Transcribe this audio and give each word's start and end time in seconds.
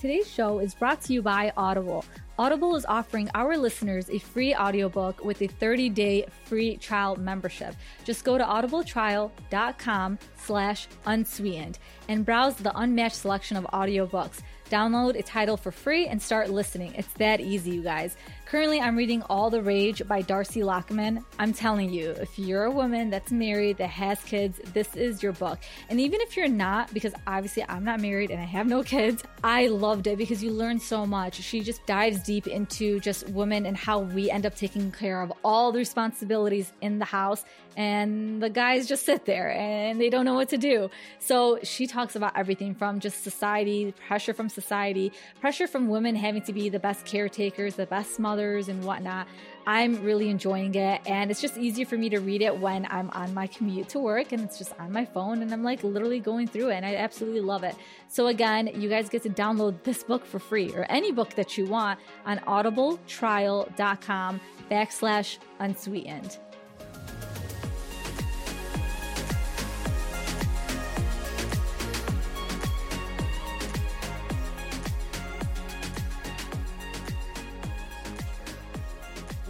Today's 0.00 0.32
show 0.32 0.60
is 0.60 0.74
brought 0.74 1.02
to 1.02 1.12
you 1.12 1.20
by 1.20 1.52
Audible. 1.58 2.06
Audible 2.38 2.74
is 2.74 2.86
offering 2.86 3.28
our 3.34 3.58
listeners 3.58 4.08
a 4.08 4.18
free 4.18 4.54
audiobook 4.54 5.22
with 5.22 5.42
a 5.42 5.48
30-day 5.48 6.24
free 6.46 6.78
trial 6.78 7.16
membership. 7.16 7.74
Just 8.02 8.24
go 8.24 8.38
to 8.38 8.44
audibletrial.com 8.44 10.18
slash 10.38 10.88
unsweetened 11.04 11.78
and 12.08 12.24
browse 12.24 12.54
the 12.54 12.74
unmatched 12.78 13.16
selection 13.16 13.58
of 13.58 13.64
audiobooks. 13.74 14.40
Download 14.70 15.18
a 15.18 15.22
title 15.22 15.58
for 15.58 15.70
free 15.70 16.06
and 16.06 16.22
start 16.22 16.48
listening. 16.48 16.94
It's 16.94 17.12
that 17.14 17.40
easy, 17.40 17.72
you 17.72 17.82
guys. 17.82 18.16
Currently, 18.50 18.80
I'm 18.80 18.96
reading 18.96 19.22
All 19.30 19.48
the 19.48 19.62
Rage 19.62 20.04
by 20.08 20.22
Darcy 20.22 20.62
Lockman. 20.62 21.24
I'm 21.38 21.52
telling 21.52 21.92
you, 21.92 22.10
if 22.10 22.36
you're 22.36 22.64
a 22.64 22.70
woman 22.72 23.08
that's 23.08 23.30
married, 23.30 23.76
that 23.76 23.90
has 23.90 24.20
kids, 24.24 24.60
this 24.74 24.96
is 24.96 25.22
your 25.22 25.30
book. 25.30 25.60
And 25.88 26.00
even 26.00 26.20
if 26.20 26.36
you're 26.36 26.48
not, 26.48 26.92
because 26.92 27.14
obviously 27.28 27.64
I'm 27.68 27.84
not 27.84 28.00
married 28.00 28.32
and 28.32 28.40
I 28.40 28.44
have 28.46 28.66
no 28.66 28.82
kids, 28.82 29.22
I 29.44 29.68
loved 29.68 30.08
it 30.08 30.18
because 30.18 30.42
you 30.42 30.50
learn 30.50 30.80
so 30.80 31.06
much. 31.06 31.36
She 31.36 31.60
just 31.60 31.86
dives 31.86 32.24
deep 32.24 32.48
into 32.48 32.98
just 32.98 33.28
women 33.28 33.66
and 33.66 33.76
how 33.76 34.00
we 34.00 34.32
end 34.32 34.44
up 34.44 34.56
taking 34.56 34.90
care 34.90 35.22
of 35.22 35.32
all 35.44 35.70
the 35.70 35.78
responsibilities 35.78 36.72
in 36.80 36.98
the 36.98 37.04
house. 37.04 37.44
And 37.76 38.42
the 38.42 38.50
guys 38.50 38.88
just 38.88 39.06
sit 39.06 39.26
there 39.26 39.52
and 39.52 40.00
they 40.00 40.10
don't 40.10 40.24
know 40.24 40.34
what 40.34 40.48
to 40.48 40.58
do. 40.58 40.90
So 41.20 41.60
she 41.62 41.86
talks 41.86 42.16
about 42.16 42.36
everything 42.36 42.74
from 42.74 42.98
just 42.98 43.22
society, 43.22 43.94
pressure 44.08 44.34
from 44.34 44.48
society, 44.48 45.12
pressure 45.40 45.68
from 45.68 45.88
women 45.88 46.16
having 46.16 46.42
to 46.42 46.52
be 46.52 46.68
the 46.68 46.80
best 46.80 47.06
caretakers, 47.06 47.76
the 47.76 47.86
best 47.86 48.18
mothers 48.18 48.39
and 48.40 48.84
whatnot. 48.84 49.26
I'm 49.66 50.02
really 50.02 50.30
enjoying 50.30 50.74
it. 50.74 51.00
And 51.06 51.30
it's 51.30 51.40
just 51.40 51.56
easier 51.56 51.86
for 51.86 51.96
me 51.96 52.08
to 52.10 52.18
read 52.18 52.42
it 52.42 52.58
when 52.58 52.86
I'm 52.90 53.10
on 53.10 53.34
my 53.34 53.46
commute 53.46 53.88
to 53.90 53.98
work 53.98 54.32
and 54.32 54.42
it's 54.42 54.58
just 54.58 54.72
on 54.80 54.92
my 54.92 55.04
phone 55.04 55.42
and 55.42 55.52
I'm 55.52 55.62
like 55.62 55.84
literally 55.84 56.20
going 56.20 56.46
through 56.46 56.70
it. 56.70 56.76
And 56.76 56.86
I 56.86 56.96
absolutely 56.96 57.40
love 57.40 57.62
it. 57.62 57.76
So, 58.08 58.28
again, 58.28 58.70
you 58.74 58.88
guys 58.88 59.08
get 59.08 59.22
to 59.24 59.30
download 59.30 59.82
this 59.84 60.02
book 60.02 60.24
for 60.24 60.38
free 60.38 60.72
or 60.74 60.86
any 60.88 61.12
book 61.12 61.34
that 61.34 61.58
you 61.58 61.66
want 61.66 62.00
on 62.24 62.38
audibletrial.com 62.38 64.40
backslash 64.70 65.38
unsweetened. 65.58 66.38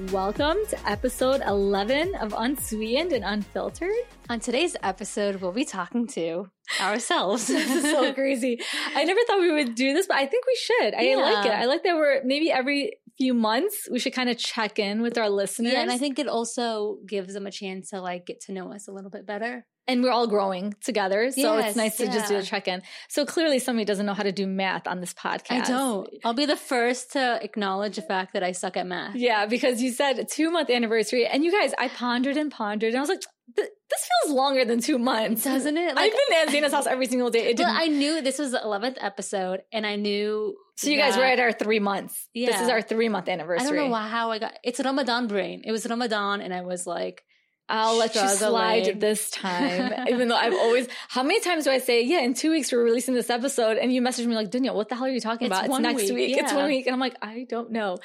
Welcome 0.09 0.57
to 0.71 0.89
episode 0.89 1.43
11 1.47 2.15
of 2.15 2.35
Unsweetened 2.37 3.13
and 3.13 3.23
Unfiltered. 3.23 3.93
On 4.31 4.41
today's 4.41 4.75
episode, 4.83 5.43
we'll 5.43 5.53
be 5.53 5.67
talking 5.67 6.07
to 6.09 6.51
ourselves. 6.81 7.47
this 7.49 7.71
is 7.71 7.83
so 7.83 8.13
crazy. 8.15 8.59
I 8.95 9.05
never 9.05 9.21
thought 9.27 9.41
we 9.41 9.53
would 9.53 9.75
do 9.75 9.93
this, 9.93 10.07
but 10.07 10.17
I 10.17 10.25
think 10.25 10.47
we 10.47 10.57
should. 10.57 10.95
I 10.95 11.03
yeah. 11.03 11.17
like 11.17 11.45
it. 11.45 11.53
I 11.53 11.67
like 11.67 11.85
that 11.85 11.97
we're 11.97 12.25
maybe 12.25 12.51
every 12.51 12.95
few 13.19 13.35
months 13.35 13.89
we 13.93 13.99
should 13.99 14.15
kind 14.15 14.31
of 14.31 14.39
check 14.39 14.79
in 14.79 15.03
with 15.03 15.19
our 15.19 15.29
listeners. 15.29 15.75
Yeah, 15.75 15.83
and 15.83 15.91
I 15.91 15.99
think 15.99 16.19
it 16.19 16.29
also 16.29 16.97
gives 17.07 17.35
them 17.35 17.47
a 17.47 17.51
chance 17.51 17.91
to 17.91 18.01
like 18.01 18.25
get 18.25 18.41
to 18.47 18.53
know 18.53 18.73
us 18.73 18.89
a 18.89 18.93
little 18.93 19.11
bit 19.11 19.27
better 19.27 19.67
and 19.91 20.05
we're 20.05 20.13
all 20.13 20.29
growing 20.29 20.75
together. 20.81 21.33
So 21.33 21.41
yes, 21.41 21.69
it's 21.69 21.77
nice 21.77 21.97
to 21.97 22.05
yeah. 22.05 22.13
just 22.13 22.29
do 22.29 22.37
a 22.37 22.43
check 22.43 22.69
in. 22.69 22.83
So 23.09 23.27
clearly 23.27 23.59
somebody 23.59 23.85
doesn't 23.85 24.07
know 24.07 24.15
how 24.15 24.23
to 24.23 24.31
do 24.31 24.47
math 24.47 24.87
on 24.87 25.01
this 25.01 25.13
podcast. 25.13 25.51
I 25.51 25.61
don't. 25.63 26.09
I'll 26.25 26.33
be 26.33 26.47
the 26.47 26.57
first 26.57 27.13
to 27.13 27.41
acknowledge 27.43 27.97
the 27.97 28.03
fact 28.03 28.35
that 28.35 28.45
I 28.45 28.53
suck 28.53 28.77
at 28.77 28.87
math. 28.87 29.17
Yeah, 29.17 29.47
because 29.47 29.83
you 29.83 29.91
said 29.91 30.29
two 30.29 30.51
month 30.51 30.71
anniversary 30.71 31.27
and 31.27 31.45
you 31.45 31.51
guys, 31.51 31.75
I 31.77 31.89
pondered 31.89 32.37
and 32.37 32.53
pondered 32.53 32.91
and 32.91 32.99
I 32.99 33.01
was 33.01 33.09
like, 33.09 33.23
this 33.57 34.09
feels 34.23 34.37
longer 34.37 34.65
than 34.65 34.81
two 34.81 34.97
months, 34.99 35.43
doesn't 35.45 35.77
it? 35.77 35.97
Like, 35.97 36.13
I've 36.13 36.29
been 36.29 36.49
at 36.49 36.55
Zaina's 36.55 36.73
house 36.73 36.87
every 36.87 37.07
single 37.07 37.31
day. 37.31 37.51
It 37.51 37.59
well, 37.59 37.69
I 37.69 37.87
knew 37.89 38.23
this 38.23 38.39
was 38.39 38.53
the 38.53 38.63
eleventh 38.63 38.97
episode, 39.01 39.63
and 39.73 39.85
I 39.85 39.97
knew. 39.97 40.57
So 40.77 40.89
you 40.89 40.97
guys 40.97 41.17
were 41.17 41.25
at 41.25 41.41
our 41.41 41.51
three 41.51 41.81
months. 41.81 42.29
Yeah, 42.33 42.53
this 42.53 42.61
is 42.61 42.69
our 42.69 42.81
three 42.81 43.09
month 43.09 43.29
anniversary. 43.29 43.67
I 43.67 43.83
don't 43.83 43.91
know 43.91 43.97
how 43.97 44.31
I 44.31 44.39
got. 44.39 44.53
It's 44.63 44.79
Ramadan 44.79 45.27
brain. 45.27 45.63
It 45.65 45.73
was 45.73 45.85
Ramadan, 45.85 46.41
and 46.41 46.55
I 46.55 46.61
was 46.61 46.87
like, 46.87 47.25
I'll 47.71 47.97
let 47.97 48.15
you 48.15 48.29
slide 48.29 49.01
this 49.01 49.31
time. 49.31 50.07
Even 50.09 50.29
though 50.29 50.37
I've 50.37 50.55
always, 50.55 50.89
how 51.09 51.23
many 51.23 51.41
times 51.41 51.65
do 51.65 51.71
I 51.71 51.79
say, 51.79 52.03
yeah, 52.03 52.21
in 52.21 52.35
two 52.35 52.51
weeks 52.51 52.73
we're 52.73 52.83
releasing 52.83 53.15
this 53.15 53.31
episode 53.31 53.79
and 53.79 53.93
you 53.93 54.03
message 54.03 54.27
me 54.27 54.35
like, 54.35 54.51
Danielle, 54.51 54.75
what 54.75 54.89
the 54.89 54.97
hell 54.97 55.07
are 55.07 55.11
you 55.11 55.21
talking 55.21 55.47
it's 55.47 55.57
about? 55.57 55.71
It's 55.71 55.79
next 55.79 56.03
week. 56.03 56.13
week. 56.13 56.37
Yeah. 56.37 56.43
It's 56.43 56.53
one 56.53 56.67
week. 56.67 56.87
And 56.87 56.95
I'm 56.95 57.01
like, 57.01 57.17
I 57.23 57.47
don't 57.49 57.71
know. 57.71 57.99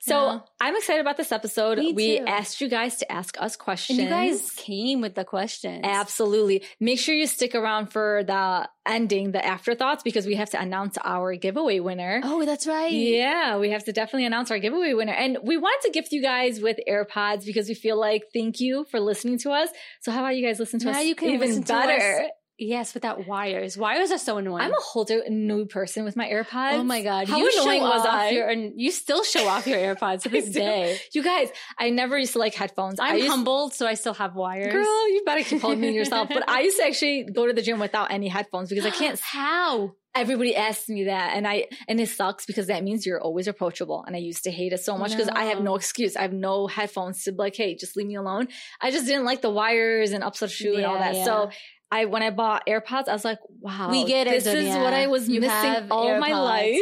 So 0.00 0.14
yeah. 0.14 0.40
I'm 0.60 0.76
excited 0.76 1.00
about 1.00 1.16
this 1.16 1.30
episode. 1.30 1.78
We 1.94 2.18
asked 2.18 2.60
you 2.60 2.68
guys 2.68 2.96
to 2.96 3.10
ask 3.10 3.40
us 3.40 3.56
questions. 3.56 4.00
And 4.00 4.08
you 4.08 4.14
guys 4.14 4.50
came 4.56 5.00
with 5.00 5.14
the 5.14 5.24
questions. 5.24 5.82
Absolutely. 5.84 6.64
Make 6.80 6.98
sure 6.98 7.14
you 7.14 7.28
stick 7.28 7.54
around 7.54 7.92
for 7.92 8.24
the 8.26 8.68
ending, 8.84 9.30
the 9.30 9.44
afterthoughts, 9.44 10.02
because 10.02 10.26
we 10.26 10.34
have 10.34 10.50
to 10.50 10.60
announce 10.60 10.98
our 11.04 11.36
giveaway 11.36 11.78
winner. 11.78 12.20
Oh, 12.24 12.44
that's 12.44 12.66
right. 12.66 12.90
Yeah, 12.90 13.58
we 13.58 13.70
have 13.70 13.84
to 13.84 13.92
definitely 13.92 14.26
announce 14.26 14.50
our 14.50 14.58
giveaway 14.58 14.92
winner. 14.94 15.12
And 15.12 15.38
we 15.44 15.56
wanted 15.56 15.86
to 15.86 15.92
gift 15.92 16.10
you 16.10 16.20
guys 16.20 16.60
with 16.60 16.78
AirPods 16.88 17.44
because 17.44 17.68
we 17.68 17.74
feel 17.74 17.96
like 17.96 18.24
thank 18.34 18.58
you 18.58 18.84
for 18.90 18.98
listening 18.98 19.11
to 19.14 19.50
us. 19.50 19.68
So 20.00 20.12
how 20.12 20.20
about 20.20 20.36
you 20.36 20.46
guys 20.46 20.58
listen 20.58 20.80
to 20.80 20.86
now 20.86 20.98
us 20.98 21.04
you 21.04 21.14
can 21.14 21.30
even 21.30 21.62
better? 21.62 22.28
Yes, 22.58 22.94
without 22.94 23.26
wires. 23.26 23.76
Wires 23.76 24.12
are 24.12 24.18
so 24.18 24.36
annoying. 24.36 24.62
I'm 24.62 24.72
a 24.72 24.80
whole 24.80 25.06
new 25.28 25.66
person 25.66 26.04
with 26.04 26.16
my 26.16 26.28
AirPods. 26.28 26.74
Oh 26.74 26.84
my 26.84 27.02
god, 27.02 27.28
how 27.28 27.38
you 27.38 27.50
annoying 27.50 27.82
was 27.82 28.06
I? 28.06 28.30
Your, 28.30 28.48
and 28.48 28.74
you 28.76 28.92
still 28.92 29.24
show 29.24 29.48
off 29.48 29.66
your 29.66 29.78
AirPods 29.78 30.22
to 30.22 30.28
this 30.28 30.50
day. 30.50 30.98
You 31.12 31.24
guys, 31.24 31.48
I 31.78 31.90
never 31.90 32.16
used 32.16 32.34
to 32.34 32.38
like 32.38 32.54
headphones. 32.54 33.00
I'm 33.00 33.16
used, 33.16 33.28
humbled, 33.28 33.74
so 33.74 33.86
I 33.86 33.94
still 33.94 34.14
have 34.14 34.36
wires. 34.36 34.72
Girl, 34.72 35.08
you 35.08 35.22
better 35.26 35.42
keep 35.42 35.60
holding 35.60 35.82
yourself. 35.94 36.28
But 36.28 36.48
I 36.48 36.60
used 36.60 36.78
to 36.78 36.84
actually 36.86 37.24
go 37.24 37.46
to 37.46 37.52
the 37.52 37.62
gym 37.62 37.80
without 37.80 38.12
any 38.12 38.28
headphones 38.28 38.68
because 38.68 38.86
I 38.86 38.90
can't. 38.90 39.18
how? 39.32 39.94
Everybody 40.14 40.54
asks 40.54 40.88
me 40.88 41.04
that, 41.04 41.34
and 41.34 41.48
I 41.48 41.68
and 41.88 41.98
it 41.98 42.08
sucks 42.08 42.44
because 42.44 42.66
that 42.66 42.84
means 42.84 43.06
you're 43.06 43.20
always 43.20 43.48
approachable. 43.48 44.04
And 44.06 44.14
I 44.14 44.18
used 44.18 44.44
to 44.44 44.50
hate 44.50 44.72
it 44.72 44.80
so 44.80 44.98
much 44.98 45.12
because 45.12 45.28
no. 45.28 45.32
I 45.34 45.44
have 45.44 45.62
no 45.62 45.74
excuse. 45.74 46.16
I 46.16 46.22
have 46.22 46.34
no 46.34 46.66
headphones 46.66 47.24
to 47.24 47.32
be 47.32 47.38
like, 47.38 47.56
hey, 47.56 47.74
just 47.74 47.96
leave 47.96 48.06
me 48.06 48.16
alone. 48.16 48.48
I 48.80 48.90
just 48.90 49.06
didn't 49.06 49.24
like 49.24 49.40
the 49.40 49.50
wires 49.50 50.12
and 50.12 50.22
upset 50.22 50.50
shoe 50.50 50.72
yeah, 50.72 50.76
and 50.76 50.86
all 50.86 50.98
that. 50.98 51.14
Yeah. 51.14 51.24
So 51.24 51.50
I 51.90 52.06
when 52.06 52.22
I 52.22 52.30
bought 52.30 52.66
AirPods, 52.66 53.08
I 53.08 53.12
was 53.12 53.24
like, 53.24 53.38
wow, 53.60 53.90
we 53.90 54.04
get 54.04 54.26
it. 54.26 54.44
This 54.44 54.46
is 54.46 54.76
what 54.76 54.92
I 54.94 55.06
was 55.06 55.28
you 55.28 55.40
missing 55.40 55.90
all 55.90 56.08
AirPods. 56.08 56.20
my 56.20 56.32
life. 56.32 56.80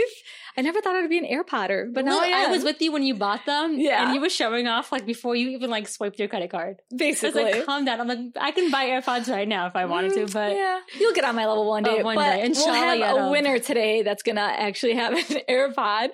I 0.60 0.62
never 0.62 0.82
thought 0.82 0.94
I'd 0.94 1.08
be 1.08 1.16
an 1.16 1.24
AirPodder, 1.24 1.92
but 1.94 2.04
now 2.04 2.16
Look, 2.16 2.24
I, 2.24 2.44
I, 2.44 2.50
was 2.50 2.64
with 2.64 2.82
you 2.82 2.92
when 2.92 3.02
you 3.02 3.14
bought 3.14 3.46
them. 3.46 3.78
Yeah. 3.78 4.04
And 4.04 4.14
you 4.14 4.20
were 4.20 4.28
showing 4.28 4.66
off 4.66 4.92
like 4.92 5.06
before 5.06 5.34
you 5.34 5.48
even 5.50 5.70
like 5.70 5.88
swiped 5.88 6.18
your 6.18 6.28
credit 6.28 6.50
card. 6.50 6.82
Basically. 6.94 7.40
I 7.40 7.44
was 7.46 7.56
like, 7.56 7.66
calm 7.66 7.84
down. 7.86 8.00
I'm 8.00 8.08
like, 8.08 8.18
I 8.38 8.50
can 8.50 8.70
buy 8.70 8.84
AirPods 8.86 9.30
right 9.30 9.48
now 9.48 9.66
if 9.68 9.74
I 9.74 9.86
wanted 9.86 10.12
to, 10.12 10.26
mm, 10.26 10.32
but. 10.32 10.52
Yeah. 10.52 10.80
You'll 10.98 11.14
get 11.14 11.24
on 11.24 11.34
my 11.34 11.46
level 11.46 11.66
one 11.66 11.86
oh, 11.86 11.94
day. 11.94 12.02
Oh, 12.02 12.04
one 12.04 12.18
day. 12.18 12.46
We'll 12.46 12.74
have 12.74 13.28
a 13.28 13.30
winner 13.30 13.58
today 13.58 14.02
that's 14.02 14.22
to 14.22 14.38
actually 14.38 14.94
have 14.94 15.14
an 15.14 15.24
AirPod 15.48 16.10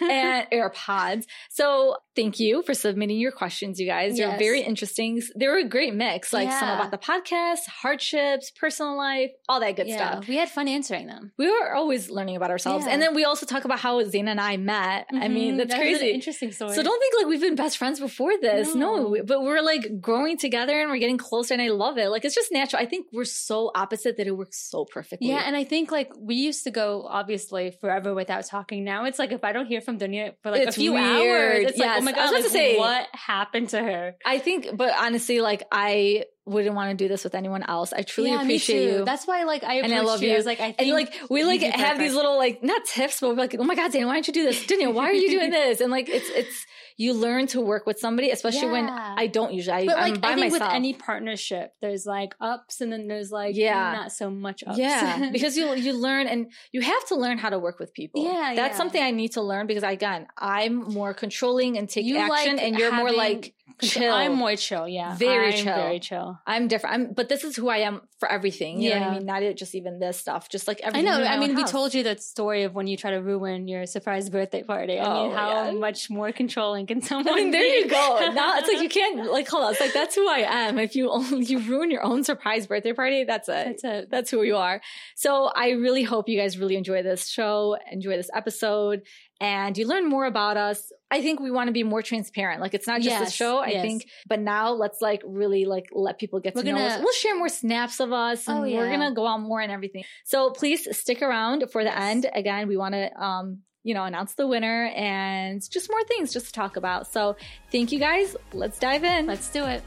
and 0.00 0.46
AirPods. 0.50 1.26
So 1.50 1.96
thank 2.16 2.40
you 2.40 2.62
for 2.62 2.74
submitting 2.74 3.18
your 3.18 3.32
questions, 3.32 3.78
you 3.78 3.86
guys. 3.86 4.16
They're 4.16 4.38
very 4.38 4.62
interesting. 4.62 5.22
They 5.36 5.46
were 5.46 5.58
a 5.58 5.68
great 5.68 5.94
mix, 5.94 6.32
like 6.32 6.48
yeah. 6.48 6.60
some 6.60 6.68
about 6.70 6.90
the 6.90 6.98
podcast, 6.98 7.66
hardships, 7.66 8.50
personal 8.50 8.96
life, 8.96 9.30
all 9.48 9.60
that 9.60 9.76
good 9.76 9.88
yeah. 9.88 9.96
stuff. 9.96 10.28
We 10.28 10.36
had 10.36 10.48
fun 10.48 10.68
answering 10.68 11.06
them. 11.06 11.32
We 11.38 11.50
were 11.50 11.74
always 11.74 12.10
learning 12.10 12.36
about 12.36 12.50
ourselves. 12.50 12.86
And 12.88 13.00
then 13.00 13.14
we 13.14 13.24
also 13.24 13.46
talk 13.46 13.64
about 13.64 13.80
how 13.80 13.89
Zaina 13.98 14.28
and 14.28 14.40
I 14.40 14.56
met. 14.56 15.06
Mm-hmm. 15.12 15.22
I 15.22 15.28
mean, 15.28 15.56
that's 15.56 15.70
that 15.70 15.78
crazy. 15.78 16.10
interesting 16.10 16.52
story. 16.52 16.74
So 16.74 16.82
don't 16.82 16.98
think 16.98 17.14
like 17.18 17.26
we've 17.26 17.40
been 17.40 17.54
best 17.54 17.78
friends 17.78 18.00
before 18.00 18.32
this. 18.40 18.74
No. 18.74 19.14
no, 19.14 19.24
but 19.24 19.42
we're 19.42 19.60
like 19.60 20.00
growing 20.00 20.38
together 20.38 20.80
and 20.80 20.90
we're 20.90 20.98
getting 20.98 21.18
closer 21.18 21.54
and 21.54 21.62
I 21.62 21.68
love 21.68 21.98
it. 21.98 22.08
Like 22.08 22.24
it's 22.24 22.34
just 22.34 22.52
natural. 22.52 22.82
I 22.82 22.86
think 22.86 23.06
we're 23.12 23.24
so 23.24 23.70
opposite 23.74 24.16
that 24.16 24.26
it 24.26 24.36
works 24.36 24.58
so 24.70 24.84
perfectly. 24.84 25.28
Yeah. 25.28 25.42
And 25.44 25.56
I 25.56 25.64
think 25.64 25.90
like 25.90 26.12
we 26.18 26.36
used 26.36 26.64
to 26.64 26.70
go 26.70 27.06
obviously 27.08 27.70
forever 27.80 28.14
without 28.14 28.46
talking. 28.46 28.84
Now 28.84 29.04
it's 29.04 29.18
like 29.18 29.32
if 29.32 29.44
I 29.44 29.52
don't 29.52 29.66
hear 29.66 29.80
from 29.80 29.98
Dunya 29.98 30.34
for 30.42 30.50
like 30.50 30.62
it's 30.62 30.76
a 30.76 30.80
few 30.80 30.92
weird. 30.92 31.04
hours, 31.04 31.70
it's 31.70 31.78
yes. 31.78 31.86
like, 31.86 31.98
oh 32.00 32.04
my 32.04 32.12
God, 32.12 32.20
I 32.20 32.24
was 32.24 32.32
like, 32.32 32.44
to 32.44 32.50
say, 32.50 32.78
what 32.78 33.08
happened 33.12 33.70
to 33.70 33.82
her? 33.82 34.16
I 34.24 34.38
think, 34.38 34.68
but 34.76 34.94
honestly, 34.98 35.40
like 35.40 35.64
I 35.72 36.24
wouldn't 36.50 36.74
want 36.74 36.90
to 36.90 36.96
do 36.96 37.08
this 37.08 37.24
with 37.24 37.34
anyone 37.34 37.62
else. 37.62 37.92
I 37.92 38.02
truly 38.02 38.30
yeah, 38.30 38.42
appreciate 38.42 38.92
you. 38.92 39.04
That's 39.04 39.26
why, 39.26 39.44
like, 39.44 39.64
I 39.64 39.76
and 39.76 39.94
I 39.94 40.00
love 40.00 40.22
you. 40.22 40.32
I 40.32 40.36
was 40.36 40.46
like, 40.46 40.60
I 40.60 40.74
and 40.78 40.90
like 40.90 41.14
we 41.30 41.44
like 41.44 41.62
have 41.62 41.98
these 41.98 42.14
little 42.14 42.36
like 42.36 42.62
not 42.62 42.84
tips, 42.84 43.20
but 43.20 43.30
we're 43.30 43.36
like, 43.36 43.54
oh 43.58 43.64
my 43.64 43.74
god, 43.74 43.92
Dana, 43.92 44.06
why 44.06 44.14
don't 44.14 44.26
you 44.26 44.34
do 44.34 44.44
this? 44.44 44.66
Danielle, 44.66 44.92
why 44.92 45.04
are 45.04 45.12
you 45.12 45.30
doing 45.30 45.50
this? 45.60 45.80
And 45.80 45.90
like, 45.90 46.08
it's 46.08 46.28
it's 46.30 46.66
you 46.96 47.14
learn 47.14 47.46
to 47.46 47.62
work 47.62 47.86
with 47.86 47.98
somebody, 47.98 48.30
especially 48.30 48.66
yeah. 48.66 48.72
when 48.72 48.88
I 48.90 49.26
don't 49.26 49.54
usually. 49.54 49.86
But 49.86 49.96
I, 49.96 50.02
like, 50.02 50.14
I'm 50.16 50.20
by 50.20 50.28
I 50.28 50.34
think 50.34 50.52
myself. 50.52 50.68
with 50.68 50.76
any 50.76 50.92
partnership, 50.92 51.72
there's 51.80 52.04
like 52.04 52.34
ups 52.40 52.82
and 52.82 52.92
then 52.92 53.08
there's 53.08 53.32
like 53.32 53.56
yeah. 53.56 53.92
not 53.92 54.12
so 54.12 54.28
much 54.28 54.62
ups. 54.66 54.76
Yeah, 54.76 55.30
because 55.32 55.56
you 55.56 55.74
you 55.74 55.94
learn 55.94 56.26
and 56.26 56.52
you 56.72 56.82
have 56.82 57.06
to 57.06 57.14
learn 57.14 57.38
how 57.38 57.48
to 57.48 57.58
work 57.58 57.78
with 57.78 57.94
people. 57.94 58.22
Yeah, 58.22 58.52
that's 58.54 58.74
yeah. 58.74 58.76
something 58.76 59.02
I 59.02 59.12
need 59.12 59.32
to 59.32 59.40
learn 59.40 59.66
because 59.66 59.82
again, 59.82 60.26
I'm 60.36 60.76
more 60.92 61.14
controlling 61.14 61.78
and 61.78 61.88
take 61.88 62.04
you 62.04 62.18
action, 62.18 62.56
like 62.56 62.64
and 62.66 62.78
you're 62.78 62.90
having, 62.90 63.06
more 63.06 63.16
like 63.16 63.54
chill. 63.80 64.12
I'm 64.14 64.34
more 64.34 64.56
chill. 64.56 64.86
Yeah, 64.88 65.16
Very 65.16 65.52
I'm 65.54 65.64
chill. 65.64 65.74
Very 65.76 66.00
chill. 66.00 66.38
I'm 66.46 66.68
different. 66.68 66.94
I'm, 66.94 67.12
but 67.12 67.28
this 67.28 67.44
is 67.44 67.56
who 67.56 67.68
I 67.68 67.78
am 67.78 68.00
for 68.18 68.30
everything. 68.30 68.80
You 68.80 68.90
know 68.94 69.00
what 69.00 69.08
I 69.08 69.14
mean? 69.18 69.26
Not 69.26 69.42
it- 69.42 69.56
just 69.56 69.74
even 69.74 69.98
this 69.98 70.18
stuff. 70.18 70.48
Just 70.48 70.66
like 70.68 70.80
everything. 70.82 71.08
I 71.08 71.18
know. 71.18 71.24
I 71.24 71.38
mean, 71.38 71.54
we 71.54 71.62
house. 71.62 71.70
told 71.70 71.94
you 71.94 72.02
that 72.04 72.22
story 72.22 72.62
of 72.64 72.74
when 72.74 72.86
you 72.86 72.96
try 72.96 73.10
to 73.12 73.18
ruin 73.22 73.68
your 73.68 73.86
surprise 73.86 74.28
birthday 74.30 74.62
party. 74.62 74.98
I 74.98 75.04
Oh 75.04 75.28
mean, 75.28 75.36
how 75.36 75.64
God. 75.70 75.76
much 75.76 76.10
more 76.10 76.32
controlling 76.32 76.86
can 76.86 77.02
someone? 77.02 77.28
I 77.32 77.36
mean, 77.36 77.50
there 77.50 77.62
be? 77.62 77.68
you 77.68 77.88
go. 77.88 78.30
Now 78.34 78.58
it's 78.58 78.68
like 78.68 78.82
you 78.82 78.88
can't 79.00 79.30
like 79.30 79.48
hold 79.48 79.64
on. 79.64 79.72
It's 79.72 79.80
like 79.80 79.92
that's 79.92 80.14
who 80.14 80.28
I 80.28 80.44
am. 80.48 80.78
If 80.78 80.94
you 80.96 81.10
only, 81.10 81.44
you 81.44 81.58
ruin 81.60 81.90
your 81.90 82.02
own 82.04 82.24
surprise 82.24 82.66
birthday 82.66 82.92
party, 82.92 83.24
that's 83.24 83.48
it. 83.48 83.52
That's 83.80 83.84
it. 83.84 84.10
That's 84.10 84.30
who 84.30 84.42
you 84.42 84.56
are. 84.56 84.80
So 85.16 85.46
I 85.54 85.70
really 85.70 86.02
hope 86.02 86.28
you 86.28 86.38
guys 86.38 86.58
really 86.58 86.76
enjoy 86.76 87.02
this 87.02 87.28
show, 87.28 87.76
enjoy 87.90 88.16
this 88.16 88.30
episode, 88.34 89.02
and 89.40 89.76
you 89.78 89.86
learn 89.86 90.08
more 90.08 90.26
about 90.26 90.56
us. 90.56 90.92
I 91.10 91.22
think 91.22 91.40
we 91.40 91.50
want 91.50 91.68
to 91.68 91.72
be 91.72 91.82
more 91.82 92.02
transparent. 92.02 92.60
Like 92.60 92.74
it's 92.74 92.86
not 92.86 93.00
just 93.00 93.16
a 93.16 93.24
Yes, 93.24 93.32
show. 93.34 93.58
I 93.58 93.68
yes. 93.68 93.82
think, 93.82 94.06
but 94.28 94.38
now 94.40 94.70
let's 94.72 95.00
like 95.00 95.22
really 95.24 95.64
like 95.64 95.86
let 95.92 96.18
people 96.18 96.38
get 96.40 96.54
We're 96.54 96.62
to 96.62 96.72
know 96.72 96.78
us. 96.78 97.00
We'll 97.02 97.12
share 97.14 97.36
more 97.36 97.48
snaps 97.48 97.98
of 98.00 98.12
us, 98.12 98.46
and 98.46 98.58
Oh, 98.58 98.62
we're 98.62 98.90
gonna 98.90 99.12
go 99.14 99.26
out 99.26 99.40
more 99.40 99.60
and 99.60 99.72
everything. 99.72 100.04
So 100.24 100.50
please 100.50 100.86
stick 100.96 101.22
around 101.22 101.64
for 101.72 101.82
the 101.82 101.90
Yes. 101.90 101.98
end. 102.00 102.26
Again, 102.32 102.68
we 102.68 102.76
want 102.76 102.94
to 102.94 103.10
um 103.20 103.60
you 103.82 103.94
know 103.94 104.04
announce 104.04 104.34
the 104.34 104.46
winner 104.46 104.86
and 104.94 105.60
just 105.70 105.90
more 105.90 106.04
things 106.04 106.32
just 106.32 106.46
to 106.46 106.52
talk 106.52 106.76
about. 106.76 107.06
So 107.10 107.36
thank 107.72 107.90
you 107.92 107.98
guys. 107.98 108.36
Let's 108.52 108.78
dive 108.78 109.04
in. 109.04 109.26
Let's 109.26 109.48
do 109.50 109.64
it. 109.64 109.82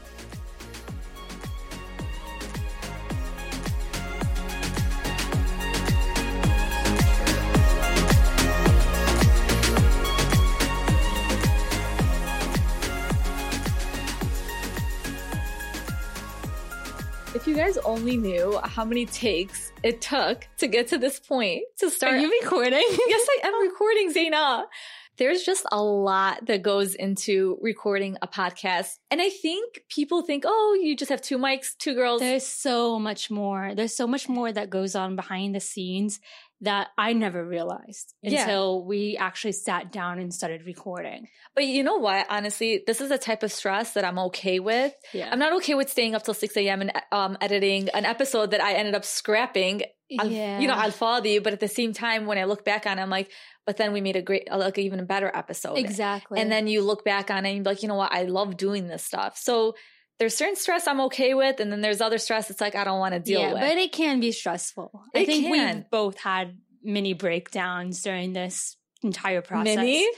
You 17.54 17.60
guys 17.60 17.78
only 17.78 18.16
knew 18.16 18.58
how 18.64 18.84
many 18.84 19.06
takes 19.06 19.72
it 19.84 20.00
took 20.00 20.48
to 20.56 20.66
get 20.66 20.88
to 20.88 20.98
this 20.98 21.20
point 21.20 21.62
to 21.78 21.88
start. 21.88 22.14
Are 22.14 22.18
you 22.18 22.28
recording? 22.42 22.72
yes, 23.06 23.28
I 23.44 23.46
am 23.46 23.62
recording, 23.68 24.12
Zaina. 24.12 24.64
There's 25.18 25.44
just 25.44 25.64
a 25.70 25.80
lot 25.80 26.46
that 26.46 26.62
goes 26.62 26.96
into 26.96 27.56
recording 27.62 28.18
a 28.20 28.26
podcast. 28.26 28.98
And 29.12 29.22
I 29.22 29.30
think 29.30 29.84
people 29.88 30.22
think, 30.22 30.42
oh, 30.44 30.76
you 30.82 30.96
just 30.96 31.12
have 31.12 31.22
two 31.22 31.38
mics, 31.38 31.76
two 31.78 31.94
girls. 31.94 32.20
There's 32.20 32.44
so 32.44 32.98
much 32.98 33.30
more. 33.30 33.72
There's 33.76 33.94
so 33.94 34.08
much 34.08 34.28
more 34.28 34.50
that 34.50 34.68
goes 34.68 34.96
on 34.96 35.14
behind 35.14 35.54
the 35.54 35.60
scenes 35.60 36.18
that 36.60 36.88
I 36.96 37.12
never 37.12 37.44
realized 37.44 38.14
Yeah. 38.22 38.42
until 38.42 38.84
we 38.84 39.16
actually 39.18 39.52
sat 39.52 39.92
down 39.92 40.18
and 40.18 40.32
started 40.32 40.64
recording. 40.66 41.28
But 41.54 41.66
you 41.66 41.82
know 41.82 41.96
what? 41.96 42.26
Honestly, 42.30 42.82
this 42.86 43.00
is 43.00 43.10
a 43.10 43.18
type 43.18 43.42
of 43.42 43.52
stress 43.52 43.92
that 43.94 44.04
I'm 44.04 44.18
okay 44.20 44.60
with. 44.60 44.94
Yeah. 45.12 45.28
I'm 45.30 45.38
not 45.38 45.52
okay 45.56 45.74
with 45.74 45.90
staying 45.90 46.14
up 46.14 46.22
till 46.22 46.32
6 46.34 46.56
a.m. 46.56 46.80
and 46.80 46.92
um, 47.12 47.36
editing 47.40 47.88
an 47.90 48.04
episode 48.04 48.52
that 48.52 48.62
I 48.62 48.74
ended 48.74 48.94
up 48.94 49.04
scrapping. 49.04 49.82
Yeah. 50.08 50.60
You 50.60 50.68
know, 50.68 50.74
I'll 50.74 50.90
follow 50.90 51.24
you, 51.24 51.40
but 51.40 51.52
at 51.52 51.60
the 51.60 51.68
same 51.68 51.92
time, 51.92 52.26
when 52.26 52.38
I 52.38 52.44
look 52.44 52.64
back 52.64 52.86
on 52.86 52.98
it, 52.98 53.02
I'm 53.02 53.10
like, 53.10 53.30
but 53.66 53.76
then 53.76 53.92
we 53.92 54.00
made 54.00 54.16
a 54.16 54.22
great, 54.22 54.48
like, 54.50 54.78
even 54.78 55.00
a 55.00 55.04
better 55.04 55.30
episode. 55.34 55.76
exactly. 55.78 56.40
And 56.40 56.52
then 56.52 56.66
you 56.66 56.82
look 56.82 57.04
back 57.04 57.30
on 57.30 57.44
it 57.44 57.48
and 57.50 57.56
you're 57.58 57.64
like, 57.64 57.82
you 57.82 57.88
know 57.88 57.94
what? 57.96 58.12
I 58.12 58.22
love 58.24 58.56
doing 58.56 58.86
this 58.86 59.02
stuff. 59.04 59.36
So 59.38 59.74
there's 60.18 60.36
certain 60.36 60.56
stress 60.56 60.86
I'm 60.86 61.00
okay 61.02 61.34
with. 61.34 61.60
And 61.60 61.72
then 61.72 61.80
there's 61.80 62.00
other 62.00 62.18
stress 62.18 62.50
it's 62.50 62.60
like, 62.60 62.74
I 62.74 62.84
don't 62.84 62.98
want 62.98 63.14
to 63.14 63.20
deal 63.20 63.40
with. 63.40 63.48
yeah, 63.48 63.54
with. 63.54 63.62
but 63.62 63.78
it 63.78 63.92
can 63.92 64.20
be 64.20 64.32
stressful. 64.32 65.02
I 65.14 65.24
think 65.24 65.44
can. 65.46 65.76
we 65.76 65.84
both 65.90 66.18
had 66.18 66.58
mini 66.82 67.14
breakdowns 67.14 68.02
during 68.02 68.32
this 68.32 68.76
entire 69.02 69.42
process. 69.42 69.76
Mini? 69.76 70.08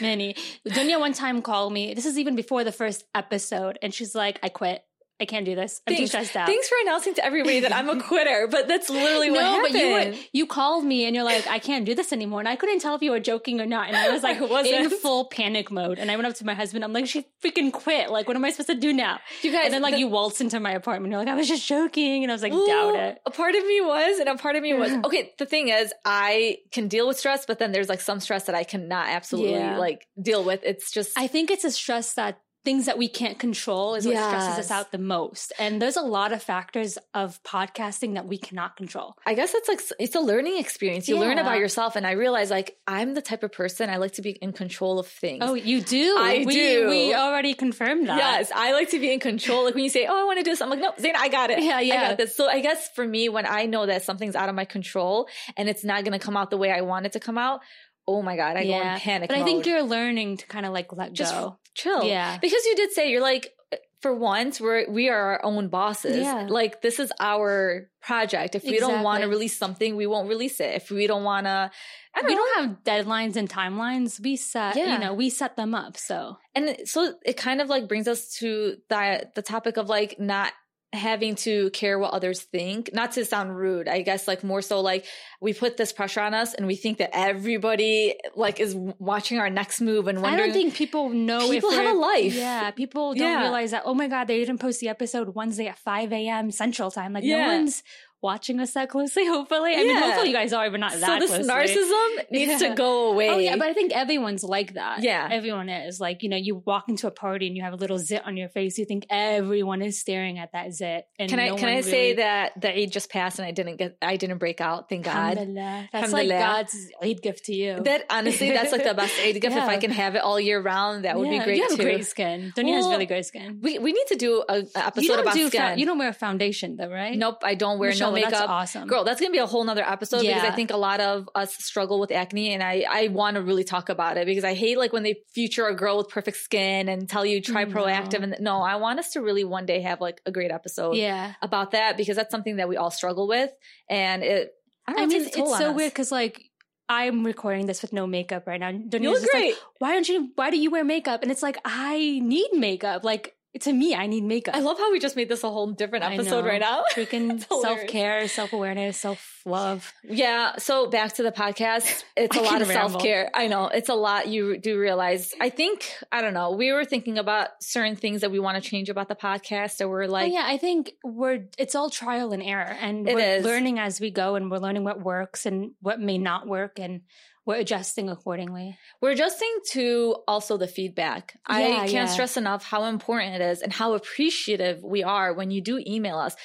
Mini. 0.00 0.36
Dunya 0.68 0.98
one 0.98 1.12
time 1.12 1.42
called 1.42 1.72
me. 1.72 1.94
This 1.94 2.06
is 2.06 2.18
even 2.18 2.36
before 2.36 2.64
the 2.64 2.72
first 2.72 3.04
episode, 3.14 3.78
and 3.82 3.92
she's 3.92 4.14
like, 4.14 4.38
"I 4.42 4.48
quit. 4.48 4.84
I 5.24 5.26
can't 5.26 5.44
do 5.44 5.54
this. 5.54 5.80
I'm 5.86 5.92
too 5.92 5.96
Thanks- 5.98 6.10
stressed 6.10 6.36
out." 6.36 6.46
Thanks 6.46 6.68
for 6.68 6.76
announcing 6.82 7.14
to 7.14 7.24
everybody 7.24 7.60
that 7.60 7.74
I'm 7.74 7.88
a 7.88 8.00
quitter, 8.10 8.46
but 8.50 8.68
that's 8.68 8.88
literally 8.90 9.30
what 9.30 9.40
no, 9.40 9.52
happened. 9.64 9.72
but 10.12 10.14
you 10.32 10.44
you 10.44 10.46
called 10.46 10.84
me 10.84 11.06
and 11.06 11.14
you're 11.16 11.24
like, 11.24 11.46
I 11.46 11.58
can't 11.58 11.84
do 11.84 11.94
this 11.94 12.12
anymore, 12.12 12.40
and 12.40 12.48
I 12.48 12.56
couldn't 12.56 12.80
tell 12.80 12.94
if 12.94 13.02
you 13.02 13.10
were 13.10 13.20
joking 13.20 13.60
or 13.60 13.66
not, 13.66 13.88
and 13.88 13.96
I 13.96 14.10
was 14.10 14.22
like, 14.28 14.38
I 14.38 14.44
wasn't. 14.44 14.92
in 14.92 14.98
full 15.00 15.24
panic 15.26 15.70
mode, 15.70 15.98
and 15.98 16.10
I 16.10 16.16
went 16.16 16.26
up 16.28 16.34
to 16.36 16.44
my 16.46 16.54
husband. 16.54 16.84
I'm 16.84 16.92
like, 16.92 17.06
she 17.06 17.24
freaking 17.42 17.72
quit. 17.72 18.10
Like, 18.10 18.26
what 18.28 18.36
am 18.36 18.44
I 18.44 18.50
supposed 18.50 18.68
to 18.68 18.74
do 18.74 18.92
now? 18.92 19.18
you 19.42 19.50
guys, 19.52 19.64
And 19.66 19.74
then 19.74 19.82
like 19.82 19.94
the- 19.94 20.00
you 20.00 20.08
waltz 20.08 20.40
into 20.40 20.60
my 20.60 20.72
apartment. 20.72 21.10
You're 21.12 21.20
like, 21.20 21.28
I 21.28 21.34
was 21.34 21.48
just 21.48 21.66
joking, 21.66 22.22
and 22.22 22.30
I 22.30 22.34
was 22.34 22.42
like, 22.42 22.52
Well, 22.52 22.66
doubt 22.66 22.94
it. 22.96 23.18
A 23.26 23.30
part 23.30 23.54
of 23.54 23.64
me 23.66 23.80
was, 23.80 24.18
and 24.18 24.28
a 24.28 24.36
part 24.36 24.56
of 24.56 24.62
me 24.62 24.74
was 24.74 24.92
okay. 25.06 25.32
The 25.38 25.46
thing 25.46 25.68
is, 25.68 25.92
I 26.04 26.58
can 26.70 26.88
deal 26.88 27.06
with 27.08 27.18
stress, 27.18 27.46
but 27.46 27.58
then 27.58 27.72
there's 27.72 27.88
like 27.88 28.00
some 28.02 28.20
stress 28.20 28.44
that 28.44 28.54
I 28.54 28.64
cannot 28.64 29.08
absolutely 29.08 29.52
Yeah. 29.52 29.78
like 29.78 30.06
deal 30.20 30.44
with. 30.44 30.60
It's 30.64 30.90
just 30.92 31.16
I 31.16 31.26
think 31.26 31.50
it's 31.50 31.64
a 31.64 31.70
stress 31.70 32.14
that 32.14 32.38
things 32.64 32.86
that 32.86 32.96
we 32.96 33.08
can't 33.08 33.38
control 33.38 33.94
is 33.94 34.06
what 34.06 34.16
stresses 34.16 34.58
us 34.58 34.70
out 34.70 34.90
the 34.90 34.98
most. 34.98 35.52
And 35.58 35.80
there's 35.80 35.96
a 35.96 36.02
lot 36.02 36.32
of 36.32 36.42
factors 36.42 36.98
of 37.12 37.42
podcasting 37.42 38.14
that 38.14 38.26
we 38.26 38.38
cannot 38.38 38.76
control. 38.76 39.16
I 39.26 39.34
guess 39.34 39.52
it's 39.54 39.68
like 39.68 39.80
it's 39.98 40.14
a 40.14 40.20
learning 40.20 40.58
experience. 40.58 41.08
You 41.08 41.18
learn 41.18 41.38
about 41.38 41.58
yourself, 41.58 41.96
and 41.96 42.06
I 42.06 42.12
realize 42.12 42.50
like 42.50 42.76
I'm 42.86 43.14
the 43.14 43.22
type 43.22 43.42
of 43.42 43.52
person 43.52 43.90
I 43.90 43.96
like 43.96 44.12
to 44.12 44.22
be 44.22 44.30
in 44.30 44.52
control 44.52 44.98
of 44.98 45.06
things. 45.06 45.40
Oh, 45.42 45.54
you 45.54 45.82
do? 45.82 46.16
I 46.18 46.44
we, 46.46 46.54
do. 46.54 46.88
We 46.88 47.14
already 47.14 47.54
confirmed 47.54 48.08
that. 48.08 48.16
Yes, 48.16 48.50
I 48.54 48.72
like 48.72 48.90
to 48.90 48.98
be 48.98 49.12
in 49.12 49.20
control. 49.20 49.64
Like 49.64 49.74
when 49.74 49.84
you 49.84 49.90
say, 49.90 50.06
"Oh, 50.06 50.18
I 50.18 50.24
want 50.24 50.38
to 50.38 50.44
do 50.44 50.50
this," 50.50 50.62
I'm 50.62 50.70
like, 50.70 50.80
"No, 50.80 50.92
Zayn, 50.92 51.14
I 51.14 51.28
got 51.28 51.50
it. 51.50 51.62
Yeah, 51.62 51.76
I 51.76 51.80
yeah. 51.82 52.08
got 52.08 52.16
this." 52.18 52.34
So 52.34 52.48
I 52.48 52.60
guess 52.60 52.88
for 52.94 53.06
me, 53.06 53.28
when 53.28 53.46
I 53.46 53.66
know 53.66 53.86
that 53.86 54.02
something's 54.02 54.36
out 54.36 54.48
of 54.48 54.54
my 54.54 54.64
control 54.64 55.28
and 55.56 55.68
it's 55.68 55.84
not 55.84 56.04
going 56.04 56.18
to 56.18 56.24
come 56.24 56.36
out 56.36 56.50
the 56.50 56.56
way 56.56 56.72
I 56.72 56.80
want 56.80 57.06
it 57.06 57.12
to 57.12 57.20
come 57.20 57.36
out, 57.36 57.60
oh 58.06 58.22
my 58.22 58.36
god, 58.36 58.56
I 58.56 58.64
go 58.64 58.80
in 58.80 58.98
panic. 58.98 59.28
But 59.28 59.38
I 59.38 59.44
think 59.44 59.66
you're 59.66 59.82
learning 59.82 60.38
to 60.38 60.46
kind 60.46 60.66
of 60.66 60.72
like 60.72 60.92
let 60.92 61.12
Just 61.12 61.32
go. 61.32 61.58
Chill. 61.74 62.04
Yeah. 62.04 62.38
because 62.38 62.64
you 62.64 62.76
did 62.76 62.92
say 62.92 63.10
you're 63.10 63.20
like. 63.22 63.52
Uh, 63.72 63.76
for 64.02 64.14
once, 64.14 64.60
we're 64.60 64.86
we 64.90 65.08
are 65.08 65.18
our 65.32 65.44
own 65.46 65.68
bosses. 65.68 66.18
Yeah. 66.18 66.46
Like 66.46 66.82
this 66.82 67.00
is 67.00 67.10
our 67.20 67.88
project. 68.02 68.54
If 68.54 68.62
we 68.62 68.78
don't 68.78 69.02
want 69.02 69.22
to 69.22 69.28
release 69.30 69.56
something, 69.56 69.96
we 69.96 70.06
won't 70.06 70.28
release 70.28 70.60
it. 70.60 70.74
If 70.74 70.90
we 70.90 71.06
don't 71.06 71.24
want 71.24 71.46
to, 71.46 71.70
don't 72.14 72.26
we 72.26 72.34
know. 72.34 72.42
don't 72.44 72.56
have 72.68 72.84
deadlines 72.84 73.36
and 73.36 73.48
timelines. 73.48 74.20
We 74.20 74.36
set, 74.36 74.76
Yeah. 74.76 74.92
you 74.92 74.98
know, 74.98 75.14
we 75.14 75.30
set 75.30 75.56
them 75.56 75.74
up. 75.74 75.96
So 75.96 76.36
and 76.54 76.76
so 76.84 77.14
it 77.24 77.38
kind 77.38 77.62
of 77.62 77.70
like 77.70 77.88
brings 77.88 78.06
us 78.06 78.34
to 78.40 78.76
the 78.90 79.30
the 79.34 79.40
topic 79.42 79.78
of 79.78 79.88
like 79.88 80.20
not 80.20 80.52
having 80.94 81.34
to 81.34 81.70
care 81.70 81.98
what 81.98 82.12
others 82.12 82.40
think 82.42 82.90
not 82.92 83.12
to 83.12 83.24
sound 83.24 83.56
rude 83.56 83.88
i 83.88 84.00
guess 84.00 84.28
like 84.28 84.44
more 84.44 84.62
so 84.62 84.80
like 84.80 85.04
we 85.40 85.52
put 85.52 85.76
this 85.76 85.92
pressure 85.92 86.20
on 86.20 86.32
us 86.34 86.54
and 86.54 86.66
we 86.66 86.76
think 86.76 86.98
that 86.98 87.10
everybody 87.12 88.14
like 88.34 88.60
is 88.60 88.74
watching 88.74 89.38
our 89.38 89.50
next 89.50 89.80
move 89.80 90.08
and 90.08 90.18
I 90.24 90.36
don't 90.36 90.52
think 90.52 90.74
people 90.74 91.10
know 91.10 91.50
People 91.50 91.70
have 91.72 91.94
a 91.94 91.98
life. 91.98 92.34
Yeah, 92.34 92.70
people 92.70 93.12
don't 93.14 93.22
Yeah. 93.28 93.42
realize 93.42 93.72
that. 93.72 93.82
Oh 93.84 93.92
my 93.94 94.08
god, 94.08 94.24
they 94.26 94.38
didn't 94.38 94.58
post 94.58 94.80
the 94.80 94.88
episode 94.88 95.34
Wednesday 95.34 95.66
at 95.66 95.78
five 95.78 96.12
a.m. 96.12 96.50
Central 96.50 96.90
Time. 96.90 97.12
Like 97.12 97.24
Yeah. 97.24 97.46
no 97.46 97.52
one's 97.54 97.82
watching 98.24 98.58
us 98.60 98.72
that 98.72 98.88
closely. 98.88 99.26
Hopefully, 99.36 99.72
I 99.74 99.82
mean, 99.84 99.96
hopefully 100.04 100.28
you 100.28 100.34
guys 100.34 100.52
are, 100.52 100.70
but 100.70 100.80
not 100.80 100.92
so 100.92 101.00
that 101.00 101.20
this 101.20 101.30
closely. 101.30 101.52
narcissism 101.52 102.30
needs 102.30 102.52
Yeah. 102.62 102.68
to 102.70 102.74
go 102.74 103.10
away 103.12 103.28
Oh 103.30 103.38
yeah, 103.38 103.56
but 103.56 103.68
I 103.68 103.74
think 103.74 103.92
everyone's 103.92 104.42
like 104.42 104.74
that. 104.74 105.02
Yeah. 105.02 105.28
everyone 105.30 105.68
is 105.68 106.00
like 106.00 106.22
you 106.24 106.28
know 106.30 106.36
you 106.36 106.62
walk 106.64 106.88
into 106.88 107.06
a 107.06 107.10
party 107.10 107.46
and 107.46 107.56
you 107.56 107.62
have 107.62 107.72
a 107.74 107.76
little 107.76 107.98
zit 107.98 108.22
on 108.26 108.36
your 108.36 108.48
face. 108.48 108.78
You 108.78 108.84
think 108.86 109.06
everyone 109.10 109.82
is 109.82 110.00
staring 110.00 110.38
at 110.38 110.52
that 110.52 110.72
zit. 110.72 111.06
And 111.18 111.28
can 111.30 111.38
i 111.38 111.48
no 111.48 111.56
can 111.56 111.68
i 111.68 111.74
one 111.74 111.82
say 111.82 111.90
really- 112.10 112.12
that 112.24 112.60
the 112.60 112.70
eid 112.80 112.90
just 112.92 113.10
passed 113.10 113.38
and 113.38 113.46
i 113.46 113.50
didn't 113.52 113.76
get 113.76 113.96
i 114.02 114.16
didn't 114.16 114.38
break 114.38 114.60
out 114.60 114.88
thank 114.88 115.04
god 115.04 115.36
Alhamdulillah. 115.38 115.88
That's 115.92 116.12
like. 116.12 116.28
God's 116.28 116.76
Eid 117.02 117.22
gift 117.22 117.44
to 117.46 117.54
you. 117.54 117.80
that 117.82 118.04
honestly 118.10 118.50
that's 118.50 118.72
like 118.72 118.84
the 118.84 118.94
best 119.02 119.14
aid 119.20 119.40
gift 119.40 119.54
if 119.56 119.62
i 119.62 119.76
can 119.76 119.90
have 119.90 120.14
it 120.14 120.22
all 120.22 120.38
year 120.40 120.60
round 120.60 121.04
that 121.04 121.16
would 121.18 121.28
Yeah, 121.30 121.38
be 121.40 121.44
great 121.44 121.56
You 121.58 121.62
have 121.68 121.76
too 121.76 121.82
great 121.82 122.06
skin. 122.06 122.52
Dunya 122.56 122.74
has 122.74 122.86
really 122.86 123.06
great 123.06 123.26
skin. 123.26 123.60
we, 123.62 123.78
we 123.78 123.92
need 123.92 124.06
to 124.08 124.16
do 124.16 124.42
a, 124.48 124.62
a 124.74 124.86
episode 124.86 125.18
about 125.20 125.34
skin 125.34 125.50
Fa- 125.50 125.74
you 125.76 125.86
don't 125.86 125.98
wear 125.98 126.08
a 126.08 126.12
foundation 126.26 126.76
though, 126.76 126.90
right? 126.90 127.16
Nope, 127.16 127.38
I 127.44 127.54
don't 127.54 127.78
wear 127.78 127.90
Michelle, 127.90 128.10
no 128.10 128.13
that's 128.22 128.32
makeup. 128.32 128.48
awesome. 128.50 128.88
Girl, 128.88 129.04
that's 129.04 129.20
gonna 129.20 129.32
be 129.32 129.38
a 129.38 129.46
whole 129.46 129.64
nother 129.64 129.82
episode 129.82 130.22
because 130.22 130.42
I 130.42 130.50
think 130.52 130.70
a 130.70 130.76
lot 130.76 131.00
of 131.00 131.28
us 131.34 131.54
struggle 131.56 132.00
with 132.00 132.10
acne 132.10 132.52
and 132.54 132.62
I, 132.62 132.84
I 132.88 133.08
want 133.08 133.36
to 133.36 133.42
really 133.42 133.64
talk 133.64 133.88
about 133.88 134.16
it 134.16 134.26
because 134.26 134.44
I 134.44 134.54
hate 134.54 134.78
like 134.78 134.92
when 134.92 135.02
they 135.02 135.16
feature 135.34 135.66
a 135.66 135.74
girl 135.74 135.96
with 135.98 136.08
perfect 136.08 136.36
skin 136.38 136.88
and 136.88 137.08
tell 137.08 137.24
you 137.26 137.40
try 137.40 137.64
No. 137.64 137.74
Proactiv 137.74 138.22
and 138.22 138.36
no, 138.40 138.62
I 138.62 138.76
want 138.76 138.98
us 138.98 139.10
to 139.12 139.20
really 139.20 139.44
one 139.44 139.66
day 139.66 139.80
have 139.82 140.00
like 140.00 140.20
a 140.26 140.30
great 140.32 140.50
episode 140.50 140.96
Yeah. 140.96 141.34
about 141.42 141.72
that 141.72 141.96
because 141.96 142.16
that's 142.16 142.30
something 142.30 142.56
that 142.56 142.68
we 142.68 142.76
all 142.76 142.90
struggle 142.90 143.26
with 143.28 143.50
and 143.90 144.22
it 144.22 144.52
I, 144.86 144.92
don't 144.92 145.02
I 145.02 145.06
mean, 145.06 145.30
toll 145.30 145.48
it's 145.50 145.58
so 145.58 145.70
us. 145.70 145.76
weird 145.76 145.92
because 145.92 146.12
like 146.12 146.42
I'm 146.88 147.24
recording 147.24 147.64
this 147.64 147.80
with 147.80 147.94
no 147.94 148.06
makeup 148.06 148.46
right 148.46 148.60
now. 148.60 148.70
Dunya's 148.70 149.00
You 149.02 149.10
look 149.12 149.30
great. 149.30 149.52
like, 149.54 149.58
why 149.78 149.92
don't 149.92 150.06
you? 150.06 150.28
Why 150.34 150.50
do 150.50 150.58
you 150.58 150.70
wear 150.70 150.84
makeup? 150.84 151.22
And 151.22 151.30
it's 151.32 151.42
like 151.42 151.56
I 151.64 152.20
need 152.22 152.50
makeup. 152.52 153.04
Like 153.04 153.34
to 153.60 153.72
me, 153.72 153.94
I 153.94 154.06
need 154.06 154.24
makeup. 154.24 154.54
I 154.54 154.60
love 154.60 154.78
how 154.78 154.90
we 154.90 154.98
just 154.98 155.14
made 155.14 155.28
this 155.28 155.44
a 155.44 155.50
whole 155.50 155.70
different 155.70 156.04
episode 156.04 156.44
right 156.44 156.60
now. 156.60 156.84
freaking 156.94 157.40
self 157.62 157.86
care, 157.86 158.26
self 158.26 158.52
awareness, 158.52 158.98
self 158.98 159.42
love. 159.46 159.92
Yeah. 160.02 160.56
So 160.58 160.88
back 160.88 161.14
to 161.14 161.22
the 161.22 161.30
podcast. 161.30 162.04
It's 162.16 162.36
a 162.36 162.40
lot 162.40 162.62
of 162.62 162.68
self 162.68 162.98
care. 162.98 163.30
I 163.32 163.46
know 163.46 163.68
it's 163.68 163.88
a 163.88 163.94
lot. 163.94 164.26
You 164.28 164.58
do 164.58 164.78
realize. 164.78 165.32
I 165.40 165.50
think 165.50 165.88
I 166.10 166.20
don't 166.20 166.34
know. 166.34 166.50
We 166.52 166.72
were 166.72 166.84
thinking 166.84 167.16
about 167.16 167.50
certain 167.60 167.94
things 167.94 168.22
that 168.22 168.30
we 168.30 168.40
want 168.40 168.62
to 168.62 168.68
change 168.68 168.88
about 168.88 169.08
the 169.08 169.14
podcast, 169.14 169.80
and 169.80 169.88
we're 169.88 170.06
like, 170.06 170.30
oh, 170.30 170.34
yeah, 170.34 170.44
I 170.44 170.58
think 170.58 170.92
we're 171.04 171.44
it's 171.56 171.74
all 171.74 171.90
trial 171.90 172.32
and 172.32 172.42
error, 172.42 172.76
and 172.80 173.06
we're 173.06 173.36
is. 173.36 173.44
learning 173.44 173.78
as 173.78 174.00
we 174.00 174.10
go, 174.10 174.34
and 174.34 174.50
we're 174.50 174.58
learning 174.58 174.82
what 174.82 175.00
works 175.00 175.46
and 175.46 175.72
what 175.80 176.00
may 176.00 176.18
not 176.18 176.48
work, 176.48 176.80
and 176.80 177.02
we're 177.46 177.56
adjusting 177.56 178.08
accordingly. 178.08 178.78
We're 179.00 179.10
adjusting 179.10 179.54
to 179.72 180.16
also 180.26 180.56
the 180.56 180.66
feedback. 180.66 181.38
I 181.46 181.62
can't 181.62 181.92
yeah. 181.92 182.06
stress 182.06 182.36
enough 182.36 182.64
how 182.64 182.84
important 182.84 183.34
it 183.34 183.40
is 183.42 183.60
and 183.60 183.72
how 183.72 183.94
appreciative 183.94 184.82
we 184.82 185.02
are 185.02 185.32
when 185.34 185.50
you 185.50 185.60
do 185.60 185.82
email 185.86 186.18
us. 186.18 186.36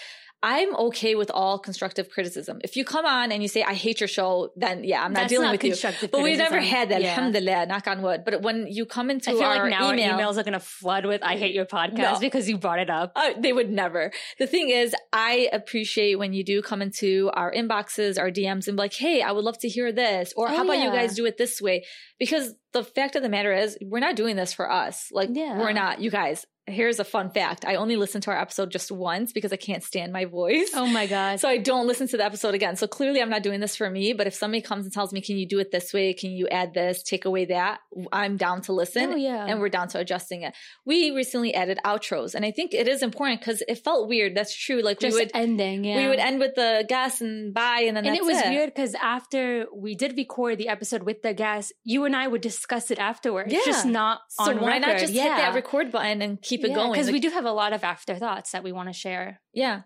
I'm 0.41 0.73
okay 0.87 1.15
with 1.15 1.29
all 1.31 1.59
constructive 1.59 2.09
criticism. 2.09 2.61
If 2.63 2.77
you 2.77 2.85
come 2.85 3.05
on 3.05 3.33
and 3.33 3.41
you 3.43 3.49
say, 3.49 3.61
I 3.61 3.73
hate 3.73 3.99
your 3.99 4.07
show, 4.07 4.51
then 4.55 4.85
yeah, 4.85 5.03
I'm 5.03 5.11
not 5.11 5.21
That's 5.21 5.29
dealing 5.33 5.47
not 5.47 5.51
with 5.51 5.63
you. 5.65 5.71
constructive 5.71 6.11
But 6.11 6.21
we've 6.21 6.37
never 6.37 6.61
had 6.61 6.89
that, 6.89 7.01
Yeah. 7.01 7.09
alhamdulillah, 7.09 7.65
knock 7.65 7.87
on 7.87 8.01
wood. 8.01 8.23
But 8.23 8.41
when 8.41 8.65
you 8.69 8.85
come 8.85 9.09
into 9.09 9.31
I 9.31 9.33
feel 9.33 9.43
our 9.43 9.63
like 9.63 9.71
now 9.71 9.91
email, 9.91 10.13
our 10.13 10.19
emails 10.21 10.37
are 10.37 10.43
going 10.43 10.53
to 10.53 10.61
flood 10.61 11.05
with 11.05 11.21
"I 11.23 11.35
hate 11.35 11.53
your 11.53 11.65
podcast" 11.65 11.97
No. 12.13 12.19
because 12.21 12.47
you 12.47 12.57
brought 12.57 12.79
it 12.79 12.89
up. 12.89 13.11
Uh, 13.17 13.31
they 13.37 13.51
would 13.51 13.69
never. 13.69 14.11
The 14.37 14.47
thing 14.47 14.69
is, 14.69 14.95
I 15.11 15.49
appreciate 15.51 16.15
when 16.17 16.31
you 16.31 16.45
do 16.45 16.61
come 16.61 16.81
into 16.81 17.29
our 17.33 17.51
inboxes, 17.53 18.17
our 18.17 18.31
DMs, 18.31 18.67
and 18.69 18.77
be 18.77 18.81
like, 18.83 18.93
"Hey, 18.93 19.21
I 19.21 19.33
would 19.33 19.43
love 19.43 19.59
to 19.59 19.67
hear 19.67 19.91
this," 19.91 20.31
or 20.37 20.47
Oh, 20.49 20.55
"How 20.55 20.63
about 20.63 20.79
you 20.81 20.89
guys 20.91 21.15
do 21.15 21.25
it 21.25 21.37
this 21.37 21.61
way?" 21.61 21.83
Because 22.17 22.53
the 22.73 22.83
fact 22.83 23.15
of 23.15 23.23
the 23.23 23.29
matter 23.29 23.53
is, 23.53 23.77
we're 23.81 23.99
not 23.99 24.15
doing 24.15 24.35
this 24.35 24.53
for 24.53 24.71
us. 24.71 25.07
Like, 25.11 25.29
Yeah. 25.31 25.57
we're 25.59 25.71
not. 25.73 26.01
You 26.01 26.11
guys, 26.11 26.45
here's 26.67 26.99
a 26.99 27.03
fun 27.03 27.31
fact: 27.31 27.65
I 27.65 27.75
only 27.75 27.95
listened 27.95 28.23
to 28.25 28.31
our 28.31 28.39
episode 28.39 28.69
just 28.69 28.91
once 28.91 29.31
because 29.31 29.51
I 29.51 29.55
can't 29.55 29.83
stand 29.83 30.13
my 30.13 30.25
voice. 30.25 30.69
Oh 30.75 30.85
my 30.85 31.07
god! 31.07 31.39
So 31.39 31.47
I 31.49 31.57
don't 31.57 31.87
listen 31.87 32.07
to 32.09 32.17
the 32.17 32.25
episode 32.25 32.53
again. 32.53 32.75
So 32.75 32.85
clearly 32.85 33.21
I'm 33.21 33.29
not 33.29 33.43
doing 33.43 33.59
this 33.59 33.75
for 33.75 33.89
me. 33.89 34.13
But 34.13 34.27
if 34.27 34.33
somebody 34.35 34.61
comes 34.61 34.85
and 34.85 34.93
tells 34.93 35.11
me, 35.13 35.21
can 35.21 35.37
you 35.37 35.47
do 35.47 35.57
it 35.59 35.71
this 35.71 35.93
way? 35.93 36.13
Can 36.13 36.31
you 36.31 36.47
add 36.49 36.73
this, 36.73 37.01
take 37.01 37.25
away 37.25 37.45
that? 37.45 37.79
I'm 38.11 38.37
down 38.37 38.61
to 38.63 38.73
listen 38.73 39.13
oh 39.13 39.15
yeah, 39.15 39.45
and 39.47 39.59
we're 39.59 39.69
down 39.69 39.87
to 39.89 39.99
adjusting 39.99 40.43
it. 40.43 40.53
We 40.85 41.11
recently 41.11 41.55
added 41.55 41.79
outros 41.85 42.35
and 42.35 42.45
I 42.45 42.51
think 42.51 42.73
it 42.73 42.87
is 42.87 43.01
important 43.01 43.39
because 43.41 43.63
it 43.67 43.83
felt 43.83 44.07
weird. 44.07 44.35
That's 44.35 44.55
true. 44.55 44.81
Like 44.81 44.99
just 44.99 45.15
we 45.15 45.21
would, 45.21 45.31
ending. 45.33 45.83
Yeah. 45.85 45.97
we 45.97 46.07
would 46.07 46.19
end 46.19 46.39
with 46.39 46.53
the 46.55 46.85
guest 46.87 47.21
and 47.21 47.53
bye 47.53 47.85
and 47.87 47.97
then 47.97 48.05
and 48.05 48.15
it 48.15 48.23
was 48.23 48.41
weird 48.45 48.69
because 48.73 48.93
after 49.01 49.65
we 49.75 49.95
did 49.95 50.15
record 50.17 50.57
the 50.59 50.67
episode 50.67 51.03
with 51.03 51.21
the 51.23 51.33
guest, 51.33 51.73
you 51.83 52.05
and 52.05 52.15
I 52.15 52.27
would 52.27 52.43
discuss 52.59 52.91
it 52.91 52.99
afterwards. 52.99 53.51
Yeah. 53.53 53.61
just 53.65 53.85
not 53.85 54.19
So 54.29 54.51
on 54.51 54.59
why 54.59 54.73
record. 54.77 54.87
not 54.87 54.99
just 54.99 55.13
yeah. 55.13 55.23
hit 55.23 55.37
that 55.37 55.53
record 55.55 55.91
button 55.91 56.21
and 56.21 56.41
keep 56.41 56.63
it 56.65 56.73
going? 56.73 56.91
Because 56.91 57.07
Like, 57.07 57.13
we 57.13 57.19
do 57.19 57.29
have 57.29 57.45
a 57.45 57.51
lot 57.51 57.71
of 57.73 57.83
afterthoughts 57.83 58.51
that 58.51 58.63
we 58.63 58.71
want 58.71 58.89
to 58.89 58.93
share. 58.93 59.39
Yeah. 59.53 59.81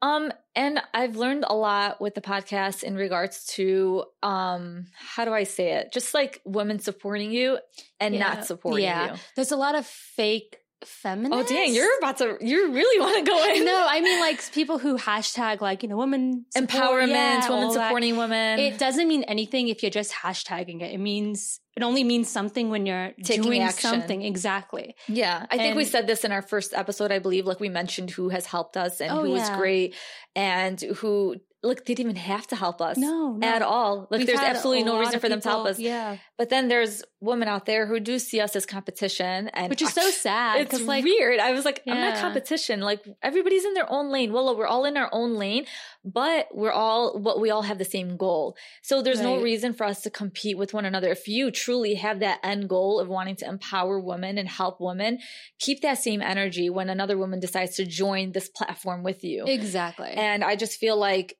Um, 0.00 0.32
and 0.54 0.80
I've 0.94 1.16
learned 1.16 1.44
a 1.48 1.54
lot 1.54 2.00
with 2.00 2.14
the 2.14 2.20
podcast 2.20 2.82
in 2.84 2.94
regards 2.96 3.46
to 3.56 4.04
um 4.22 4.86
how 4.94 5.24
do 5.24 5.32
I 5.32 5.42
say 5.44 5.72
it? 5.72 5.92
Just 5.92 6.14
like 6.14 6.40
women 6.44 6.78
supporting 6.78 7.30
you 7.32 7.58
and 8.00 8.14
Yeah. 8.14 8.20
not 8.34 8.44
supporting 8.46 8.84
Yeah. 8.84 9.12
you. 9.14 9.18
There's 9.36 9.50
a 9.52 9.56
lot 9.56 9.74
of 9.74 9.84
fake 9.86 10.58
feminists. 10.84 11.50
Oh 11.50 11.52
dang, 11.56 11.74
you're 11.74 11.98
about 11.98 12.18
to 12.18 12.36
you 12.40 12.70
really 12.72 13.00
want 13.00 13.16
to 13.26 13.28
go 13.28 13.52
in. 13.52 13.64
no, 13.64 13.86
I 13.88 14.00
mean 14.00 14.20
like 14.20 14.52
people 14.52 14.78
who 14.78 14.96
hashtag 14.96 15.60
like 15.60 15.82
you 15.82 15.88
know 15.88 15.96
women 15.96 16.46
support- 16.50 16.70
empowerment, 16.70 17.08
yeah, 17.08 17.48
women 17.50 17.64
all 17.64 17.72
that. 17.74 17.86
supporting 17.88 18.16
women. 18.16 18.60
It 18.60 18.78
doesn't 18.78 19.08
mean 19.08 19.24
anything 19.24 19.66
if 19.66 19.82
you're 19.82 19.90
just 19.90 20.12
hashtagging 20.12 20.80
it. 20.80 20.92
It 20.92 20.98
means 20.98 21.58
it 21.78 21.84
only 21.84 22.02
means 22.02 22.28
something 22.28 22.70
when 22.70 22.86
you're 22.86 23.12
Taking 23.22 23.42
doing 23.44 23.62
action. 23.62 23.90
something. 23.90 24.22
Exactly. 24.22 24.96
Yeah, 25.06 25.46
I 25.50 25.56
think 25.58 25.76
we 25.76 25.84
said 25.84 26.06
this 26.08 26.24
in 26.24 26.32
our 26.32 26.42
first 26.42 26.74
episode. 26.74 27.12
I 27.12 27.20
believe, 27.20 27.46
like 27.46 27.60
we 27.60 27.68
mentioned, 27.68 28.10
who 28.10 28.28
has 28.30 28.46
helped 28.46 28.76
us 28.76 29.00
and 29.00 29.10
Oh, 29.12 29.22
who 29.22 29.30
was 29.30 29.48
yeah. 29.48 29.56
great, 29.56 29.94
and 30.34 30.80
who 30.80 31.36
look 31.62 31.84
they 31.86 31.94
didn't 31.94 32.10
even 32.10 32.22
have 32.22 32.46
to 32.48 32.56
help 32.56 32.80
us 32.80 32.96
No, 32.96 33.32
no. 33.32 33.46
at 33.46 33.62
all. 33.62 34.06
Like 34.10 34.18
We've 34.18 34.26
there's 34.26 34.38
absolutely 34.40 34.84
no 34.84 34.98
reason 35.00 35.18
for 35.20 35.28
them 35.28 35.40
to 35.40 35.48
help 35.48 35.66
us. 35.66 35.78
Yeah, 35.78 36.16
But 36.38 36.50
then 36.50 36.68
there's 36.68 37.02
women 37.20 37.48
out 37.48 37.66
there 37.66 37.84
who 37.86 37.98
do 37.98 38.20
see 38.20 38.40
us 38.40 38.54
as 38.54 38.64
competition, 38.64 39.48
and 39.48 39.68
which 39.68 39.82
is 39.82 39.92
so 39.92 40.08
sad. 40.12 40.60
It's 40.60 40.80
like 40.82 41.02
weird. 41.04 41.40
I 41.40 41.50
was 41.50 41.64
like, 41.64 41.82
I'm 41.86 41.98
not 42.00 42.18
competition. 42.18 42.80
Like 42.80 43.04
everybody's 43.22 43.64
in 43.64 43.74
their 43.74 43.90
own 43.90 44.12
lane. 44.12 44.32
Well, 44.32 44.56
we're 44.56 44.68
all 44.68 44.84
in 44.84 44.96
our 44.96 45.08
own 45.12 45.34
lane, 45.34 45.66
but 46.04 46.46
we're 46.54 46.70
all 46.70 47.18
what 47.18 47.40
we 47.40 47.50
all 47.50 47.62
have 47.62 47.78
the 47.78 47.84
same 47.84 48.16
goal. 48.16 48.56
So 48.82 49.02
there's 49.02 49.20
no 49.20 49.42
reason 49.42 49.72
for 49.72 49.84
us 49.84 50.02
to 50.02 50.10
compete 50.10 50.56
with 50.56 50.72
one 50.72 50.84
another. 50.84 51.10
If 51.10 51.26
you 51.26 51.50
truly 51.50 51.94
have 51.94 52.20
that 52.20 52.38
end 52.44 52.68
goal 52.68 53.00
of 53.00 53.08
wanting 53.08 53.34
to 53.36 53.48
empower 53.48 53.98
women 53.98 54.38
and 54.38 54.48
help 54.48 54.80
women, 54.80 55.18
keep 55.58 55.80
that 55.82 55.98
same 55.98 56.22
energy 56.22 56.70
when 56.70 56.88
another 56.88 57.18
woman 57.18 57.40
decides 57.40 57.74
to 57.76 57.84
join 57.84 58.30
this 58.30 58.48
platform 58.48 59.02
with 59.02 59.24
you. 59.24 59.44
exactly. 59.46 60.10
And 60.10 60.44
I 60.44 60.54
just 60.54 60.78
feel 60.78 60.96
like 60.96 61.36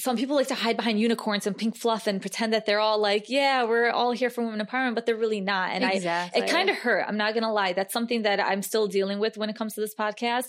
some 0.00 0.16
people 0.16 0.36
like 0.36 0.48
to 0.48 0.54
hide 0.54 0.76
behind 0.76 0.98
unicorns 0.98 1.46
and 1.46 1.56
pink 1.56 1.76
fluff 1.76 2.06
and 2.06 2.20
pretend 2.20 2.52
that 2.52 2.66
they're 2.66 2.80
all 2.80 2.98
like, 2.98 3.28
yeah, 3.28 3.64
we're 3.64 3.90
all 3.90 4.12
here 4.12 4.30
for 4.30 4.42
women 4.44 4.64
empowerment, 4.64 4.94
but 4.94 5.06
they're 5.06 5.16
really 5.16 5.40
not. 5.40 5.70
And 5.70 5.84
I, 5.84 5.90
it 6.34 6.48
kind 6.50 6.70
of 6.70 6.76
hurt. 6.76 7.04
I'm 7.06 7.16
not 7.16 7.34
going 7.34 7.44
to 7.44 7.52
lie. 7.52 7.72
That's 7.72 7.92
something 7.92 8.22
that 8.22 8.40
I'm 8.40 8.62
still 8.62 8.86
dealing 8.86 9.18
with 9.18 9.36
when 9.36 9.50
it 9.50 9.56
comes 9.56 9.74
to 9.74 9.80
this 9.80 9.94
podcast 9.94 10.46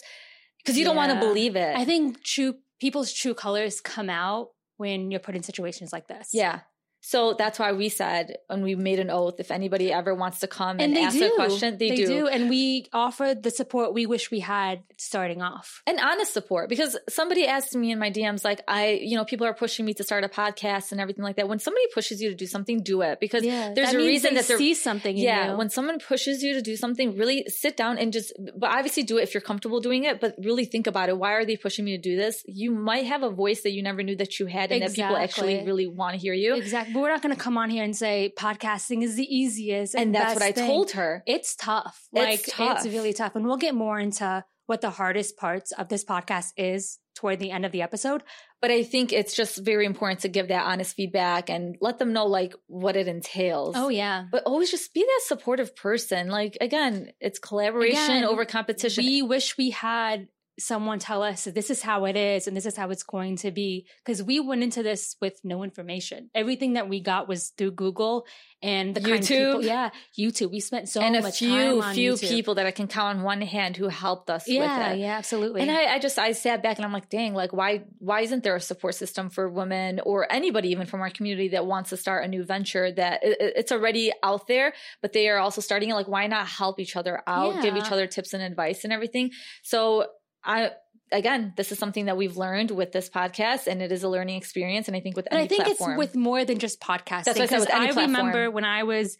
because 0.57 0.77
you 0.77 0.85
don't 0.85 0.95
want 0.95 1.11
to 1.11 1.19
believe 1.19 1.55
it. 1.55 1.75
I 1.75 1.85
think 1.85 2.23
true 2.23 2.55
people's 2.79 3.13
true 3.13 3.33
colors 3.33 3.81
come 3.81 4.09
out 4.09 4.49
when 4.77 5.11
you're 5.11 5.19
put 5.19 5.35
in 5.35 5.43
situations 5.43 5.93
like 5.93 6.07
this. 6.07 6.29
yeah. 6.33 6.61
So 7.03 7.33
that's 7.33 7.57
why 7.57 7.71
we 7.71 7.89
said, 7.89 8.37
and 8.49 8.61
we 8.63 8.75
made 8.75 8.99
an 8.99 9.09
oath, 9.09 9.39
if 9.39 9.49
anybody 9.49 9.91
ever 9.91 10.13
wants 10.13 10.39
to 10.41 10.47
come 10.47 10.77
and, 10.79 10.81
And 10.81 10.95
they 10.95 11.03
ask 11.03 11.17
do. 11.17 11.25
a 11.33 11.35
question, 11.35 11.77
they, 11.79 11.95
do. 11.95 12.27
And 12.27 12.47
we 12.49 12.87
offered 12.93 13.41
the 13.41 13.49
support 13.49 13.93
we 13.93 14.05
wish 14.05 14.29
we 14.29 14.39
had 14.39 14.83
starting 14.97 15.41
off. 15.41 15.81
And 15.87 15.99
honest 15.99 16.31
support 16.31 16.69
because 16.69 16.95
somebody 17.09 17.47
asked 17.47 17.75
me 17.75 17.91
in 17.91 17.97
my 17.97 18.11
DMs, 18.11 18.45
like, 18.45 18.61
I, 18.67 18.99
you 19.01 19.17
know, 19.17 19.25
people 19.25 19.47
are 19.47 19.53
pushing 19.53 19.83
me 19.83 19.95
to 19.95 20.03
start 20.03 20.23
a 20.23 20.29
podcast 20.29 20.91
and 20.91 21.01
everything 21.01 21.23
like 21.23 21.37
that. 21.37 21.49
When 21.49 21.57
somebody 21.57 21.85
pushes 21.93 22.21
you 22.21 22.29
to 22.29 22.35
do 22.35 22.45
something, 22.45 22.83
do 22.83 23.01
it 23.01 23.19
because 23.19 23.43
Yeah, 23.43 23.73
there's 23.73 23.93
a 23.93 23.97
reason 23.97 24.35
they 24.35 24.41
that 24.41 24.47
they're 24.47 24.57
see 24.59 24.75
something. 24.75 25.17
In 25.17 25.23
Yeah, 25.23 25.51
you. 25.51 25.57
when 25.57 25.69
someone 25.71 25.99
pushes 25.99 26.43
you 26.43 26.53
to 26.53 26.61
do 26.61 26.75
something, 26.77 27.17
really 27.17 27.45
sit 27.47 27.75
down 27.75 27.97
and 27.97 28.13
just, 28.13 28.31
but 28.55 28.69
obviously 28.69 29.01
do 29.01 29.17
it 29.17 29.23
if 29.23 29.33
you're 29.33 29.41
comfortable 29.41 29.79
doing 29.81 30.03
it, 30.03 30.21
but 30.21 30.35
really 30.37 30.65
think 30.65 30.85
about 30.85 31.09
it. 31.09 31.17
Why 31.17 31.33
are 31.33 31.45
they 31.45 31.57
pushing 31.57 31.83
me 31.85 31.97
to 31.97 32.01
do 32.01 32.15
this? 32.15 32.43
You 32.45 32.71
might 32.71 33.07
have 33.07 33.23
a 33.23 33.31
voice 33.31 33.63
that 33.63 33.71
you 33.71 33.81
never 33.81 34.03
knew 34.03 34.15
that 34.17 34.39
you 34.39 34.45
had 34.45 34.71
and 34.71 34.83
that 34.83 34.93
people 34.93 35.17
actually 35.17 35.65
really 35.65 35.87
want 35.87 36.13
to 36.13 36.19
hear 36.19 36.33
you. 36.35 36.55
exactly. 36.55 36.90
But 36.93 37.01
we're 37.01 37.09
not 37.09 37.21
going 37.21 37.35
to 37.35 37.41
come 37.41 37.57
on 37.57 37.69
here 37.69 37.83
and 37.83 37.95
say 37.95 38.33
podcasting 38.37 39.03
is 39.03 39.15
the 39.15 39.23
easiest. 39.25 39.95
And 39.95 40.13
that's 40.13 40.33
best 40.33 40.35
what 40.35 40.43
I 40.43 40.51
thing. 40.51 40.67
told 40.67 40.91
her. 40.91 41.23
It's 41.25 41.55
tough. 41.55 42.07
It's 42.13 42.47
Like 42.47 42.55
tough. 42.55 42.85
it's 42.85 42.93
really 42.93 43.13
tough. 43.13 43.35
And 43.35 43.45
we'll 43.45 43.57
get 43.57 43.75
more 43.75 43.99
into 43.99 44.43
what 44.67 44.81
the 44.81 44.89
hardest 44.89 45.37
parts 45.37 45.71
of 45.73 45.89
this 45.89 46.03
podcast 46.05 46.51
is 46.55 46.97
toward 47.15 47.39
the 47.39 47.51
end 47.51 47.65
of 47.65 47.71
the 47.71 47.81
episode. 47.81 48.23
But 48.61 48.71
I 48.71 48.83
think 48.83 49.11
it's 49.11 49.35
just 49.35 49.57
very 49.57 49.85
important 49.85 50.21
to 50.21 50.29
give 50.29 50.47
that 50.47 50.65
honest 50.65 50.95
feedback 50.95 51.49
and 51.49 51.75
let 51.81 51.99
them 51.99 52.13
know 52.13 52.25
like 52.27 52.53
what 52.67 52.95
it 52.95 53.07
entails. 53.07 53.75
Oh 53.77 53.89
yeah. 53.89 54.25
But 54.31 54.43
always 54.45 54.71
just 54.71 54.93
be 54.93 55.01
that 55.01 55.21
supportive 55.25 55.75
person. 55.75 56.29
Like 56.29 56.57
again, 56.61 57.11
it's 57.19 57.39
collaboration 57.39 58.17
Again, 58.17 58.23
over 58.25 58.45
competition. 58.45 59.03
We 59.03 59.21
wish 59.23 59.57
we 59.57 59.71
had 59.71 60.27
someone 60.59 60.99
tell 60.99 61.23
us 61.23 61.45
this 61.45 61.69
is 61.69 61.81
how 61.81 62.05
it 62.05 62.15
is 62.15 62.47
and 62.47 62.55
this 62.55 62.65
is 62.65 62.75
how 62.77 62.89
it's 62.89 63.03
going 63.03 63.35
to 63.37 63.51
be 63.51 63.87
because 64.05 64.21
we 64.21 64.39
went 64.39 64.61
into 64.63 64.83
this 64.83 65.15
with 65.21 65.39
no 65.43 65.63
information. 65.63 66.29
Everything 66.35 66.73
that 66.73 66.87
we 66.89 66.99
got 67.01 67.27
was 67.27 67.49
through 67.57 67.71
Google 67.71 68.25
and 68.61 68.93
the 68.93 68.99
YouTube. 68.99 69.27
people, 69.53 69.63
yeah, 69.63 69.89
YouTube. 70.19 70.51
We 70.51 70.59
spent 70.59 70.87
so 70.89 71.01
and 71.01 71.15
a 71.15 71.21
much 71.21 71.39
few 71.39 71.49
time 71.49 71.81
on 71.81 71.95
few 71.95 72.13
YouTube. 72.13 72.29
people 72.29 72.55
that 72.55 72.67
I 72.67 72.71
can 72.71 72.87
count 72.87 73.17
on 73.17 73.23
one 73.23 73.41
hand 73.41 73.75
who 73.77 73.87
helped 73.87 74.29
us 74.29 74.47
Yeah, 74.47 74.89
with 74.89 74.97
it. 74.97 74.99
yeah, 75.01 75.17
absolutely. 75.17 75.61
And 75.61 75.71
I, 75.71 75.95
I 75.95 75.99
just 75.99 76.19
I 76.19 76.33
sat 76.33 76.61
back 76.61 76.77
and 76.77 76.85
I'm 76.85 76.93
like, 76.93 77.09
dang, 77.09 77.33
like 77.33 77.53
why 77.53 77.83
why 77.97 78.21
isn't 78.21 78.43
there 78.43 78.55
a 78.55 78.61
support 78.61 78.93
system 78.95 79.29
for 79.29 79.49
women 79.49 79.99
or 80.03 80.31
anybody 80.31 80.69
even 80.69 80.85
from 80.85 81.01
our 81.01 81.09
community 81.09 81.49
that 81.49 81.65
wants 81.65 81.89
to 81.89 81.97
start 81.97 82.23
a 82.23 82.27
new 82.27 82.43
venture 82.43 82.91
that 82.91 83.23
it, 83.23 83.37
it- 83.41 83.53
it's 83.55 83.71
already 83.71 84.11
out 84.21 84.47
there, 84.47 84.73
but 85.01 85.13
they 85.13 85.27
are 85.29 85.37
also 85.39 85.61
starting 85.61 85.89
it? 85.89 85.93
Like, 85.95 86.07
why 86.07 86.27
not 86.27 86.45
help 86.47 86.79
each 86.79 86.95
other 86.95 87.21
out, 87.25 87.61
give 87.63 87.75
each 87.75 87.91
other 87.91 88.05
tips 88.05 88.33
and 88.33 88.43
advice 88.43 88.83
and 88.83 88.93
everything? 88.93 89.31
So 89.63 90.05
I 90.43 90.71
again, 91.11 91.53
this 91.57 91.71
is 91.71 91.77
something 91.79 92.05
that 92.05 92.17
we've 92.17 92.37
learned 92.37 92.71
with 92.71 92.91
this 92.91 93.09
podcast, 93.09 93.67
and 93.67 93.81
it 93.81 93.91
is 93.91 94.03
a 94.03 94.09
learning 94.09 94.37
experience. 94.37 94.87
And 94.87 94.95
I 94.95 95.01
think 95.01 95.15
with 95.15 95.27
And 95.29 95.39
I 95.39 95.47
think 95.47 95.65
platform, 95.65 95.91
it's 95.91 95.97
with 95.97 96.15
more 96.15 96.45
than 96.45 96.57
just 96.59 96.79
podcasting. 96.79 97.39
I 97.39 97.45
said, 97.45 97.59
with 97.59 97.69
any 97.69 97.91
I 97.91 98.01
remember 98.03 98.49
when 98.49 98.65
I 98.65 98.83
was 98.83 99.17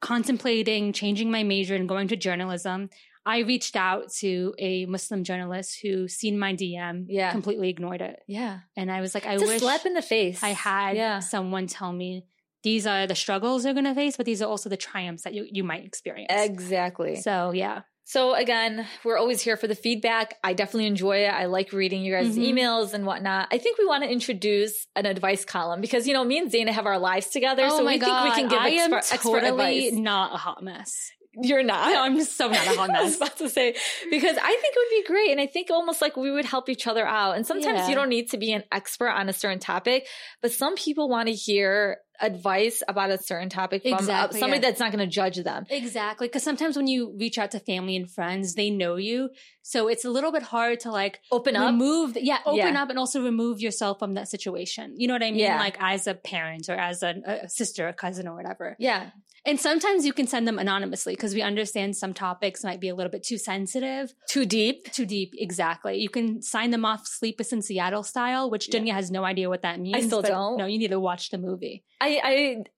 contemplating 0.00 0.92
changing 0.92 1.30
my 1.30 1.42
major 1.42 1.74
and 1.74 1.88
going 1.88 2.08
to 2.08 2.16
journalism, 2.16 2.90
I 3.26 3.38
reached 3.38 3.74
out 3.74 4.12
to 4.20 4.54
a 4.58 4.84
Muslim 4.86 5.24
journalist 5.24 5.78
who 5.82 6.08
seen 6.08 6.38
my 6.38 6.54
DM, 6.54 7.06
Yeah. 7.08 7.30
completely 7.32 7.70
ignored 7.70 8.02
it. 8.02 8.20
yeah, 8.26 8.60
And 8.76 8.90
I 8.90 9.00
was 9.00 9.14
like, 9.14 9.24
I 9.26 9.34
it's 9.34 9.44
wish 9.44 9.60
slap 9.60 9.86
in 9.86 9.94
the 9.94 10.02
face. 10.02 10.42
I 10.42 10.50
had 10.50 10.96
yeah. 10.96 11.20
someone 11.20 11.66
tell 11.66 11.92
me 11.92 12.26
these 12.62 12.86
are 12.86 13.06
the 13.06 13.14
struggles 13.14 13.64
you're 13.64 13.72
going 13.74 13.84
to 13.84 13.94
face, 13.94 14.16
but 14.16 14.26
these 14.26 14.42
are 14.42 14.48
also 14.48 14.68
the 14.68 14.76
triumphs 14.76 15.22
that 15.24 15.32
you, 15.32 15.46
you 15.50 15.64
might 15.64 15.84
experience. 15.84 16.30
Exactly. 16.30 17.16
So 17.16 17.52
yeah, 17.52 17.82
So 18.06 18.34
again, 18.34 18.86
we're 19.02 19.16
always 19.16 19.40
here 19.40 19.56
for 19.56 19.66
the 19.66 19.74
feedback. 19.74 20.38
I 20.44 20.52
definitely 20.52 20.86
enjoy 20.86 21.24
it. 21.24 21.28
I 21.32 21.46
like 21.46 21.72
reading 21.72 22.04
your 22.04 22.20
guys' 22.22 22.36
Mhm. 22.36 22.52
emails 22.52 22.92
and 22.92 23.06
whatnot. 23.06 23.48
I 23.50 23.56
think 23.58 23.78
we 23.78 23.86
want 23.86 24.04
to 24.04 24.10
introduce 24.10 24.86
an 24.94 25.06
advice 25.06 25.44
column 25.44 25.80
because 25.80 26.06
you 26.06 26.12
know 26.12 26.22
me 26.22 26.38
and 26.38 26.50
Zaina 26.52 26.68
have 26.68 26.84
our 26.86 26.98
lives 26.98 27.28
together, 27.28 27.68
so 27.70 27.84
we 27.84 27.98
think 27.98 28.02
we 28.24 28.30
can 28.30 28.48
give 28.48 28.58
Oh 28.58 28.62
I 28.62 28.68
am 28.68 28.92
expert, 28.92 29.14
expert 29.14 29.40
totally 29.40 29.88
advice. 29.88 29.98
not 30.00 30.34
a 30.34 30.36
hot 30.36 30.62
mess. 30.62 31.12
You're 31.40 31.62
not. 31.62 31.92
No, 31.92 32.02
I'm 32.02 32.16
just 32.16 32.36
so 32.36 32.48
not 32.48 32.66
a 32.66 32.70
hot 32.76 32.90
I 32.90 33.02
was 33.02 33.16
about 33.16 33.36
to 33.38 33.48
say 33.48 33.74
because 34.10 34.36
I 34.36 34.48
think 34.60 34.74
it 34.76 34.78
would 34.78 35.02
be 35.02 35.06
great, 35.12 35.30
and 35.30 35.40
I 35.40 35.46
think 35.46 35.70
almost 35.70 36.00
like 36.02 36.16
we 36.16 36.30
would 36.30 36.44
help 36.44 36.68
each 36.68 36.86
other 36.86 37.06
out. 37.06 37.36
And 37.36 37.46
sometimes 37.46 37.80
Yeah. 37.80 37.88
you 37.88 37.94
don't 37.94 38.08
need 38.08 38.30
to 38.30 38.36
be 38.38 38.52
an 38.52 38.64
expert 38.72 39.10
on 39.10 39.28
a 39.28 39.32
certain 39.32 39.58
topic, 39.58 40.06
but 40.42 40.52
some 40.52 40.74
people 40.76 41.08
want 41.08 41.28
to 41.28 41.34
hear 41.34 41.98
advice 42.20 42.80
about 42.86 43.10
a 43.10 43.18
certain 43.18 43.48
topic 43.48 43.82
from 43.82 43.94
uh, 43.94 43.96
Exactly, 43.98 44.38
somebody 44.38 44.62
yeah. 44.62 44.68
that's 44.68 44.78
not 44.78 44.92
going 44.92 45.04
to 45.04 45.12
judge 45.12 45.36
them. 45.38 45.66
Exactly. 45.68 46.28
Because 46.28 46.44
sometimes 46.44 46.76
when 46.76 46.86
you 46.86 47.12
reach 47.18 47.38
out 47.38 47.50
to 47.50 47.58
family 47.58 47.96
and 47.96 48.08
friends, 48.08 48.54
they 48.54 48.70
know 48.70 48.94
you. 48.94 49.30
So 49.62 49.88
it's 49.88 50.04
a 50.04 50.10
little 50.10 50.30
bit 50.30 50.44
hard 50.44 50.78
to 50.80 50.92
like 50.92 51.18
Open 51.32 51.56
up. 51.56 51.66
remove, 51.72 52.14
the, 52.14 52.24
yeah, 52.24 52.38
open 52.46 52.58
Yeah. 52.74 52.82
up 52.82 52.88
and 52.90 53.00
also 53.00 53.20
remove 53.20 53.60
yourself 53.60 53.98
from 53.98 54.14
that 54.14 54.28
situation. 54.28 54.94
You 54.96 55.08
know 55.08 55.14
what 55.14 55.24
I 55.24 55.32
mean? 55.32 55.40
Yeah. 55.40 55.58
Like 55.58 55.76
as 55.80 56.06
a 56.06 56.14
parent 56.14 56.68
or 56.68 56.76
as 56.76 57.02
a, 57.02 57.14
a 57.26 57.48
sister, 57.48 57.88
a 57.88 57.92
cousin, 57.92 58.28
or 58.28 58.36
whatever. 58.36 58.76
Yeah, 58.78 59.10
And 59.46 59.60
sometimes 59.60 60.06
you 60.06 60.12
can 60.14 60.26
send 60.26 60.48
them 60.48 60.58
anonymously 60.58 61.14
because 61.14 61.34
we 61.34 61.42
understand 61.42 61.96
some 61.96 62.14
topics 62.14 62.64
might 62.64 62.80
be 62.80 62.88
a 62.88 62.94
little 62.94 63.10
bit 63.10 63.22
too 63.22 63.36
sensitive, 63.36 64.14
too 64.28 64.46
deep. 64.46 64.90
too 64.92 65.04
deep. 65.04 65.34
Exactly. 65.36 65.98
You 65.98 66.08
can 66.08 66.40
sign 66.40 66.70
them 66.70 66.84
off 66.84 67.06
Sleepless 67.06 67.52
in 67.52 67.60
Seattle 67.60 68.02
style, 68.02 68.50
which 68.50 68.68
Yeah. 68.72 68.80
Dunya 68.80 68.92
has 68.92 69.10
no 69.10 69.24
idea 69.24 69.48
what 69.50 69.62
that 69.62 69.80
means. 69.80 69.96
I 69.96 70.00
still 70.00 70.22
don't. 70.22 70.56
No, 70.56 70.66
you 70.66 70.78
need 70.78 70.88
to 70.92 71.00
watch 71.00 71.30
the 71.30 71.38
movie. 71.38 71.84
I 72.00 72.20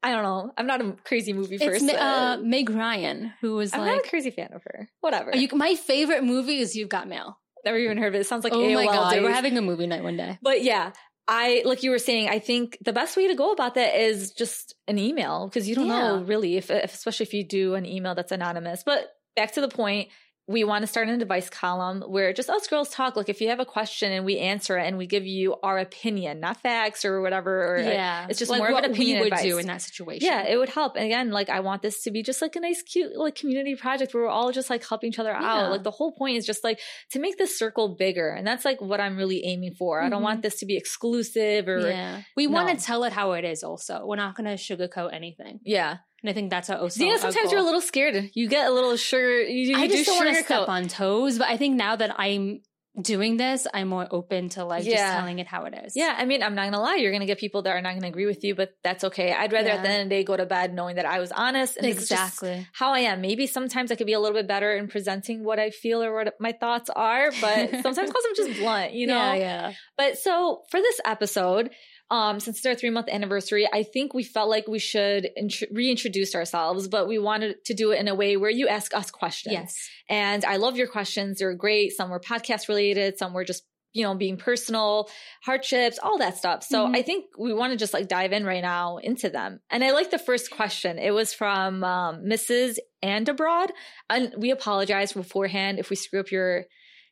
I 0.02 0.08
I 0.08 0.12
don't 0.12 0.24
know. 0.24 0.52
I'm 0.58 0.66
not 0.66 0.80
a 0.80 0.92
crazy 1.04 1.32
movie 1.32 1.54
It's 1.56 1.64
person. 1.64 1.86
Ma- 1.86 1.92
uh, 1.92 2.36
Meg 2.42 2.68
Ryan, 2.70 3.32
who 3.40 3.54
was 3.54 3.72
like 3.72 3.80
I'm 3.80 3.86
like, 3.86 3.96
not 3.96 4.06
a 4.06 4.08
crazy 4.08 4.30
fan 4.30 4.50
of 4.52 4.62
her. 4.64 4.88
Whatever. 5.00 5.36
You, 5.36 5.48
my 5.52 5.74
favorite 5.76 6.24
movie 6.24 6.58
is 6.58 6.74
You've 6.74 6.88
Got 6.88 7.08
Mail. 7.08 7.38
Never 7.64 7.78
even 7.78 7.98
heard 7.98 8.08
of 8.08 8.14
it. 8.14 8.20
It 8.20 8.26
sounds 8.26 8.44
like 8.44 8.52
oh 8.52 8.58
AOL 8.60 8.74
my 8.74 8.84
god, 8.86 9.10
days. 9.12 9.22
we're 9.22 9.32
having 9.32 9.58
a 9.58 9.62
movie 9.62 9.88
night 9.88 10.02
one 10.04 10.16
day. 10.16 10.38
But 10.40 10.62
yeah, 10.62 10.92
I 11.28 11.62
like 11.64 11.82
you 11.82 11.90
were 11.90 11.98
saying. 11.98 12.28
I 12.28 12.38
think 12.38 12.78
the 12.80 12.92
best 12.92 13.16
way 13.16 13.26
to 13.28 13.34
go 13.34 13.52
about 13.52 13.74
that 13.74 13.96
is 13.96 14.30
just 14.30 14.74
an 14.86 14.98
email 14.98 15.46
because 15.46 15.68
you 15.68 15.74
don't 15.74 15.88
know 15.88 16.22
really 16.22 16.56
if, 16.56 16.70
if, 16.70 16.94
especially 16.94 17.24
if 17.24 17.34
you 17.34 17.44
do 17.44 17.74
an 17.74 17.84
email 17.84 18.14
that's 18.14 18.32
anonymous. 18.32 18.82
But 18.84 19.08
back 19.34 19.52
to 19.52 19.60
the 19.60 19.68
point, 19.68 20.08
we 20.48 20.62
want 20.62 20.82
to 20.82 20.86
start 20.86 21.08
an 21.08 21.20
advice 21.20 21.50
column 21.50 22.02
where 22.02 22.32
just 22.32 22.48
us 22.48 22.68
girls 22.68 22.88
talk. 22.88 23.16
Like 23.16 23.28
if 23.28 23.40
you 23.40 23.48
have 23.48 23.58
a 23.58 23.64
question 23.64 24.12
and 24.12 24.24
we 24.24 24.38
answer 24.38 24.78
it 24.78 24.86
and 24.86 24.96
we 24.96 25.06
give 25.06 25.26
you 25.26 25.56
our 25.62 25.76
opinion, 25.78 26.38
not 26.38 26.60
facts 26.60 27.04
or 27.04 27.20
whatever. 27.20 27.74
Or 27.74 27.78
yeah, 27.78 28.26
it's 28.28 28.38
just 28.38 28.50
like 28.50 28.58
more 28.58 28.68
of 28.68 28.74
what 28.74 28.84
an 28.84 28.92
opinion 28.92 29.18
we 29.18 29.24
would 29.24 29.32
advice. 29.32 29.44
do 29.44 29.58
in 29.58 29.66
that 29.66 29.82
situation. 29.82 30.24
Yeah, 30.24 30.46
it 30.46 30.56
would 30.56 30.68
help. 30.68 30.94
And 30.94 31.04
again, 31.04 31.30
like 31.30 31.48
I 31.48 31.60
want 31.60 31.82
this 31.82 32.02
to 32.04 32.12
be 32.12 32.22
just 32.22 32.40
like 32.40 32.54
a 32.54 32.60
nice, 32.60 32.80
cute, 32.82 33.16
like 33.16 33.34
community 33.34 33.74
project 33.74 34.14
where 34.14 34.22
we're 34.22 34.28
all 34.28 34.52
just 34.52 34.70
like 34.70 34.86
helping 34.86 35.08
each 35.08 35.18
other 35.18 35.30
Yeah. 35.30 35.42
out. 35.42 35.70
Like 35.72 35.82
the 35.82 35.90
whole 35.90 36.12
point 36.12 36.36
is 36.36 36.46
just 36.46 36.62
like 36.62 36.78
to 37.10 37.18
make 37.18 37.38
this 37.38 37.58
circle 37.58 37.96
bigger. 37.96 38.28
And 38.28 38.46
that's 38.46 38.64
like 38.64 38.80
what 38.80 39.00
I'm 39.00 39.16
really 39.16 39.44
aiming 39.44 39.74
for. 39.74 40.00
I 40.00 40.08
don't 40.08 40.22
want 40.22 40.38
mm-hmm. 40.38 40.42
this 40.42 40.60
to 40.60 40.66
be 40.66 40.76
exclusive 40.76 41.66
or 41.66 41.80
yeah. 41.88 42.22
We 42.36 42.46
want 42.46 42.68
to 42.68 42.84
tell 42.84 43.02
it 43.02 43.12
how 43.12 43.32
it 43.32 43.44
is. 43.44 43.64
Also, 43.64 44.06
we're 44.06 44.14
not 44.14 44.36
going 44.36 44.46
to 44.46 44.62
sugarcoat 44.62 45.12
anything, 45.12 45.58
yeah. 45.64 45.98
And 46.26 46.32
I 46.32 46.34
think 46.34 46.50
that's 46.50 46.66
how 46.66 46.78
Also 46.78 47.00
Zaina, 47.00 47.12
our 47.12 47.18
sometimes 47.18 47.52
you're 47.52 47.60
a 47.60 47.64
little 47.64 47.80
scared. 47.80 48.32
You 48.34 48.48
get 48.48 48.68
a 48.68 48.72
little 48.72 48.96
sugar. 48.96 49.42
You, 49.42 49.70
you 49.70 49.76
I 49.76 49.86
just 49.86 50.06
do 50.06 50.10
don't 50.10 50.24
want 50.24 50.36
to 50.36 50.42
step 50.42 50.68
on 50.68 50.88
toes, 50.88 51.38
but 51.38 51.46
I 51.46 51.56
think 51.56 51.76
now 51.76 51.94
that 51.94 52.18
I'm 52.18 52.62
doing 53.00 53.36
this, 53.36 53.64
I'm 53.72 53.86
more 53.86 54.08
open 54.10 54.48
to 54.50 54.64
like 54.64 54.82
just 54.82 54.96
telling 54.96 55.38
it 55.38 55.46
how 55.46 55.66
it 55.66 55.74
is. 55.84 55.92
Yeah, 55.94 56.12
I 56.18 56.24
mean, 56.24 56.42
I'm 56.42 56.56
not 56.56 56.64
gonna 56.64 56.80
lie. 56.80 56.96
You're 56.96 57.12
gonna 57.12 57.26
get 57.26 57.38
people 57.38 57.62
that 57.62 57.70
are 57.70 57.80
not 57.80 57.94
gonna 57.94 58.08
agree 58.08 58.26
with 58.26 58.42
you, 58.42 58.56
but 58.56 58.70
that's 58.82 59.04
okay. 59.04 59.32
I'd 59.32 59.52
rather 59.52 59.70
at 59.70 59.82
the 59.84 59.88
end 59.88 60.02
of 60.02 60.08
the 60.08 60.16
day 60.16 60.24
go 60.24 60.36
to 60.36 60.46
bed 60.46 60.74
knowing 60.74 60.96
that 60.96 61.06
I 61.06 61.20
was 61.20 61.30
honest 61.30 61.76
and 61.76 61.86
this 61.86 62.02
is 62.02 62.08
just 62.08 62.34
exactly. 62.34 62.66
how 62.72 62.92
I 62.92 63.00
am. 63.00 63.20
Maybe 63.20 63.46
sometimes 63.46 63.92
I 63.92 63.94
could 63.94 64.08
be 64.08 64.14
a 64.14 64.20
little 64.20 64.36
bit 64.36 64.48
better 64.48 64.74
in 64.74 64.88
presenting 64.88 65.44
what 65.44 65.60
I 65.60 65.70
feel 65.70 66.02
or 66.02 66.12
what 66.12 66.34
my 66.40 66.52
thoughts 66.52 66.90
are, 66.90 67.30
but 67.40 67.70
sometimes 67.82 68.08
because 68.08 68.24
I'm 68.28 68.34
just 68.34 68.58
blunt, 68.58 68.94
you 68.94 69.06
know. 69.06 69.14
yeah, 69.14 69.34
yeah. 69.34 69.72
But 69.96 70.18
so 70.18 70.62
for 70.70 70.80
this 70.80 71.00
episode, 71.04 71.70
um, 72.10 72.38
since 72.38 72.58
it's 72.58 72.66
our 72.66 72.74
three 72.74 72.90
month 72.90 73.08
anniversary, 73.08 73.68
I 73.72 73.82
think 73.82 74.14
we 74.14 74.22
felt 74.22 74.48
like 74.48 74.68
we 74.68 74.78
should 74.78 75.28
int- 75.34 75.64
reintroduce 75.72 76.34
ourselves, 76.34 76.86
but 76.88 77.08
we 77.08 77.18
wanted 77.18 77.64
to 77.64 77.74
do 77.74 77.90
it 77.90 77.98
in 78.00 78.06
a 78.08 78.14
way 78.14 78.36
where 78.36 78.50
you 78.50 78.68
ask 78.68 78.94
us 78.94 79.10
questions. 79.10 79.52
Yes. 79.52 79.88
And 80.08 80.44
I 80.44 80.56
love 80.56 80.76
your 80.76 80.86
questions. 80.86 81.38
They're 81.38 81.54
great. 81.54 81.92
Some 81.92 82.10
were 82.10 82.20
podcast 82.20 82.68
related, 82.68 83.18
some 83.18 83.32
were 83.32 83.44
just, 83.44 83.64
you 83.92 84.04
know, 84.04 84.14
being 84.14 84.36
personal, 84.36 85.08
hardships, 85.42 85.98
all 86.00 86.18
that 86.18 86.36
stuff. 86.36 86.62
So 86.62 86.86
Mhm. 86.86 86.96
I 86.96 87.02
think 87.02 87.24
we 87.38 87.52
want 87.54 87.72
to 87.72 87.76
just 87.78 87.94
like 87.94 88.08
dive 88.08 88.32
in 88.32 88.44
right 88.44 88.62
now 88.62 88.98
into 88.98 89.28
them. 89.30 89.60
And 89.70 89.82
I 89.82 89.90
like 89.92 90.10
the 90.10 90.18
first 90.18 90.50
question. 90.50 90.98
It 90.98 91.12
was 91.12 91.32
from 91.32 91.82
um, 91.82 92.24
Mrs. 92.24 92.76
Andabroad. 93.02 93.72
And 94.10 94.34
we 94.36 94.50
apologize 94.50 95.12
beforehand 95.12 95.78
if 95.78 95.90
we 95.90 95.96
screw 95.96 96.20
up 96.20 96.30
your 96.30 96.66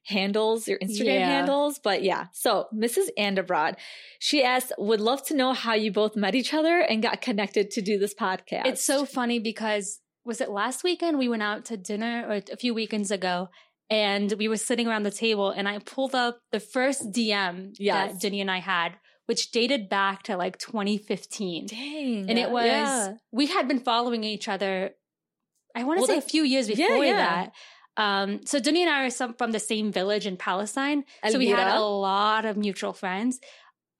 handles, 0.06 0.68
your 0.68 0.78
Instagram 0.78 1.04
Yeah. 1.18 1.26
handles. 1.28 1.78
But 1.78 2.02
yeah. 2.02 2.26
So 2.32 2.66
Mrs. 2.74 3.08
Andabroad, 3.16 3.76
she 4.18 4.42
asked, 4.42 4.72
would 4.78 5.00
love 5.00 5.24
to 5.26 5.34
know 5.34 5.52
how 5.52 5.74
you 5.74 5.90
both 5.92 6.16
met 6.16 6.34
each 6.34 6.52
other 6.54 6.78
and 6.80 7.02
got 7.02 7.20
connected 7.20 7.70
to 7.72 7.82
do 7.82 7.98
this 7.98 8.14
podcast. 8.14 8.66
It's 8.66 8.84
so 8.84 9.04
funny 9.04 9.38
because 9.38 10.00
was 10.24 10.40
it 10.40 10.50
last 10.50 10.84
weekend 10.84 11.18
we 11.18 11.28
went 11.28 11.42
out 11.42 11.64
to 11.66 11.76
dinner 11.76 12.24
or 12.28 12.40
a 12.52 12.56
few 12.56 12.72
weekends 12.74 13.10
ago 13.10 13.48
and 13.90 14.32
we 14.38 14.48
were 14.48 14.56
sitting 14.56 14.88
around 14.88 15.02
the 15.02 15.10
table 15.10 15.50
and 15.50 15.68
I 15.68 15.78
pulled 15.78 16.14
up 16.14 16.38
the 16.52 16.60
first 16.60 17.12
DM 17.12 17.74
Yes. 17.78 18.12
that 18.12 18.20
Jenny 18.20 18.40
and 18.40 18.50
I 18.50 18.60
had, 18.60 18.92
which 19.26 19.50
dated 19.52 19.88
back 19.90 20.22
to 20.24 20.36
like 20.36 20.56
2015. 20.58 21.66
Dang. 21.66 22.30
And 22.30 22.38
it 22.38 22.50
was, 22.50 22.64
Yeah. 22.64 23.12
we 23.32 23.46
had 23.46 23.68
been 23.68 23.80
following 23.80 24.24
each 24.24 24.48
other, 24.48 24.90
I 25.76 25.84
want 25.84 25.98
to 25.98 26.00
Well, 26.02 26.06
say 26.08 26.18
a 26.18 26.22
few 26.22 26.42
years 26.44 26.68
Yeah, 26.70 26.88
before 26.88 27.04
yeah. 27.04 27.12
that. 27.16 27.52
Um, 27.96 28.40
so 28.44 28.58
Dunya 28.58 28.82
and 28.82 28.90
I 28.90 29.04
are 29.04 29.10
some, 29.10 29.34
from 29.34 29.52
the 29.52 29.60
same 29.60 29.92
village 29.92 30.26
in 30.26 30.36
Palestine. 30.36 31.04
So 31.28 31.38
we 31.38 31.48
had 31.48 31.76
a 31.76 31.80
lot 31.80 32.44
of 32.44 32.56
mutual 32.56 32.92
friends. 32.92 33.40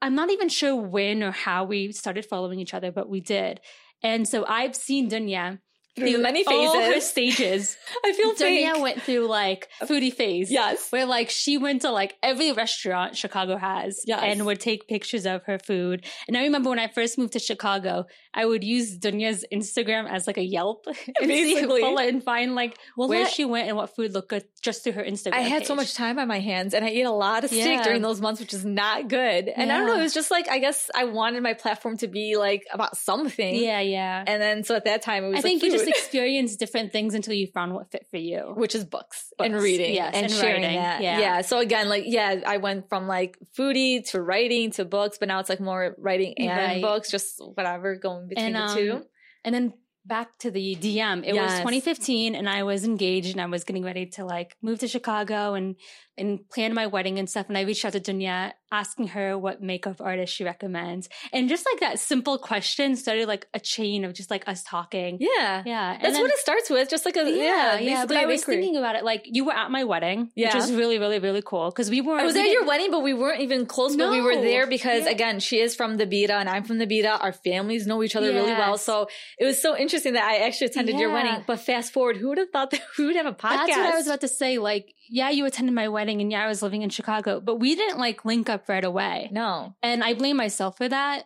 I'm 0.03 0.15
not 0.15 0.31
even 0.31 0.49
sure 0.49 0.77
when 0.77 1.23
or 1.23 1.31
how 1.31 1.65
we 1.65 1.93
started 1.93 2.27
following 2.27 2.61
each 2.61 2.75
other, 2.75 2.93
but 2.93 3.09
we 3.09 3.21
did. 3.21 3.61
And 4.03 4.29
so 4.29 4.45
I've 4.47 4.77
seen 4.77 5.09
Dunya 5.09 5.61
through 5.97 6.19
many 6.19 6.43
phases. 6.45 6.75
all 6.75 6.81
her 6.81 7.01
stages. 7.01 7.77
I 8.05 8.13
feel. 8.13 8.35
Dunya 8.35 8.81
went 8.81 9.01
through 9.03 9.27
like 9.29 9.69
foodie 9.83 10.13
phase. 10.13 10.51
Yes. 10.51 10.91
Where 10.91 11.07
like 11.07 11.31
she 11.31 11.57
went 11.59 11.83
to 11.83 11.91
like 11.91 12.17
every 12.23 12.53
restaurant 12.53 13.17
Chicago 13.17 13.57
has 13.57 14.03
Yes. 14.07 14.21
and 14.23 14.45
would 14.47 14.61
take 14.61 14.89
pictures 14.89 15.25
of 15.27 15.45
her 15.45 15.59
food. 15.59 16.05
And 16.27 16.37
I 16.37 16.43
remember 16.43 16.71
when 16.71 16.79
I 16.81 16.89
first 16.89 17.17
moved 17.19 17.35
to 17.35 17.39
Chicago, 17.39 18.07
I 18.35 18.45
would 18.45 18.65
use 18.65 18.99
Dunya's 18.99 19.45
Instagram 19.53 20.11
as 20.11 20.27
like 20.27 20.37
a 20.39 20.43
Yelp 20.43 20.87
and 21.21 21.29
Basically. 21.29 21.83
it 21.83 22.09
and 22.15 22.23
find 22.25 22.55
like 22.55 22.77
Well, 22.97 23.09
where 23.09 23.25
that- 23.25 23.33
she 23.33 23.45
went 23.45 23.69
and 23.69 23.77
what 23.77 23.95
food 23.95 24.13
looked 24.15 24.31
good 24.31 24.45
just 24.63 24.83
through 24.83 24.95
her 24.95 25.05
Instagram. 25.05 25.35
I 25.35 25.41
had 25.43 25.65
so 25.67 25.75
much 25.77 25.95
time 25.95 26.19
on 26.19 26.27
my 26.27 26.41
hands 26.41 26.75
and 26.75 26.85
I 26.85 26.89
ate 26.89 27.03
a 27.07 27.11
lot 27.13 27.45
of 27.45 27.51
steak 27.51 27.65
Yeah. 27.65 27.85
during 27.85 28.03
those 28.03 28.21
months, 28.21 28.41
which 28.41 28.53
is 28.53 28.65
not 28.65 29.09
good. 29.09 29.49
And 29.49 29.71
I 29.71 29.79
don't 29.79 29.87
know, 29.87 29.99
it 29.99 30.03
was 30.03 30.15
just 30.15 30.31
like, 30.33 30.49
I 30.49 30.59
guess 30.59 30.91
I 30.95 31.05
wanted 31.05 31.43
my 31.43 31.55
platform 31.55 31.97
to 31.99 32.09
be 32.09 32.37
like 32.37 32.65
about 32.73 32.97
something. 32.97 33.55
Yeah, 33.55 33.81
yeah. 33.81 34.25
And 34.27 34.43
then 34.43 34.65
so 34.65 34.75
at 34.75 34.85
that 34.87 35.03
time 35.03 35.25
it 35.25 35.29
was 35.29 35.35
I 35.35 35.39
like 35.39 35.43
think 35.45 35.63
you 35.63 35.71
just 35.71 35.84
food, 35.87 35.95
experienced 35.97 36.59
different 36.59 36.93
things 36.93 37.15
until 37.15 37.35
you 37.35 37.47
found 37.47 37.75
what 37.75 37.91
fit 37.91 38.07
for 38.11 38.17
you. 38.17 38.53
which 38.57 38.75
is 38.75 38.85
books, 38.85 39.33
and 39.39 39.55
reading 39.55 39.95
yes, 39.95 40.15
and, 40.15 40.27
and 40.27 40.33
sharing 40.35 40.63
writing, 40.63 40.79
that. 40.79 41.03
yeah. 41.03 41.19
yeah. 41.19 41.41
So 41.43 41.59
again, 41.59 41.89
like, 41.89 42.05
yeah, 42.07 42.41
I 42.47 42.57
went 42.59 42.89
from 42.89 43.07
like 43.07 43.37
foodie 43.59 44.09
to 44.11 44.21
writing 44.23 44.71
to 44.73 44.85
books, 44.85 45.19
but 45.19 45.29
now 45.29 45.41
it's 45.41 45.49
like 45.49 45.61
more 45.61 45.95
writing 45.99 46.35
and 46.39 46.49
Right. 46.49 46.83
books, 46.83 47.11
just 47.11 47.41
whatever 47.55 47.97
going 47.97 48.29
between 48.29 48.55
And, 48.57 48.69
the 48.71 48.75
two. 48.75 48.93
um, 48.95 49.05
And 49.45 49.55
then 49.55 49.75
back 50.07 50.37
to 50.39 50.51
the 50.51 50.77
DM. 50.77 51.25
It 51.25 51.33
was 51.35 51.51
2015 51.61 52.35
and 52.35 52.47
I 52.49 52.63
was 52.63 52.85
engaged 52.85 53.33
and 53.33 53.41
I 53.41 53.47
was 53.47 53.65
getting 53.65 53.83
ready 53.85 54.05
to 54.17 54.25
like 54.27 54.55
move 54.61 54.79
to 54.81 54.89
Chicago 54.89 55.55
and 55.55 55.77
and 56.17 56.49
planned 56.51 56.75
my 56.75 56.87
wedding 56.87 57.19
and 57.19 57.29
stuff. 57.29 57.49
And 57.49 57.59
I 57.59 57.63
reached 57.63 57.85
out 57.85 57.93
to 57.93 58.01
Dunya 58.01 58.53
asking 58.71 59.09
her 59.09 59.39
what 59.39 59.63
makeup 59.63 60.01
artist 60.01 60.35
she 60.35 60.43
recommends. 60.45 61.09
And 61.33 61.49
just 61.49 61.65
like 61.71 61.81
that 61.81 61.99
simple 62.01 62.39
question 62.39 62.97
started 62.97 63.29
like 63.29 63.47
a 63.55 63.61
chain 63.61 64.05
of 64.05 64.15
just 64.15 64.31
like 64.31 64.49
us 64.49 64.63
talking. 64.65 65.19
Yeah. 65.21 65.63
Yeah. 65.65 65.99
That's 66.01 66.19
what 66.19 66.31
it 66.31 66.39
starts 66.39 66.71
with. 66.71 66.91
Just 66.91 67.05
like 67.05 67.17
a, 67.17 67.23
yeah, 67.23 67.35
yeah, 67.35 67.79
yeah. 67.79 68.07
But 68.07 68.17
I 68.17 68.27
was 68.27 68.41
bakery. 68.41 68.57
thinking 68.57 68.77
about 68.77 68.97
it 68.97 69.05
like 69.05 69.23
you 69.27 69.45
were 69.45 69.53
at 69.53 69.71
my 69.71 69.85
wedding, 69.85 70.31
Yeah. 70.35 70.49
which 70.49 70.55
was 70.57 70.73
really, 70.73 70.99
really, 70.99 71.19
really 71.21 71.43
cool. 71.43 71.71
Cause 71.71 71.89
we 71.91 72.01
weren't 72.01 72.23
I 72.23 72.25
was 72.25 72.35
we 72.35 72.41
at 72.41 72.49
your 72.49 72.67
wedding, 72.67 72.91
but 72.91 73.03
we 73.03 73.15
weren't 73.15 73.41
even 73.43 73.67
close. 73.67 73.95
But 73.97 74.11
we 74.11 74.21
were 74.21 74.35
there 74.37 74.67
because, 74.67 75.05
Yeah. 75.05 75.11
again, 75.13 75.41
she 75.41 75.61
is 75.61 75.77
from 75.77 75.97
the 75.97 76.07
Beta 76.07 76.35
and 76.35 76.49
I'm 76.49 76.65
from 76.65 76.79
the 76.79 76.87
Beta. 76.87 77.17
Our 77.21 77.33
families 77.33 77.87
know 77.87 78.03
each 78.03 78.17
other 78.17 78.33
really 78.33 78.53
well. 78.53 78.77
So 78.79 79.09
it 79.39 79.45
was 79.45 79.61
so 79.63 79.77
interesting 79.77 80.15
that 80.15 80.25
I 80.25 80.47
actually 80.47 80.69
attended 80.69 80.99
your 80.99 81.13
wedding. 81.13 81.45
But 81.47 81.61
fast 81.61 81.93
forward, 81.93 82.17
who 82.17 82.29
would 82.31 82.39
have 82.39 82.51
thought 82.51 82.71
that 82.73 82.83
we 82.99 83.07
would 83.07 83.17
have 83.17 83.27
a 83.27 83.33
podcast? 83.33 83.67
That's 83.67 83.77
what 83.77 83.93
I 83.95 83.97
was 83.97 84.07
about 84.07 84.21
to 84.23 84.29
say. 84.29 84.59
Like, 84.59 84.95
yeah, 85.09 85.31
you 85.31 85.47
attended 85.47 85.75
my 85.75 85.89
wedding 85.89 86.21
and 86.21 86.31
yeah, 86.31 86.45
I 86.45 86.49
was 86.49 86.63
living 86.63 86.83
in 86.83 86.91
Chicago, 86.91 87.41
but 87.41 87.57
we 87.57 87.75
didn't 87.75 87.99
like 87.99 88.25
link 88.25 88.49
up 88.49 88.69
right 88.69 88.85
away. 88.85 89.29
No. 89.33 89.75
And 89.83 90.03
I 90.03 90.15
blame 90.15 90.37
myself 90.37 90.77
for 90.77 90.89
that. 90.89 91.25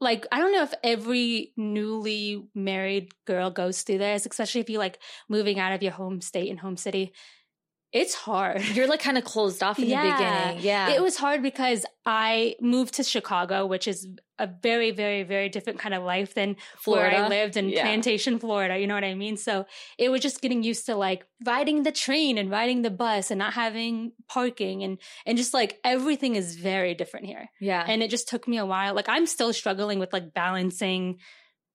Like, 0.00 0.26
I 0.30 0.38
don't 0.38 0.52
know 0.52 0.62
if 0.62 0.74
every 0.82 1.52
newly 1.56 2.48
married 2.54 3.12
girl 3.26 3.50
goes 3.50 3.82
through 3.82 3.98
this, 3.98 4.26
especially 4.26 4.60
if 4.60 4.68
you 4.68 4.78
like 4.78 4.98
moving 5.28 5.58
out 5.58 5.72
of 5.72 5.82
your 5.82 5.92
home 5.92 6.20
state 6.20 6.50
and 6.50 6.60
home 6.60 6.76
city. 6.76 7.12
It's 7.94 8.14
hard. 8.14 8.60
You're 8.74 8.88
like 8.88 9.00
kind 9.00 9.16
of 9.16 9.24
closed 9.24 9.62
off 9.62 9.78
in 9.78 9.86
Yeah. 9.86 10.02
the 10.04 10.10
beginning. 10.12 10.64
Yeah. 10.66 10.90
It 10.90 11.00
was 11.00 11.16
hard 11.16 11.42
because 11.42 11.86
I 12.04 12.56
moved 12.60 12.94
to 12.94 13.04
Chicago, 13.04 13.64
which 13.66 13.86
is 13.86 14.08
a 14.40 14.48
very, 14.48 14.90
very, 14.90 15.22
very 15.22 15.48
different 15.48 15.78
kind 15.78 15.94
of 15.94 16.02
life 16.02 16.34
than 16.34 16.56
where 16.86 17.08
I 17.08 17.28
lived 17.28 17.56
in 17.56 17.68
Yeah. 17.68 17.82
Plantation, 17.82 18.40
Florida. 18.40 18.76
You 18.80 18.88
know 18.88 18.94
what 18.96 19.04
I 19.04 19.14
mean? 19.14 19.36
So 19.36 19.64
it 19.96 20.08
was 20.08 20.20
just 20.20 20.40
getting 20.42 20.64
used 20.64 20.86
to 20.86 20.96
like 20.96 21.24
riding 21.46 21.84
the 21.84 21.92
train 21.92 22.36
and 22.36 22.50
riding 22.50 22.82
the 22.82 22.90
bus 22.90 23.30
and 23.30 23.38
not 23.38 23.52
having 23.54 24.10
parking 24.28 24.82
and 24.82 24.98
and 25.24 25.38
just 25.38 25.54
like 25.54 25.78
everything 25.84 26.34
is 26.34 26.56
very 26.56 26.94
different 26.94 27.26
here. 27.26 27.48
Yeah. 27.60 27.84
And 27.86 28.02
it 28.02 28.10
just 28.10 28.28
took 28.28 28.48
me 28.48 28.58
a 28.58 28.66
while. 28.66 28.92
Like 28.94 29.08
I'm 29.08 29.26
still 29.26 29.52
struggling 29.52 30.00
with 30.00 30.12
like 30.12 30.34
balancing 30.34 31.20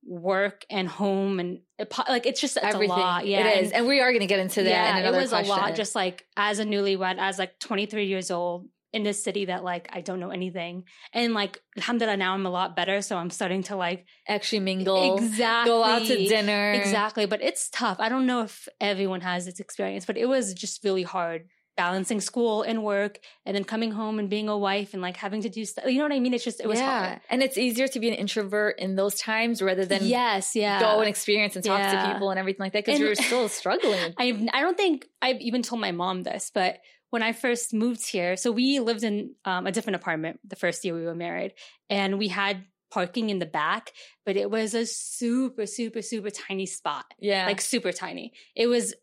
work 0.06 0.66
and 0.70 0.88
home 0.88 1.40
and 1.40 1.60
like 2.08 2.26
it's 2.26 2.42
just 2.42 2.58
it's 2.58 2.66
Everything. 2.66 2.96
a 2.98 3.00
lot. 3.00 3.28
Yeah, 3.28 3.48
it 3.48 3.66
is, 3.66 3.72
and 3.72 3.88
we 3.88 4.00
are 4.00 4.12
going 4.12 4.22
to 4.22 4.28
get 4.28 4.40
into 4.40 4.64
that. 4.64 4.70
yeah, 4.70 4.98
in 4.98 5.14
it 5.14 5.18
was 5.18 5.30
question. 5.30 5.52
a 5.52 5.56
lot. 5.56 5.76
Just 5.76 5.96
like 5.96 6.26
as 6.38 6.60
a 6.60 6.66
newlywed, 6.66 7.18
as 7.20 7.40
like 7.40 7.60
23 7.60 8.06
years 8.06 8.32
old 8.32 8.68
in 8.92 9.04
this 9.04 9.24
city 9.24 9.46
that 9.46 9.64
like 9.64 9.88
I 9.92 10.02
don't 10.02 10.20
know 10.20 10.32
anything, 10.32 10.86
and 11.14 11.34
like 11.34 11.62
alhamdulillah 11.78 12.18
now 12.18 12.34
I'm 12.34 12.46
a 12.46 12.50
lot 12.50 12.76
better, 12.76 13.02
so 13.02 13.18
I'm 13.18 13.30
starting 13.30 13.64
to 13.64 13.76
like 13.76 14.06
actually 14.28 14.62
mingle, 14.62 15.18
exactly 15.18 15.70
go 15.70 15.84
out 15.84 16.06
to 16.06 16.16
dinner, 16.28 16.72
exactly. 16.72 17.26
But 17.26 17.42
it's 17.42 17.70
tough. 17.70 17.98
I 18.00 18.10
don't 18.10 18.26
know 18.26 18.42
if 18.42 18.68
everyone 18.82 19.22
has 19.22 19.46
this 19.46 19.60
experience, 19.60 20.06
but 20.06 20.18
it 20.18 20.26
was 20.26 20.54
just 20.54 20.84
really 20.84 21.04
hard 21.04 21.48
balancing 21.80 22.20
school 22.20 22.62
and 22.64 22.84
work 22.84 23.20
and 23.46 23.56
then 23.56 23.64
coming 23.64 23.92
home 23.92 24.20
and 24.20 24.30
being 24.30 24.50
a 24.50 24.58
wife 24.58 24.94
and 24.94 25.02
like 25.02 25.16
having 25.16 25.42
to 25.44 25.50
do 25.50 25.64
stuff. 25.64 25.86
You 25.88 25.98
know 26.00 26.04
what 26.04 26.12
I 26.12 26.20
mean? 26.20 26.34
It's 26.34 26.44
just, 26.44 26.60
it 26.60 26.68
was 26.68 26.80
yeah. 26.80 27.08
hard. 27.08 27.22
and 27.30 27.42
it's 27.42 27.58
easier 27.58 27.88
to 27.88 28.00
be 28.02 28.10
an 28.10 28.16
introvert 28.16 28.80
in 28.80 28.96
those 28.96 29.16
times 29.16 29.62
rather 29.62 29.86
than 29.86 30.04
yes, 30.04 30.56
yeah. 30.56 30.82
go 30.82 31.00
and 31.00 31.08
experience 31.08 31.56
and 31.56 31.64
talk 31.64 31.80
Yeah. 31.80 32.04
to 32.04 32.14
people 32.14 32.32
and 32.32 32.40
everything 32.40 32.66
like 32.66 32.74
that 32.74 32.84
because 32.84 33.00
you're 33.00 33.16
still 33.16 33.48
struggling. 33.48 34.14
I've, 34.18 34.42
I 34.52 34.60
don't 34.60 34.76
think 34.76 35.08
I've 35.22 35.40
even 35.40 35.62
told 35.62 35.80
my 35.80 35.92
mom 35.94 36.24
this, 36.24 36.52
but 36.54 36.80
when 37.12 37.24
I 37.24 37.32
first 37.32 37.74
moved 37.74 38.06
here, 38.06 38.36
so 38.36 38.52
we 38.52 38.80
lived 38.82 39.04
in 39.04 39.36
um, 39.46 39.66
a 39.66 39.72
different 39.72 39.96
apartment 39.96 40.42
the 40.44 40.58
first 40.58 40.84
year 40.84 40.94
we 40.94 41.06
were 41.06 41.16
married, 41.16 41.54
and 41.90 42.20
we 42.20 42.28
had 42.28 42.66
parking 42.92 43.30
in 43.30 43.40
the 43.40 43.46
back, 43.46 43.94
but 44.26 44.36
it 44.36 44.52
was 44.52 44.74
a 44.74 44.86
super, 44.86 45.66
super, 45.66 46.02
super 46.02 46.30
tiny 46.30 46.66
spot, 46.66 47.06
yeah, 47.20 47.46
like 47.46 47.62
super 47.62 47.92
tiny. 47.92 48.34
It 48.56 48.68
was, 48.68 48.94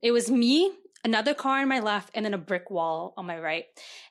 it 0.00 0.12
was 0.12 0.30
me, 0.30 0.72
another 1.04 1.34
car 1.34 1.60
on 1.60 1.68
my 1.68 1.80
left, 1.80 2.10
and 2.14 2.24
then 2.24 2.34
a 2.34 2.38
brick 2.38 2.70
wall 2.70 3.14
on 3.16 3.26
my 3.26 3.38
right. 3.38 3.66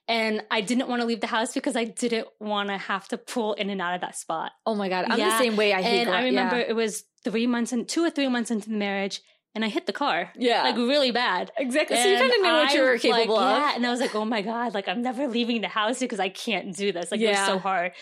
And 0.07 0.43
I 0.49 0.61
didn't 0.61 0.87
want 0.87 1.01
to 1.01 1.05
leave 1.05 1.21
the 1.21 1.27
house 1.27 1.53
because 1.53 1.75
I 1.75 1.85
didn't 1.85 2.27
want 2.39 2.69
to 2.69 2.77
have 2.77 3.07
to 3.09 3.17
pull 3.17 3.53
in 3.53 3.69
and 3.69 3.81
out 3.81 3.95
of 3.95 4.01
that 4.01 4.15
spot. 4.15 4.51
oh 4.65 4.75
my 4.75 4.89
god, 4.89 5.05
I'm 5.09 5.19
the 5.19 5.37
same 5.37 5.55
way. 5.55 5.73
I 5.73 5.81
hate. 5.81 6.01
and 6.01 6.09
I 6.09 6.23
remember 6.23 6.57
yeah. 6.57 6.65
it 6.69 6.75
was 6.75 7.03
three 7.23 7.47
months 7.47 7.71
and 7.71 7.87
two 7.87 8.03
or 8.03 8.09
three 8.09 8.27
months 8.27 8.51
into 8.51 8.69
the 8.69 8.75
marriage, 8.75 9.21
and 9.55 9.65
I 9.65 9.67
hit 9.67 9.85
the 9.85 9.93
car. 9.93 10.31
Yeah. 10.35 10.63
Like 10.63 10.75
really 10.75 11.11
bad. 11.11 11.51
exactly. 11.57 11.97
So 11.97 12.07
you 12.07 12.17
kind 12.17 12.31
of 12.31 12.41
knew 12.41 12.53
what 12.53 12.73
you 12.73 12.81
were 12.83 12.97
capable 12.97 13.35
like, 13.35 13.45
of. 13.45 13.57
Yeah. 13.57 13.75
And 13.75 13.85
I 13.85 13.91
was 13.91 13.99
like, 13.99 14.15
oh 14.15 14.25
my 14.25 14.41
God, 14.41 14.73
like 14.73 14.87
I'm 14.87 15.01
never 15.01 15.27
leaving 15.27 15.61
the 15.61 15.67
house 15.67 15.99
because 15.99 16.19
I 16.19 16.29
can't 16.29 16.75
do 16.75 16.91
this. 16.91 17.11
Like 17.11 17.21
it 17.21 17.29
was 17.29 17.45
so 17.45 17.59
hard. 17.59 17.93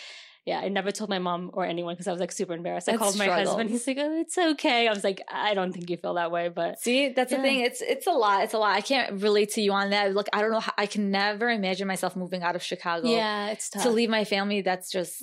Yeah, 0.47 0.61
I 0.61 0.69
never 0.69 0.93
told 0.93 1.09
my 1.09 1.19
mom 1.19 1.51
or 1.53 1.65
anyone 1.65 1.93
because 1.95 2.07
I 2.07 2.11
was 2.11 2.21
like 2.21 2.31
super 2.31 2.53
embarrassed. 2.53 2.87
I 2.87 2.93
That's 2.93 3.03
called 3.03 3.17
my 3.17 3.25
struggle. 3.25 3.45
husband. 3.47 3.69
He's 3.69 3.85
like, 3.85 3.97
oh, 3.99 4.21
it's 4.21 4.37
okay. 4.37 4.87
I 4.87 4.93
was 4.93 5.03
like, 5.03 5.21
I 5.29 5.53
don't 5.53 5.73
think 5.73 5.89
you 5.89 5.97
feel 5.97 6.13
that 6.13 6.31
way, 6.31 6.47
but 6.47 6.79
See, 6.79 7.09
that's 7.09 7.31
the 7.31 7.39
thing. 7.39 7.59
It's 7.59 7.81
it's 7.81 8.07
a 8.07 8.11
lot. 8.11 8.45
It's 8.45 8.53
a 8.53 8.57
lot. 8.57 8.73
I 8.73 8.79
can't 8.79 9.21
relate 9.21 9.51
to 9.55 9.61
you 9.61 9.73
on 9.73 9.89
that. 9.89 10.13
Look, 10.13 10.27
I 10.31 10.41
don't 10.41 10.51
know. 10.51 10.61
How, 10.61 10.71
I 10.77 10.85
can 10.85 11.11
never 11.11 11.49
imagine 11.49 11.85
myself 11.85 12.15
moving 12.15 12.43
out 12.43 12.55
of 12.55 12.63
Chicago 12.63 13.09
yeah, 13.09 13.49
it's 13.49 13.69
tough. 13.69 13.83
to 13.83 13.89
leave 13.89 14.09
my 14.09 14.23
family. 14.23 14.61
That's 14.61 14.89
just 14.89 15.21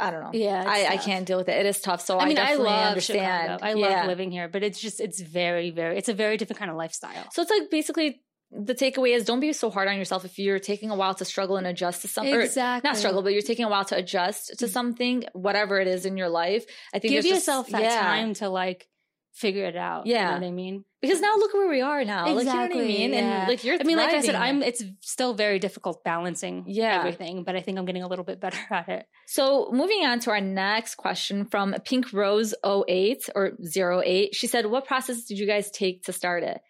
I 0.00 0.10
don't 0.10 0.24
know. 0.24 0.30
Yeah, 0.32 0.64
I, 0.66 0.86
I 0.94 0.96
can't 0.96 1.24
deal 1.24 1.38
with 1.38 1.48
it. 1.48 1.56
It 1.56 1.66
is 1.66 1.80
tough. 1.80 2.04
So 2.04 2.18
I, 2.18 2.24
I 2.24 2.28
mean, 2.28 2.38
I, 2.38 2.42
definitely 2.42 2.64
love 2.66 2.88
understand. 2.88 3.60
Chicago. 3.60 3.64
I 3.64 3.74
Yeah. 3.74 3.98
love 4.00 4.06
living 4.08 4.32
here, 4.32 4.48
but 4.48 4.64
it's 4.64 4.80
just, 4.80 4.98
it's 4.98 5.20
very, 5.20 5.70
very, 5.70 5.96
it's 5.96 6.08
a 6.08 6.14
very 6.14 6.36
different 6.36 6.58
kind 6.58 6.70
of 6.72 6.76
lifestyle. 6.76 7.30
So 7.32 7.42
it's 7.42 7.50
like 7.52 7.70
basically 7.70 8.23
the 8.56 8.74
takeaway 8.74 9.14
is 9.14 9.24
don't 9.24 9.40
be 9.40 9.52
so 9.52 9.70
hard 9.70 9.88
on 9.88 9.96
yourself 9.96 10.24
if 10.24 10.38
you're 10.38 10.58
taking 10.58 10.90
a 10.90 10.96
while 10.96 11.14
to 11.14 11.24
struggle 11.24 11.56
and 11.56 11.66
adjust 11.66 12.02
to 12.02 12.08
something. 12.08 12.40
Exactly. 12.40 12.88
Not 12.88 12.96
struggle, 12.96 13.22
but 13.22 13.32
you're 13.32 13.42
taking 13.42 13.64
a 13.64 13.68
while 13.68 13.84
to 13.86 13.96
adjust 13.96 14.58
to 14.58 14.64
mm-hmm. 14.64 14.72
something, 14.72 15.24
whatever 15.32 15.80
it 15.80 15.88
is 15.88 16.06
in 16.06 16.16
your 16.16 16.28
life. 16.28 16.64
I 16.92 16.98
think 16.98 17.12
Give 17.12 17.22
there's 17.22 17.34
just- 17.34 17.46
yourself 17.46 17.68
that 17.70 17.82
yeah. 17.82 18.00
time 18.00 18.34
to 18.34 18.48
like 18.48 18.88
figure 19.34 19.64
it 19.64 19.76
out. 19.76 20.06
Yeah. 20.06 20.20
You 20.20 20.24
know 20.26 20.40
what 20.40 20.46
I 20.46 20.50
mean? 20.52 20.84
Because 21.02 21.20
now 21.20 21.34
look 21.36 21.52
where 21.52 21.68
we 21.68 21.80
are 21.82 22.04
now. 22.04 22.26
Like 22.26 22.46
you 22.46 22.52
know 22.52 22.60
what 22.60 22.70
I 22.70 22.74
mean? 22.74 23.12
yeah. 23.12 23.18
And 23.18 23.48
like 23.48 23.64
you're 23.64 23.76
I 23.78 23.82
mean, 23.82 23.96
like 23.96 24.14
I 24.14 24.20
said. 24.20 24.36
I'm. 24.36 24.62
It's 24.62 24.82
still 25.00 25.34
very 25.34 25.58
difficult 25.58 26.04
balancing 26.04 26.64
Yeah. 26.66 26.98
everything, 26.98 27.44
but 27.44 27.56
I 27.56 27.60
think 27.60 27.76
I'm 27.76 27.84
getting 27.84 28.04
a 28.04 28.08
little 28.08 28.24
bit 28.24 28.40
better 28.40 28.58
at 28.70 28.88
it. 28.88 29.06
So 29.26 29.68
moving 29.72 30.06
on 30.06 30.20
to 30.20 30.30
our 30.30 30.40
next 30.40 30.94
question 30.94 31.46
from 31.46 31.74
Pink 31.84 32.12
Rose 32.12 32.54
08 32.64 33.28
or 33.34 33.52
08. 34.02 34.34
She 34.34 34.46
said, 34.46 34.66
What 34.66 34.86
process 34.86 35.24
did 35.24 35.38
you 35.38 35.46
guys 35.46 35.70
take 35.70 36.04
to 36.04 36.12
start 36.12 36.44
it? 36.44 36.60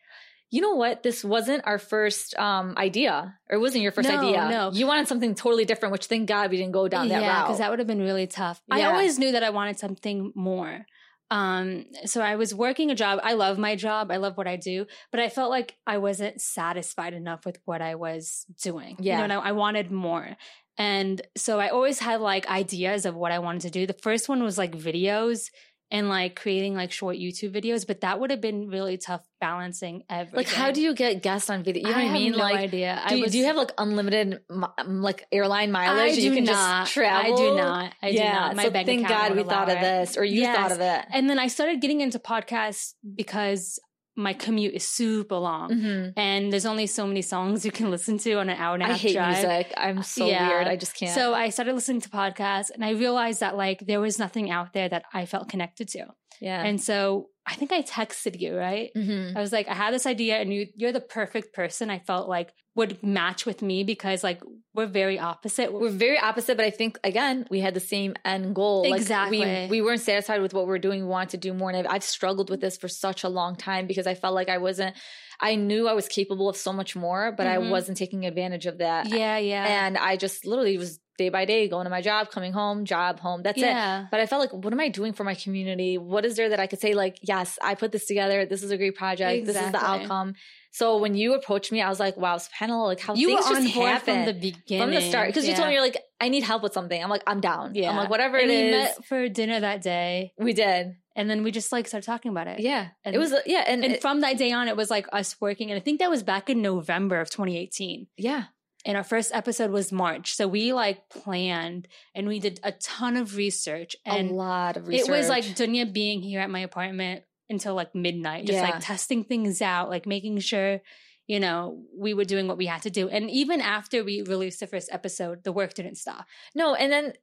You 0.51 0.61
know 0.61 0.75
what? 0.75 1.03
This 1.03 1.25
wasn't 1.25 1.67
our 1.67 1.79
first 1.79 2.37
um, 2.39 2.75
idea, 2.77 3.39
or 3.51 3.57
it 3.57 3.61
wasn't 3.61 3.83
your 3.83 3.93
first 3.93 4.09
No, 4.09 4.21
idea. 4.21 4.49
no. 4.49 4.71
You 4.73 4.87
wanted 4.87 5.09
something 5.09 5.35
totally 5.35 5.65
different, 5.65 5.93
which 5.93 6.07
thank 6.07 6.29
God 6.29 6.51
we 6.51 6.59
didn't 6.59 6.73
go 6.73 6.87
down 6.87 7.09
that 7.09 7.23
yeah, 7.23 7.39
route. 7.39 7.47
because 7.47 7.59
that 7.59 7.71
would 7.71 7.81
have 7.81 7.89
been 7.89 8.03
really 8.03 8.27
tough. 8.27 8.61
I 8.71 8.85
always 8.85 9.19
knew 9.19 9.33
that 9.33 9.43
I 9.43 9.51
wanted 9.51 9.79
something 9.79 10.33
more. 10.37 10.87
Um, 11.31 11.87
so 12.05 12.21
I 12.21 12.37
was 12.37 12.55
working 12.55 12.91
a 12.91 12.95
job. 12.95 13.19
I 13.23 13.33
love 13.33 13.59
my 13.59 13.75
job. 13.75 14.11
I 14.11 14.19
love 14.19 14.37
what 14.37 14.47
I 14.47 14.57
do, 14.57 14.87
but 15.11 15.21
I 15.21 15.29
felt 15.29 15.51
like 15.51 15.77
I 15.87 15.99
wasn't 15.99 16.41
satisfied 16.41 17.15
enough 17.15 17.45
with 17.45 17.59
what 17.65 17.83
I 17.83 17.97
was 17.97 18.47
doing. 18.63 18.97
Yeah. 19.01 19.15
You 19.15 19.19
know, 19.19 19.25
and 19.25 19.33
I, 19.33 19.49
I 19.49 19.53
wanted 19.53 19.91
more. 19.91 20.37
And 20.77 21.21
so 21.37 21.59
I 21.59 21.69
always 21.69 21.99
had 21.99 22.21
like 22.21 22.49
ideas 22.49 23.07
of 23.07 23.15
what 23.15 23.33
I 23.33 23.39
wanted 23.39 23.63
to 23.63 23.71
do. 23.71 23.87
The 23.87 23.95
first 23.95 24.29
one 24.29 24.43
was 24.43 24.59
like 24.59 24.77
videos 24.77 25.51
and 25.95 26.09
like 26.09 26.35
creating 26.35 26.75
like 26.75 26.91
short 26.91 27.17
YouTube 27.17 27.53
videos, 27.53 27.87
but 27.87 28.01
that 28.01 28.19
would 28.19 28.31
have 28.31 28.41
been 28.41 28.69
really 28.69 28.99
tough 28.99 29.23
balancing 29.41 30.03
everything. 30.11 30.37
like, 30.37 30.49
how 30.49 30.73
do 30.73 30.83
you 30.83 30.93
get 30.93 31.23
guests 31.23 31.49
on 31.49 31.63
video? 31.63 31.89
You 31.89 31.95
know 31.95 32.01
I 32.01 32.03
what 32.03 32.05
I 32.05 32.13
have 32.13 32.21
mean? 32.21 32.33
no 32.33 32.39
like, 32.39 32.57
idea. 32.57 33.01
do 33.09 33.21
was, 33.21 33.31
do 33.33 33.39
you 33.39 33.45
have 33.45 33.57
like 33.57 33.71
unlimited 33.79 34.41
like 34.87 35.27
airline 35.31 35.71
mileage? 35.71 36.13
I 36.13 36.15
do 36.17 36.23
you 36.23 36.33
can 36.33 36.45
not. 36.45 36.83
just 36.87 36.95
travel. 36.95 37.33
I 37.33 37.37
do 37.37 37.55
not. 37.57 37.93
I 38.03 38.13
do 38.13 38.19
not. 38.25 38.57
My 38.57 38.65
so 38.65 38.71
bank 38.71 38.87
thank 38.89 39.07
God 39.09 39.37
we 39.37 39.45
thought 39.45 39.69
allow 39.69 39.75
of 39.77 39.81
this, 39.81 40.17
or 40.17 40.25
you 40.25 40.41
Yes. 40.41 40.57
thought 40.57 40.73
of 40.73 40.81
it. 40.81 41.07
And 41.13 41.31
then 41.31 41.39
I 41.39 41.47
started 41.47 41.81
getting 41.81 42.01
into 42.01 42.19
podcasts 42.19 42.95
because 43.15 43.79
my 44.17 44.33
commute 44.33 44.75
is 44.75 44.87
super 44.87 45.37
long. 45.37 45.71
Mhm. 45.71 46.13
And 46.17 46.53
there's 46.53 46.67
only 46.67 46.87
so 46.87 47.07
many 47.07 47.23
songs 47.23 47.65
you 47.65 47.73
can 47.73 47.91
listen 47.91 48.17
to 48.19 48.35
on 48.35 48.49
an 48.49 48.57
hour 48.59 48.75
and 48.75 48.83
a 48.83 48.87
half 48.87 48.95
I 48.95 48.99
hate 48.99 49.15
drive. 49.15 49.43
music. 49.43 49.75
I'm 49.77 50.03
so 50.03 50.27
Yeah. 50.27 50.49
weird. 50.49 50.69
I 50.69 50.77
just 50.77 50.95
can't. 50.97 51.13
So 51.15 51.35
I 51.35 51.49
started 51.51 51.75
listening 51.75 52.01
to 52.03 52.09
podcasts 52.09 52.71
and 52.73 52.85
I 52.85 52.91
realized 52.91 53.41
that 53.41 53.57
like 53.57 53.81
there 53.87 54.01
was 54.01 54.19
nothing 54.19 54.51
out 54.51 54.73
there 54.73 54.89
that 54.89 55.05
I 55.13 55.27
felt 55.27 55.49
connected 55.49 55.89
to. 55.89 56.07
yeah. 56.41 56.63
And 56.65 56.81
so 56.81 57.31
I 57.47 57.55
think 57.57 57.73
I 57.73 57.83
texted 57.83 58.41
you, 58.41 58.57
right? 58.57 58.91
Mhm. 58.97 59.37
I 59.37 59.41
was 59.41 59.53
like, 59.53 59.69
I 59.69 59.75
had 59.75 59.93
this 59.93 60.07
idea 60.07 60.37
and 60.39 60.53
you 60.53 60.67
you're 60.77 60.93
the 60.93 61.01
perfect 61.01 61.53
person 61.55 61.91
I 61.91 61.99
felt 61.99 62.29
like 62.29 62.53
would 62.77 63.03
match 63.05 63.47
with 63.47 63.63
me 63.63 63.85
because 63.85 64.25
like 64.25 64.41
we're 64.75 64.87
very 64.87 65.19
opposite. 65.19 65.73
we're 65.73 65.91
very 65.91 66.19
opposite, 66.19 66.57
but 66.57 66.67
I 66.67 66.71
think 66.71 66.99
again 67.05 67.47
we 67.51 67.61
had 67.61 67.75
the 67.75 67.81
same 67.81 68.15
end 68.25 68.55
goal. 68.55 68.83
Exactly. 68.93 69.39
Like 69.41 69.71
we 69.71 69.81
we 69.81 69.83
weren't 69.87 70.01
satisfied 70.01 70.41
with 70.41 70.55
what 70.55 70.67
we 70.67 70.73
are 70.75 70.79
doing. 70.79 71.01
We 71.03 71.07
wanted 71.09 71.31
to 71.31 71.37
do 71.49 71.53
more, 71.55 71.71
and 71.71 71.79
I've, 71.87 71.95
I've 71.97 72.03
struggled 72.05 72.49
with 72.51 72.61
this 72.61 72.77
for 72.79 72.89
such 72.89 73.25
a 73.25 73.29
long 73.29 73.57
time 73.57 73.87
because 73.87 74.07
I 74.07 74.15
felt 74.15 74.35
like 74.35 74.49
I 74.49 74.59
wasn't. 74.59 74.97
I 75.41 75.57
knew 75.57 75.87
I 75.89 75.93
was 75.95 76.09
capable 76.09 76.49
of 76.49 76.57
so 76.57 76.73
much 76.73 76.95
more, 76.97 77.33
but 77.37 77.47
I 77.47 77.57
Mhm. 77.59 77.71
wasn't 77.71 77.99
taking 77.99 78.25
advantage 78.25 78.67
of 78.67 78.79
that. 78.79 79.09
yeah, 79.09 79.37
yeah. 79.37 79.85
And 79.87 79.99
I 79.99 80.17
just 80.17 80.47
literally 80.47 80.79
was 80.79 80.99
day 81.17 81.29
by 81.29 81.45
day 81.45 81.69
going 81.69 81.85
to 81.85 81.91
my 81.91 82.01
job, 82.01 82.31
coming 82.31 82.53
home, 82.53 82.85
job, 82.85 83.21
home. 83.21 83.43
That's 83.43 83.59
it. 83.61 84.09
But 84.11 84.21
I 84.21 84.27
felt 84.27 84.41
like, 84.41 84.53
what 84.53 84.73
am 84.73 84.81
I 84.81 84.89
doing 84.89 85.13
for 85.13 85.25
my 85.25 85.35
community? 85.35 85.97
What 85.99 86.25
is 86.25 86.37
there 86.37 86.49
that 86.49 86.61
I 86.61 86.67
could 86.67 86.81
say, 86.81 86.95
like, 86.95 87.19
yes, 87.23 87.59
I 87.63 87.75
put 87.75 87.93
this 87.93 88.07
together. 88.07 88.47
This 88.47 88.63
is 88.63 88.71
a 88.71 88.77
great 88.77 88.97
project. 88.97 89.47
This 89.47 89.57
is 89.57 89.71
the 89.73 89.85
outcome. 89.85 90.35
So 90.73 90.97
when 90.99 91.15
you 91.15 91.35
approached 91.35 91.71
me, 91.71 91.81
I 91.81 91.89
was 91.89 92.01
like, 92.01 92.17
wow, 92.17 92.37
subhanAllah, 92.37 92.87
like 92.87 93.01
how 93.01 93.15
You 93.15 93.35
were 93.35 93.43
things 93.43 93.57
on 93.57 93.63
just 93.63 93.75
board 93.77 93.89
happen 93.91 94.15
from 94.17 94.25
the 94.27 94.33
beginning. 94.33 94.83
from 94.89 94.95
the 94.95 95.01
start 95.03 95.29
because 95.29 95.47
you 95.47 95.55
told 95.55 95.69
me 95.69 95.75
you're 95.75 95.83
like 95.83 95.99
I 96.21 96.29
need 96.29 96.43
help 96.43 96.65
with 96.65 96.73
something. 96.73 97.01
I'm 97.01 97.11
like 97.11 97.23
I'm 97.29 97.41
down. 97.41 97.77
Yeah. 97.77 97.91
I'm 97.91 97.97
like 97.97 98.11
whatever 98.11 98.39
and 98.39 98.51
it 98.51 98.55
we 98.55 98.69
is. 98.71 98.73
met 98.73 99.05
for 99.05 99.29
dinner 99.29 99.61
that 99.61 99.83
day, 99.83 100.33
we 100.37 100.53
did. 100.53 100.97
and 101.15 101.31
then 101.31 101.45
we 101.45 101.53
just 101.53 101.71
like 101.71 101.87
started 101.87 102.05
talking 102.07 102.33
about 102.33 102.49
it. 102.49 102.59
Yeah. 102.59 102.89
And- 103.05 103.15
it 103.15 103.19
was 103.21 103.33
uh, 103.33 103.41
yeah 103.47 103.63
and, 103.69 103.85
And 103.85 103.93
it- 103.95 104.01
from 104.03 104.21
that 104.23 104.37
day 104.37 104.51
on, 104.51 104.67
it 104.67 104.77
was 104.77 104.91
like 104.91 105.07
us 105.13 105.37
working, 105.41 105.71
and 105.71 105.77
I 105.77 105.81
think 105.81 106.01
that 106.01 106.11
was 106.11 106.25
back 106.25 106.51
in 106.51 106.61
November 106.61 107.21
of 107.21 107.31
2018. 107.31 108.09
yeah. 108.17 108.45
And 108.85 108.97
our 108.97 109.05
first 109.05 109.33
episode 109.35 109.71
was 109.71 109.91
March, 109.93 110.35
so 110.35 110.47
we 110.47 110.73
like 110.75 111.09
planned 111.09 111.89
and 112.15 112.27
we 112.29 112.39
did 112.39 112.61
a 112.63 112.73
ton 112.73 113.17
of 113.17 113.37
research, 113.37 113.97
and 114.05 114.31
a 114.31 114.35
lot 114.35 114.77
of 114.77 114.87
research. 114.89 115.09
it 115.09 115.13
was 115.13 115.29
like 115.29 115.45
Dunya 115.45 115.91
being 115.91 116.21
here 116.21 116.41
at 116.41 116.51
my 116.51 116.61
apartment 116.61 117.25
until 117.49 117.75
like 117.75 117.95
midnight, 117.95 118.47
just 118.47 118.57
Yeah. 118.59 118.63
like 118.71 118.81
testing 118.81 119.25
things 119.25 119.63
out, 119.63 119.89
like 119.91 120.07
making 120.07 120.39
sure. 120.41 120.81
You 121.27 121.41
know, 121.41 121.83
we 121.97 122.13
were 122.13 122.27
doing 122.27 122.49
what 122.49 122.59
we 122.59 122.67
had 122.67 122.83
to 122.83 122.91
do. 122.91 123.09
And 123.09 123.31
even 123.31 123.63
after 123.63 124.05
we 124.05 124.21
released 124.21 124.61
the 124.61 124.67
first 124.67 124.91
episode, 124.93 125.43
the 125.43 125.53
work 125.53 125.73
didn't 125.73 125.97
stop. 125.97 126.27
no, 126.55 126.75
and 126.75 126.93
then 126.93 127.15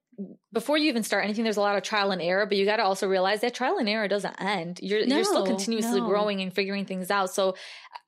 before 0.54 0.78
you 0.78 0.90
even 0.90 1.04
start 1.04 1.24
anything, 1.24 1.44
there's 1.44 1.58
a 1.58 1.62
lot 1.62 1.78
of 1.78 1.84
trial 1.84 2.12
and 2.12 2.22
error, 2.22 2.46
but 2.46 2.58
you 2.58 2.66
got 2.66 2.78
to 2.78 2.84
also 2.84 3.08
realize 3.08 3.42
that 3.42 3.54
trial 3.54 3.78
and 3.78 3.88
error 3.88 4.08
doesn't 4.08 4.36
end. 4.42 4.80
You're 4.82 5.00
you're 5.00 5.24
still 5.24 5.46
continuously 5.46 6.02
no. 6.02 6.08
growing 6.08 6.42
and 6.42 6.54
figuring 6.54 6.86
things 6.86 7.10
out. 7.10 7.34
So 7.34 7.56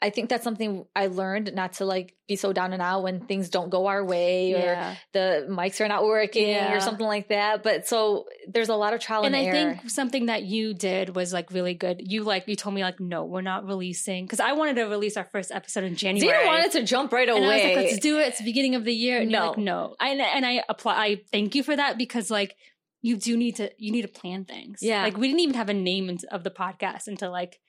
I 0.01 0.09
think 0.09 0.29
that's 0.29 0.43
something 0.43 0.85
I 0.95 1.07
learned 1.07 1.53
not 1.53 1.73
to 1.73 1.85
like 1.85 2.15
be 2.27 2.35
so 2.37 2.53
down 2.53 2.71
and 2.73 2.81
out 2.81 3.03
when 3.03 3.21
things 3.25 3.49
don't 3.49 3.69
go 3.69 3.87
our 3.87 4.03
way 4.03 4.53
or 4.53 4.57
Yeah. 4.59 4.95
the 5.13 5.47
mics 5.49 5.79
are 5.81 5.87
not 5.87 6.03
working 6.03 6.47
Yeah. 6.49 6.73
or 6.75 6.79
something 6.79 7.05
like 7.05 7.29
that. 7.29 7.63
But 7.63 7.87
so 7.87 8.25
there's 8.47 8.69
a 8.69 8.75
lot 8.75 8.93
of 8.93 8.99
trial 8.99 9.23
and, 9.23 9.35
and 9.35 9.43
I 9.43 9.45
error. 9.47 9.75
think 9.79 9.89
something 9.89 10.25
that 10.27 10.43
you 10.43 10.73
did 10.73 11.15
was 11.15 11.31
like 11.33 11.51
really 11.51 11.73
good. 11.73 12.01
You 12.01 12.23
like 12.23 12.47
you 12.47 12.55
told 12.57 12.75
me 12.75 12.81
like 12.83 12.99
no, 12.99 13.23
we're 13.25 13.41
not 13.41 13.65
releasing 13.65 14.25
because 14.25 14.39
I 14.41 14.53
wanted 14.53 14.75
to 14.75 14.83
release 14.83 15.15
our 15.17 15.25
first 15.25 15.51
episode 15.51 15.83
in 15.85 15.95
January. 15.95 16.37
Zaina 16.37 16.45
wanted 16.47 16.71
to 16.73 16.83
jump 16.83 17.11
right 17.13 17.27
and 17.29 17.37
I 17.37 17.39
was 17.39 17.47
away. 17.47 17.75
like, 17.75 17.85
let's 17.85 17.99
do 17.99 18.19
it. 18.19 18.27
It's 18.27 18.37
the 18.39 18.43
beginning 18.45 18.75
of 18.75 18.83
the 18.83 18.93
year, 18.93 19.19
and 19.21 19.31
you're 19.31 19.39
No. 19.39 19.47
like, 19.49 19.57
no. 19.57 19.95
I, 19.99 20.09
and 20.09 20.45
I 20.45 20.63
apply. 20.67 20.95
I 20.95 21.21
thank 21.31 21.55
you 21.55 21.63
for 21.63 21.75
that 21.75 21.97
because 22.03 22.29
like 22.29 22.55
you 23.01 23.17
do 23.17 23.35
need 23.37 23.55
to 23.57 23.69
you 23.77 23.91
need 23.91 24.03
to 24.03 24.07
plan 24.07 24.45
things. 24.45 24.79
Yeah. 24.81 25.03
like 25.03 25.17
we 25.17 25.27
didn't 25.27 25.41
even 25.41 25.55
have 25.55 25.69
a 25.69 25.73
name 25.73 26.17
of 26.31 26.43
the 26.43 26.51
podcast 26.51 27.07
until 27.07 27.31
like 27.31 27.59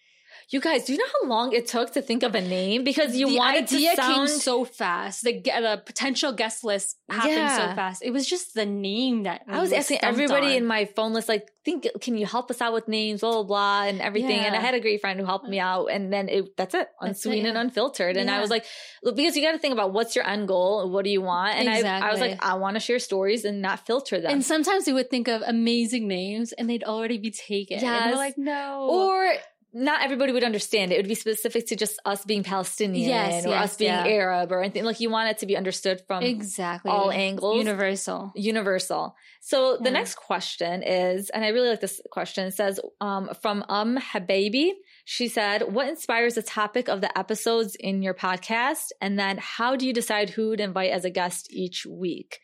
You 0.51 0.61
guys, 0.61 0.85
do 0.85 0.93
you 0.93 0.99
know 0.99 1.05
how 1.23 1.29
long 1.29 1.53
it 1.53 1.67
took 1.67 1.93
to 1.95 2.03
think 2.03 2.23
of 2.23 2.35
a 2.35 2.41
name? 2.41 2.85
Because 2.85 3.17
you 3.17 3.29
the 3.29 3.37
wanted 3.37 3.65
idea 3.65 3.91
to 3.91 3.97
sound 3.97 4.29
came 4.29 4.39
so 4.39 4.65
fast. 4.65 5.23
The, 5.25 5.41
the 5.41 5.83
potential 5.85 6.33
guest 6.33 6.65
list 6.65 6.97
happened 7.09 7.33
Yeah. 7.35 7.57
so 7.71 7.75
fast. 7.75 8.03
It 8.05 8.11
was 8.11 8.27
just 8.27 8.55
the 8.55 8.67
name 8.67 9.23
that 9.25 9.43
I 9.49 9.61
was 9.61 9.73
asking 9.73 9.99
everybody 10.03 10.49
on. 10.49 10.53
in 10.53 10.67
my 10.67 10.85
phone 10.85 11.13
list, 11.13 11.29
like, 11.29 11.49
think, 11.65 11.87
can 12.03 12.17
you 12.19 12.27
help 12.27 12.51
us 12.51 12.61
out 12.61 12.73
with 12.75 12.89
names, 12.89 13.21
blah, 13.21 13.33
blah, 13.33 13.43
blah, 13.43 13.83
and 13.85 14.01
everything. 14.01 14.39
And 14.41 14.55
I 14.55 14.61
had 14.61 14.75
a 14.75 14.81
great 14.81 15.01
friend 15.01 15.19
who 15.19 15.25
helped 15.25 15.49
me 15.49 15.59
out. 15.59 15.87
And 15.87 16.13
then 16.13 16.29
it, 16.29 16.57
that's 16.57 16.75
it, 16.75 16.89
unsweetened 17.01 17.47
and 17.47 17.57
yeah. 17.57 17.61
unfiltered. 17.63 18.17
And 18.17 18.31
I 18.31 18.41
was 18.41 18.51
like, 18.51 18.65
because 19.03 19.37
you 19.37 19.43
got 19.43 19.53
to 19.53 19.59
think 19.59 19.73
about 19.73 19.93
what's 19.93 20.15
your 20.15 20.27
end 20.27 20.47
goal? 20.49 20.91
What 20.91 21.05
do 21.05 21.11
you 21.11 21.23
want? 21.23 21.57
And 21.57 21.69
I, 21.69 22.09
I 22.09 22.11
was 22.13 22.21
like, 22.21 22.45
I 22.45 22.55
want 22.55 22.75
to 22.77 22.81
share 22.81 22.99
stories 22.99 23.45
and 23.45 23.63
not 23.63 23.87
filter 23.87 24.21
them. 24.21 24.31
And 24.31 24.45
sometimes 24.45 24.87
we 24.87 24.93
would 24.93 25.09
think 25.11 25.29
of 25.29 25.43
amazing 25.47 26.07
names 26.07 26.53
and 26.53 26.69
they'd 26.69 26.85
already 26.85 27.19
be 27.19 27.31
taken. 27.31 27.77
And 27.79 27.83
Yes. 27.85 28.13
we're 28.13 28.19
like, 28.19 28.37
no. 28.39 28.89
or 28.91 29.33
not 29.77 30.03
everybody 30.03 30.33
would 30.33 30.45
understand 30.45 30.93
it. 30.93 30.95
It 30.95 30.99
would 30.99 31.09
be 31.09 31.17
specific 31.17 31.67
to 31.67 31.77
just 31.77 32.01
us 32.05 32.25
being 32.25 32.45
Palestinian 32.45 33.09
Yes, 33.09 33.45
or 33.45 33.49
yes, 33.49 33.65
us 33.65 33.77
being 33.77 33.91
yeah. 33.91 34.07
Arab 34.07 34.53
or 34.53 34.63
anything. 34.63 34.85
Like 34.85 35.01
you 35.01 35.11
want 35.11 35.31
it 35.31 35.39
to 35.39 35.47
be 35.47 35.57
understood 35.57 36.01
from 36.07 36.23
exactly. 36.23 36.93
all 36.93 37.11
angles. 37.11 37.59
Universal. 37.59 38.33
universal. 38.37 39.17
So 39.41 39.77
the 39.79 39.91
next 39.91 40.15
question 40.15 40.85
is, 40.85 41.29
and 41.31 41.45
I 41.45 41.49
really 41.49 41.71
like 41.71 41.81
this 41.81 42.01
question. 42.13 42.47
It 42.47 42.55
says 42.55 42.79
um, 43.01 43.31
from 43.43 43.65
Um 43.69 43.99
Habibi. 43.99 44.71
She 45.05 45.29
said, 45.29 45.75
"What 45.75 45.89
inspires 45.89 46.37
the 46.37 46.43
topic 46.43 46.89
of 46.89 47.01
the 47.01 47.19
episodes 47.19 47.75
in 47.75 48.03
your 48.03 48.15
podcast? 48.15 48.93
And 49.03 49.19
then 49.19 49.39
how 49.39 49.77
do 49.77 49.87
you 49.87 49.93
decide 49.93 50.31
who 50.31 50.57
to 50.57 50.63
invite 50.63 50.93
as 50.93 51.05
a 51.05 51.11
guest 51.11 51.49
each 51.51 51.85
week? 51.85 52.39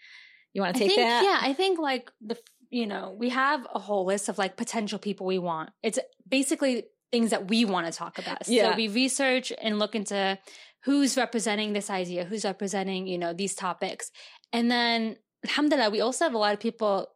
You 0.53 0.63
want 0.63 0.75
to 0.75 0.81
take 0.81 0.89
think, 0.91 1.01
that? 1.01 1.25
yeah, 1.25 1.39
I 1.41 1.55
think 1.55 1.79
like 1.79 2.11
the, 2.21 2.37
you 2.71 2.87
know, 2.87 3.15
we 3.17 3.29
have 3.29 3.67
a 3.73 3.79
whole 3.79 4.05
list 4.05 4.29
of 4.29 4.37
like 4.37 4.57
potential 4.57 4.99
people 4.99 5.27
we 5.27 5.39
want. 5.39 5.71
It's 5.83 5.99
basically 6.29 6.85
things 7.13 7.31
that 7.31 7.49
we 7.49 7.65
want 7.65 7.87
to 7.87 7.93
talk 7.93 8.19
about. 8.19 8.49
Yeah. 8.49 8.71
So 8.71 8.77
we 8.77 8.89
research 8.89 9.53
and 9.61 9.79
look 9.79 9.95
into 9.95 10.39
who's 10.85 11.17
representing 11.17 11.73
this 11.73 11.91
idea, 11.91 12.25
who's 12.25 12.45
representing, 12.45 13.07
you 13.07 13.19
know, 13.19 13.33
these 13.33 13.55
topics. 13.55 14.11
And 14.53 14.71
then, 14.71 15.17
alhamdulillah, 15.45 15.91
we 15.91 16.01
also 16.01 16.25
have 16.25 16.35
a 16.35 16.39
lot 16.39 16.55
of 16.55 16.61
people 16.61 17.09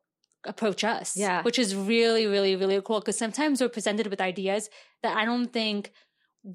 approach 0.45 0.85
us. 0.85 1.17
Yeah. 1.17 1.43
Which 1.43 1.59
is 1.59 1.75
really, 1.75 2.27
really, 2.27 2.57
really 2.57 2.81
cool 2.83 3.01
because 3.01 3.17
sometimes 3.17 3.61
we're 3.61 3.69
presented 3.69 4.09
with 4.09 4.21
ideas 4.21 4.69
that 5.03 5.17
I 5.17 5.25
don't 5.25 5.53
think 5.53 5.93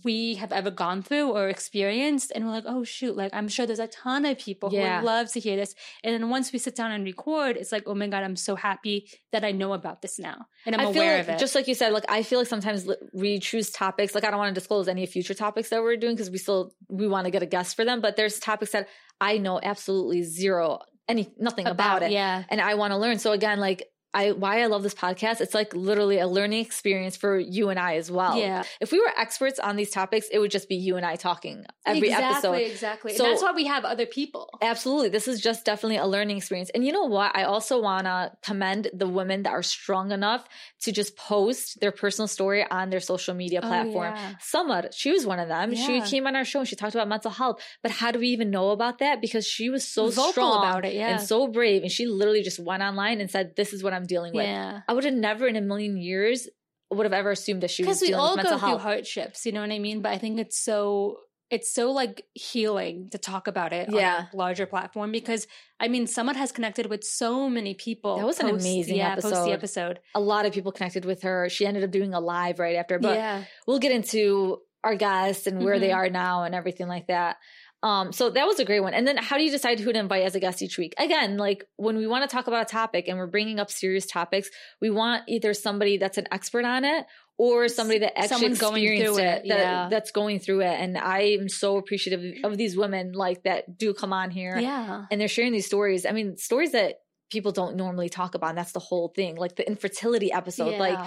we 0.04 0.36
have 0.36 0.52
ever 0.52 0.70
gone 0.70 1.02
through 1.02 1.32
or 1.32 1.50
experienced 1.50 2.32
and 2.36 2.46
we're 2.46 2.52
like 2.52 2.66
oh 2.68 2.84
shoot 2.84 3.18
like 3.18 3.32
i'm 3.34 3.48
sure 3.48 3.66
there's 3.66 3.80
a 3.80 3.88
ton 3.88 4.24
of 4.24 4.38
people 4.38 4.70
who 4.70 4.78
would 4.78 5.04
love 5.04 5.32
to 5.32 5.40
hear 5.40 5.56
this 5.56 5.74
and 6.04 6.14
then 6.14 6.30
once 6.30 6.54
we 6.54 6.60
sit 6.60 6.76
down 6.76 6.92
and 6.92 7.04
record 7.04 7.58
it's 7.58 7.72
like 7.72 7.84
oh 7.88 7.96
my 7.96 8.08
god 8.08 8.24
i'm 8.24 8.36
so 8.36 8.56
happy 8.56 9.10
that 9.32 9.44
i 9.44 9.52
know 9.52 9.74
about 9.74 10.04
this 10.04 10.20
now 10.20 10.46
and 10.68 10.76
i'm 10.76 10.82
I 10.82 10.94
feel 10.94 11.02
aware 11.02 11.18
like, 11.18 11.28
of 11.28 11.36
it 11.36 11.40
just 11.40 11.56
like 11.56 11.68
you 11.68 11.74
said, 11.74 11.94
like 11.94 12.06
I 12.10 12.22
feel 12.22 12.40
like 12.40 12.48
sometimes 12.48 12.88
we 13.14 13.40
choose 13.40 13.72
topics. 13.72 14.14
Like 14.14 14.26
I 14.26 14.30
don't 14.30 14.38
want 14.38 14.54
to 14.54 14.60
disclose 14.60 14.88
any 14.88 15.06
future 15.06 15.34
topics 15.34 15.70
that 15.70 15.82
we're 15.82 15.98
doing 15.98 16.16
because 16.16 16.30
we 16.30 16.38
still 16.38 16.74
we 16.90 17.08
want 17.08 17.26
to 17.26 17.32
get 17.32 17.42
a 17.42 17.48
guest 17.48 17.76
for 17.76 17.86
them. 17.86 18.02
But 18.02 18.16
there's 18.18 18.40
topics 18.40 18.74
that 18.74 18.88
I 19.20 19.38
know 19.38 19.60
absolutely 19.62 20.24
zero, 20.24 20.80
any 21.08 21.32
nothing 21.38 21.66
about, 21.66 22.04
it. 22.04 22.12
yeah 22.12 22.44
and 22.50 22.62
I 22.62 22.76
want 22.76 22.92
to 22.92 22.98
learn. 22.98 23.18
So 23.20 23.32
again, 23.32 23.60
like 23.60 23.88
I 24.14 24.32
why 24.32 24.62
I 24.62 24.66
love 24.66 24.82
this 24.84 24.96
podcast, 24.96 25.40
it's 25.42 25.54
like 25.54 25.76
literally 25.76 26.18
a 26.20 26.28
learning 26.28 26.66
experience 26.66 27.16
for 27.16 27.38
you 27.38 27.70
and 27.70 27.80
I 27.80 27.96
as 27.98 28.10
well. 28.10 28.38
yeah 28.38 28.64
If 28.82 28.92
we 28.92 29.00
were 29.00 29.12
experts 29.18 29.60
on 29.60 29.76
these 29.76 29.92
topics, 29.92 30.28
it 30.32 30.40
would 30.40 30.52
just 30.52 30.68
be 30.68 30.76
you 30.76 30.98
and 30.98 31.06
I 31.06 31.16
talking 31.16 31.66
every 31.86 32.10
exactly, 32.10 32.50
episode. 32.50 32.72
exactly 32.72 33.14
So- 33.16 33.24
and 33.26 33.34
that's 33.34 33.44
why 33.44 33.52
we 33.52 33.66
have 33.66 33.86
other 33.86 34.06
people 34.06 34.50
Absolutely. 34.62 35.10
This 35.10 35.28
is 35.28 35.40
just 35.42 35.64
definitely 35.66 35.98
a 35.98 36.06
learning 36.08 36.38
experience. 36.38 36.70
And 36.74 36.86
you 36.86 36.92
know 36.92 37.06
what? 37.06 37.36
I 37.36 37.44
also 37.44 37.82
want 37.82 38.06
to 38.06 38.32
commend 38.44 38.90
the 38.94 39.08
women 39.08 39.44
that 39.44 39.52
are 39.52 39.64
strong 39.64 40.12
enough 40.12 40.48
to 40.82 40.92
just 40.92 41.16
post 41.16 41.80
their 41.80 41.92
personal 41.92 42.28
story 42.28 42.66
on 42.70 42.90
their 42.90 43.00
social 43.00 43.34
media 43.36 43.60
Oh, 43.64 43.68
platform. 43.68 44.14
yeah. 44.16 44.34
Samar, 44.40 44.90
she 44.92 45.12
was 45.12 45.26
one 45.26 45.40
of 45.40 45.48
them. 45.48 45.76
She 45.76 46.02
came 46.02 46.26
on 46.28 46.36
our 46.36 46.46
show 46.46 46.60
and 46.60 46.68
she 46.68 46.76
talked 46.76 46.96
about 46.96 47.08
mental 47.08 47.32
health. 47.32 47.62
But 47.84 47.92
how 47.92 48.12
do 48.12 48.20
we 48.20 48.28
even 48.30 48.50
know 48.50 48.70
about 48.72 49.00
that? 49.00 49.22
Because 49.22 49.46
she 49.48 49.70
was 49.70 49.88
so 49.88 50.10
Vocal 50.10 50.32
strong 50.32 50.58
about 50.64 50.86
it, 50.86 50.94
yeah. 50.94 51.10
and 51.12 51.22
so 51.22 51.48
brave. 51.48 51.84
And 51.84 51.92
she 51.92 52.06
literally 52.08 52.42
just 52.44 52.60
went 52.60 52.82
online 52.84 53.22
and 53.22 53.30
said, 53.30 53.56
This 53.56 53.74
is 53.74 53.84
what 53.84 53.94
I'm 53.94 53.99
dealing 54.06 54.34
with. 54.34 54.46
yeah 54.46 54.82
I 54.88 54.94
would 54.94 55.04
have 55.06 55.14
never 55.14 55.48
in 55.48 55.56
a 55.56 55.62
million 55.62 55.98
years 55.98 56.48
would 56.92 57.06
have 57.06 57.14
ever 57.14 57.32
assumed 57.32 57.62
that 57.62 57.70
she 57.72 57.84
was 57.84 58.00
dealing 58.00 58.14
with 58.20 58.36
mental 58.38 58.58
health. 58.58 58.62
because 58.62 58.62
we 58.62 58.68
all 58.68 58.78
go 58.78 58.78
through 58.78 58.92
hardships 58.92 59.46
you 59.46 59.52
know 59.52 59.62
what 59.62 59.72
i 59.72 59.78
mean 59.80 60.02
but 60.02 60.12
i 60.12 60.18
think 60.18 60.40
it's 60.40 60.58
so 60.60 61.18
it's 61.52 61.74
so 61.74 61.92
like 61.92 62.26
healing 62.34 63.10
to 63.12 63.18
talk 63.18 63.48
about 63.48 63.74
it 63.74 63.90
Yeah. 63.92 64.16
on 64.18 64.28
a 64.34 64.38
larger 64.38 64.66
platform 64.66 65.12
because 65.12 65.46
i 65.80 65.88
mean 65.88 66.08
someone 66.08 66.36
has 66.36 66.52
connected 66.52 66.88
with 66.88 67.04
so 67.04 67.48
many 67.50 67.74
people 67.76 68.18
That 68.18 68.26
was 68.26 68.40
an 68.40 68.50
amazing 68.50 68.98
yeah 68.98 69.14
post 69.16 69.28
episode. 69.28 69.46
the 69.46 69.52
episode 69.54 70.00
A 70.16 70.20
lot 70.20 70.46
of 70.48 70.54
people 70.54 70.72
connected 70.72 71.06
with 71.06 71.22
her. 71.24 71.48
She 71.50 71.66
ended 71.68 71.84
up 71.84 71.92
doing 71.92 72.14
a 72.16 72.20
live 72.20 72.58
right 72.60 72.76
after. 72.76 72.98
But 73.00 73.16
yeah 73.16 73.44
we'll 73.68 73.80
get 73.80 73.92
into 73.92 74.60
our 74.84 74.96
guests 74.96 75.46
and 75.46 75.64
where 75.64 75.78
they 75.80 75.90
Mhm. 75.90 75.96
are 75.96 76.10
now 76.10 76.44
and 76.44 76.56
everything 76.56 76.88
like 76.88 77.08
that. 77.08 77.36
Um, 77.82 78.12
so 78.12 78.30
that 78.30 78.46
was 78.46 78.60
a 78.60 78.66
great 78.66 78.82
one. 78.82 78.94
And 78.94 79.08
then 79.08 79.18
how 79.18 79.38
do 79.38 79.44
you 79.44 79.52
decide 79.52 79.80
who 79.80 79.94
to 79.94 80.00
invite 80.00 80.24
as 80.24 80.36
a 80.36 80.40
guest 80.40 80.62
each 80.62 80.78
week? 80.78 80.94
Again, 80.98 81.38
like 81.38 81.64
when 81.78 81.96
we 81.98 82.08
want 82.08 82.30
to 82.30 82.34
talk 82.34 82.48
about 82.48 82.64
a 82.64 82.66
topic 82.70 83.08
and 83.08 83.18
we're 83.18 83.28
bringing 83.28 83.60
up 83.60 83.72
serious 83.72 84.06
topics, 84.06 84.50
we 84.82 84.90
want 84.90 85.24
either 85.28 85.54
somebody 85.54 85.98
that's 85.98 86.18
an 86.18 86.28
expert 86.32 86.66
on 86.66 86.84
it 86.84 87.06
or 87.38 87.70
somebody 87.70 88.00
that 88.00 88.18
actually 88.20 88.28
Someone 88.28 88.54
going 88.56 88.84
experienced 88.84 89.16
through 89.16 89.24
it, 89.24 89.46
it, 89.46 89.48
that- 89.50 89.60
yeah. 89.60 89.88
that's 89.90 90.12
going 90.12 90.40
through 90.40 90.62
it. 90.62 90.74
And 90.78 90.98
I 90.98 91.38
am 91.40 91.48
so 91.48 91.78
appreciative 91.78 92.22
of 92.44 92.58
these 92.58 92.76
women 92.76 93.14
like 93.14 93.44
that 93.44 93.78
do 93.78 93.94
come 93.94 94.12
on 94.12 94.30
here 94.30 94.58
yeah 94.60 95.06
and 95.10 95.22
they're 95.22 95.30
sharing 95.30 95.54
these 95.54 95.66
stories. 95.66 96.06
I 96.06 96.12
mean, 96.12 96.36
stories 96.36 96.74
that 96.74 96.96
people 97.32 97.52
don't 97.52 97.76
normally 97.76 98.10
talk 98.10 98.36
about. 98.36 98.50
And 98.50 98.58
that's 98.58 98.72
the 98.72 98.80
whole 98.80 99.14
thing. 99.16 99.36
Like 99.36 99.56
the 99.56 99.66
infertility 99.68 100.32
episode, 100.34 100.78
like 100.80 100.98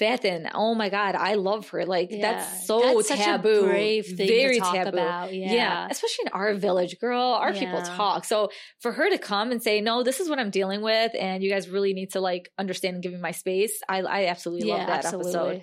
Yeah. 0.00 0.16
Fatin, 0.16 0.48
oh 0.54 0.74
my 0.74 0.88
God, 0.88 1.14
I 1.16 1.34
love 1.34 1.68
her. 1.70 1.84
Like 1.84 2.08
Yeah. 2.10 2.32
that's 2.32 2.66
so 2.66 2.80
That's 2.80 3.08
such 3.08 3.20
a 3.20 3.24
taboo. 3.24 3.62
brave 3.66 4.06
thing 4.06 4.16
to 4.16 4.26
very 4.26 4.58
talk 4.58 4.74
taboo. 4.74 4.90
about, 4.98 5.34
yeah. 5.34 5.88
Especially 5.90 6.26
in 6.26 6.32
our 6.32 6.54
village, 6.54 6.98
girl. 7.00 7.20
Our 7.20 7.52
people 7.52 7.82
talk. 7.82 8.24
So 8.24 8.50
for 8.80 8.92
her 8.92 9.10
to 9.10 9.18
come 9.18 9.50
and 9.52 9.62
say, 9.62 9.80
No, 9.80 10.02
this 10.02 10.20
is 10.20 10.28
what 10.28 10.38
I'm 10.38 10.50
dealing 10.50 10.80
with, 10.82 11.12
and 11.18 11.42
you 11.42 11.50
guys 11.50 11.68
really 11.68 11.92
need 11.92 12.12
to 12.12 12.20
like 12.20 12.50
understand 12.58 12.94
and 12.94 13.02
give 13.02 13.12
me 13.12 13.18
my 13.18 13.32
space. 13.32 13.80
I 13.88 13.98
I 14.02 14.26
absolutely 14.26 14.68
yeah 14.68 14.74
love 14.76 14.86
that 14.86 15.04
absolutely 15.04 15.30
episode. 15.34 15.62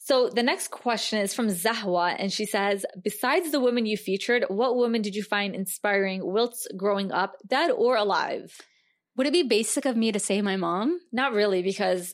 So 0.00 0.30
the 0.30 0.42
next 0.42 0.68
question 0.70 1.18
is 1.18 1.34
from 1.34 1.48
Zahwa, 1.48 2.16
and 2.18 2.32
she 2.32 2.46
says, 2.46 2.86
Besides 3.04 3.50
the 3.52 3.60
women 3.60 3.84
you 3.84 3.96
featured, 3.98 4.44
what 4.48 4.76
women 4.76 5.02
did 5.02 5.14
you 5.14 5.22
find 5.22 5.54
inspiring 5.54 6.20
whilst 6.24 6.66
growing 6.76 7.12
up, 7.12 7.36
dead 7.46 7.70
or 7.70 7.96
alive? 7.96 8.56
would 9.16 9.26
it 9.26 9.32
be 9.32 9.42
basic 9.42 9.84
of 9.84 9.96
me 9.96 10.12
to 10.12 10.20
say 10.20 10.40
my 10.40 10.54
mom 10.56 10.98
Not 11.12 11.32
really, 11.32 11.60
because 11.62 12.12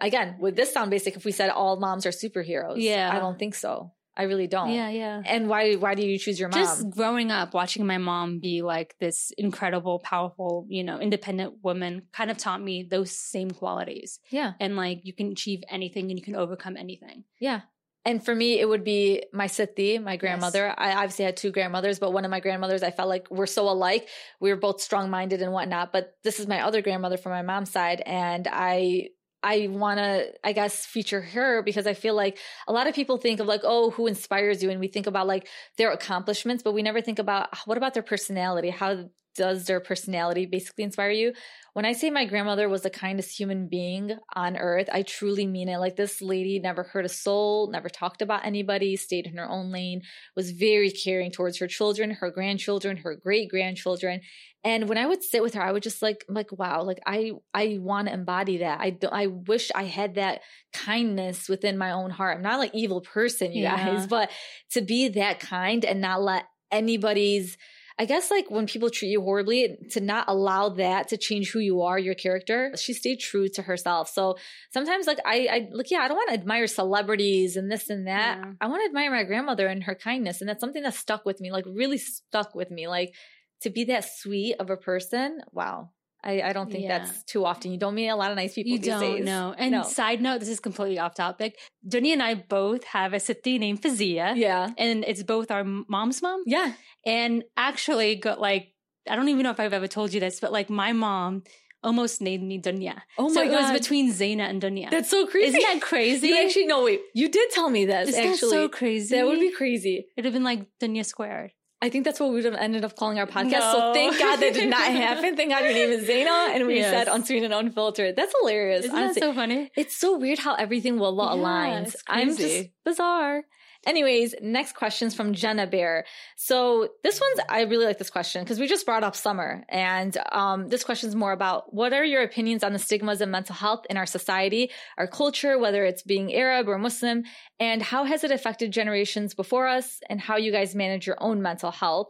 again, 0.00 0.36
would 0.40 0.56
this 0.56 0.72
sound 0.72 0.90
basic 0.90 1.16
if 1.16 1.24
we 1.24 1.32
said 1.32 1.50
all 1.50 1.78
moms 1.78 2.06
are 2.06 2.10
superheroes? 2.10 2.74
Yeah. 2.76 3.10
I 3.12 3.18
don't 3.18 3.38
think 3.38 3.54
so. 3.54 3.92
I 4.16 4.24
really 4.24 4.48
don't. 4.48 4.70
yeah 4.70 4.88
yeah 4.90 5.22
And 5.24 5.48
why 5.48 5.74
why 5.74 5.94
do 5.94 6.04
you 6.04 6.18
choose 6.18 6.40
your 6.40 6.48
mom? 6.48 6.58
just 6.58 6.90
growing 6.90 7.30
up 7.30 7.54
watching 7.54 7.86
my 7.86 7.98
mom 7.98 8.40
be 8.40 8.62
like 8.62 8.96
this 8.98 9.30
incredible 9.38 10.00
powerful 10.00 10.66
you 10.68 10.82
know 10.82 10.98
independent 10.98 11.62
woman 11.62 12.02
kind 12.12 12.28
of 12.28 12.36
taught 12.36 12.60
me 12.60 12.82
those 12.82 13.12
same 13.12 13.52
qualities 13.52 14.18
yeah. 14.30 14.54
and 14.58 14.74
like 14.74 15.02
you 15.04 15.12
can 15.12 15.30
achieve 15.30 15.60
anything 15.70 16.10
and 16.10 16.18
you 16.18 16.24
can 16.24 16.34
overcome 16.34 16.76
anything 16.76 17.22
Yeah. 17.38 17.60
And 18.04 18.24
for 18.24 18.34
me, 18.34 18.58
it 18.58 18.66
would 18.66 18.84
be 18.84 19.24
my 19.34 19.48
Sithi, 19.48 20.02
my 20.02 20.16
grandmother. 20.16 20.72
I 20.78 20.94
obviously 20.94 21.26
had 21.26 21.36
two 21.36 21.50
grandmothers, 21.50 21.98
but 21.98 22.12
one 22.12 22.24
of 22.24 22.30
my 22.30 22.40
grandmothers, 22.40 22.82
I 22.82 22.90
felt 22.90 23.08
like 23.08 23.26
we're 23.30 23.44
so 23.58 23.68
alike. 23.68 24.08
We 24.40 24.48
were 24.50 24.56
both 24.56 24.80
strong 24.80 25.10
minded 25.10 25.42
and 25.42 25.52
whatnot. 25.52 25.92
But 25.92 26.14
this 26.24 26.40
is 26.40 26.46
my 26.46 26.62
other 26.62 26.80
grandmother 26.80 27.18
from 27.18 27.32
my 27.32 27.42
mom's 27.42 27.70
side. 27.70 28.00
And 28.06 28.48
I, 28.50 29.08
I 29.42 29.68
want 29.70 29.98
to, 29.98 30.32
I 30.44 30.52
guess, 30.52 30.84
feature 30.84 31.20
her 31.20 31.62
because 31.62 31.86
I 31.86 31.94
feel 31.94 32.14
like 32.14 32.38
a 32.66 32.72
lot 32.72 32.86
of 32.86 32.94
people 32.94 33.18
think 33.18 33.40
of 33.40 33.46
like, 33.46 33.60
oh, 33.64 33.90
who 33.90 34.06
inspires 34.06 34.62
you? 34.62 34.70
And 34.70 34.80
we 34.80 34.88
think 34.88 35.06
about 35.06 35.26
like 35.26 35.48
their 35.76 35.92
accomplishments, 35.92 36.62
but 36.62 36.72
we 36.74 36.82
never 36.82 37.00
think 37.00 37.18
about 37.18 37.48
ah, 37.52 37.62
what 37.64 37.78
about 37.78 37.94
their 37.94 38.02
personality? 38.02 38.70
How 38.70 39.08
does 39.36 39.66
their 39.66 39.78
personality 39.78 40.46
basically 40.46 40.82
inspire 40.84 41.12
you? 41.12 41.32
When 41.72 41.84
I 41.84 41.92
say 41.92 42.10
my 42.10 42.24
grandmother 42.24 42.68
was 42.68 42.82
the 42.82 42.90
kindest 42.90 43.38
human 43.38 43.68
being 43.68 44.18
on 44.34 44.56
earth, 44.56 44.88
I 44.92 45.02
truly 45.02 45.46
mean 45.46 45.68
it. 45.68 45.78
Like 45.78 45.94
this 45.94 46.20
lady 46.20 46.58
never 46.58 46.82
hurt 46.82 47.04
a 47.04 47.08
soul, 47.08 47.70
never 47.70 47.88
talked 47.88 48.20
about 48.20 48.44
anybody, 48.44 48.96
stayed 48.96 49.28
in 49.28 49.36
her 49.36 49.48
own 49.48 49.70
lane, 49.70 50.02
was 50.34 50.50
very 50.50 50.90
caring 50.90 51.30
towards 51.30 51.58
her 51.58 51.68
children, 51.68 52.10
her 52.10 52.32
grandchildren, 52.32 52.96
her 52.98 53.14
great 53.14 53.48
grandchildren. 53.48 54.22
And 54.68 54.86
when 54.86 54.98
I 54.98 55.06
would 55.06 55.22
sit 55.22 55.42
with 55.42 55.54
her, 55.54 55.62
I 55.62 55.72
would 55.72 55.82
just 55.82 56.02
like, 56.02 56.26
like, 56.28 56.52
wow, 56.52 56.82
like 56.82 57.00
I, 57.06 57.32
I 57.54 57.78
want 57.80 58.08
to 58.08 58.12
embody 58.12 58.58
that. 58.58 58.80
I, 58.80 58.98
I 59.10 59.26
wish 59.28 59.70
I 59.74 59.84
had 59.84 60.16
that 60.16 60.42
kindness 60.74 61.48
within 61.48 61.78
my 61.78 61.92
own 61.92 62.10
heart. 62.10 62.36
I'm 62.36 62.42
not 62.42 62.58
like 62.58 62.74
evil 62.74 63.00
person, 63.00 63.52
you 63.52 63.62
Yeah. 63.62 63.76
guys, 63.76 64.06
but 64.16 64.30
to 64.72 64.82
be 64.82 65.08
that 65.08 65.40
kind 65.40 65.86
and 65.86 66.02
not 66.02 66.20
let 66.20 66.44
anybody's 66.70 67.56
I 68.00 68.04
guess 68.04 68.30
like 68.30 68.48
when 68.48 68.66
people 68.68 68.90
treat 68.90 69.08
you 69.08 69.20
horribly, 69.20 69.76
to 69.90 70.00
not 70.00 70.26
allow 70.28 70.68
that 70.68 71.08
to 71.08 71.16
change 71.16 71.50
who 71.50 71.58
you 71.58 71.82
are, 71.82 71.98
your 71.98 72.14
character. 72.14 72.70
She 72.76 72.92
stayed 72.92 73.18
true 73.18 73.48
to 73.54 73.62
herself. 73.62 74.08
So 74.08 74.36
sometimes 74.72 75.08
like 75.08 75.18
I, 75.26 75.48
I 75.50 75.68
look, 75.72 75.90
yeah, 75.90 75.98
I 75.98 76.06
don't 76.08 76.16
want 76.16 76.28
to 76.28 76.34
admire 76.34 76.68
celebrities 76.68 77.56
and 77.56 77.72
this 77.72 77.90
and 77.90 78.06
that. 78.06 78.38
Yeah. 78.38 78.52
I 78.60 78.68
want 78.68 78.82
to 78.82 78.86
admire 78.86 79.10
my 79.10 79.24
grandmother 79.24 79.66
and 79.66 79.82
her 79.82 79.96
kindness. 79.96 80.40
And 80.40 80.48
that's 80.48 80.60
something 80.60 80.84
that 80.84 80.94
stuck 80.94 81.24
with 81.26 81.40
me, 81.40 81.50
like 81.50 81.64
really 81.66 81.98
stuck 81.98 82.54
with 82.54 82.70
me. 82.70 82.86
Like 82.86 83.14
to 83.62 83.70
be 83.70 83.84
that 83.84 84.04
sweet 84.18 84.56
of 84.58 84.70
a 84.70 84.76
person. 84.76 85.40
Wow. 85.52 85.90
I, 86.24 86.42
I 86.42 86.52
don't 86.52 86.70
think 86.70 86.82
Yeah. 86.84 86.98
that's 86.98 87.22
too 87.24 87.44
often. 87.44 87.70
You 87.70 87.78
don't 87.78 87.94
meet 87.94 88.08
a 88.08 88.16
lot 88.16 88.30
of 88.32 88.36
nice 88.36 88.54
people 88.54 88.72
You 88.72 88.78
these 88.78 88.88
don't 88.88 89.24
know. 89.24 89.54
And 89.56 89.70
No. 89.70 89.82
side 89.84 90.20
note, 90.20 90.40
this 90.40 90.48
is 90.48 90.58
completely 90.58 90.98
off 90.98 91.14
topic. 91.14 91.56
Dunya 91.88 92.12
and 92.14 92.22
I 92.22 92.34
both 92.34 92.82
have 92.84 93.12
a 93.12 93.18
Sithi 93.18 93.58
named 93.58 93.80
Fazia. 93.82 94.34
Yeah. 94.36 94.70
And 94.76 95.04
it's 95.06 95.22
both 95.22 95.50
our 95.52 95.62
mom's 95.64 96.20
mom. 96.20 96.42
Yeah. 96.44 96.72
And 97.06 97.44
actually 97.56 98.16
got 98.16 98.40
like, 98.40 98.74
I 99.08 99.14
don't 99.14 99.28
even 99.28 99.44
know 99.44 99.50
if 99.50 99.60
I've 99.60 99.72
ever 99.72 99.86
told 99.86 100.12
you 100.12 100.18
this, 100.18 100.40
but 100.40 100.50
like 100.52 100.68
my 100.68 100.92
mom 100.92 101.44
almost 101.84 102.20
named 102.20 102.42
me 102.42 102.60
Dunya. 102.60 103.00
Oh 103.16 103.28
my 103.28 103.34
so 103.34 103.42
it 103.42 103.50
God. 103.50 103.62
was 103.72 103.80
between 103.80 104.12
Zaina 104.12 104.48
and 104.50 104.60
Dunya. 104.60 104.90
That's 104.90 105.08
so 105.08 105.24
crazy. 105.26 105.56
Isn't 105.56 105.60
that 105.62 105.80
crazy? 105.80 106.26
You 106.28 106.44
actually 106.44 106.66
no 106.66 106.82
wait. 106.82 107.00
You 107.14 107.28
did 107.28 107.50
tell 107.52 107.70
me 107.70 107.84
this. 107.84 108.08
Isn't 108.08 108.24
that 108.24 108.32
actually, 108.34 108.50
so 108.50 108.68
crazy? 108.68 109.14
that 109.14 109.24
would 109.24 109.38
be 109.38 109.52
crazy. 109.52 110.06
It'd 110.16 110.24
have 110.24 110.34
been 110.34 110.42
like 110.42 110.66
Dunya 110.82 111.04
squared. 111.06 111.52
I 111.80 111.90
think 111.90 112.04
that's 112.04 112.18
what 112.18 112.30
we 112.30 112.36
would 112.36 112.44
have 112.44 112.54
ended 112.54 112.84
up 112.84 112.96
calling 112.96 113.18
our 113.20 113.26
podcast. 113.26 113.50
No. 113.52 113.72
So 113.72 113.92
thank 113.94 114.18
God 114.18 114.36
that 114.40 114.52
did 114.52 114.68
not 114.68 114.80
happen. 115.06 115.36
Thank 115.36 115.50
God 115.50 115.62
your 115.64 115.72
name 115.72 115.90
is 115.90 116.08
Zaina, 116.08 116.54
and 116.54 116.66
we 116.66 116.76
Yes. 116.76 116.90
said 116.90 117.08
unsweet 117.08 117.44
and 117.44 117.54
unfiltered. 117.54 118.16
That's 118.16 118.34
hilarious. 118.40 118.84
Isn't 118.86 118.96
honestly. 118.96 119.20
that 119.20 119.26
so 119.26 119.32
funny? 119.34 119.70
It's 119.76 119.96
so 119.96 120.18
weird 120.18 120.40
how 120.40 120.54
everything 120.54 120.98
will 120.98 121.14
Yeah, 121.16 121.34
aligns. 121.36 121.94
it's 121.94 122.02
I'm 122.08 122.36
just 122.36 122.68
bizarre. 122.84 123.44
Anyways, 123.88 124.34
next 124.42 124.74
question's 124.74 125.14
from 125.14 125.32
Jenna 125.32 125.66
Bear. 125.66 126.04
So 126.36 126.90
this 127.02 127.18
one's 127.18 127.40
I 127.48 127.62
really 127.62 127.86
like 127.86 127.96
this 127.96 128.10
question 128.10 128.44
because 128.44 128.60
we 128.60 128.68
just 128.68 128.84
brought 128.84 129.02
up 129.02 129.16
Samar, 129.16 129.64
and 129.66 130.14
um, 130.30 130.68
this 130.68 130.84
question's 130.84 131.16
more 131.16 131.32
about 131.32 131.72
what 131.72 131.94
are 131.94 132.04
your 132.04 132.22
opinions 132.22 132.62
on 132.62 132.74
the 132.74 132.78
stigmas 132.78 133.22
of 133.22 133.30
mental 133.30 133.54
health 133.54 133.86
in 133.88 133.96
our 133.96 134.04
society, 134.04 134.70
our 134.98 135.06
culture, 135.06 135.58
whether 135.58 135.86
it's 135.86 136.02
being 136.02 136.34
Arab 136.34 136.68
or 136.68 136.76
Muslim, 136.76 137.24
and 137.58 137.82
how 137.82 138.04
has 138.04 138.24
it 138.24 138.30
affected 138.30 138.72
generations 138.72 139.32
before 139.32 139.66
us, 139.66 140.00
and 140.10 140.20
how 140.20 140.36
you 140.36 140.52
guys 140.52 140.74
manage 140.74 141.06
your 141.06 141.16
own 141.18 141.40
mental 141.40 141.70
health. 141.70 142.08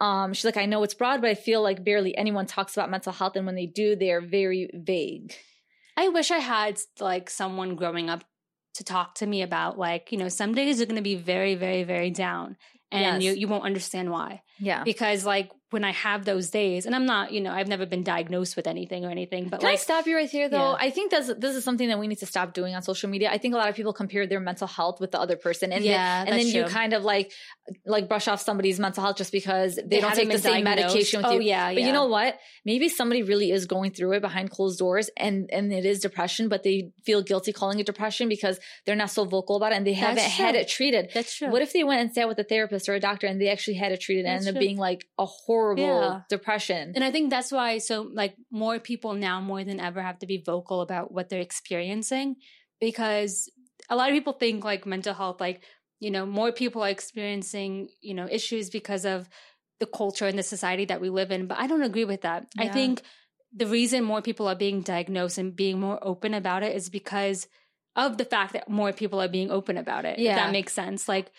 Um, 0.00 0.32
she's 0.32 0.44
like, 0.44 0.56
I 0.56 0.66
know 0.66 0.82
it's 0.82 0.94
broad, 0.94 1.20
but 1.20 1.30
I 1.30 1.34
feel 1.34 1.62
like 1.62 1.84
barely 1.84 2.16
anyone 2.16 2.46
talks 2.46 2.76
about 2.76 2.90
mental 2.90 3.12
health, 3.12 3.36
and 3.36 3.46
when 3.46 3.54
they 3.54 3.66
do, 3.66 3.94
they 3.94 4.10
are 4.10 4.20
very 4.20 4.68
vague. 4.74 5.32
I 5.96 6.08
wish 6.08 6.32
I 6.32 6.38
had 6.38 6.80
like 6.98 7.30
someone 7.30 7.76
growing 7.76 8.10
up 8.10 8.24
to 8.74 8.84
talk 8.84 9.14
to 9.16 9.26
me 9.26 9.42
about 9.42 9.78
like, 9.78 10.12
you 10.12 10.18
know, 10.18 10.28
some 10.28 10.54
days 10.54 10.80
are 10.80 10.86
going 10.86 10.96
to 10.96 11.02
be 11.02 11.16
very, 11.16 11.54
very, 11.54 11.84
very 11.84 12.10
down 12.10 12.56
and 12.90 13.22
Yes. 13.22 13.34
you, 13.34 13.40
you 13.40 13.48
won't 13.48 13.64
understand 13.64 14.10
why. 14.10 14.42
Yeah. 14.58 14.84
Because 14.84 15.24
like 15.24 15.50
when 15.72 15.84
I 15.84 15.92
have 15.92 16.24
those 16.24 16.50
days, 16.50 16.86
and 16.86 16.94
I'm 16.94 17.06
not, 17.06 17.32
you 17.32 17.40
know, 17.40 17.52
I've 17.52 17.68
never 17.68 17.86
been 17.86 18.02
diagnosed 18.02 18.56
with 18.56 18.66
anything 18.66 19.04
or 19.04 19.10
anything, 19.10 19.48
but 19.48 19.60
Can 19.60 19.68
like, 19.68 19.78
I 19.78 19.82
stop 19.82 20.06
you 20.06 20.16
right 20.16 20.28
here, 20.28 20.48
though? 20.48 20.72
Yeah. 20.72 20.76
I 20.78 20.90
think 20.90 21.10
that's 21.10 21.32
this 21.34 21.56
is 21.56 21.64
something 21.64 21.88
that 21.88 21.98
we 21.98 22.06
need 22.08 22.18
to 22.18 22.26
stop 22.26 22.52
doing 22.52 22.74
on 22.74 22.82
social 22.82 23.08
media. 23.08 23.30
I 23.30 23.38
think 23.38 23.54
a 23.54 23.56
lot 23.56 23.68
of 23.68 23.74
people 23.74 23.92
compare 23.92 24.26
their 24.26 24.40
mental 24.40 24.66
health 24.66 25.00
with 25.00 25.10
the 25.10 25.20
other 25.20 25.36
person, 25.36 25.72
and 25.72 25.84
Yeah, 25.84 26.24
then, 26.24 26.28
and 26.28 26.40
then 26.40 26.46
that's 26.46 26.54
you 26.54 26.64
kind 26.64 26.92
of 26.92 27.04
like 27.04 27.32
like 27.86 28.08
brush 28.08 28.28
off 28.28 28.40
somebody's 28.40 28.78
mental 28.78 29.02
health 29.02 29.16
just 29.16 29.32
because 29.32 29.78
they, 29.84 30.00
don't 30.00 30.14
take 30.14 30.30
the 30.30 30.38
same 30.38 30.64
diagnosed. 30.64 30.94
medication 30.94 31.22
with 31.22 31.26
oh, 31.26 31.34
you. 31.34 31.42
yeah, 31.42 31.72
But 31.72 31.80
yeah. 31.80 31.86
you 31.86 31.92
know 31.92 32.06
what? 32.06 32.38
Maybe 32.64 32.88
somebody 32.88 33.22
really 33.22 33.50
is 33.50 33.66
going 33.66 33.92
through 33.92 34.12
it 34.12 34.20
behind 34.20 34.50
closed 34.50 34.78
doors, 34.78 35.10
and 35.16 35.48
and 35.52 35.72
it 35.72 35.84
is 35.84 36.00
depression, 36.00 36.48
but 36.48 36.62
they 36.62 36.92
feel 37.04 37.22
guilty 37.22 37.52
calling 37.52 37.80
it 37.80 37.86
depression 37.86 38.28
because 38.28 38.60
they're 38.84 38.96
not 38.96 39.10
so 39.10 39.24
vocal 39.24 39.56
about 39.56 39.72
it, 39.72 39.76
and 39.76 39.86
they 39.86 39.94
haven't 39.94 40.16
That's 40.16 40.32
had 40.34 40.54
it 40.54 40.68
treated. 40.68 41.10
That's 41.14 41.36
true. 41.36 41.50
What 41.50 41.62
if 41.62 41.72
they 41.72 41.84
went 41.84 42.00
and 42.00 42.12
sat 42.12 42.28
with 42.28 42.38
a 42.38 42.44
therapist 42.44 42.88
or 42.88 42.94
a 42.94 43.00
doctor 43.00 43.26
and 43.26 43.40
they 43.40 43.48
actually 43.48 43.74
had 43.74 43.92
it 43.92 44.00
treated 44.00 44.26
and 44.26 44.34
That's 44.34 44.46
ended 44.46 44.58
up 44.58 44.60
being 44.60 44.76
like 44.76 45.06
a 45.18 45.24
horrible 45.24 45.61
Yeah. 45.76 46.20
depression? 46.28 46.92
And 46.94 47.04
I 47.04 47.10
think 47.10 47.30
that's 47.30 47.52
why 47.52 47.78
so 47.78 48.02
like 48.02 48.34
more 48.50 48.78
people 48.78 49.12
now 49.14 49.40
more 49.40 49.64
than 49.64 49.80
ever 49.80 50.02
have 50.02 50.18
to 50.20 50.26
be 50.26 50.42
vocal 50.52 50.80
about 50.80 51.12
what 51.12 51.28
they're 51.28 51.40
experiencing 51.50 52.36
because 52.80 53.50
a 53.88 53.96
lot 53.96 54.08
of 54.10 54.14
people 54.14 54.32
think 54.34 54.64
like 54.64 54.86
mental 54.86 55.14
health 55.14 55.40
like 55.40 55.62
you 56.00 56.10
know 56.10 56.24
more 56.26 56.52
people 56.52 56.82
are 56.82 56.88
experiencing 56.98 57.88
you 58.00 58.14
know 58.14 58.28
issues 58.30 58.70
because 58.70 59.04
of 59.04 59.28
the 59.80 59.86
culture 59.86 60.26
and 60.26 60.38
the 60.38 60.42
society 60.54 60.84
that 60.86 61.00
we 61.00 61.08
live 61.10 61.30
in 61.32 61.46
but 61.46 61.58
I 61.58 61.66
don't 61.66 61.82
agree 61.82 62.04
with 62.04 62.22
that. 62.22 62.46
I 62.58 62.68
think 62.68 63.02
the 63.54 63.66
reason 63.66 64.04
more 64.04 64.22
people 64.22 64.46
are 64.48 64.54
being 64.54 64.80
diagnosed 64.82 65.38
and 65.38 65.54
being 65.54 65.78
more 65.80 65.98
open 66.02 66.34
about 66.34 66.62
it 66.62 66.74
is 66.74 66.88
because 66.88 67.46
of 67.96 68.16
the 68.16 68.24
fact 68.24 68.54
that 68.54 68.68
more 68.68 68.92
people 68.92 69.20
are 69.20 69.28
being 69.28 69.50
open 69.50 69.76
about 69.76 70.04
it. 70.04 70.18
If 70.18 70.24
Yeah. 70.24 70.36
that 70.36 70.52
makes 70.52 70.72
sense. 70.72 71.08
Like 71.08 71.30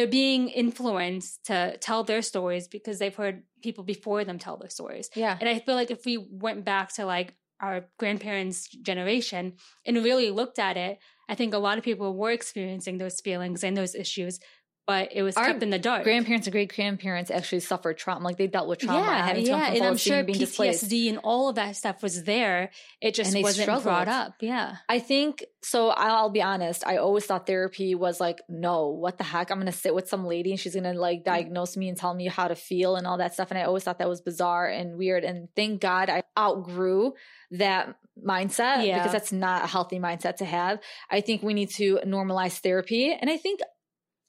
they're 0.00 0.06
being 0.06 0.48
influenced 0.48 1.44
to 1.44 1.76
tell 1.76 2.04
their 2.04 2.22
stories 2.22 2.68
because 2.68 2.98
they've 2.98 3.14
heard 3.14 3.42
people 3.62 3.84
before 3.84 4.24
them 4.24 4.38
tell 4.38 4.56
their 4.56 4.70
stories. 4.70 5.10
yeah. 5.14 5.36
And 5.38 5.46
I 5.46 5.58
feel 5.58 5.74
like 5.74 5.90
if 5.90 6.06
we 6.06 6.16
went 6.16 6.64
back 6.64 6.94
to 6.94 7.04
like 7.04 7.34
our 7.60 7.84
grandparents' 7.98 8.68
generation 8.68 9.56
and 9.84 9.98
really 9.98 10.30
looked 10.30 10.58
at 10.58 10.78
it, 10.78 11.00
I 11.28 11.34
think 11.34 11.52
a 11.52 11.58
lot 11.58 11.76
of 11.76 11.84
people 11.84 12.16
were 12.16 12.30
experiencing 12.30 12.96
those 12.96 13.20
feelings 13.20 13.62
and 13.62 13.76
those 13.76 13.94
issues, 13.94 14.40
but 14.90 15.10
it 15.12 15.22
was 15.22 15.36
Our 15.36 15.44
kept 15.46 15.62
in 15.62 15.70
the 15.70 15.78
dark. 15.78 16.02
grandparents 16.02 16.48
and 16.48 16.52
great 16.52 16.74
grandparents 16.74 17.30
actually 17.30 17.60
suffered 17.60 17.96
trauma. 17.96 18.24
Like 18.24 18.38
they 18.38 18.48
dealt 18.48 18.66
with 18.66 18.80
trauma, 18.80 18.98
yeah, 19.06 19.24
having 19.24 19.46
yeah, 19.46 19.72
and 19.72 19.84
I'm 19.84 19.96
sure 19.96 20.24
being 20.24 20.36
displaced. 20.36 20.86
PTSD 20.86 21.10
and 21.10 21.18
all 21.22 21.48
of 21.48 21.54
that 21.54 21.76
stuff 21.76 22.02
was 22.02 22.24
there. 22.24 22.70
It 23.00 23.14
just 23.14 23.32
wasn't 23.40 23.84
brought 23.84 24.08
up. 24.08 24.34
Yeah, 24.40 24.78
I 24.88 24.98
think 24.98 25.44
so. 25.62 25.90
I'll 25.90 26.30
be 26.30 26.42
honest. 26.42 26.84
I 26.84 26.96
always 26.96 27.24
thought 27.24 27.46
therapy 27.46 27.94
was 27.94 28.18
like, 28.18 28.40
no, 28.48 28.88
what 28.88 29.16
the 29.16 29.22
heck? 29.22 29.52
I'm 29.52 29.58
gonna 29.60 29.70
sit 29.70 29.94
with 29.94 30.08
some 30.08 30.26
lady 30.26 30.50
and 30.50 30.58
she's 30.58 30.74
gonna 30.74 30.92
like 30.94 31.22
diagnose 31.22 31.76
me 31.76 31.88
and 31.88 31.96
tell 31.96 32.12
me 32.12 32.26
how 32.26 32.48
to 32.48 32.56
feel 32.56 32.96
and 32.96 33.06
all 33.06 33.18
that 33.18 33.32
stuff. 33.34 33.52
And 33.52 33.58
I 33.58 33.62
always 33.62 33.84
thought 33.84 33.98
that 34.00 34.08
was 34.08 34.20
bizarre 34.20 34.66
and 34.66 34.98
weird. 34.98 35.22
And 35.22 35.48
thank 35.54 35.80
God 35.80 36.10
I 36.10 36.24
outgrew 36.36 37.12
that 37.52 37.94
mindset 38.26 38.84
Yeah. 38.86 38.98
because 38.98 39.12
that's 39.12 39.30
not 39.30 39.62
a 39.62 39.68
healthy 39.68 40.00
mindset 40.00 40.38
to 40.38 40.44
have. 40.44 40.80
I 41.08 41.20
think 41.20 41.44
we 41.44 41.54
need 41.54 41.70
to 41.76 42.00
normalize 42.04 42.58
therapy. 42.58 43.12
And 43.12 43.30
I 43.30 43.36
think 43.36 43.60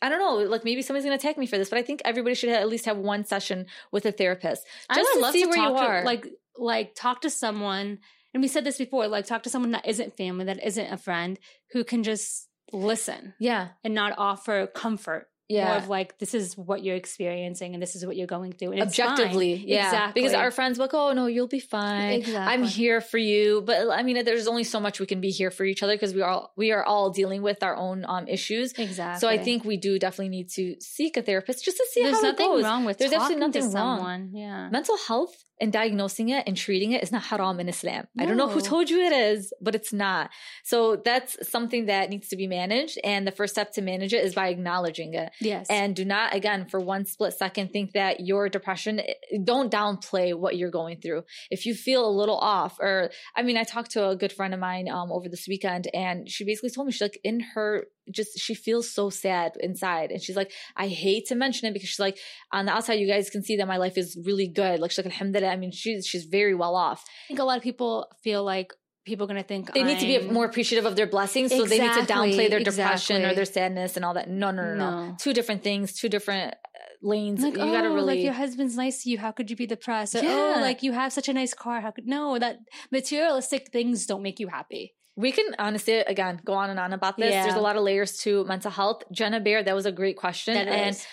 I 0.02 0.10
don't 0.10 0.20
know, 0.20 0.36
like 0.50 0.64
maybe 0.64 0.82
somebody's 0.82 1.06
gonna 1.06 1.16
attack 1.16 1.38
me 1.38 1.46
for 1.46 1.58
this, 1.58 1.70
but 1.70 1.78
I 1.80 1.84
think 1.84 2.02
everybody 2.06 2.36
should 2.36 2.50
at 2.50 2.68
least 2.68 2.86
have 2.86 2.98
one 2.98 3.24
session 3.26 3.68
with 3.92 4.06
a 4.06 4.12
therapist 4.12 4.66
I 4.90 4.96
just 4.96 5.10
would 5.10 5.20
to 5.20 5.22
love 5.22 5.34
see 5.34 5.44
to 5.44 5.50
where 5.50 5.58
you 5.58 5.64
talk 5.64 5.78
to- 5.78 5.88
are. 5.88 6.04
like 6.04 6.28
like 6.58 6.96
talk 6.96 7.22
to 7.22 7.30
someone. 7.30 8.00
And 8.34 8.42
we 8.42 8.48
said 8.48 8.64
this 8.64 8.78
before, 8.78 9.08
like 9.08 9.26
talk 9.26 9.44
to 9.44 9.50
someone 9.50 9.72
that 9.72 9.88
isn't 9.88 10.16
family, 10.18 10.46
that 10.46 10.64
isn't 10.66 10.92
a 10.94 10.98
friend, 10.98 11.38
who 11.72 11.84
can 11.84 12.04
just 12.04 12.48
listen 12.72 13.34
yeah, 13.40 13.70
and 13.84 13.94
not 13.94 14.14
offer 14.18 14.68
comfort. 14.68 15.28
More 15.52 15.60
yeah. 15.60 15.78
of 15.78 15.90
like 15.90 16.18
this 16.18 16.34
is 16.34 16.58
what 16.58 16.84
you're 16.84 16.96
experiencing 16.96 17.74
and 17.74 17.82
this 17.82 17.96
is 17.96 18.06
what 18.06 18.16
you're 18.16 18.28
going 18.28 18.54
through. 18.54 18.72
And 18.72 18.82
objectively 18.82 19.56
yeah 19.56 19.86
exactly. 19.86 20.22
because 20.22 20.34
our 20.34 20.52
friends 20.52 20.78
like 20.78 20.94
oh 20.94 21.14
no 21.14 21.26
you'll 21.26 21.48
be 21.48 21.60
fine 21.60 22.14
exactly. 22.14 22.54
i'm 22.54 22.64
here 22.64 23.02
for 23.02 23.18
you 23.18 23.62
but 23.66 23.90
i 23.92 24.04
mean 24.04 24.24
there's 24.24 24.48
only 24.48 24.64
so 24.64 24.80
much 24.80 25.00
we 25.00 25.06
can 25.06 25.22
be 25.22 25.30
here 25.30 25.52
for 25.52 25.64
each 25.64 25.84
other 25.84 25.94
because 25.94 26.14
we 26.14 26.22
are 26.22 26.30
all 26.30 26.54
we 26.56 26.72
are 26.72 26.84
all 26.84 27.10
dealing 27.10 27.42
with 27.42 27.64
our 27.64 27.76
own 27.76 28.06
um 28.08 28.28
issues 28.28 28.74
Exactly. 28.78 29.20
so 29.20 29.28
i 29.28 29.38
think 29.38 29.64
we 29.66 29.78
do 29.78 30.00
definitely 30.00 30.30
need 30.30 30.50
to 30.50 30.76
seek 30.80 31.18
a 31.18 31.22
therapist 31.22 31.64
just 31.64 31.78
to 31.78 31.86
see 31.92 32.04
there's 32.04 32.16
how 32.16 32.22
nothing 32.22 32.46
it 32.46 32.50
goes 32.50 32.64
wrong 32.64 32.86
with 32.86 32.98
There's 32.98 33.14
absolutely 33.14 33.52
to 33.52 33.60
nothing 33.60 33.74
wrong. 33.74 33.98
someone. 33.98 34.32
Yeah. 34.34 34.70
mental 34.70 34.98
health 34.98 35.44
and 35.60 35.72
diagnosing 35.72 36.30
it 36.30 36.44
and 36.48 36.58
treating 36.58 36.92
it 36.92 37.04
is 37.04 37.12
not 37.12 37.22
haram 37.24 37.60
in 37.60 37.70
islam 37.70 38.08
i 38.18 38.26
don't 38.26 38.38
know 38.38 38.50
who 38.50 38.62
told 38.62 38.90
you 38.90 39.00
it 39.02 39.14
is 39.14 39.54
but 39.62 39.76
it's 39.76 39.94
not 39.94 40.30
so 40.64 40.96
that's 40.96 41.38
something 41.48 41.86
that 41.86 42.10
needs 42.10 42.30
to 42.30 42.36
be 42.36 42.48
managed 42.48 42.98
and 43.04 43.28
the 43.28 43.32
first 43.32 43.54
step 43.54 43.72
to 43.72 43.82
manage 43.82 44.14
it 44.14 44.24
is 44.24 44.34
by 44.34 44.48
acknowledging 44.48 45.14
it 45.14 45.32
Yes. 45.42 45.68
and 45.70 45.96
do 45.96 46.06
not 46.06 46.34
again 46.36 46.66
for 46.66 46.80
one 46.80 47.06
split 47.06 47.34
second 47.34 47.72
think 47.72 47.94
that 47.94 48.20
your 48.20 48.48
depression 48.50 49.00
eh, 49.00 49.14
don't 49.44 49.72
downplay 49.72 50.34
what 50.38 50.56
you're 50.58 50.72
going 50.72 51.02
through. 51.02 51.24
If 51.50 51.66
you 51.66 51.74
feel 51.74 52.08
a 52.08 52.12
little 52.12 52.38
off 52.38 52.78
or 52.80 53.12
i 53.36 53.42
mean 53.42 53.58
i 53.58 53.64
talked 53.64 53.92
to 53.92 54.08
a 54.08 54.16
good 54.16 54.32
friend 54.32 54.54
of 54.54 54.60
mine 54.60 54.88
um, 54.88 55.12
over 55.12 55.28
this 55.28 55.48
weekend 55.48 55.88
and 55.94 56.30
she 56.30 56.46
basically 56.46 56.70
told 56.70 56.88
me 56.88 56.92
she's 56.94 57.02
like 57.02 57.20
in 57.24 57.40
her 57.56 57.86
just 58.14 58.38
she 58.40 58.54
feels 58.54 58.94
so 58.94 59.10
sad 59.10 59.54
inside 59.60 60.12
and 60.12 60.22
she's 60.22 60.36
like 60.36 60.52
i 60.76 60.88
hate 60.88 61.26
to 61.28 61.36
mention 61.36 61.68
it 61.68 61.74
because 61.74 61.90
she's 61.90 62.00
like 62.00 62.18
on 62.52 62.66
the 62.66 62.72
outside 62.72 62.96
you 62.96 63.08
guys 63.08 63.30
can 63.30 63.44
see 63.44 63.58
that 63.58 63.68
my 63.68 63.78
life 63.78 63.98
is 63.98 64.18
really 64.26 64.48
good. 64.48 64.80
Like 64.80 64.92
she's 64.92 65.04
like 65.04 65.14
alhamdulillah 65.14 65.52
i 65.52 65.56
mean 65.56 65.72
she's 65.72 66.06
she's 66.06 66.26
very 66.26 66.56
well 66.56 66.76
off. 66.76 67.04
I 67.26 67.28
think 67.30 67.40
a 67.40 67.44
lot 67.44 67.58
of 67.58 67.64
people 67.64 68.08
feel 68.24 68.44
like 68.44 68.74
people 69.06 69.26
are 69.26 69.28
going 69.28 69.42
to 69.42 69.48
think 69.48 69.74
they 69.74 69.84
need 69.84 70.00
to 70.00 70.06
be 70.06 70.32
more 70.32 70.46
appreciative 70.46 70.86
of 70.86 70.96
their 70.96 71.08
blessings 71.08 71.52
so 71.52 71.66
they 71.66 71.80
need 71.80 71.94
to 71.94 72.02
downplay 72.02 72.50
their 72.50 72.60
depression 72.60 73.26
or 73.26 73.34
their 73.34 73.46
sadness 73.46 73.96
and 73.96 74.06
all 74.06 74.14
that 74.14 74.30
no 74.30 74.52
no 74.52 74.64
no 74.64 74.76
no, 74.76 75.06
No. 75.08 75.16
two 75.20 75.34
different 75.34 75.64
things 75.64 75.94
two 75.94 76.10
different 76.10 76.54
uh, 76.54 76.58
lanes 77.02 77.42
like, 77.42 77.56
you 77.56 77.62
oh, 77.62 77.72
gotta 77.72 77.90
really 77.90 78.16
like 78.16 78.20
your 78.20 78.34
husband's 78.34 78.76
nice 78.76 79.04
to 79.04 79.10
you. 79.10 79.18
How 79.18 79.32
could 79.32 79.50
you 79.50 79.56
be 79.56 79.66
depressed? 79.66 80.16
Or, 80.16 80.20
Yeah. 80.20 80.56
oh, 80.58 80.62
like 80.62 80.84
you 80.84 80.92
have 80.92 81.12
such 81.12 81.28
a 81.30 81.34
nice 81.34 81.54
car. 81.54 81.82
How 81.82 81.92
could 81.92 82.08
no? 82.08 82.38
That 82.38 82.60
materialistic 82.92 83.72
things 83.72 84.06
don't 84.06 84.22
make 84.22 84.40
you 84.40 84.48
happy. 84.48 84.94
We 85.16 85.32
can 85.32 85.48
honestly, 85.60 85.96
again, 85.96 86.40
go 86.46 86.54
on 86.54 86.70
and 86.70 86.80
on 86.80 86.94
about 86.94 87.18
this. 87.18 87.32
Yeah. 87.32 87.44
There's 87.44 87.56
a 87.56 87.62
lot 87.62 87.76
of 87.76 87.84
layers 87.84 88.18
to 88.20 88.46
mental 88.46 88.72
health. 88.72 89.04
Jenna 89.12 89.40
Bear, 89.40 89.64
that 89.64 89.76
was 89.76 89.86
a 89.86 89.92
great 89.92 90.18
question. 90.18 90.54
That 90.54 90.68
and 90.68 90.96
is. 90.96 91.06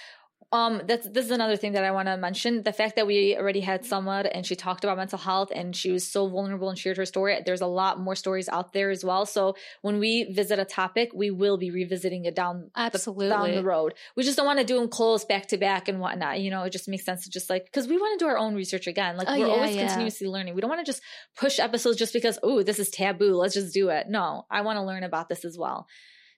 Um, 0.50 0.80
that's 0.86 1.06
this 1.10 1.26
is 1.26 1.30
another 1.30 1.56
thing 1.56 1.72
that 1.72 1.84
I 1.84 1.90
want 1.90 2.08
to 2.08 2.16
mention. 2.16 2.62
The 2.62 2.72
fact 2.72 2.96
that 2.96 3.06
we 3.06 3.36
already 3.36 3.60
had 3.60 3.84
Samar 3.84 4.24
and 4.32 4.46
she 4.46 4.56
talked 4.56 4.82
about 4.82 4.96
mental 4.96 5.18
health 5.18 5.50
and 5.54 5.76
she 5.76 5.90
was 5.90 6.10
so 6.10 6.26
vulnerable 6.26 6.70
and 6.70 6.78
shared 6.78 6.96
her 6.96 7.04
story. 7.04 7.38
There's 7.44 7.60
a 7.60 7.66
lot 7.66 8.00
more 8.00 8.14
stories 8.14 8.48
out 8.48 8.72
there 8.72 8.88
as 8.88 9.04
well. 9.04 9.26
So 9.26 9.56
when 9.82 9.98
we 9.98 10.24
visit 10.32 10.58
a 10.58 10.64
topic, 10.64 11.10
we 11.14 11.30
will 11.30 11.58
be 11.58 11.70
revisiting 11.70 12.24
it 12.24 12.34
down 12.34 12.70
the, 12.74 12.80
Absolutely. 12.80 13.28
down 13.28 13.54
the 13.54 13.62
road. 13.62 13.92
We 14.16 14.22
just 14.22 14.38
don't 14.38 14.46
want 14.46 14.58
to 14.58 14.64
do 14.64 14.78
them 14.78 14.88
close 14.88 15.26
back 15.26 15.48
to 15.48 15.58
back 15.58 15.86
and 15.86 16.00
whatnot. 16.00 16.40
You 16.40 16.50
know, 16.50 16.62
it 16.62 16.70
just 16.70 16.88
makes 16.88 17.04
sense 17.04 17.24
to 17.24 17.30
just 17.30 17.50
like 17.50 17.66
because 17.66 17.86
we 17.86 17.98
want 17.98 18.18
to 18.18 18.24
do 18.24 18.28
our 18.30 18.38
own 18.38 18.54
research 18.54 18.86
again. 18.86 19.18
Like 19.18 19.28
Oh, 19.28 19.38
we're 19.38 19.48
yeah, 19.48 19.52
always 19.52 19.76
yeah. 19.76 19.86
continuously 19.86 20.28
learning. 20.28 20.54
We 20.54 20.62
don't 20.62 20.70
want 20.70 20.80
to 20.80 20.90
just 20.90 21.02
push 21.36 21.58
episodes 21.58 21.98
just 21.98 22.14
because 22.14 22.38
oh 22.42 22.62
this 22.62 22.78
is 22.78 22.88
taboo. 22.88 23.34
Let's 23.34 23.52
just 23.52 23.74
do 23.74 23.90
it. 23.90 24.06
No, 24.08 24.46
I 24.50 24.62
want 24.62 24.78
to 24.78 24.82
learn 24.82 25.04
about 25.04 25.28
this 25.28 25.44
as 25.44 25.58
well. 25.58 25.86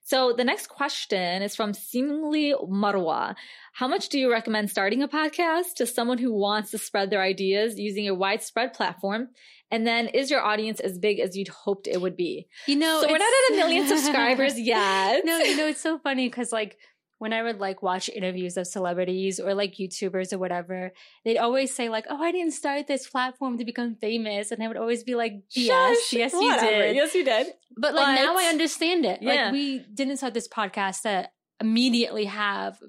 So 0.03 0.33
the 0.33 0.43
next 0.43 0.67
question 0.67 1.41
is 1.41 1.55
from 1.55 1.73
seemingly 1.73 2.53
Marwa. 2.53 3.35
How 3.73 3.87
much 3.87 4.09
do 4.09 4.19
you 4.19 4.31
recommend 4.31 4.69
starting 4.69 5.03
a 5.03 5.07
podcast 5.07 5.75
to 5.77 5.85
someone 5.85 6.17
who 6.17 6.33
wants 6.33 6.71
to 6.71 6.77
spread 6.77 7.09
their 7.09 7.21
ideas 7.21 7.79
using 7.79 8.07
a 8.07 8.15
widespread 8.15 8.73
platform? 8.73 9.29
And 9.69 9.87
then 9.87 10.07
is 10.07 10.29
your 10.29 10.41
audience 10.41 10.81
as 10.81 10.97
big 10.97 11.19
as 11.19 11.37
you'd 11.37 11.47
hoped 11.47 11.87
it 11.87 12.01
would 12.01 12.17
be? 12.17 12.47
You 12.67 12.75
know, 12.75 13.01
so 13.01 13.07
we're 13.07 13.17
not 13.17 13.21
at 13.21 13.53
a 13.53 13.55
million 13.55 13.87
subscribers 13.97 14.59
yet. 14.59 15.23
no, 15.23 15.37
you 15.37 15.55
know, 15.55 15.67
it's 15.67 15.79
so 15.81 15.97
funny 15.97 16.27
because 16.27 16.51
like 16.51 16.77
when 17.21 17.33
I 17.33 17.43
would 17.43 17.59
like 17.59 17.83
watch 17.83 18.09
interviews 18.09 18.57
of 18.57 18.65
celebrities 18.65 19.39
or 19.39 19.53
like 19.53 19.75
YouTubers 19.75 20.33
or 20.33 20.39
whatever, 20.39 20.91
they'd 21.23 21.37
always 21.37 21.71
say 21.71 21.87
like, 21.87 22.07
"Oh, 22.09 22.19
I 22.19 22.31
didn't 22.31 22.53
start 22.53 22.87
this 22.87 23.07
platform 23.07 23.59
to 23.59 23.63
become 23.63 23.93
famous," 23.93 24.49
and 24.49 24.63
I 24.63 24.67
would 24.67 24.75
always 24.75 25.03
be 25.03 25.13
like, 25.13 25.33
"Yes, 25.51 25.99
Shush. 26.07 26.13
yes, 26.13 26.33
you 26.33 26.59
did." 26.59 26.95
Yes, 26.95 27.13
you 27.13 27.23
did. 27.23 27.53
But 27.77 27.93
like 27.93 28.19
now 28.19 28.35
I 28.35 28.45
understand 28.45 29.05
it. 29.05 29.21
Yeah. 29.21 29.29
Like 29.29 29.51
we 29.53 29.85
didn't 29.93 30.17
start 30.17 30.33
this 30.33 30.47
podcast 30.47 31.03
to 31.03 31.29
immediately 31.59 32.25
have 32.25 32.79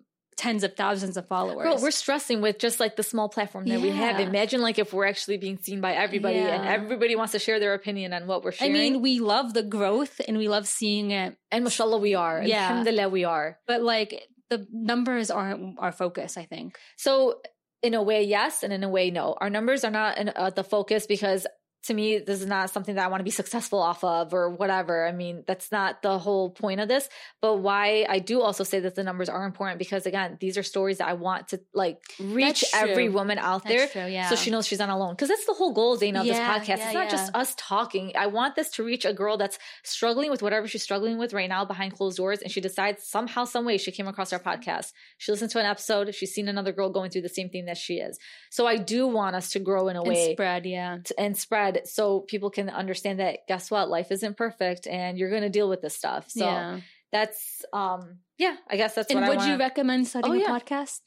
tens 0.43 0.65
of 0.65 0.75
thousands 0.75 1.17
of 1.17 1.25
followers. 1.29 1.65
Girl, 1.65 1.79
we're 1.81 1.93
stressing 1.93 2.41
with 2.43 2.59
just 2.59 2.81
like 2.81 2.97
the 2.97 3.05
small 3.05 3.29
platform 3.29 3.65
that 3.67 3.81
we 3.81 3.91
have. 3.91 4.19
Imagine 4.19 4.61
like 4.61 4.77
if 4.85 4.93
we're 4.93 5.07
actually 5.07 5.37
being 5.37 5.59
seen 5.59 5.81
by 5.81 5.93
everybody 5.93 6.39
and 6.39 6.67
everybody 6.67 7.15
wants 7.15 7.33
to 7.33 7.39
share 7.39 7.61
their 7.61 7.75
opinion 7.75 8.13
on 8.13 8.27
what 8.27 8.43
we're 8.43 8.53
I 8.61 8.69
mean, 8.69 9.01
we 9.01 9.21
love 9.21 9.55
the 9.55 9.63
growth 9.63 10.21
and 10.27 10.37
we 10.37 10.49
love 10.49 10.67
seeing 10.67 11.13
it, 11.13 11.37
and 11.53 11.63
mashallah, 11.63 11.99
we 11.99 12.15
are. 12.17 12.43
Yeah. 12.43 12.69
Alhamdulillah, 12.69 13.09
we 13.09 13.25
are. 13.25 13.59
but 13.69 13.83
like 13.83 14.11
the 14.51 14.67
numbers 14.73 15.31
aren't 15.31 15.79
our 15.79 15.93
focus. 15.93 16.37
I 16.37 16.45
think. 16.45 16.77
So 16.97 17.41
in 17.83 17.95
a 17.95 18.03
way, 18.03 18.25
yes, 18.25 18.63
and 18.65 18.73
in 18.73 18.83
a 18.83 18.89
way, 18.89 19.11
no. 19.11 19.37
Our 19.41 19.51
numbers 19.51 19.85
are 19.85 19.91
not 19.91 20.19
in, 20.19 20.33
uh, 20.35 20.51
the 20.51 20.65
focus 20.65 21.07
because 21.07 21.47
to 21.85 21.95
me, 21.95 22.19
this 22.19 22.41
is 22.41 22.47
not 22.47 22.71
something 22.71 22.95
that 22.95 23.05
I 23.05 23.09
want 23.09 23.21
to 23.21 23.25
be 23.25 23.31
successful 23.31 23.81
off 23.81 24.05
of 24.05 24.33
or 24.33 24.51
whatever. 24.51 25.07
I 25.07 25.11
mean, 25.11 25.43
that's 25.47 25.73
not 25.73 26.01
the 26.01 26.17
whole 26.17 26.51
point 26.51 26.81
of 26.81 26.87
this. 26.87 27.09
But 27.41 27.57
why 27.57 28.07
I 28.09 28.21
do 28.21 28.41
also 28.41 28.63
say 28.63 28.79
that 28.81 28.95
the 28.95 29.03
numbers 29.03 29.29
are 29.29 29.45
important 29.45 29.81
because 29.81 30.07
again, 30.07 30.37
these 30.41 30.57
are 30.57 30.63
stories 30.63 30.99
that 30.99 31.09
I 31.09 31.15
want 31.15 31.49
to 31.49 31.61
like 31.75 32.01
reach 32.21 32.65
every 32.73 33.09
woman 33.09 33.39
out 33.39 33.65
there. 33.65 33.89
True. 33.89 34.07
Yeah. 34.07 34.29
So 34.29 34.37
she 34.37 34.51
knows 34.51 34.67
she's 34.67 34.79
not 34.79 34.91
alone. 34.91 35.15
Because 35.15 35.29
that's 35.29 35.45
the 35.47 35.55
whole 35.55 35.73
goal, 35.73 35.99
Zaina, 35.99 36.21
of 36.21 36.27
this 36.27 36.39
podcast. 36.39 36.79
yeah, 36.79 36.85
it's 36.87 36.95
not 36.95 37.11
just 37.11 37.35
us 37.35 37.55
talking. 37.57 38.13
I 38.17 38.29
want 38.29 38.55
this 38.55 38.71
to 38.73 38.85
reach 38.85 39.05
a 39.05 39.13
girl 39.13 39.37
that's 39.37 39.59
struggling 39.83 40.31
with 40.31 40.41
whatever 40.41 40.69
she's 40.69 40.83
struggling 40.85 41.19
with 41.19 41.33
right 41.33 41.49
now 41.49 41.65
behind 41.65 41.95
closed 41.97 42.17
doors. 42.17 42.43
And 42.43 42.51
she 42.53 42.61
decides 42.61 43.03
somehow, 43.05 43.45
some 43.45 43.65
way 43.65 43.77
she 43.79 43.91
came 43.91 44.07
across 44.07 44.33
our 44.33 44.39
podcast. 44.39 44.93
She 45.19 45.33
listened 45.33 45.51
to 45.51 45.59
an 45.59 45.67
episode. 45.67 46.15
She's 46.15 46.33
seen 46.33 46.47
another 46.47 46.71
girl 46.71 46.91
going 46.91 47.11
through 47.11 47.23
the 47.23 47.29
same 47.29 47.49
thing 47.49 47.65
that 47.65 47.77
she 47.77 47.95
is. 47.95 48.19
So 48.51 48.69
I 48.69 48.77
do 48.77 49.09
want 49.09 49.35
us 49.35 49.51
to 49.51 49.59
grow 49.59 49.89
in 49.89 49.97
a 49.97 50.01
and 50.01 50.09
way 50.09 50.33
spread. 50.33 50.65
Yeah. 50.65 50.99
and 51.19 51.37
spread 51.37 51.72
so 51.85 52.21
people 52.21 52.51
can 52.51 52.69
understand 52.69 53.21
that 53.21 53.41
guess 53.49 53.71
what? 53.71 53.89
Life 53.89 54.11
isn't 54.11 54.37
perfect 54.37 54.87
and 54.87 55.19
you're 55.19 55.31
going 55.31 55.43
to 55.43 55.51
deal 55.51 55.69
with 55.69 55.81
this 55.83 55.97
stuff. 55.97 56.31
So 56.31 56.45
yeah. 56.45 56.81
that's, 57.11 57.65
um, 57.73 58.19
yeah, 58.39 58.57
I 58.69 58.77
guess 58.77 58.95
that's 58.95 59.11
And 59.11 59.21
what 59.21 59.29
would 59.29 59.39
wanna- 59.39 59.53
you 59.53 59.59
recommend 59.59 60.07
starting 60.09 60.33
Oh, 60.43 60.45
a 60.45 60.61
podcast? 60.61 61.01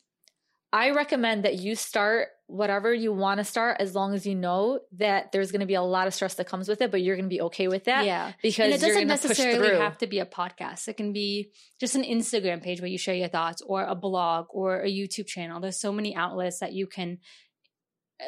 I 0.74 0.90
recommend 0.92 1.46
that 1.46 1.56
you 1.56 1.76
start 1.76 2.28
whatever 2.48 2.94
you 2.94 3.14
want 3.14 3.38
to 3.38 3.46
start 3.46 3.78
as 3.80 3.96
long 3.96 4.14
as 4.14 4.28
you 4.28 4.36
know 4.36 4.82
that 4.98 5.32
there's 5.32 5.50
going 5.52 5.62
to 5.62 5.66
be 5.66 5.76
a 5.76 5.82
lot 5.82 6.06
of 6.06 6.14
stress 6.14 6.36
that 6.36 6.48
comes 6.48 6.68
with 6.68 6.82
it, 6.82 6.92
but 6.92 7.02
you're 7.02 7.16
going 7.16 7.30
to 7.30 7.34
be 7.34 7.42
okay 7.42 7.70
with 7.70 7.86
that 7.86 8.06
yeah. 8.06 8.34
because 8.44 8.66
And 8.66 8.74
it 8.74 8.82
doesn't 8.86 9.08
necessarily 9.08 9.80
have 9.80 9.98
to 10.00 10.08
be 10.08 10.20
a 10.20 10.26
podcast. 10.26 10.90
It 10.90 10.98
can 10.98 11.14
be 11.14 11.52
just 11.80 11.96
an 11.96 12.04
Instagram 12.04 12.62
page 12.62 12.82
where 12.82 12.90
you 12.90 12.98
share 12.98 13.16
your 13.16 13.30
thoughts 13.30 13.62
or 13.66 13.84
a 13.84 13.96
blog 13.96 14.48
or 14.50 14.82
a 14.82 14.90
YouTube 14.90 15.28
channel. 15.28 15.62
There's 15.62 15.80
so 15.80 15.94
many 15.94 16.14
outlets 16.14 16.60
that 16.60 16.74
you 16.74 16.88
can 16.88 17.20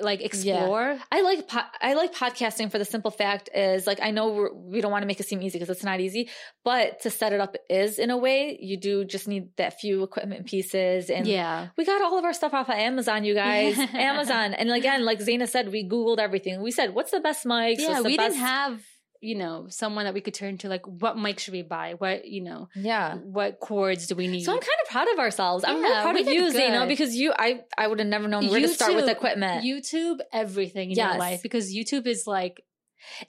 like 0.02 0.22
explore. 0.22 0.98
I 1.12 1.22
like 1.22 1.48
po- 1.48 1.62
I 1.82 1.94
like 1.94 2.14
podcasting 2.14 2.70
for 2.72 2.78
the 2.78 2.86
simple 2.86 3.10
fact 3.12 3.50
is 3.56 3.88
like 3.88 4.00
I 4.02 4.12
know 4.12 4.30
we're, 4.34 4.54
we 4.54 4.82
don't 4.82 4.92
want 4.92 5.04
to 5.04 5.08
make 5.08 5.20
it 5.20 5.28
seem 5.28 5.42
easy 5.42 5.58
because 5.60 5.70
it's 5.76 5.84
not 5.84 6.00
easy, 6.02 6.30
but 6.66 7.02
to 7.02 7.10
set 7.10 7.32
it 7.34 7.40
up 7.40 7.56
is 7.70 7.98
in 7.98 8.10
a 8.12 8.18
way 8.18 8.58
you 8.62 8.78
do 8.78 9.06
just 9.06 9.28
need 9.28 9.56
that 9.58 9.80
few 9.80 10.04
equipment 10.04 10.46
pieces 10.46 11.10
and 11.10 11.26
Yeah. 11.26 11.68
we 11.78 11.86
got 11.86 12.02
all 12.02 12.18
of 12.18 12.26
our 12.26 12.34
stuff 12.34 12.54
off 12.54 12.68
of 12.70 12.76
Amazon, 12.76 13.24
you 13.24 13.34
guys. 13.34 13.78
Amazon. 13.94 14.54
And 14.54 14.72
again, 14.72 15.06
like 15.06 15.20
Zaina 15.20 15.48
said, 15.48 15.72
we 15.72 15.88
Googled 15.88 16.20
everything. 16.20 16.62
We 16.62 16.72
said, 16.72 16.94
what's 16.94 17.12
the 17.12 17.22
best 17.22 17.46
mics? 17.46 17.80
Yeah, 17.80 18.02
we 18.02 18.18
best? 18.18 18.34
didn't 18.34 18.46
have, 18.46 18.82
you 19.22 19.36
know, 19.36 19.66
someone 19.70 20.06
that 20.06 20.14
we 20.14 20.22
could 20.22 20.34
turn 20.34 20.58
to 20.60 20.70
like 20.70 20.86
what 20.86 21.18
mic 21.18 21.40
should 21.40 21.54
we 21.54 21.62
buy? 21.62 21.96
What, 21.98 22.26
you 22.26 22.42
know, 22.42 22.70
Yeah. 22.76 23.16
what 23.16 23.60
chords 23.60 24.08
do 24.08 24.16
we 24.16 24.28
need? 24.28 24.44
So 24.44 24.52
I'm 24.54 24.60
kind 24.60 24.70
of 24.84 24.90
proud 24.92 25.08
of 25.14 25.20
ourselves. 25.20 25.64
I'm 25.64 25.82
Yeah, 25.82 25.82
really 25.82 26.24
proud 26.24 26.28
of 26.28 26.28
you. 26.54 26.60
Zaina, 26.60 26.88
because 26.88 27.16
you, 27.16 27.34
I, 27.38 27.62
I 27.78 27.88
would 27.88 28.00
have 28.00 28.08
never 28.08 28.28
known 28.28 28.48
where 28.48 28.60
to 28.62 28.68
start 28.68 28.96
with 28.96 29.08
equipment. 29.10 29.64
YouTube 29.66 30.20
everything 30.32 30.92
in 30.92 30.98
Yes. 30.98 31.12
your 31.14 31.20
life 31.20 31.42
because 31.42 31.74
YouTube 31.74 32.08
is 32.08 32.28
like 32.28 32.62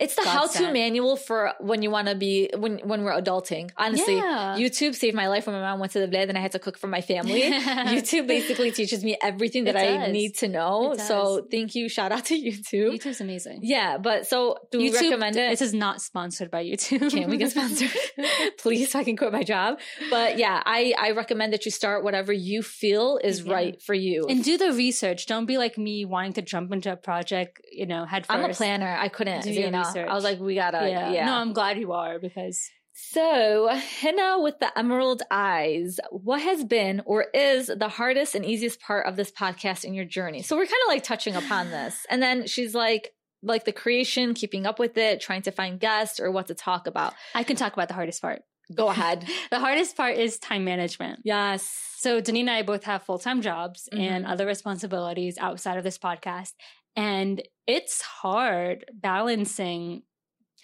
it's 0.00 0.14
the 0.16 0.28
how-to 0.28 0.72
manual 0.72 1.16
for 1.16 1.52
when 1.60 1.82
you 1.82 1.90
want 1.90 2.08
to 2.08 2.14
be 2.14 2.50
when 2.56 2.78
when 2.84 3.02
we're 3.04 3.12
adulting. 3.20 3.70
Honestly, 3.76 4.16
Yeah. 4.16 4.56
YouTube 4.58 4.94
saved 4.94 5.14
my 5.16 5.28
life 5.28 5.46
when 5.46 5.54
my 5.56 5.62
mom 5.62 5.78
went 5.80 5.92
to 5.92 6.00
the 6.00 6.08
bled 6.08 6.28
and 6.28 6.36
I 6.38 6.40
had 6.40 6.52
to 6.52 6.58
cook 6.58 6.78
for 6.78 6.86
my 6.88 7.00
family. 7.00 7.42
YouTube 7.42 8.26
basically 8.26 8.70
teaches 8.72 9.04
me 9.04 9.16
everything 9.22 9.64
that 9.64 9.76
I 9.76 10.10
need 10.10 10.36
to 10.36 10.48
know. 10.48 10.94
So 10.96 11.46
thank 11.50 11.74
you. 11.74 11.88
Shout 11.88 12.12
out 12.12 12.24
to 12.26 12.34
YouTube. 12.34 12.94
YouTube's 12.98 13.20
amazing. 13.20 13.60
Yeah, 13.62 13.98
but 13.98 14.26
so 14.26 14.58
do 14.70 14.78
we 14.78 14.90
recommend 14.92 15.36
it? 15.36 15.50
This 15.50 15.62
is 15.62 15.74
not 15.74 16.00
sponsored 16.00 16.50
by 16.50 16.64
YouTube. 16.64 17.10
Can 17.10 17.30
we 17.30 17.36
get 17.36 17.50
sponsored? 17.50 17.90
Please, 18.58 18.90
so 18.92 18.98
I 18.98 19.04
can 19.04 19.16
quit 19.16 19.32
my 19.32 19.42
job. 19.42 19.78
But 20.10 20.38
yeah, 20.38 20.62
I, 20.64 20.94
I 20.98 21.10
recommend 21.12 21.52
that 21.52 21.64
you 21.64 21.70
start 21.70 22.04
whatever 22.04 22.32
you 22.32 22.62
feel 22.62 23.18
is 23.22 23.42
Yeah. 23.42 23.52
right 23.52 23.82
for 23.82 23.94
you. 23.94 24.26
and 24.28 24.42
do 24.44 24.56
the 24.58 24.72
research. 24.72 25.26
Don't 25.26 25.46
be 25.46 25.58
like 25.58 25.78
me 25.78 26.04
wanting 26.04 26.32
to 26.34 26.42
jump 26.42 26.72
into 26.72 26.92
a 26.92 26.96
project, 26.96 27.60
you 27.70 27.86
know, 27.86 28.04
head 28.04 28.26
first. 28.26 28.38
I'm 28.38 28.50
a 28.50 28.54
planner. 28.54 28.96
I 28.98 29.08
couldn't. 29.08 29.42
Do 29.42 29.52
Zaina. 29.64 29.84
research. 29.86 30.08
I 30.08 30.14
was 30.14 30.24
like, 30.24 30.40
we 30.40 30.54
gotta. 30.54 30.88
Yeah. 30.88 31.10
Yeah. 31.12 31.26
No, 31.26 31.34
I'm 31.34 31.52
glad 31.52 31.78
you 31.78 31.92
are 31.92 32.18
because 32.18 32.68
So, 32.92 33.68
henna 33.68 34.40
with 34.40 34.58
the 34.58 34.76
emerald 34.78 35.22
eyes. 35.30 36.00
What 36.10 36.40
has 36.42 36.64
been 36.64 37.00
or 37.06 37.26
is 37.34 37.68
the 37.68 37.88
hardest 37.88 38.34
and 38.34 38.44
easiest 38.44 38.80
part 38.80 39.06
of 39.06 39.16
this 39.16 39.30
podcast 39.30 39.84
in 39.84 39.94
your 39.94 40.04
journey? 40.04 40.42
So 40.42 40.56
we're 40.56 40.66
kind 40.66 40.82
of 40.86 40.88
like 40.88 41.04
touching 41.04 41.36
upon 41.36 41.70
this, 41.76 42.04
and 42.10 42.20
then 42.22 42.46
she's 42.46 42.74
like, 42.74 43.12
like 43.42 43.64
the 43.64 43.72
creation, 43.72 44.34
keeping 44.34 44.66
up 44.66 44.78
with 44.80 44.96
it, 44.98 45.20
trying 45.20 45.42
to 45.42 45.52
find 45.52 45.78
guests 45.78 46.18
or 46.18 46.30
what 46.32 46.48
to 46.48 46.54
talk 46.54 46.86
about. 46.88 47.14
I 47.36 47.44
can 47.44 47.54
talk 47.56 47.72
about 47.72 47.86
the 47.88 47.94
hardest 47.94 48.20
part. 48.20 48.42
Go 48.74 48.88
ahead. 48.88 49.24
The 49.50 49.60
hardest 49.60 49.96
part 49.96 50.16
is 50.18 50.38
time 50.38 50.64
management. 50.64 51.20
yes. 51.24 51.62
So 51.98 52.20
Denise 52.20 52.40
and 52.42 52.50
I 52.50 52.62
both 52.62 52.84
have 52.84 53.02
full 53.04 53.18
time 53.18 53.40
jobs 53.42 53.88
and 53.92 54.24
Mhm. 54.24 54.28
other 54.30 54.44
responsibilities 54.46 55.38
outside 55.38 55.78
of 55.78 55.84
this 55.84 55.98
podcast. 55.98 56.52
And 56.96 57.40
it's 57.68 58.00
hard 58.02 58.84
balancing. 58.92 60.02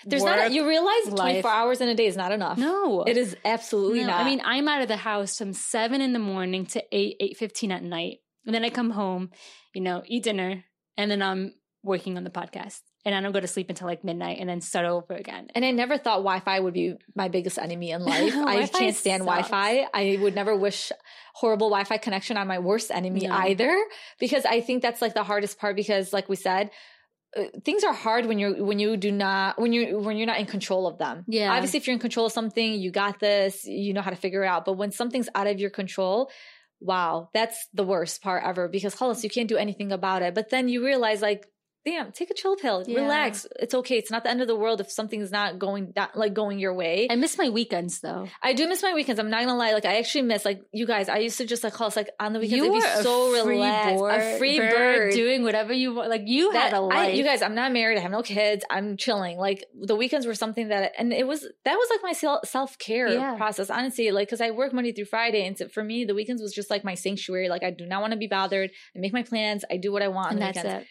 There's 0.04 0.24
not. 0.24 0.38
A, 0.50 0.52
you 0.52 0.66
realize 0.66 1.06
life. 1.06 1.42
24 1.42 1.50
hours 1.50 1.80
in 1.80 1.88
a 1.88 1.94
day 1.94 2.06
is 2.06 2.16
not 2.16 2.32
enough. 2.32 2.58
No. 2.58 3.02
It 3.04 3.16
is 3.16 3.36
absolutely 3.44 4.00
No, 4.00 4.08
not. 4.08 4.20
I 4.22 4.24
mean, 4.24 4.42
I'm 4.44 4.66
out 4.68 4.82
of 4.82 4.88
the 4.88 4.96
house 4.96 5.38
from 5.38 5.52
seven 5.52 6.00
in 6.00 6.12
the 6.12 6.18
morning 6.18 6.66
to 6.66 6.82
eight, 6.90 7.16
eight 7.20 7.36
fifteen 7.36 7.70
at 7.70 7.82
night. 7.82 8.18
And 8.44 8.54
then 8.54 8.64
I 8.64 8.70
come 8.70 8.90
home, 8.90 9.30
you 9.74 9.80
know, 9.80 10.02
eat 10.06 10.24
dinner, 10.24 10.64
and 10.98 11.10
then 11.10 11.22
I'm 11.22 11.54
working 11.82 12.16
on 12.16 12.24
the 12.24 12.30
podcast. 12.30 12.80
And 13.06 13.14
I 13.14 13.20
don't 13.20 13.32
go 13.32 13.40
to 13.40 13.46
sleep 13.46 13.68
until 13.68 13.86
like 13.86 14.02
midnight 14.02 14.38
and 14.40 14.48
then 14.48 14.62
start 14.62 14.86
over 14.86 15.12
again. 15.14 15.48
And 15.54 15.62
I 15.62 15.70
never 15.72 15.98
thought 15.98 16.18
Wi-Fi 16.24 16.58
would 16.60 16.72
be 16.72 16.94
my 17.14 17.28
biggest 17.28 17.58
enemy 17.58 17.90
in 17.90 18.02
life. 18.04 18.34
I 18.34 18.66
can't 18.66 18.96
stand. 18.96 19.22
Wi-Fi. 19.24 19.86
I 19.92 20.18
would 20.22 20.34
never 20.34 20.56
wish 20.56 20.90
horrible 21.34 21.68
Wi-Fi 21.68 21.98
connection 21.98 22.38
on 22.38 22.46
my 22.48 22.58
worst 22.60 22.90
enemy 22.90 23.26
No. 23.26 23.34
either, 23.34 23.74
because 24.18 24.46
I 24.46 24.62
think 24.62 24.80
that's 24.82 25.02
like 25.02 25.12
the 25.14 25.22
hardest 25.22 25.58
part. 25.58 25.76
Because, 25.76 26.14
like 26.14 26.30
we 26.30 26.36
said, 26.36 26.70
Uh, 27.36 27.44
things 27.64 27.84
are 27.84 27.92
hard 27.92 28.26
when 28.26 28.38
you're 28.38 28.64
when 28.64 28.78
you 28.78 28.96
do 28.96 29.10
not 29.10 29.60
when 29.60 29.72
you 29.72 29.98
when 29.98 30.16
you're 30.16 30.26
not 30.26 30.38
in 30.38 30.46
control 30.46 30.86
of 30.86 30.98
them. 30.98 31.24
Yeah. 31.26 31.52
Obviously, 31.52 31.78
if 31.78 31.86
you're 31.86 31.94
in 31.94 32.00
control 32.00 32.26
of 32.26 32.32
something, 32.32 32.74
you 32.74 32.90
got 32.90 33.20
this. 33.20 33.64
You 33.64 33.92
know 33.92 34.02
how 34.02 34.10
to 34.10 34.16
figure 34.16 34.44
it 34.44 34.48
out. 34.48 34.64
But 34.64 34.74
when 34.74 34.92
something's 34.92 35.28
out 35.34 35.46
of 35.46 35.58
your 35.58 35.70
control. 35.70 36.30
Wow, 36.80 37.30
that's 37.32 37.68
the 37.72 37.84
worst 37.84 38.20
part 38.20 38.42
ever 38.44 38.68
because 38.68 38.94
halas, 38.94 39.22
you 39.22 39.30
can't 39.30 39.48
do 39.48 39.56
anything 39.56 39.90
about 39.90 40.20
it. 40.20 40.34
But 40.34 40.50
then 40.50 40.68
you 40.68 40.84
realize, 40.84 41.22
like, 41.22 41.46
damn, 41.84 42.12
take 42.12 42.30
a 42.30 42.34
chill 42.34 42.56
pill, 42.56 42.82
Yeah. 42.86 43.00
relax. 43.02 43.46
It's 43.60 43.74
okay. 43.74 43.98
It's 43.98 44.10
not 44.10 44.24
the 44.24 44.30
end 44.30 44.40
of 44.40 44.48
the 44.48 44.56
world 44.56 44.80
if 44.80 44.90
something's 44.90 45.30
not 45.30 45.58
going 45.58 45.92
that 45.96 46.16
like 46.16 46.32
going 46.34 46.58
your 46.58 46.74
way. 46.74 47.06
I 47.10 47.16
miss 47.16 47.36
my 47.36 47.50
weekends 47.50 48.00
though. 48.00 48.26
I 48.42 48.54
do 48.54 48.66
miss 48.68 48.82
my 48.82 48.94
weekends. 48.94 49.18
I'm 49.20 49.30
not 49.30 49.40
gonna 49.44 49.56
lie. 49.56 49.72
Like 49.72 49.84
I 49.84 49.98
actually 49.98 50.22
miss 50.22 50.44
like 50.44 50.62
you 50.72 50.86
guys. 50.86 51.08
I 51.08 51.18
used 51.18 51.38
to 51.38 51.46
just 51.46 51.62
like 51.62 51.74
call 51.74 51.88
us 51.88 51.96
like 51.96 52.08
on 52.18 52.32
the 52.32 52.40
weekends. 52.40 52.64
You 52.64 52.74
it'd 52.74 52.82
be 52.96 53.02
so 53.02 53.44
relaxed. 53.46 53.98
bird, 54.00 54.20
a 54.20 54.38
free 54.38 54.58
bird. 54.58 55.12
doing 55.12 55.42
whatever 55.44 55.72
you 55.72 55.94
want. 55.94 56.08
Like 56.10 56.22
you 56.26 56.52
That- 56.52 56.62
had 56.70 56.72
a 56.72 56.80
life. 56.80 56.96
I, 56.98 57.08
you 57.10 57.22
guys, 57.24 57.42
I'm 57.42 57.54
not 57.54 57.72
married. 57.72 57.98
I 57.98 58.00
have 58.00 58.10
no 58.12 58.22
kids. 58.22 58.64
I'm 58.70 58.96
chilling. 58.96 59.36
Like 59.38 59.64
the 59.78 59.94
weekends 59.96 60.26
were 60.26 60.34
something 60.34 60.68
that, 60.68 60.92
and 60.98 61.12
it 61.12 61.26
was 61.26 61.42
that 61.64 61.74
was 61.74 61.88
like 61.90 62.00
my 62.02 62.12
self 62.44 62.78
care 62.78 63.08
Yeah. 63.08 63.34
process. 63.36 63.68
Honestly, 63.70 64.10
like 64.10 64.28
because 64.28 64.40
I 64.40 64.50
work 64.52 64.72
Monday 64.72 64.92
through 64.92 65.04
Friday, 65.06 65.46
and 65.46 65.56
so 65.58 65.68
for 65.68 65.84
me, 65.84 66.04
the 66.04 66.14
weekends 66.14 66.40
was 66.40 66.52
just 66.54 66.70
like 66.70 66.82
my 66.84 66.94
sanctuary. 66.94 67.48
Like 67.48 67.62
I 67.62 67.70
do 67.70 67.84
not 67.86 68.00
want 68.00 68.12
to 68.12 68.18
be 68.18 68.26
bothered. 68.26 68.70
I 68.96 68.98
make 68.98 69.12
my 69.12 69.22
plans. 69.22 69.64
I 69.70 69.76
do 69.76 69.92
what 69.92 70.02
I 70.02 70.08
want. 70.08 70.28
on 70.28 70.32
and 70.32 70.40
the 70.40 70.44
that's 70.46 70.56
weekends. 70.64 70.82
it. 70.84 70.88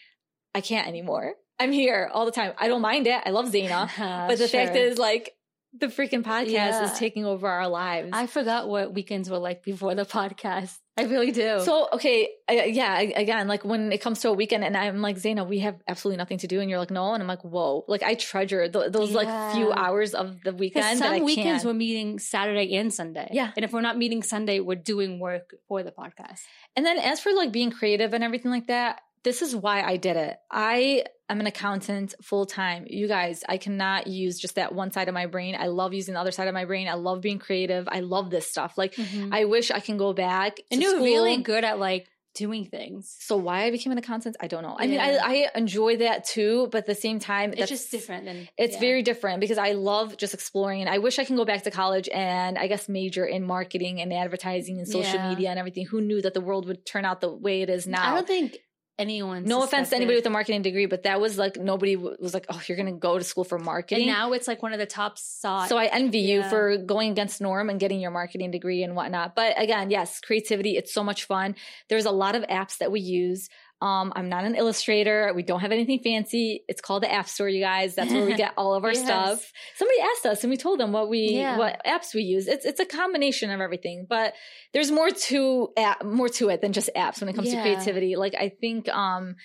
I 0.55 0.61
can't 0.61 0.87
anymore. 0.87 1.33
I'm 1.59 1.71
here 1.71 2.09
all 2.13 2.25
the 2.25 2.31
time. 2.31 2.53
I 2.57 2.67
don't 2.67 2.81
mind 2.81 3.07
it. 3.07 3.21
I 3.25 3.29
love 3.31 3.47
Zaina. 3.51 3.89
But 4.27 4.37
the 4.37 4.47
fact 4.47 4.75
is, 4.75 4.97
like, 4.97 5.35
the 5.79 5.87
freaking 5.87 6.21
podcast 6.23 6.49
Yeah. 6.49 6.83
is 6.91 6.99
taking 6.99 7.25
over 7.25 7.47
our 7.47 7.67
lives. 7.67 8.09
I 8.13 8.27
forgot 8.27 8.67
what 8.69 8.93
weekends 8.93 9.27
were 9.29 9.39
like 9.39 9.63
before 9.63 9.95
the 9.95 10.05
podcast. 10.19 10.77
I 10.95 11.05
really 11.05 11.31
do. 11.31 11.59
so 11.61 11.87
okay, 11.93 12.29
I, 12.47 12.65
yeah. 12.65 12.93
I- 12.93 13.13
Again, 13.15 13.47
like 13.47 13.65
when 13.65 13.91
it 13.91 13.99
comes 13.99 14.19
to 14.19 14.29
a 14.29 14.33
weekend, 14.33 14.63
and 14.63 14.77
I'm 14.77 15.01
like 15.01 15.15
Zaina, 15.17 15.47
we 15.47 15.59
have 15.59 15.81
absolutely 15.87 16.17
nothing 16.17 16.37
to 16.39 16.47
do, 16.47 16.59
and 16.59 16.69
you're 16.69 16.77
like, 16.77 16.91
no, 16.91 17.13
and 17.15 17.23
I'm 17.23 17.27
like, 17.27 17.41
whoa. 17.43 17.83
Like 17.87 18.03
I 18.03 18.13
treasure 18.13 18.67
th- 18.69 18.91
those 18.91 19.11
like 19.13 19.53
few 19.55 19.71
hours 19.71 20.13
of 20.13 20.43
the 20.43 20.53
weekend 20.53 21.01
that 21.01 21.11
I 21.11 21.17
some 21.17 21.25
weekends 21.25 21.63
can. 21.63 21.69
we're 21.69 21.73
meeting 21.73 22.19
Saturday 22.19 22.75
and 22.75 22.93
Sunday. 22.93 23.29
Yeah. 23.31 23.49
And 23.55 23.65
if 23.65 23.73
we're 23.73 23.81
not 23.81 23.97
meeting 23.97 24.21
Sunday, 24.21 24.59
we're 24.59 24.75
doing 24.75 25.19
work 25.19 25.55
for 25.67 25.81
the 25.81 25.91
podcast. 25.91 26.41
And 26.75 26.85
then 26.85 26.99
as 26.99 27.19
for 27.19 27.33
like 27.33 27.51
being 27.51 27.71
creative 27.71 28.13
and 28.13 28.23
everything 28.23 28.51
like 28.51 28.67
that, 28.67 29.01
this 29.23 29.41
is 29.41 29.55
why 29.55 29.81
I 29.81 29.97
did 29.97 30.17
it. 30.17 30.37
I 30.51 31.05
am 31.29 31.39
an 31.39 31.47
accountant 31.47 32.13
full 32.21 32.45
time. 32.45 32.85
You 32.87 33.07
guys, 33.07 33.43
I 33.47 33.57
cannot 33.57 34.07
use 34.07 34.39
just 34.39 34.55
that 34.55 34.73
one 34.73 34.91
side 34.91 35.07
of 35.07 35.13
my 35.13 35.25
brain. 35.25 35.55
I 35.57 35.67
love 35.67 35.93
using 35.93 36.13
the 36.13 36.19
other 36.19 36.31
side 36.31 36.47
of 36.47 36.53
my 36.53 36.65
brain. 36.65 36.87
I 36.87 36.95
love 36.95 37.21
being 37.21 37.39
creative. 37.39 37.87
I 37.89 38.01
love 38.01 38.29
this 38.29 38.49
stuff. 38.49 38.77
Like 38.77 38.95
mm-hmm. 38.95 39.33
I 39.33 39.45
wish 39.45 39.71
I 39.71 39.79
can 39.79 39.97
go 39.97 40.13
back 40.13 40.57
to 40.57 40.63
and 40.71 40.81
you're 40.81 41.01
really 41.01 41.37
good 41.37 41.63
at 41.63 41.79
like 41.79 42.07
doing 42.35 42.65
things. 42.65 43.15
So 43.19 43.37
why 43.37 43.65
I 43.65 43.71
became 43.71 43.91
an 43.91 43.97
accountant, 43.97 44.35
I 44.39 44.47
don't 44.47 44.63
know. 44.63 44.75
I 44.77 44.87
mean, 44.87 44.99
I, 44.99 45.17
I 45.17 45.49
enjoy 45.55 45.97
that 45.97 46.25
too, 46.25 46.67
but 46.71 46.79
at 46.79 46.85
the 46.87 46.95
same 46.95 47.19
time, 47.19 47.53
It's 47.55 47.69
just 47.69 47.91
different 47.91 48.25
than 48.25 48.49
It's 48.57 48.73
yeah. 48.73 48.79
very 48.79 49.03
different 49.03 49.39
because 49.39 49.59
I 49.59 49.73
love 49.73 50.17
just 50.17 50.33
exploring 50.33 50.81
and 50.81 50.89
I 50.89 50.97
wish 50.97 51.19
I 51.19 51.25
can 51.25 51.35
go 51.35 51.45
back 51.45 51.63
to 51.63 51.71
college 51.71 52.09
and 52.09 52.57
I 52.57 52.67
guess 52.67 52.89
major 52.89 53.25
in 53.25 53.45
marketing 53.45 54.01
and 54.01 54.11
advertising 54.11 54.79
and 54.79 54.87
social 54.87 55.15
Yeah. 55.15 55.29
media 55.29 55.49
and 55.51 55.59
everything. 55.59 55.85
Who 55.85 56.01
knew 56.01 56.21
that 56.23 56.33
the 56.33 56.41
world 56.41 56.67
would 56.67 56.85
turn 56.85 57.05
out 57.05 57.21
the 57.21 57.31
way 57.31 57.61
it 57.61 57.69
is 57.69 57.85
now? 57.85 58.11
I 58.11 58.15
don't 58.15 58.27
think 58.27 58.57
anyone. 58.99 59.45
no 59.45 59.63
offense 59.63 59.89
to 59.89 59.95
anybody 59.95 60.15
with 60.17 60.25
a 60.25 60.29
marketing 60.29 60.61
degree, 60.61 60.85
but 60.85 61.03
that 61.03 61.19
was 61.19 61.37
like 61.37 61.57
nobody 61.57 61.95
was 61.95 62.33
like, 62.33 62.45
"Oh, 62.49 62.61
you're 62.67 62.77
going 62.77 62.93
to 62.93 62.99
go 62.99 63.17
to 63.17 63.23
school 63.23 63.43
for 63.43 63.57
marketing." 63.59 64.09
And 64.09 64.17
now 64.17 64.33
it's 64.33 64.47
like 64.47 64.61
one 64.61 64.73
of 64.73 64.79
the 64.79 64.85
top 64.85 65.17
sought. 65.17 65.69
so 65.69 65.77
I 65.77 65.85
envy 65.85 66.19
you 66.19 66.43
for 66.43 66.77
going 66.77 67.11
against 67.11 67.41
norm 67.41 67.69
and 67.69 67.79
getting 67.79 67.99
your 67.99 68.11
marketing 68.11 68.51
degree 68.51 68.83
and 68.83 68.95
whatnot. 68.95 69.35
But 69.35 69.61
again, 69.61 69.89
yes, 69.89 70.19
creativity. 70.19 70.77
It's 70.77 70.93
so 70.93 71.03
much 71.03 71.25
fun. 71.25 71.55
There's 71.89 72.05
a 72.05 72.11
lot 72.11 72.35
of 72.35 72.43
apps 72.43 72.77
that 72.77 72.91
we 72.91 72.99
use. 72.99 73.49
Um, 73.83 74.13
I'm 74.15 74.29
not 74.29 74.45
an 74.45 74.55
illustrator. 74.55 75.31
We 75.35 75.43
don't 75.43 75.59
have 75.59 75.71
anything 75.73 75.99
fancy. 75.99 76.63
It's 76.69 76.79
called 76.79 77.03
the 77.03 77.11
App 77.11 77.27
Store, 77.27 77.49
you 77.49 77.59
guys. 77.59 77.95
That's 77.95 78.11
where 78.13 78.25
we 78.25 78.33
get 78.35 78.53
all 78.57 78.75
of 78.75 78.83
our 78.85 78.93
Yes. 78.93 79.03
stuff. 79.03 79.51
Somebody 79.75 79.99
asked 80.11 80.25
us, 80.25 80.43
and 80.43 80.51
we 80.51 80.57
told 80.57 80.79
them 80.79 80.91
what 80.93 81.09
we 81.09 81.19
Yeah. 81.33 81.57
what 81.57 81.81
apps 81.85 82.13
we 82.15 82.21
use. 82.21 82.47
It's 82.47 82.65
it's 82.65 82.79
a 82.79 82.85
combination 82.85 83.51
of 83.51 83.59
everything, 83.59 84.05
but 84.09 84.33
there's 84.73 84.91
more 84.91 85.09
to 85.09 85.69
app, 85.77 86.03
more 86.05 86.29
to 86.29 86.49
it 86.49 86.61
than 86.61 86.71
just 86.71 86.89
apps 86.95 87.19
when 87.19 87.29
it 87.29 87.33
comes 87.35 87.49
Yeah. 87.51 87.55
to 87.57 87.61
creativity. 87.61 88.15
Like 88.15 88.35
I 88.35 88.49
think, 88.49 88.87
um, 88.89 89.35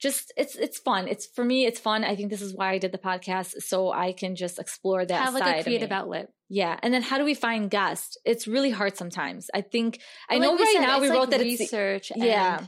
just 0.00 0.32
it's 0.36 0.56
it's 0.56 0.78
fun. 0.78 1.08
It's 1.08 1.26
for 1.34 1.44
me, 1.44 1.64
it's 1.64 1.80
fun. 1.80 2.04
I 2.04 2.16
think 2.16 2.30
this 2.30 2.42
is 2.42 2.54
why 2.54 2.72
I 2.72 2.78
did 2.78 2.92
the 2.92 2.98
podcast, 2.98 3.62
so 3.62 3.90
I 3.92 4.12
can 4.12 4.36
just 4.36 4.58
explore 4.58 5.06
that 5.06 5.24
have 5.24 5.32
like 5.34 5.60
a 5.60 5.62
creative 5.62 5.92
outlet. 5.92 6.28
Yeah, 6.50 6.78
and 6.82 6.92
then 6.92 7.02
how 7.02 7.18
do 7.18 7.24
we 7.24 7.34
find 7.34 7.70
guests? 7.70 8.18
It's 8.24 8.46
really 8.46 8.70
hard 8.70 8.96
sometimes. 8.96 9.48
I 9.54 9.62
think 9.62 10.00
I 10.28 10.38
know 10.38 10.50
like 10.52 10.60
right 10.60 10.72
said, 10.74 10.82
now 10.82 11.00
we 11.00 11.06
it's 11.06 11.12
wrote 11.14 11.20
like 11.20 11.30
that 11.30 11.40
it's 11.40 11.60
research. 11.60 12.12
yeah. 12.14 12.66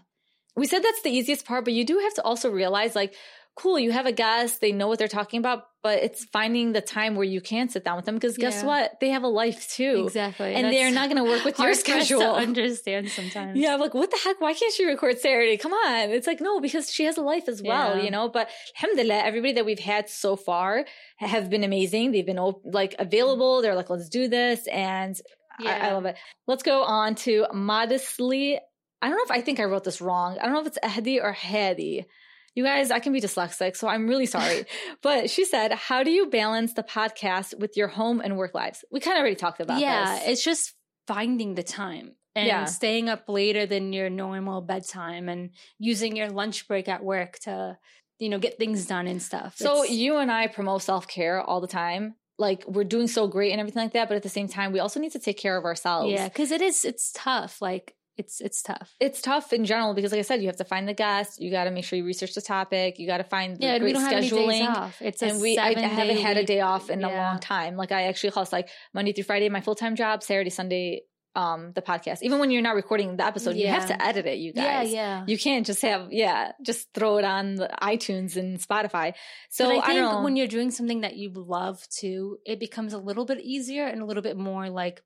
We 0.59 0.67
said 0.67 0.83
that's 0.83 1.03
the 1.03 1.11
easiest 1.11 1.47
part, 1.47 1.65
but 1.65 1.73
you 1.73 1.85
do 1.87 1.99
have 1.99 2.15
to 2.15 2.23
also 2.23 2.51
realize 2.51 2.95
like, 2.95 3.15
cool, 3.57 3.77
you 3.77 3.91
have 3.91 4.07
a 4.07 4.13
guest, 4.13 4.61
they 4.61 4.71
know 4.71 4.87
what 4.87 5.01
they're 5.01 5.09
talking 5.09 5.39
about, 5.41 5.65
but 5.83 5.99
it's 6.01 6.25
finding 6.27 6.71
the 6.73 6.81
time 6.81 7.17
where 7.17 7.25
you 7.27 7.41
can 7.41 7.69
sit 7.69 7.83
down 7.85 7.97
with 7.97 8.05
them 8.05 8.15
because 8.15 8.37
guess 8.37 8.59
Yeah. 8.61 8.67
what? 8.67 9.01
They 9.01 9.11
have 9.11 9.25
a 9.25 9.29
life 9.29 9.69
too. 9.69 10.05
exactly, 10.07 10.55
And 10.55 10.73
they're 10.73 10.93
not 10.93 11.11
going 11.11 11.17
to 11.25 11.29
work 11.29 11.45
with 11.45 11.59
your 11.59 11.67
hard 11.67 11.77
for 11.77 11.91
us 11.93 12.07
schedule. 12.07 12.21
to 12.21 12.31
understand 12.35 13.09
sometimes. 13.09 13.59
Yeah, 13.59 13.75
I'm 13.75 13.81
like, 13.81 13.95
what 13.95 14.13
the 14.13 14.19
heck? 14.23 14.41
Why 14.41 14.55
can't 14.55 14.73
she 14.73 14.85
record 14.85 15.19
Saturday? 15.19 15.57
Come 15.57 15.73
on. 15.73 16.11
It's 16.11 16.29
like, 16.29 16.41
no, 16.41 16.61
because 16.61 16.93
she 16.93 17.03
has 17.05 17.17
a 17.17 17.21
life 17.21 17.49
as 17.49 17.61
well, 17.61 17.97
Yeah. 17.97 18.05
you 18.05 18.11
know? 18.13 18.29
But 18.29 18.49
alhamdulillah, 18.77 19.23
everybody 19.25 19.55
that 19.55 19.67
we've 19.67 19.81
had 19.81 20.09
so 20.09 20.37
far 20.37 20.85
have 21.17 21.51
been 21.51 21.65
amazing. 21.65 22.13
They've 22.13 22.25
been 22.25 22.39
op- 22.39 22.63
like 22.65 22.95
available. 23.01 23.61
They're 23.61 23.75
like, 23.75 23.91
let's 23.91 24.09
do 24.09 24.29
this. 24.29 24.69
And 24.69 25.21
I, 25.61 25.89
I 25.89 25.93
love 25.95 26.07
it. 26.07 26.17
Let's 26.47 26.63
go 26.63 26.83
on 26.85 27.17
to 27.27 27.47
modestly. 27.53 28.61
I 29.01 29.09
don't 29.09 29.17
know 29.19 29.25
if 29.25 29.31
I 29.31 29.41
think 29.43 29.61
I 29.61 29.65
wrote 29.65 29.85
this 29.85 30.01
wrong. 30.01 30.39
I 30.41 30.45
don't 30.45 30.55
know 30.55 30.61
if 30.61 30.67
it's 30.67 30.79
Ehdi 30.83 31.23
or 31.23 31.33
Hadi. 31.33 32.07
You 32.55 32.65
guys, 32.65 32.91
I 32.91 32.99
can 32.99 33.13
be 33.13 33.21
dyslexic, 33.21 33.77
so 33.77 33.87
I'm 33.87 34.09
really 34.09 34.27
sorry. 34.27 34.65
but 35.03 35.31
she 35.31 35.45
said, 35.45 35.73
How 35.73 36.03
do 36.03 36.11
you 36.11 36.27
balance 36.29 36.73
the 36.75 36.83
podcast 36.83 37.57
with 37.59 37.77
your 37.77 37.87
home 37.89 38.21
and 38.21 38.37
work 38.37 38.55
lives? 38.55 38.85
We 38.91 38.99
kind 39.01 39.17
of 39.17 39.21
already 39.21 39.37
talked 39.37 39.61
about 39.61 39.75
this. 39.75 39.83
yeah, 39.83 40.15
this. 40.19 40.29
it's 40.29 40.45
just 40.45 40.75
finding 41.07 41.55
the 41.55 41.63
time 41.63 42.17
and 42.35 42.47
Yeah. 42.49 42.65
staying 42.65 43.09
up 43.09 43.29
later 43.29 43.67
than 43.67 43.93
your 43.93 44.11
normal 44.11 44.61
bedtime 44.61 45.29
and 45.29 45.51
using 45.79 46.17
your 46.17 46.31
lunch 46.31 46.67
break 46.67 46.89
at 46.89 47.05
work 47.05 47.39
to, 47.41 47.79
you 48.19 48.29
know, 48.29 48.39
get 48.39 48.59
things 48.59 48.87
done 48.87 49.07
and 49.07 49.23
stuff. 49.23 49.57
So 49.57 49.85
It's- 49.85 49.97
you 49.97 50.17
and 50.17 50.31
I 50.33 50.49
promote 50.49 50.83
self 50.83 51.07
care 51.07 51.41
all 51.41 51.61
the 51.61 51.69
time. 51.69 52.17
Like 52.39 52.65
we're 52.67 52.85
doing 52.85 53.07
so 53.09 53.29
great 53.29 53.53
and 53.53 53.61
everything 53.61 53.83
like 53.83 53.93
that, 53.93 54.09
but 54.09 54.17
at 54.17 54.23
the 54.25 54.29
same 54.29 54.49
time, 54.49 54.73
we 54.73 54.81
also 54.81 54.99
need 55.01 55.13
to 55.13 55.19
take 55.21 55.39
care 55.39 55.57
of 55.57 55.65
ourselves. 55.65 56.11
yeah, 56.11 56.27
because 56.29 56.51
it 56.51 56.61
is 56.61 56.85
it's 56.85 57.13
tough. 57.13 57.61
Like 57.63 57.95
it's 58.19 58.41
it's 58.41 58.61
tough. 58.63 58.95
It's 59.01 59.23
tough 59.23 59.53
in 59.53 59.65
general 59.65 59.95
because, 59.95 60.11
like 60.13 60.19
I 60.19 60.23
said, 60.23 60.41
you 60.41 60.49
have 60.49 60.57
to 60.57 60.65
find 60.65 60.89
the 60.89 60.95
guest. 60.95 61.41
You 61.41 61.51
got 61.51 61.65
to 61.65 61.71
make 61.71 61.85
sure 61.85 61.97
you 61.97 62.05
research 62.05 62.35
the 62.35 62.43
topic. 62.43 62.99
You 62.99 63.07
got 63.07 63.19
to 63.19 63.25
find 63.25 63.57
the 63.57 63.63
Yeah, 63.65 63.79
great 63.79 63.95
don't 63.95 64.03
have 64.03 64.13
any 64.13 64.29
scheduling. 64.29 64.59
days 64.59 64.69
off. 64.69 65.01
It's 65.01 65.23
a 65.23 65.27
and 65.27 65.41
we, 65.41 65.57
I, 65.57 65.69
I 65.69 65.81
haven't 65.81 66.19
had 66.19 66.37
a 66.37 66.45
day 66.45 66.61
off 66.61 66.91
in 66.91 67.05
a 67.05 67.09
long 67.09 67.39
time. 67.39 67.77
Like 67.77 67.93
I 67.93 68.05
actually 68.05 68.31
host 68.31 68.53
like 68.53 68.69
Monday 68.93 69.13
through 69.13 69.25
Friday, 69.25 69.49
my 69.49 69.61
full 69.61 69.77
time 69.77 69.95
job, 69.97 70.23
Saturday, 70.23 70.51
Sunday, 70.51 71.03
um, 71.37 71.71
the 71.77 71.83
podcast. 71.83 72.23
Even 72.23 72.41
when 72.41 72.51
you're 72.51 72.63
not 72.63 72.75
recording 72.75 73.17
the 73.17 73.25
episode, 73.25 73.55
you 73.55 73.69
have 73.69 73.87
to 73.87 74.03
edit 74.05 74.27
it. 74.27 74.39
You 74.39 74.53
guys, 74.53 74.93
yeah. 74.93 75.25
you 75.29 75.39
can't 75.39 75.65
just 75.65 75.83
have 75.83 76.09
yeah, 76.13 76.53
just 76.61 76.93
throw 76.95 77.19
it 77.19 77.25
on 77.25 77.55
the 77.55 77.71
iTunes 77.81 78.37
and 78.37 78.59
Spotify. 78.59 79.15
So 79.51 79.67
but 79.67 79.77
I 79.77 79.79
I, 79.79 79.87
think 79.87 80.01
know. 80.01 80.23
when 80.23 80.35
you're 80.35 80.49
doing 80.49 80.73
something 80.73 81.03
that 81.03 81.17
you 81.17 81.31
love 81.33 81.87
too, 81.89 82.39
it 82.45 82.59
becomes 82.59 82.93
a 82.93 82.99
little 82.99 83.25
bit 83.25 83.39
easier 83.41 83.87
and 83.87 84.03
a 84.03 84.05
little 84.05 84.23
bit 84.23 84.37
more 84.37 84.69
like 84.69 85.03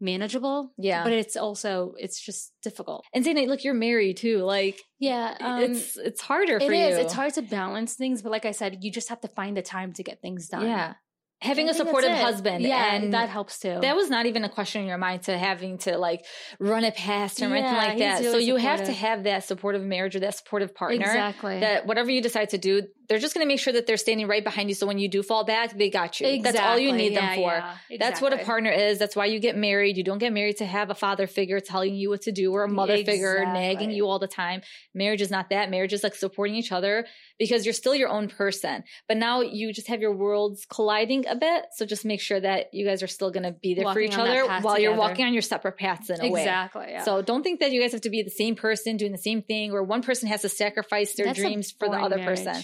manageable. 0.00 0.72
Yeah. 0.78 1.04
But 1.04 1.12
it's 1.12 1.36
also 1.36 1.94
it's 1.98 2.20
just 2.20 2.52
difficult. 2.62 3.04
and 3.12 3.24
Zaina, 3.24 3.46
look, 3.46 3.64
you're 3.64 3.74
married 3.74 4.16
too. 4.16 4.38
Like 4.38 4.80
Yeah. 4.98 5.36
Um, 5.40 5.62
it's 5.62 5.96
it's 5.96 6.20
harder 6.20 6.60
for 6.60 6.72
it 6.72 6.76
is. 6.76 6.98
you. 6.98 7.04
It's 7.04 7.12
hard 7.12 7.34
to 7.34 7.42
balance 7.42 7.94
things, 7.94 8.22
but 8.22 8.32
like 8.32 8.44
I 8.44 8.52
said, 8.52 8.78
you 8.82 8.90
just 8.90 9.08
have 9.08 9.20
to 9.22 9.28
find 9.28 9.56
the 9.56 9.62
time 9.62 9.92
to 9.94 10.02
get 10.02 10.20
things 10.20 10.48
done. 10.48 10.66
Yeah. 10.66 10.94
Having 11.42 11.68
a 11.68 11.74
supportive 11.74 12.12
husband. 12.12 12.62
Yeah, 12.64 12.94
and 12.94 13.12
that 13.12 13.28
helps 13.28 13.58
too. 13.58 13.78
that 13.82 13.94
was 13.94 14.08
not 14.08 14.24
even 14.24 14.44
a 14.44 14.48
question 14.48 14.80
in 14.82 14.88
your 14.88 14.96
mind 14.96 15.24
to 15.24 15.36
having 15.36 15.76
to 15.78 15.98
like 15.98 16.24
run 16.58 16.82
it 16.82 16.94
past 16.96 17.38
him 17.38 17.52
or 17.52 17.56
anything 17.56 17.76
like 17.76 17.98
that. 17.98 18.22
so 18.22 18.32
really 18.32 18.44
you 18.44 18.56
have 18.56 18.84
to 18.84 18.92
have 18.92 19.24
that 19.24 19.44
supportive 19.44 19.82
marriage 19.82 20.16
or 20.16 20.20
that 20.20 20.34
supportive 20.34 20.74
partner. 20.74 21.04
exactly. 21.04 21.60
That 21.60 21.86
whatever 21.86 22.10
you 22.10 22.22
decide 22.22 22.50
to 22.50 22.58
do, 22.58 22.82
they're 23.08 23.18
just 23.18 23.34
going 23.34 23.44
to 23.44 23.48
make 23.48 23.60
sure 23.60 23.72
that 23.74 23.86
they're 23.86 23.98
standing 23.98 24.26
right 24.26 24.42
behind 24.42 24.68
you. 24.70 24.74
So 24.74 24.86
when 24.86 24.98
you 24.98 25.08
do 25.08 25.22
fall 25.22 25.44
back, 25.44 25.76
they 25.76 25.90
got 25.90 26.18
you. 26.20 26.42
That's 26.42 26.58
all 26.58 26.78
you 26.78 26.88
Exactly. 26.94 27.08
need 27.10 27.16
them 27.16 27.34
for. 27.36 27.52
yeah. 27.90 27.96
That's 28.00 28.20
what 28.20 28.32
a 28.32 28.38
partner 28.38 28.70
is. 28.70 28.98
That's 28.98 29.14
why 29.14 29.26
you 29.26 29.38
get 29.38 29.56
married. 29.56 29.96
You 29.98 30.04
don't 30.04 30.18
get 30.18 30.32
married 30.32 30.56
to 30.56 30.64
have 30.66 30.90
a 30.90 30.94
father 30.94 31.26
figure 31.26 31.60
telling 31.60 31.94
you 31.94 32.08
what 32.08 32.22
to 32.22 32.32
do 32.32 32.52
or 32.52 32.64
a 32.64 32.68
mother 32.68 32.96
figure 32.96 33.44
nagging 33.44 33.90
you 33.90 34.06
all 34.08 34.18
the 34.18 34.26
time. 34.26 34.62
Marriage 34.94 35.20
is 35.20 35.30
not 35.30 35.50
that. 35.50 35.70
Marriage 35.70 35.92
is 35.92 36.02
like 36.02 36.14
supporting 36.14 36.56
each 36.56 36.72
other 36.72 37.06
because 37.38 37.64
you're 37.66 37.74
still 37.74 37.94
your 37.94 38.08
own 38.08 38.28
person. 38.28 38.82
But 39.06 39.18
now 39.18 39.42
you 39.42 39.72
just 39.72 39.88
have 39.88 40.00
your 40.00 40.16
worlds 40.16 40.66
colliding 40.68 41.25
a 41.28 41.36
bit. 41.36 41.66
So 41.74 41.86
just 41.86 42.04
make 42.04 42.20
sure 42.20 42.40
that 42.40 42.72
you 42.72 42.86
guys 42.86 43.02
are 43.02 43.06
still 43.06 43.30
going 43.30 43.42
to 43.44 43.52
be 43.52 43.74
there 43.74 43.92
for 43.92 44.00
each 44.00 44.16
other 44.16 44.46
while 44.60 44.78
you're 44.78 44.96
walking 44.96 45.24
on 45.24 45.32
your 45.32 45.42
separate 45.42 45.76
paths 45.78 46.10
in 46.10 46.20
a 46.20 46.30
way. 46.30 46.42
Exactly. 46.42 46.86
Yeah. 46.88 47.02
So 47.04 47.22
don't 47.22 47.42
think 47.42 47.60
that 47.60 47.72
you 47.72 47.80
guys 47.80 47.92
have 47.92 48.02
to 48.02 48.10
be 48.10 48.22
the 48.22 48.30
same 48.30 48.54
person 48.54 48.96
doing 48.96 49.12
the 49.12 49.18
same 49.18 49.42
thing 49.42 49.72
or 49.72 49.82
one 49.82 50.02
person 50.02 50.28
has 50.28 50.42
to 50.42 50.48
sacrifice 50.48 51.14
their 51.14 51.26
That's 51.26 51.38
dreams 51.38 51.70
for 51.70 51.88
the 51.88 51.96
other 51.96 52.16
marriage. 52.16 52.44
person. 52.44 52.62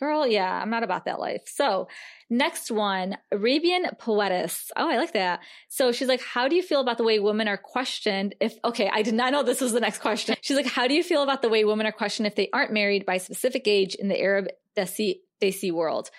Girl, 0.00 0.26
yeah, 0.26 0.60
I'm 0.60 0.70
not 0.70 0.82
about 0.82 1.04
that 1.04 1.20
life. 1.20 1.42
So, 1.46 1.88
next 2.28 2.70
one, 2.70 3.16
Arabian 3.30 3.86
Poetess. 3.98 4.72
Oh, 4.76 4.90
I 4.90 4.96
like 4.96 5.12
that. 5.12 5.40
So, 5.68 5.92
she's 5.92 6.08
like, 6.08 6.20
How 6.20 6.48
do 6.48 6.56
you 6.56 6.62
feel 6.62 6.80
about 6.80 6.98
the 6.98 7.04
way 7.04 7.20
women 7.20 7.46
are 7.46 7.56
questioned 7.56 8.34
if, 8.40 8.56
okay, 8.64 8.90
I 8.92 9.02
did 9.02 9.14
not 9.14 9.32
know 9.32 9.42
this 9.42 9.60
was 9.60 9.72
the 9.72 9.80
next 9.80 9.98
question. 10.00 10.36
She's 10.40 10.56
like, 10.56 10.66
How 10.66 10.88
do 10.88 10.94
you 10.94 11.04
feel 11.04 11.22
about 11.22 11.42
the 11.42 11.48
way 11.48 11.64
women 11.64 11.86
are 11.86 11.92
questioned 11.92 12.26
if 12.26 12.34
they 12.34 12.48
aren't 12.52 12.72
married 12.72 13.06
by 13.06 13.14
a 13.14 13.20
specific 13.20 13.68
age 13.68 13.94
in 13.94 14.08
the 14.08 14.20
Arab 14.20 14.48
Desi, 14.76 15.20
Desi 15.40 15.70
world? 15.70 16.10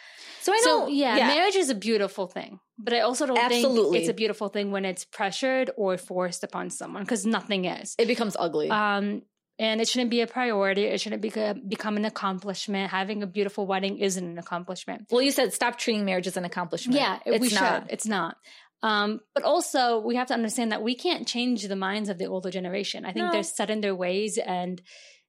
So, 0.41 0.53
I 0.53 0.57
know, 0.57 0.85
so 0.85 0.87
yeah, 0.87 1.15
marriage 1.17 1.55
is 1.55 1.69
a 1.69 1.75
beautiful 1.75 2.27
thing, 2.27 2.59
but 2.77 2.93
I 2.93 3.01
also 3.01 3.25
don't 3.25 3.37
Absolutely. 3.37 3.91
think 3.91 3.95
it's 4.03 4.09
a 4.09 4.13
beautiful 4.13 4.47
thing 4.47 4.71
when 4.71 4.85
it's 4.85 5.03
pressured 5.03 5.71
or 5.75 5.97
forced 5.97 6.43
upon 6.43 6.69
someone 6.69 7.03
because 7.03 7.25
nothing 7.25 7.65
is. 7.65 7.95
it 7.97 8.07
becomes 8.07 8.37
ugly. 8.39 8.69
Um, 8.69 9.23
and 9.57 9.79
it 9.81 9.87
shouldn't 9.87 10.11
be 10.11 10.21
a 10.21 10.27
priority. 10.27 10.83
It 10.83 10.99
shouldn't 10.99 11.21
be, 11.21 11.31
become 11.67 11.97
an 11.97 12.05
accomplishment. 12.05 12.91
Having 12.91 13.23
a 13.23 13.27
beautiful 13.27 13.65
wedding 13.65 13.97
isn't 13.99 14.23
an 14.23 14.37
accomplishment. 14.37 15.07
well, 15.11 15.21
you 15.21 15.31
said 15.31 15.53
stop 15.53 15.77
treating 15.77 16.05
marriage 16.05 16.27
as 16.27 16.37
an 16.37 16.45
accomplishment. 16.45 16.99
Yeah, 16.99 17.19
it's 17.25 17.41
we 17.41 17.49
not. 17.49 17.83
should. 17.83 17.91
It's 17.91 18.05
not. 18.05 18.37
Um, 18.83 19.21
but 19.33 19.43
also, 19.43 19.99
we 19.99 20.15
have 20.15 20.27
to 20.27 20.33
understand 20.33 20.71
that 20.71 20.83
we 20.83 20.95
can't 20.95 21.27
change 21.27 21.67
the 21.67 21.75
minds 21.75 22.09
of 22.09 22.17
the 22.17 22.25
older 22.25 22.51
generation. 22.51 23.03
I 23.05 23.13
think 23.13 23.25
No. 23.25 23.31
they're 23.31 23.43
set 23.43 23.69
in 23.69 23.81
their 23.81 23.95
ways, 23.95 24.37
and 24.37 24.79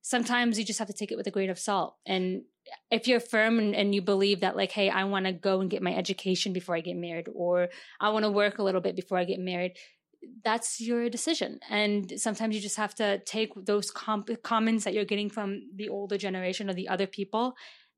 sometimes 0.03 0.59
you 0.59 0.65
just 0.65 0.79
have 0.79 0.89
to 0.89 0.95
take 0.95 1.11
it 1.11 1.17
with 1.17 1.27
a 1.27 1.31
grain 1.31 1.49
of 1.49 1.59
salt. 1.59 1.97
And 2.05 2.43
if 2.91 3.09
you're 3.09 3.21
firm 3.21 3.59
and, 3.59 3.75
and 3.75 3.95
you 3.95 4.03
believe 4.03 4.41
that, 4.41 4.57
like, 4.57 4.73
hey, 4.73 4.91
I 4.91 5.05
want 5.05 5.25
to 5.27 5.33
go 5.33 5.61
and 5.61 5.71
get 5.71 5.83
my 5.83 5.95
education 5.95 6.53
before 6.53 6.75
I 6.77 6.81
get 6.81 6.97
married, 6.97 7.29
or 7.33 7.69
I 8.01 8.11
want 8.11 8.25
to 8.25 8.31
work 8.31 8.59
a 8.59 8.63
little 8.63 8.81
bit 8.81 8.97
before 8.97 9.17
I 9.17 9.25
get 9.25 9.39
married, 9.41 9.77
that's 10.45 10.81
your 10.81 11.09
decision. 11.09 11.61
And 11.69 12.13
sometimes 12.17 12.55
you 12.55 12.61
just 12.61 12.77
have 12.77 12.95
to 12.97 13.19
take 13.21 13.53
those 13.57 13.91
com- 13.91 14.25
comments 14.43 14.85
that 14.85 14.95
you're 14.95 15.05
getting 15.05 15.31
from 15.31 15.63
the 15.75 15.89
older 15.89 16.19
generation 16.19 16.71
or 16.71 16.75
the 16.75 16.89
other 16.89 17.07
people 17.07 17.55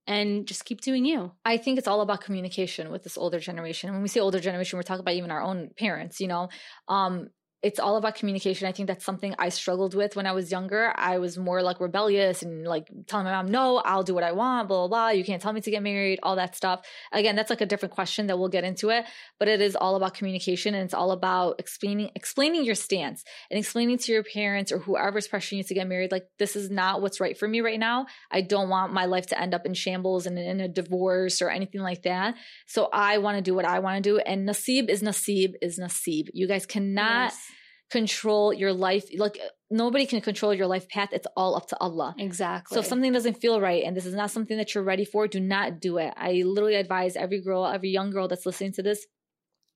and 0.06 0.46
just 0.46 0.64
keep 0.64 0.80
doing 0.80 1.04
you. 1.04 1.32
I 1.44 1.58
think 1.58 1.78
it's 1.78 1.86
all 1.86 2.00
about 2.00 2.22
communication 2.22 2.90
with 2.90 3.02
this 3.04 3.18
older 3.18 3.38
generation. 3.38 3.92
When 3.92 4.02
we 4.02 4.08
say 4.08 4.20
older 4.20 4.40
generation, 4.40 4.78
we're 4.78 4.82
talking 4.82 5.00
about 5.00 5.14
even 5.14 5.30
our 5.30 5.42
own 5.42 5.70
parents, 5.76 6.18
you 6.18 6.28
know. 6.28 6.48
Um, 6.88 7.28
it's 7.60 7.80
all 7.80 7.96
about 7.96 8.14
communication. 8.14 8.68
I 8.68 8.72
think 8.72 8.86
that's 8.86 9.04
something 9.04 9.34
I 9.36 9.48
struggled 9.48 9.94
with 9.94 10.14
when 10.14 10.26
I 10.26 10.32
was 10.32 10.52
younger. 10.52 10.92
I 10.94 11.18
was 11.18 11.36
more 11.36 11.60
like 11.60 11.80
rebellious 11.80 12.42
and 12.42 12.64
like 12.64 12.88
telling 13.08 13.24
my 13.24 13.32
mom, 13.32 13.46
no, 13.46 13.78
I'll 13.78 14.04
do 14.04 14.14
what 14.14 14.22
I 14.22 14.30
want, 14.30 14.68
blah, 14.68 14.86
blah, 14.86 14.88
blah. 14.88 15.08
You 15.10 15.24
can't 15.24 15.42
tell 15.42 15.52
me 15.52 15.60
to 15.62 15.70
get 15.70 15.82
married, 15.82 16.20
all 16.22 16.36
that 16.36 16.54
stuff. 16.54 16.86
Again, 17.10 17.34
that's 17.34 17.50
like 17.50 17.60
a 17.60 17.66
different 17.66 17.94
question 17.94 18.28
that 18.28 18.38
we'll 18.38 18.48
get 18.48 18.62
into 18.62 18.90
it, 18.90 19.06
but 19.40 19.48
it 19.48 19.60
is 19.60 19.74
all 19.74 19.96
about 19.96 20.14
communication 20.14 20.72
and 20.72 20.84
it's 20.84 20.94
all 20.94 21.10
about 21.10 21.56
explaining, 21.58 22.10
explaining 22.14 22.64
your 22.64 22.76
stance 22.76 23.24
and 23.50 23.58
explaining 23.58 23.98
to 23.98 24.12
your 24.12 24.22
parents 24.22 24.70
or 24.70 24.78
whoever's 24.78 25.26
pressuring 25.26 25.56
you 25.58 25.64
to 25.64 25.74
get 25.74 25.88
married, 25.88 26.12
like, 26.12 26.28
this 26.38 26.54
is 26.54 26.70
not 26.70 27.02
what's 27.02 27.18
right 27.18 27.36
for 27.36 27.48
me 27.48 27.60
right 27.60 27.80
now. 27.80 28.06
I 28.30 28.40
don't 28.40 28.68
want 28.68 28.92
my 28.92 29.06
life 29.06 29.26
to 29.28 29.40
end 29.40 29.52
up 29.52 29.66
in 29.66 29.74
shambles 29.74 30.26
and 30.26 30.38
in 30.38 30.60
a 30.60 30.68
divorce 30.68 31.42
or 31.42 31.50
anything 31.50 31.80
like 31.80 32.04
that. 32.04 32.36
So 32.66 32.88
I 32.92 33.18
want 33.18 33.36
to 33.36 33.42
do 33.42 33.54
what 33.54 33.64
I 33.64 33.80
want 33.80 33.96
to 34.02 34.10
do. 34.10 34.18
And 34.18 34.48
nasib 34.48 34.88
is 34.88 35.02
nasib 35.02 35.54
is 35.60 35.80
nasib. 35.80 36.28
You 36.32 36.46
guys 36.46 36.64
cannot. 36.64 37.32
Yes 37.32 37.47
control 37.90 38.52
your 38.52 38.72
life. 38.72 39.04
Like 39.16 39.38
nobody 39.70 40.06
can 40.06 40.20
control 40.20 40.54
your 40.54 40.66
life 40.66 40.88
path. 40.88 41.10
It's 41.12 41.26
all 41.36 41.56
up 41.56 41.68
to 41.68 41.76
Allah. 41.80 42.14
Exactly. 42.18 42.74
So 42.74 42.80
if 42.80 42.86
something 42.86 43.12
doesn't 43.12 43.40
feel 43.40 43.60
right 43.60 43.84
and 43.84 43.96
this 43.96 44.06
is 44.06 44.14
not 44.14 44.30
something 44.30 44.56
that 44.56 44.74
you're 44.74 44.84
ready 44.84 45.04
for, 45.04 45.26
do 45.26 45.40
not 45.40 45.80
do 45.80 45.98
it. 45.98 46.12
I 46.16 46.42
literally 46.44 46.76
advise 46.76 47.16
every 47.16 47.40
girl, 47.40 47.66
every 47.66 47.90
young 47.90 48.10
girl 48.10 48.28
that's 48.28 48.46
listening 48.46 48.72
to 48.74 48.82
this. 48.82 49.06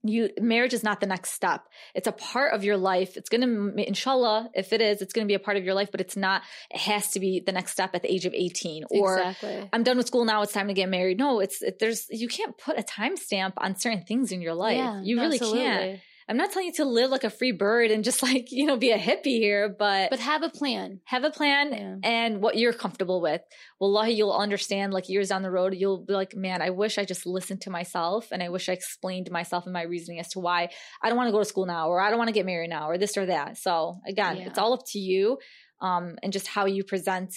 You 0.04 0.30
marriage 0.40 0.74
is 0.74 0.82
not 0.82 0.98
the 0.98 1.06
next 1.06 1.30
step. 1.30 1.68
It's 1.94 2.08
a 2.08 2.12
part 2.12 2.54
of 2.54 2.64
your 2.64 2.76
life. 2.76 3.16
It's 3.16 3.28
going 3.28 3.42
to 3.42 3.86
inshallah 3.86 4.50
if 4.52 4.72
it 4.72 4.80
is, 4.80 5.00
it's 5.00 5.12
going 5.12 5.24
to 5.24 5.30
be 5.30 5.36
a 5.36 5.38
part 5.38 5.56
of 5.56 5.64
your 5.64 5.74
life, 5.74 5.90
but 5.92 6.00
it's 6.00 6.16
not 6.16 6.42
it 6.72 6.80
has 6.80 7.12
to 7.12 7.20
be 7.20 7.38
the 7.38 7.52
next 7.52 7.70
step 7.70 7.94
at 7.94 8.02
the 8.02 8.12
age 8.12 8.26
of 8.26 8.34
18 8.34 8.82
or 8.90 9.18
exactly. 9.18 9.68
I'm 9.72 9.84
done 9.84 9.98
with 9.98 10.08
school 10.08 10.24
now, 10.24 10.42
it's 10.42 10.52
time 10.52 10.66
to 10.66 10.74
get 10.74 10.88
married. 10.88 11.18
No, 11.18 11.38
it's 11.38 11.62
it, 11.62 11.78
there's 11.78 12.08
you 12.10 12.26
can't 12.26 12.58
put 12.58 12.80
a 12.80 12.82
timestamp 12.82 13.52
on 13.58 13.76
certain 13.76 14.02
things 14.02 14.32
in 14.32 14.42
your 14.42 14.54
life. 14.54 14.76
Yeah, 14.76 15.00
you 15.04 15.20
really 15.20 15.36
absolutely. 15.36 15.62
can't. 15.62 16.00
I'm 16.28 16.36
not 16.36 16.52
telling 16.52 16.66
you 16.66 16.72
to 16.74 16.84
live 16.84 17.10
like 17.10 17.24
a 17.24 17.30
free 17.30 17.52
bird 17.52 17.90
and 17.90 18.04
just 18.04 18.22
like, 18.22 18.50
you 18.50 18.66
know, 18.66 18.76
be 18.76 18.90
a 18.90 18.98
hippie 18.98 19.38
here, 19.38 19.68
but 19.68 20.10
But 20.10 20.20
have 20.20 20.42
a 20.42 20.48
plan. 20.48 21.00
Have 21.04 21.24
a 21.24 21.30
plan 21.30 21.72
yeah. 21.72 21.96
and 22.08 22.40
what 22.40 22.56
you're 22.56 22.72
comfortable 22.72 23.20
with. 23.20 23.42
Wallahi, 23.80 24.12
you'll 24.12 24.32
understand 24.32 24.92
like 24.92 25.08
years 25.08 25.28
down 25.28 25.42
the 25.42 25.50
road, 25.50 25.74
you'll 25.74 26.04
be 26.04 26.14
like, 26.14 26.34
man, 26.34 26.62
I 26.62 26.70
wish 26.70 26.98
I 26.98 27.04
just 27.04 27.26
listened 27.26 27.62
to 27.62 27.70
myself 27.70 28.28
and 28.30 28.42
I 28.42 28.48
wish 28.48 28.68
I 28.68 28.72
explained 28.72 29.30
myself 29.30 29.64
and 29.64 29.72
my 29.72 29.82
reasoning 29.82 30.20
as 30.20 30.28
to 30.30 30.40
why 30.40 30.70
I 31.02 31.08
don't 31.08 31.16
want 31.16 31.28
to 31.28 31.32
go 31.32 31.38
to 31.38 31.44
school 31.44 31.66
now 31.66 31.88
or 31.88 32.00
I 32.00 32.10
don't 32.10 32.18
want 32.18 32.28
to 32.28 32.34
get 32.34 32.46
married 32.46 32.70
now 32.70 32.88
or 32.88 32.98
this 32.98 33.16
or 33.16 33.26
that. 33.26 33.58
So 33.58 33.98
again, 34.06 34.36
yeah. 34.36 34.46
it's 34.46 34.58
all 34.58 34.72
up 34.72 34.82
to 34.88 34.98
you. 34.98 35.38
Um, 35.80 36.16
and 36.22 36.32
just 36.32 36.46
how 36.46 36.66
you 36.66 36.84
present 36.84 37.34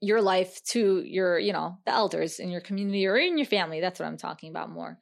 your 0.00 0.20
life 0.20 0.60
to 0.64 1.02
your, 1.04 1.38
you 1.38 1.52
know, 1.52 1.78
the 1.86 1.92
elders 1.92 2.40
in 2.40 2.50
your 2.50 2.60
community 2.60 3.06
or 3.06 3.16
in 3.16 3.38
your 3.38 3.46
family. 3.46 3.80
That's 3.80 4.00
what 4.00 4.06
I'm 4.06 4.16
talking 4.16 4.50
about 4.50 4.70
more. 4.70 4.98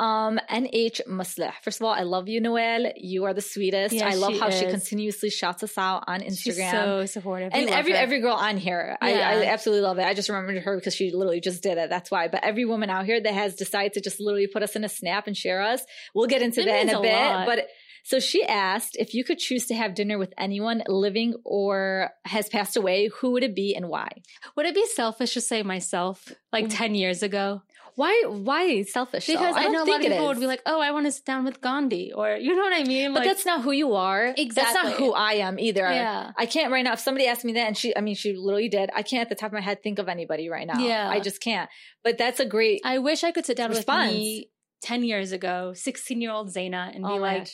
Um, 0.00 0.40
NH 0.50 1.06
Musleh. 1.06 1.52
First 1.62 1.80
of 1.80 1.86
all, 1.86 1.92
I 1.92 2.02
love 2.02 2.28
you, 2.28 2.40
Noel. 2.40 2.92
You 2.96 3.24
are 3.24 3.34
the 3.34 3.40
sweetest. 3.40 3.94
Yes, 3.94 4.02
I 4.02 4.16
love 4.16 4.36
how 4.38 4.48
is. 4.48 4.58
she 4.58 4.66
continuously 4.66 5.30
shouts 5.30 5.62
us 5.62 5.78
out 5.78 6.04
on 6.08 6.20
Instagram. 6.20 6.34
She's 6.34 6.70
so 6.70 7.06
supportive. 7.06 7.50
And 7.52 7.68
every 7.68 7.92
her. 7.92 7.98
every 7.98 8.20
girl 8.20 8.34
on 8.34 8.56
here, 8.56 8.96
yeah. 9.00 9.06
I, 9.06 9.12
I, 9.12 9.44
absolutely 9.46 9.82
love 9.82 9.98
it. 9.98 10.04
I 10.04 10.14
just 10.14 10.28
remembered 10.28 10.60
her 10.62 10.76
because 10.76 10.94
she 10.94 11.12
literally 11.12 11.40
just 11.40 11.62
did 11.62 11.78
it. 11.78 11.88
That's 11.88 12.10
why. 12.10 12.28
But 12.28 12.42
every 12.42 12.64
woman 12.64 12.90
out 12.90 13.04
here 13.04 13.20
that 13.20 13.32
has 13.32 13.54
decided 13.54 13.92
to 13.92 14.00
just 14.00 14.18
literally 14.18 14.48
put 14.48 14.62
us 14.62 14.74
in 14.74 14.82
a 14.82 14.88
snap 14.88 15.26
and 15.28 15.36
share 15.36 15.62
us, 15.62 15.82
we'll 16.14 16.26
get 16.26 16.42
into 16.42 16.62
it 16.62 16.66
that 16.66 16.82
in 16.82 16.90
a, 16.90 16.98
a 16.98 17.02
bit. 17.02 17.12
Lot. 17.12 17.46
But 17.46 17.68
so 18.04 18.18
she 18.18 18.44
asked 18.44 18.96
if 18.98 19.14
you 19.14 19.22
could 19.22 19.38
choose 19.38 19.66
to 19.66 19.74
have 19.74 19.94
dinner 19.94 20.18
with 20.18 20.34
anyone 20.36 20.82
living 20.88 21.34
or 21.44 22.10
has 22.24 22.48
passed 22.48 22.76
away, 22.76 23.08
who 23.08 23.30
would 23.32 23.44
it 23.44 23.54
be 23.54 23.74
and 23.76 23.88
why? 23.88 24.08
Would 24.56 24.66
it 24.66 24.74
be 24.74 24.86
selfish 24.86 25.34
to 25.34 25.40
say 25.40 25.62
myself 25.62 26.32
like 26.52 26.66
mm. 26.66 26.76
10 26.76 26.94
years 26.96 27.22
ago? 27.22 27.62
Why? 27.96 28.24
Why 28.26 28.82
selfish? 28.82 29.26
Because 29.26 29.54
I, 29.56 29.64
I 29.64 29.68
know 29.68 29.84
a 29.84 29.86
lot 29.86 30.00
of 30.00 30.06
people 30.06 30.26
would 30.28 30.40
be 30.40 30.46
like, 30.46 30.62
"Oh, 30.66 30.80
I 30.80 30.92
want 30.92 31.06
to 31.06 31.12
sit 31.12 31.24
down 31.24 31.44
with 31.44 31.60
Gandhi," 31.60 32.12
or 32.12 32.36
you 32.36 32.54
know 32.54 32.62
what 32.62 32.72
I 32.72 32.84
mean. 32.84 33.12
But 33.12 33.20
like, 33.20 33.28
that's 33.28 33.44
not 33.44 33.62
who 33.62 33.72
you 33.72 33.94
are. 33.94 34.26
Exactly. 34.36 34.54
That's 34.54 34.74
not 34.74 34.92
who 34.94 35.12
I 35.12 35.34
am 35.34 35.58
either. 35.58 35.82
Yeah. 35.82 36.32
I 36.36 36.46
can't 36.46 36.72
right 36.72 36.82
now. 36.82 36.94
If 36.94 37.00
somebody 37.00 37.26
asked 37.26 37.44
me 37.44 37.52
that, 37.54 37.66
and 37.66 37.76
she, 37.76 37.96
I 37.96 38.00
mean, 38.00 38.14
she 38.14 38.34
literally 38.34 38.68
did. 38.68 38.90
I 38.94 39.02
can't 39.02 39.22
at 39.22 39.28
the 39.28 39.34
top 39.34 39.48
of 39.48 39.52
my 39.52 39.60
head 39.60 39.82
think 39.82 39.98
of 39.98 40.08
anybody 40.08 40.48
right 40.48 40.66
now. 40.66 40.78
Yeah. 40.78 41.08
I 41.08 41.20
just 41.20 41.40
can't. 41.40 41.68
But 42.02 42.18
that's 42.18 42.40
a 42.40 42.46
great. 42.46 42.80
I 42.84 42.98
wish 42.98 43.24
I 43.24 43.32
could 43.32 43.44
sit 43.44 43.56
down 43.56 43.70
response. 43.70 44.12
with 44.12 44.18
me 44.18 44.50
ten 44.82 45.04
years 45.04 45.32
ago, 45.32 45.72
sixteen 45.74 46.20
year 46.20 46.32
old 46.32 46.48
Zaina, 46.48 46.94
and 46.94 47.04
oh 47.04 47.08
be 47.08 47.14
oh 47.14 47.18
like. 47.18 47.48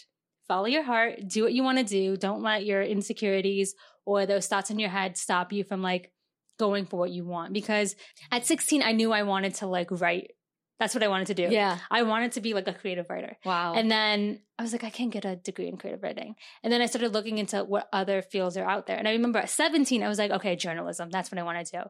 Follow 0.47 0.64
your 0.64 0.82
heart, 0.82 1.28
do 1.28 1.43
what 1.43 1.53
you 1.53 1.62
want 1.62 1.76
to 1.76 1.84
do. 1.84 2.16
Don't 2.16 2.41
let 2.43 2.64
your 2.64 2.80
insecurities 2.82 3.74
or 4.07 4.24
those 4.24 4.47
thoughts 4.47 4.70
in 4.70 4.78
your 4.78 4.89
head 4.89 5.18
stop 5.18 5.53
you 5.53 5.62
from 5.62 5.82
like 5.82 6.11
going 6.59 6.87
for 6.87 6.99
what 6.99 7.11
you 7.11 7.25
want 7.25 7.53
because 7.53 7.97
at 8.31 8.47
16 8.47 8.83
I 8.83 8.93
knew 8.93 9.13
I 9.13 9.23
wanted 9.23 9.55
to 9.57 9.67
like 9.67 9.91
write 9.91 10.33
that's 10.79 10.95
what 10.95 11.03
I 11.03 11.09
wanted 11.09 11.27
to 11.29 11.35
do. 11.35 11.49
Yeah. 11.51 11.79
I 11.91 12.05
wanted 12.05 12.33
to 12.33 12.41
be 12.41 12.55
like 12.55 12.69
a 12.69 12.73
creative 12.73 13.11
writer. 13.11 13.37
Wow. 13.45 13.75
And 13.75 13.91
then 13.91 14.41
I 14.59 14.63
was 14.63 14.73
like, 14.73 14.85
I 14.85 14.91
can't 14.91 15.11
get 15.11 15.25
a 15.25 15.35
degree 15.35 15.67
in 15.67 15.77
creative 15.77 16.03
writing. 16.03 16.37
And 16.63 16.73
then 16.73 16.81
I 16.81 16.87
started 16.87 17.13
looking 17.13 17.39
into 17.39 17.65
what 17.65 17.89
other 17.93 18.23
fields 18.23 18.57
are 18.57 18.65
out 18.65 18.87
there. 18.87 18.97
And 18.97 19.09
I 19.09 19.13
remember 19.13 19.41
at 19.41 19.51
17, 19.51 20.03
I 20.03 20.09
was 20.09 20.19
like, 20.19 20.31
okay, 20.31 20.55
journalism. 20.55 21.11
That's 21.11 21.33
what 21.33 21.39
I 21.39 21.43
want 21.43 21.67
to 21.67 21.73
do. 21.73 21.83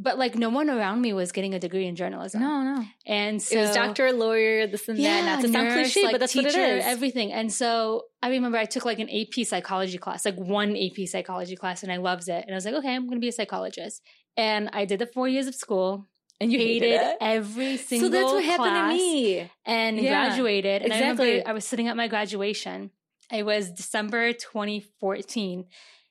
But 0.00 0.16
like 0.16 0.36
no 0.36 0.48
one 0.48 0.70
around 0.70 1.00
me 1.00 1.12
was 1.12 1.32
getting 1.32 1.54
a 1.54 1.58
degree 1.58 1.86
in 1.86 1.96
journalism. 1.96 2.40
No, 2.40 2.62
no. 2.62 2.84
And 3.04 3.42
so 3.42 3.58
it 3.58 3.62
was 3.62 3.74
doctor, 3.74 4.12
lawyer, 4.12 4.68
this 4.68 4.88
and 4.88 4.96
yeah, 4.96 5.22
that. 5.22 5.26
Not 5.26 5.42
to 5.42 5.52
sound 5.52 5.72
cliche, 5.72 6.04
like, 6.04 6.12
but 6.12 6.20
that's 6.20 6.32
teacher, 6.32 6.46
what 6.46 6.54
it 6.56 6.78
is. 6.78 6.84
Everything. 6.86 7.32
And 7.32 7.52
so 7.52 8.04
I 8.22 8.28
remember 8.30 8.58
I 8.58 8.64
took 8.64 8.84
like 8.84 9.00
an 9.00 9.10
AP 9.10 9.44
psychology 9.44 9.98
class, 9.98 10.24
like 10.24 10.36
one 10.36 10.76
AP 10.76 11.08
psychology 11.08 11.56
class, 11.56 11.82
and 11.82 11.90
I 11.90 11.96
loved 11.96 12.28
it. 12.28 12.44
And 12.46 12.52
I 12.52 12.54
was 12.54 12.64
like, 12.64 12.74
okay, 12.74 12.94
I'm 12.94 13.06
going 13.06 13.16
to 13.16 13.20
be 13.20 13.28
a 13.28 13.32
psychologist. 13.32 14.00
And 14.36 14.70
I 14.72 14.84
did 14.84 15.00
the 15.00 15.06
four 15.06 15.26
years 15.26 15.48
of 15.48 15.56
school 15.56 16.06
and 16.40 16.52
you 16.52 16.60
hated, 16.60 17.00
hated 17.00 17.16
every 17.20 17.76
single 17.76 18.08
So 18.08 18.12
that's 18.12 18.32
what 18.32 18.44
happened 18.44 18.76
to 18.76 18.88
me. 18.96 19.50
And 19.66 19.98
yeah, 19.98 20.28
graduated. 20.28 20.82
And 20.82 20.92
exactly. 20.92 21.26
I 21.26 21.28
remember 21.28 21.50
I 21.50 21.52
was 21.52 21.64
sitting 21.64 21.88
at 21.88 21.96
my 21.96 22.06
graduation. 22.06 22.92
It 23.32 23.44
was 23.44 23.70
December 23.70 24.32
2014 24.32 25.66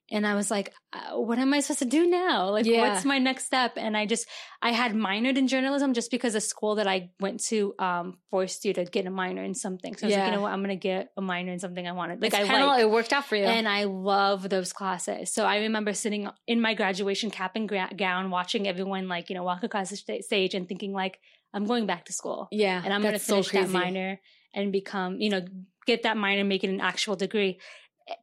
and 0.10 0.26
I 0.26 0.36
was 0.36 0.50
like, 0.50 0.74
uh, 0.94 1.18
what 1.18 1.38
am 1.38 1.54
I 1.54 1.60
supposed 1.60 1.80
to 1.80 1.86
do 1.86 2.08
now? 2.08 2.50
Like, 2.50 2.66
yeah. 2.66 2.82
what's 2.82 3.04
my 3.04 3.18
next 3.18 3.46
step? 3.46 3.74
And 3.76 3.98
I 3.98 4.06
just, 4.06 4.26
I 4.62 4.72
had 4.72 4.94
minored 4.94 5.38
in 5.38 5.48
journalism 5.48 5.94
just 5.94 6.12
because 6.12 6.34
the 6.34 6.42
school 6.42 6.76
that 6.76 6.88
I 6.88 7.10
went 7.20 7.44
to 7.46 7.74
um, 7.78 8.18
forced 8.30 8.64
you 8.64 8.74
to 8.74 8.86
get 8.86 9.06
a 9.06 9.10
minor 9.10 9.44
in 9.44 9.54
something. 9.54 9.98
So 9.98 10.06
I 10.06 10.08
was 10.08 10.12
yeah. 10.14 10.20
like, 10.20 10.32
you 10.32 10.36
know 10.38 10.42
what? 10.44 10.54
I'm 10.54 10.60
going 10.60 10.70
to 10.70 10.76
get 10.76 11.10
a 11.18 11.22
minor 11.22 11.52
in 11.52 11.60
something 11.60 11.86
I 11.86 11.92
wanted. 11.92 12.22
Like, 12.22 12.34
it's 12.34 12.50
I 12.50 12.64
like, 12.64 12.82
it 12.82 12.90
worked 12.90 13.12
out 13.12 13.26
for 13.26 13.36
you. 13.36 13.44
And 13.44 13.68
I 13.68 13.84
love 13.84 14.50
those 14.50 14.72
classes. 14.72 15.34
So 15.34 15.46
I 15.46 15.58
remember 15.58 15.92
sitting 15.94 16.30
in 16.48 16.62
my 16.62 16.74
graduation 16.74 17.30
cap 17.30 17.52
and 17.56 17.68
gra- 17.68 17.92
gown, 17.96 18.30
watching 18.30 18.66
everyone 18.68 19.10
like, 19.10 19.30
you 19.30 19.36
know, 19.36 19.44
walk 19.44 19.64
across 19.64 19.90
the 19.90 19.98
st- 19.98 20.24
stage 20.24 20.54
and 20.54 20.70
thinking 20.70 20.94
like, 20.94 21.20
I'm 21.54 21.66
going 21.66 21.86
back 21.86 22.06
to 22.06 22.14
school. 22.14 22.48
Yeah. 22.52 22.82
And 22.84 22.94
I'm 22.94 23.02
going 23.02 23.14
to 23.14 23.20
finish 23.20 23.50
so 23.50 23.62
that 23.62 23.70
minor 23.70 24.22
and 24.54 24.72
become, 24.72 25.20
you 25.20 25.30
know, 25.30 25.42
get 25.86 26.04
that 26.04 26.16
minor, 26.16 26.44
make 26.44 26.64
it 26.64 26.70
an 26.70 26.82
actual 26.82 27.16
degree 27.16 27.60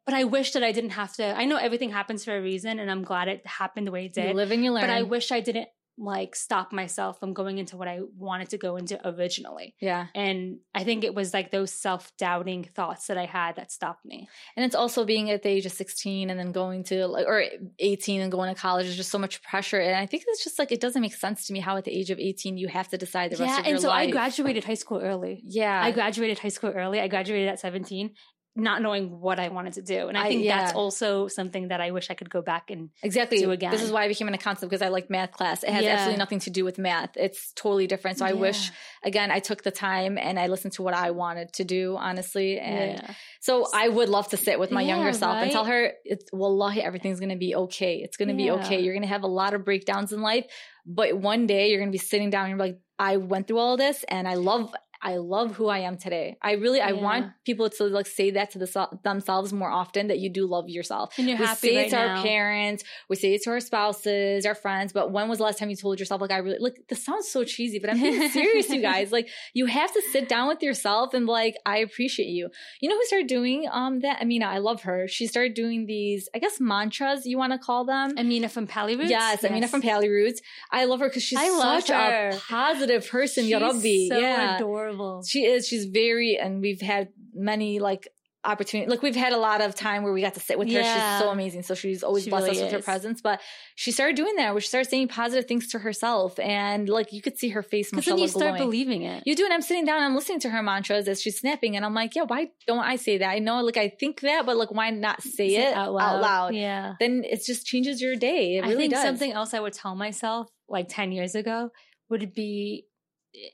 but 0.04 0.14
I 0.14 0.24
wish 0.24 0.52
that 0.52 0.62
I 0.62 0.72
didn't 0.72 0.90
have 0.90 1.14
to. 1.14 1.36
I 1.36 1.44
know 1.44 1.56
everything 1.56 1.90
happens 1.90 2.24
for 2.24 2.36
a 2.36 2.40
reason, 2.40 2.78
and 2.78 2.90
I'm 2.90 3.02
glad 3.02 3.28
it 3.28 3.46
happened 3.46 3.86
the 3.86 3.92
way 3.92 4.06
it 4.06 4.14
did. 4.14 4.28
You 4.28 4.34
live 4.34 4.50
and 4.50 4.64
you 4.64 4.72
learn. 4.72 4.82
But 4.82 4.90
I 4.90 5.02
wish 5.02 5.32
I 5.32 5.40
didn't 5.40 5.68
like 5.96 6.34
stop 6.34 6.72
myself 6.72 7.20
from 7.20 7.32
going 7.32 7.58
into 7.58 7.76
what 7.76 7.86
I 7.86 8.00
wanted 8.16 8.50
to 8.50 8.58
go 8.58 8.76
into 8.76 9.00
originally. 9.06 9.74
Yeah. 9.80 10.06
And 10.14 10.58
I 10.74 10.84
think 10.84 11.04
it 11.04 11.14
was 11.14 11.32
like 11.32 11.50
those 11.50 11.72
self 11.72 12.12
doubting 12.18 12.64
thoughts 12.64 13.06
that 13.06 13.16
I 13.16 13.26
had 13.26 13.56
that 13.56 13.70
stopped 13.70 14.04
me. 14.04 14.28
And 14.56 14.64
it's 14.64 14.74
also 14.74 15.04
being 15.04 15.30
at 15.30 15.42
the 15.42 15.50
age 15.50 15.66
of 15.66 15.72
16 15.72 16.30
and 16.30 16.38
then 16.38 16.52
going 16.52 16.84
to 16.84 17.06
like, 17.06 17.26
or 17.26 17.44
18 17.78 18.22
and 18.22 18.32
going 18.32 18.52
to 18.52 18.60
college 18.60 18.86
is 18.86 18.96
just 18.96 19.10
so 19.10 19.18
much 19.18 19.42
pressure. 19.42 19.80
And 19.80 19.96
I 19.96 20.06
think 20.06 20.24
it's 20.26 20.42
just 20.42 20.58
like, 20.58 20.72
it 20.72 20.80
doesn't 20.80 21.00
make 21.00 21.14
sense 21.14 21.46
to 21.46 21.52
me 21.52 21.60
how 21.60 21.76
at 21.76 21.84
the 21.84 21.96
age 21.96 22.10
of 22.10 22.18
18 22.18 22.56
you 22.56 22.68
have 22.68 22.88
to 22.88 22.98
decide 22.98 23.30
the 23.30 23.36
rest 23.36 23.42
of 23.42 23.48
your 23.48 23.56
life. 23.56 23.66
Yeah. 23.66 23.72
And 23.72 23.80
so 23.80 23.90
I 23.90 24.10
graduated 24.10 24.64
high 24.64 24.74
school 24.74 25.00
early. 25.00 25.42
Yeah. 25.46 25.80
I 25.80 25.92
graduated 25.92 26.40
high 26.40 26.48
school 26.48 26.70
early. 26.70 27.00
I 27.00 27.08
graduated 27.08 27.48
at 27.48 27.60
17 27.60 28.14
not 28.56 28.82
knowing 28.82 29.20
what 29.20 29.40
I 29.40 29.48
wanted 29.48 29.74
to 29.74 29.82
do. 29.82 30.08
And 30.08 30.16
I 30.16 30.28
think 30.28 30.42
I, 30.42 30.44
yeah. 30.44 30.58
that's 30.58 30.74
also 30.74 31.26
something 31.26 31.68
that 31.68 31.80
I 31.80 31.90
wish 31.90 32.08
I 32.10 32.14
could 32.14 32.30
go 32.30 32.40
back 32.40 32.70
and 32.70 32.90
exactly 33.02 33.38
do 33.38 33.50
again. 33.50 33.72
This 33.72 33.82
is 33.82 33.90
why 33.90 34.04
I 34.04 34.08
became 34.08 34.28
an 34.28 34.34
accountant 34.34 34.70
because 34.70 34.80
I 34.80 34.88
like 34.88 35.10
math 35.10 35.32
class. 35.32 35.64
It 35.64 35.70
has 35.70 35.82
yeah. 35.82 35.94
absolutely 35.94 36.18
nothing 36.18 36.38
to 36.40 36.50
do 36.50 36.64
with 36.64 36.78
math. 36.78 37.16
It's 37.16 37.52
totally 37.54 37.88
different. 37.88 38.18
So 38.18 38.26
I 38.26 38.34
wish 38.34 38.70
again 39.02 39.32
I 39.32 39.40
took 39.40 39.64
the 39.64 39.72
time 39.72 40.18
and 40.18 40.38
I 40.38 40.46
listened 40.46 40.74
to 40.74 40.82
what 40.82 40.94
I 40.94 41.10
wanted 41.10 41.52
to 41.54 41.64
do, 41.64 41.96
honestly. 41.96 42.60
And 42.60 43.02
so 43.40 43.66
I 43.74 43.88
would 43.88 44.08
love 44.08 44.28
to 44.28 44.36
sit 44.36 44.60
with 44.60 44.70
my 44.70 44.82
younger 44.82 45.12
self 45.12 45.34
right? 45.34 45.42
and 45.42 45.52
tell 45.52 45.64
her 45.64 45.92
it's 46.04 46.32
wallahi 46.32 46.80
everything's 46.80 47.18
gonna 47.18 47.36
be 47.36 47.56
okay. 47.56 47.96
It's 47.96 48.16
gonna 48.16 48.34
be 48.34 48.52
okay. 48.52 48.80
You're 48.80 48.94
gonna 48.94 49.06
have 49.08 49.24
a 49.24 49.28
lot 49.28 49.54
of 49.54 49.64
breakdowns 49.64 50.12
in 50.12 50.20
life, 50.20 50.46
but 50.86 51.16
one 51.16 51.46
day 51.46 51.70
you're 51.70 51.80
gonna 51.80 51.90
be 51.90 51.98
sitting 51.98 52.30
down 52.30 52.44
and 52.44 52.50
you're 52.50 52.58
like, 52.58 52.78
I 52.98 53.16
went 53.16 53.48
through 53.48 53.58
all 53.58 53.76
this 53.76 54.04
and 54.04 54.28
I 54.28 54.34
love 54.34 54.72
I 55.04 55.16
love 55.18 55.54
who 55.54 55.68
I 55.68 55.80
am 55.80 55.98
today. 55.98 56.38
I 56.40 56.52
really, 56.52 56.80
I 56.80 56.92
want 56.92 57.32
people 57.44 57.68
to 57.68 57.84
like 57.84 58.06
say 58.06 58.30
that 58.32 58.50
to 58.52 58.58
the, 58.58 58.88
themselves 59.04 59.52
more 59.52 59.70
often 59.70 60.06
that 60.08 60.18
you 60.18 60.30
do 60.30 60.46
love 60.46 60.70
yourself. 60.70 61.14
And 61.18 61.28
you're 61.28 61.38
we 61.38 61.44
happy 61.44 61.68
say 61.68 61.76
right 61.76 61.86
it 61.86 61.90
to 61.90 61.96
now. 61.96 62.16
our 62.16 62.22
parents, 62.22 62.82
we 63.10 63.16
say 63.16 63.34
it 63.34 63.42
to 63.42 63.50
our 63.50 63.60
spouses, 63.60 64.46
our 64.46 64.54
friends, 64.54 64.94
but 64.94 65.12
when 65.12 65.28
was 65.28 65.38
the 65.38 65.44
last 65.44 65.58
time 65.58 65.68
you 65.68 65.76
told 65.76 66.00
yourself, 66.00 66.22
like, 66.22 66.30
I 66.30 66.38
really, 66.38 66.56
like, 66.58 66.76
this 66.88 67.04
sounds 67.04 67.28
so 67.28 67.44
cheesy, 67.44 67.78
but 67.78 67.90
I'm 67.90 68.00
being 68.00 68.28
serious, 68.40 68.70
you 68.70 68.80
guys. 68.80 69.12
Like, 69.12 69.28
you 69.52 69.66
have 69.66 69.92
to 69.92 70.02
sit 70.10 70.26
down 70.28 70.48
with 70.48 70.62
yourself 70.62 71.12
and, 71.12 71.26
like, 71.26 71.56
I 71.66 71.78
appreciate 71.78 72.28
you. 72.28 72.48
You 72.80 72.88
know 72.88 72.96
who 72.96 73.04
started 73.04 73.26
doing 73.28 73.68
um 73.70 74.00
that? 74.00 74.22
Amina, 74.22 74.46
I 74.46 74.58
love 74.58 74.82
her. 74.84 75.06
She 75.06 75.26
started 75.26 75.52
doing 75.52 75.84
these, 75.84 76.30
I 76.34 76.38
guess, 76.38 76.58
mantras, 76.60 77.26
you 77.26 77.36
want 77.36 77.52
to 77.52 77.58
call 77.58 77.84
them. 77.84 78.14
Amina 78.16 78.48
from 78.48 78.66
Pally 78.66 78.96
Roots. 78.96 79.10
Yes, 79.10 79.44
Amina 79.44 79.68
from 79.68 79.82
Pally 79.82 80.08
Roots. 80.08 80.40
I 80.70 80.86
love 80.86 81.00
her 81.00 81.08
because 81.08 81.22
she's 81.22 81.38
I 81.38 81.48
such 81.50 81.88
her. 81.90 82.30
a 82.30 82.36
positive 82.48 83.06
person, 83.08 83.44
She's 83.44 83.52
Rabbi. 83.54 84.08
so 84.08 84.18
yeah. 84.18 84.56
adorable. 84.56 84.93
She 85.26 85.44
is. 85.44 85.66
She's 85.66 85.86
very, 85.86 86.38
and 86.38 86.60
we've 86.60 86.80
had 86.80 87.08
many 87.34 87.78
like 87.78 88.08
opportunity. 88.46 88.90
Like 88.90 89.02
we've 89.02 89.16
had 89.16 89.32
a 89.32 89.38
lot 89.38 89.60
of 89.62 89.74
time 89.74 90.02
where 90.02 90.12
we 90.12 90.20
got 90.20 90.34
to 90.34 90.40
sit 90.40 90.58
with 90.58 90.68
her. 90.68 90.74
Yeah. 90.74 91.16
She's 91.16 91.24
so 91.24 91.30
amazing. 91.30 91.62
So 91.62 91.74
she's 91.74 92.02
always 92.02 92.24
She 92.24 92.30
blessed 92.30 92.46
really 92.48 92.58
us 92.58 92.62
with 92.64 92.72
her 92.72 92.82
presence. 92.82 93.20
But 93.22 93.40
she 93.74 93.90
started 93.90 94.16
doing 94.16 94.36
that 94.36 94.52
where 94.52 94.60
she 94.60 94.68
started 94.68 94.90
saying 94.90 95.08
positive 95.08 95.46
things 95.46 95.68
to 95.68 95.78
herself, 95.78 96.38
and 96.38 96.88
like 96.88 97.12
you 97.12 97.22
could 97.22 97.38
see 97.38 97.48
her 97.50 97.62
face, 97.62 97.90
Because 97.90 98.04
then 98.04 98.18
you 98.18 98.28
start 98.28 98.56
glowing. 98.56 98.62
believing 98.62 99.02
it. 99.02 99.22
You 99.26 99.34
do, 99.34 99.44
and 99.44 99.52
I'm 99.52 99.62
sitting 99.62 99.84
down 99.84 100.02
I'm 100.02 100.14
listening 100.14 100.40
to 100.40 100.50
her 100.50 100.62
mantras 100.62 101.08
as 101.08 101.22
she's 101.22 101.38
snapping, 101.40 101.76
and 101.76 101.84
I'm 101.84 101.94
like, 101.94 102.14
yeah, 102.14 102.24
why 102.26 102.48
don't 102.66 102.84
I 102.84 102.96
say 102.96 103.18
that? 103.18 103.28
I 103.30 103.38
know, 103.38 103.62
like, 103.62 103.76
I 103.76 103.88
think 103.88 104.20
that, 104.20 104.44
but 104.46 104.56
like, 104.56 104.70
why 104.70 104.90
not 104.90 105.22
say 105.22 105.48
Say 105.50 105.68
it 105.68 105.74
out 105.74 105.92
loud? 105.94 106.54
Yeah. 106.54 106.94
Then 107.00 107.22
it 107.24 107.42
just 107.44 107.66
changes 107.66 108.00
your 108.02 108.16
day. 108.16 108.56
It 108.56 108.62
really 108.62 108.74
I 108.74 108.76
think 108.76 108.92
does. 108.92 109.02
something 109.02 109.32
else 109.32 109.54
I 109.54 109.60
would 109.60 109.72
tell 109.72 109.94
myself 109.94 110.48
like 110.68 110.86
10 110.88 111.12
years 111.12 111.34
ago 111.34 111.70
would 112.10 112.34
be 112.34 112.84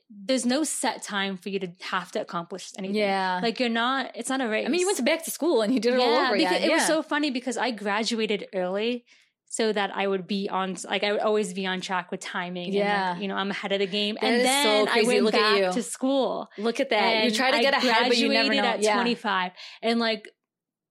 there's 0.09 0.45
no 0.45 0.63
set 0.63 1.01
time 1.03 1.37
for 1.37 1.49
you 1.49 1.59
to 1.59 1.69
have 1.81 2.11
to 2.11 2.21
accomplish 2.21 2.71
anything. 2.77 2.95
Yeah. 2.95 3.39
Like 3.41 3.59
you're 3.59 3.69
not, 3.69 4.11
it's 4.15 4.29
not 4.29 4.41
a 4.41 4.47
race. 4.47 4.65
I 4.65 4.69
mean, 4.69 4.79
you 4.79 4.85
went 4.85 4.97
to 4.97 5.03
back 5.03 5.23
to 5.25 5.31
school 5.31 5.61
and 5.61 5.73
you 5.73 5.79
did 5.79 5.93
it 5.93 5.99
all 5.99 6.17
over 6.17 6.35
again. 6.35 6.61
It 6.61 6.71
was 6.71 6.85
so 6.85 7.01
funny 7.01 7.31
because 7.31 7.57
I 7.57 7.71
graduated 7.71 8.47
early 8.53 9.05
so 9.47 9.73
that 9.73 9.91
I 9.95 10.07
would 10.07 10.27
be 10.27 10.47
on, 10.49 10.77
like 10.87 11.03
I 11.03 11.11
would 11.11 11.21
always 11.21 11.53
be 11.53 11.65
on 11.65 11.81
track 11.81 12.09
with 12.11 12.19
timing. 12.21 12.65
and, 12.67 12.73
Yeah. 12.73 13.11
like, 13.13 13.21
you 13.21 13.27
know, 13.27 13.35
I'm 13.35 13.51
ahead 13.51 13.71
of 13.71 13.79
the 13.79 13.87
game. 13.87 14.15
That 14.21 14.27
and 14.27 14.45
then 14.45 14.87
so 14.87 14.91
I 14.93 15.03
went 15.03 15.23
Look 15.23 15.33
at 15.33 15.61
back 15.61 15.73
to 15.73 15.83
school. 15.83 16.49
Look 16.57 16.79
at 16.79 16.89
that. 16.91 17.25
you 17.25 17.31
try 17.31 17.51
to 17.51 17.59
get 17.59 17.73
I 17.73 17.77
ahead, 17.77 18.07
but 18.07 18.17
you 18.17 18.29
never 18.29 18.47
graduated 18.49 18.63
know. 18.63 18.69
at 18.69 18.81
yeah. 18.83 18.93
25. 18.95 19.51
And 19.81 19.99
like, 19.99 20.29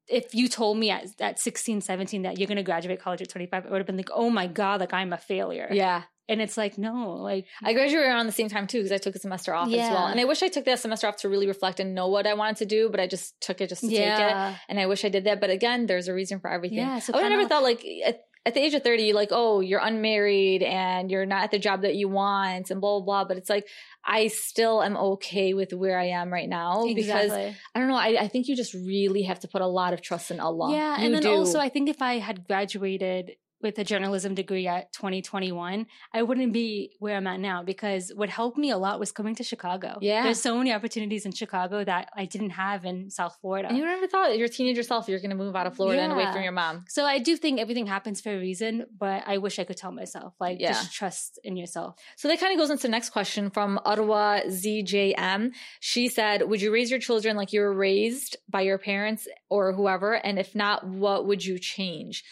if 0.09 0.35
you 0.35 0.49
told 0.49 0.77
me 0.77 0.91
at, 0.91 1.07
at 1.21 1.39
16, 1.39 1.81
17 1.81 2.23
that 2.23 2.39
you're 2.39 2.49
going 2.49 2.57
to 2.57 2.65
graduate 2.65 3.01
college 3.01 3.23
at 3.23 3.29
25, 3.29 3.65
I 3.67 3.71
would 3.71 3.79
have 3.79 3.87
been 3.87 3.97
like, 3.97 4.11
oh 4.13 4.29
my 4.29 4.49
God, 4.49 4.81
like 4.81 4.93
I'm 4.93 5.13
a 5.13 5.19
failure. 5.19 5.69
Yeah. 5.71 6.03
And 6.31 6.41
it's 6.41 6.57
like, 6.57 6.79
no, 6.79 7.17
like, 7.21 7.47
I 7.63 7.73
graduated 7.75 8.09
around 8.09 8.27
the 8.27 8.33
same 8.33 8.49
time 8.49 8.67
too 8.67 8.79
because 8.79 8.93
I 8.93 8.99
took 8.99 9.17
a 9.17 9.19
semester 9.19 9.53
off 9.53 9.69
as 9.69 9.91
well. 9.91 10.07
And 10.07 10.21
I 10.21 10.25
wish 10.25 10.43
I 10.43 10.49
took 10.49 10.65
that 10.65 10.79
semester 10.79 11.07
off 11.09 11.17
to 11.19 11.29
really 11.29 11.47
reflect 11.49 11.81
and 11.81 11.95
know 11.95 12.09
what 12.09 12.27
I 12.27 12.35
wanted 12.35 12.57
to 12.59 12.67
do, 12.67 12.89
but 12.89 13.01
I 13.01 13.07
just 13.07 13.39
took 13.41 13.61
it 13.61 13.69
just 13.69 13.83
to 13.83 13.89
take 13.89 13.99
it. 13.99 14.57
And 14.69 14.79
I 14.79 14.87
wish 14.87 15.05
I 15.05 15.09
did 15.09 15.25
that. 15.25 15.41
But 15.41 15.51
again, 15.51 15.87
there's 15.87 16.09
a 16.09 16.15
reason 16.15 16.41
for 16.41 16.49
everything. 16.51 16.79
Yeah, 16.79 17.01
so 17.01 17.13
I 17.19 17.29
never 17.29 17.47
thought 17.49 17.63
like 17.65 17.85
at, 18.07 18.21
at 18.47 18.55
the 18.55 18.61
age 18.61 18.73
of 18.73 18.83
30, 18.83 19.13
like, 19.13 19.29
oh, 19.33 19.61
you're 19.61 19.81
unmarried 19.81 20.63
and 20.63 21.11
you're 21.11 21.27
not 21.27 21.45
at 21.45 21.51
the 21.51 21.59
job 21.59 21.83
that 21.83 21.95
you 21.95 22.09
want 22.09 22.71
and 22.71 22.81
blah, 22.81 23.01
blah, 23.01 23.05
blah. 23.05 23.25
But 23.27 23.37
it's 23.37 23.51
like, 23.51 23.67
I 24.05 24.29
still 24.29 24.83
am 24.83 24.97
okay 24.97 25.53
with 25.53 25.73
where 25.75 25.99
I 25.99 26.07
am 26.07 26.33
right 26.33 26.49
now 26.49 26.85
because 26.95 27.33
I 27.33 27.55
don't 27.75 27.89
know. 27.89 27.97
I, 27.97 28.17
I 28.21 28.29
think 28.29 28.49
you 28.49 28.57
just 28.57 28.73
really 28.73 29.23
have 29.25 29.41
to 29.41 29.49
put 29.49 29.61
a 29.61 29.67
lot 29.67 29.93
of 29.93 30.01
trust 30.01 30.31
in 30.31 30.41
Allah. 30.41 30.73
Yeah, 30.73 30.99
You 30.99 31.07
and 31.07 31.15
then 31.15 31.23
do. 31.23 31.35
also 31.35 31.59
I 31.59 31.69
think 31.69 31.91
if 31.91 32.01
I 32.01 32.19
had 32.19 32.47
graduated 32.47 33.33
with 33.63 33.79
a 33.79 33.85
journalism 33.85 34.35
degree 34.35 34.67
at 34.67 34.93
2021, 34.93 35.87
I 36.15 36.23
wouldn't 36.23 36.53
be 36.53 36.93
where 36.99 37.17
I'm 37.17 37.27
at 37.27 37.41
now 37.41 37.63
because 37.63 38.11
what 38.15 38.29
helped 38.29 38.57
me 38.59 38.71
a 38.71 38.79
lot 38.79 38.99
was 38.99 39.13
coming 39.13 39.35
to 39.37 39.45
Chicago. 39.45 39.99
Yeah. 40.01 40.23
There's 40.25 40.41
so 40.41 40.57
many 40.57 40.73
opportunities 40.73 41.27
in 41.27 41.33
Chicago 41.33 41.85
that 41.85 42.11
I 42.17 42.25
didn't 42.25 42.51
have 42.51 42.85
in 42.85 43.11
South 43.11 43.37
Florida. 43.41 43.69
and 43.69 43.77
you 43.77 43.85
never 43.85 44.07
thought 44.07 44.37
your 44.39 44.49
teenager 44.49 44.83
self, 44.83 45.09
you're 45.09 45.19
going 45.21 45.31
to 45.31 45.37
move 45.37 45.55
out 45.57 45.67
of 45.67 45.77
Florida 45.77 46.01
and 46.03 46.13
away 46.13 46.31
from 46.33 46.43
your 46.43 46.53
mom. 46.53 46.85
so 46.89 47.05
I 47.05 47.19
do 47.19 47.37
think 47.37 47.61
everything 47.61 47.87
happens 47.87 48.21
for 48.21 48.31
a 48.35 48.39
reason, 48.39 48.87
but 48.99 49.25
I 49.27 49.39
wish 49.39 49.59
I 49.59 49.65
could 49.65 49.77
tell 49.77 49.93
myself, 49.93 50.35
like, 50.41 50.59
Yeah. 50.61 50.73
just 50.73 50.93
trust 50.93 51.39
in 51.45 51.57
yourself. 51.57 51.97
So 52.17 52.29
that 52.29 52.41
kind 52.41 52.53
of 52.53 52.59
goes 52.59 52.71
into 52.71 52.83
the 52.83 52.89
next 52.89 53.11
question 53.11 53.51
from 53.51 53.79
Arwa 53.85 54.47
ZJM. 54.47 55.53
She 55.81 56.09
said, 56.09 56.49
Would 56.49 56.63
you 56.63 56.73
raise 56.73 56.91
your 56.91 57.01
children 57.01 57.37
like 57.37 57.53
you 57.53 57.61
were 57.61 57.75
raised 57.75 58.37
by 58.49 58.63
your 58.63 58.79
parents 58.79 59.29
or 59.49 59.73
whoever? 59.73 60.15
And 60.15 60.39
if 60.39 60.55
not, 60.55 60.87
what 60.87 61.27
would 61.27 61.45
you 61.45 61.59
change? 61.59 62.25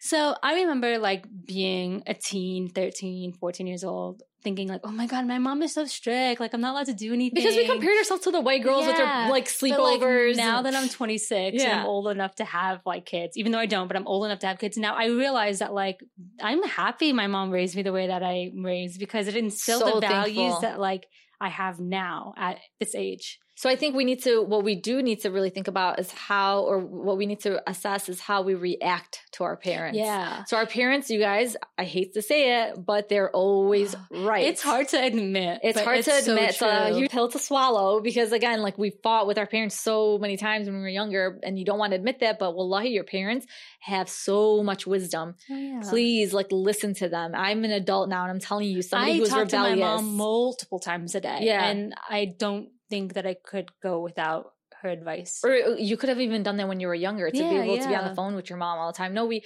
So 0.00 0.34
I 0.42 0.54
remember 0.60 0.98
like 0.98 1.26
being 1.46 2.02
a 2.06 2.14
teen, 2.14 2.68
13, 2.68 3.32
14 3.32 3.66
years 3.66 3.84
old, 3.84 4.22
thinking 4.44 4.68
like, 4.68 4.82
oh 4.84 4.90
my 4.92 5.06
God, 5.06 5.26
my 5.26 5.38
mom 5.38 5.62
is 5.62 5.74
so 5.74 5.84
strict. 5.86 6.40
Like 6.40 6.54
I'm 6.54 6.60
not 6.60 6.72
allowed 6.72 6.86
to 6.86 6.94
do 6.94 7.12
anything. 7.12 7.34
Because 7.42 7.56
we 7.56 7.66
compared 7.66 7.96
ourselves 7.98 8.22
to 8.24 8.30
the 8.30 8.40
white 8.40 8.62
girls 8.62 8.86
with 8.86 8.96
their 8.96 9.04
Yeah. 9.06 9.28
like 9.30 9.50
But, 9.60 9.70
like, 9.80 10.00
sleepovers. 10.00 10.36
now 10.36 10.62
that 10.62 10.74
I'm 10.74 10.88
26 10.88 11.32
and 11.32 11.54
Yeah. 11.60 11.80
I'm 11.80 11.86
old 11.86 12.08
enough 12.08 12.36
to 12.36 12.44
have 12.44 12.80
like 12.86 13.06
kids, 13.06 13.36
even 13.36 13.50
though 13.52 13.58
I 13.58 13.66
don't, 13.66 13.88
but 13.88 13.96
I'm 13.96 14.06
old 14.06 14.24
enough 14.24 14.38
to 14.40 14.46
have 14.46 14.58
kids 14.58 14.76
now, 14.76 14.94
I 14.94 15.06
realize 15.06 15.58
that 15.58 15.74
like 15.74 15.98
I'm 16.40 16.62
happy 16.62 17.12
my 17.12 17.26
mom 17.26 17.50
raised 17.50 17.74
me 17.74 17.82
the 17.82 17.92
way 17.92 18.06
that 18.06 18.22
I 18.22 18.52
raised 18.56 19.00
because 19.00 19.26
it 19.26 19.36
instilled 19.36 19.82
So 19.82 19.94
the 20.00 20.06
values 20.06 20.36
thankful. 20.36 20.60
that 20.62 20.78
like 20.80 21.06
I 21.40 21.48
have 21.48 21.80
now 21.80 22.34
at 22.36 22.58
this 22.78 22.94
age. 22.94 23.38
So 23.58 23.68
I 23.68 23.74
think 23.74 23.96
we 23.96 24.04
need 24.04 24.22
to, 24.22 24.40
what 24.40 24.62
we 24.62 24.76
do 24.76 25.02
need 25.02 25.22
to 25.22 25.32
really 25.32 25.50
think 25.50 25.66
about 25.66 25.98
is 25.98 26.12
how, 26.12 26.60
or 26.60 26.78
what 26.78 27.18
we 27.18 27.26
need 27.26 27.40
to 27.40 27.60
assess 27.68 28.08
is 28.08 28.20
how 28.20 28.42
we 28.42 28.54
react 28.54 29.22
to 29.32 29.42
our 29.42 29.56
parents. 29.56 29.98
Yeah. 29.98 30.44
So 30.44 30.56
our 30.56 30.64
parents, 30.64 31.10
you 31.10 31.18
guys, 31.18 31.56
I 31.76 31.82
hate 31.82 32.14
to 32.14 32.22
say 32.22 32.62
it, 32.62 32.76
but 32.86 33.08
they're 33.08 33.32
always 33.32 33.96
right. 34.12 34.46
It's 34.46 34.62
hard 34.62 34.86
to 34.90 35.04
admit. 35.04 35.58
It's 35.64 35.80
hard 35.80 36.04
to 36.04 36.22
so 36.22 36.34
admit. 36.34 36.50
It's 36.50 36.62
a 36.62 36.68
uh, 36.68 36.88
true. 36.90 36.98
huge 36.98 37.10
pill 37.10 37.28
to 37.30 37.38
swallow 37.40 38.00
because 38.00 38.30
again, 38.30 38.62
like 38.62 38.78
we 38.78 38.90
fought 38.90 39.26
with 39.26 39.38
our 39.38 39.46
parents 39.48 39.74
so 39.74 40.18
many 40.18 40.36
times 40.36 40.68
when 40.68 40.76
we 40.76 40.82
were 40.82 40.88
younger, 40.88 41.40
and 41.42 41.58
you 41.58 41.64
don't 41.64 41.80
want 41.80 41.90
to 41.90 41.96
admit 41.96 42.20
that, 42.20 42.38
but 42.38 42.54
wallahi, 42.54 42.90
your 42.90 43.02
parents 43.02 43.44
have 43.80 44.08
so 44.08 44.62
much 44.62 44.86
wisdom. 44.86 45.34
Oh, 45.50 45.56
yeah. 45.56 45.80
Please, 45.82 46.32
like, 46.32 46.52
listen 46.52 46.94
to 46.94 47.08
them. 47.08 47.32
I'm 47.34 47.64
an 47.64 47.72
adult 47.72 48.08
now, 48.08 48.22
and 48.22 48.30
I'm 48.30 48.38
telling 48.38 48.68
you, 48.68 48.82
somebody 48.82 49.14
I 49.14 49.16
who's 49.16 49.30
talk 49.30 49.46
rebellious. 49.46 49.74
to 49.74 49.80
my 49.80 49.96
mom 49.96 50.16
multiple 50.16 50.78
times 50.78 51.16
a 51.16 51.20
day. 51.20 51.40
Yeah. 51.42 51.64
And 51.64 51.92
I 52.08 52.26
don't 52.38 52.68
think 52.90 53.14
that 53.14 53.26
I 53.26 53.34
could 53.34 53.70
go 53.82 54.00
without 54.00 54.52
her 54.82 54.88
advice. 54.90 55.40
or 55.44 55.50
uh, 55.52 55.74
you 55.76 55.96
could 55.96 56.08
have 56.08 56.20
even 56.20 56.42
done 56.44 56.56
that 56.56 56.68
when 56.68 56.78
you 56.78 56.86
were 56.86 56.94
younger 56.94 57.30
to 57.30 57.36
be 57.36 57.42
Yeah, 57.42 57.62
able 57.62 57.78
to 57.78 57.88
be 57.88 57.94
on 57.96 58.04
the 58.04 58.14
phone 58.14 58.36
with 58.36 58.48
your 58.48 58.58
mom 58.58 58.78
all 58.78 58.92
the 58.92 58.96
time. 58.96 59.12
No, 59.12 59.26
we 59.26 59.42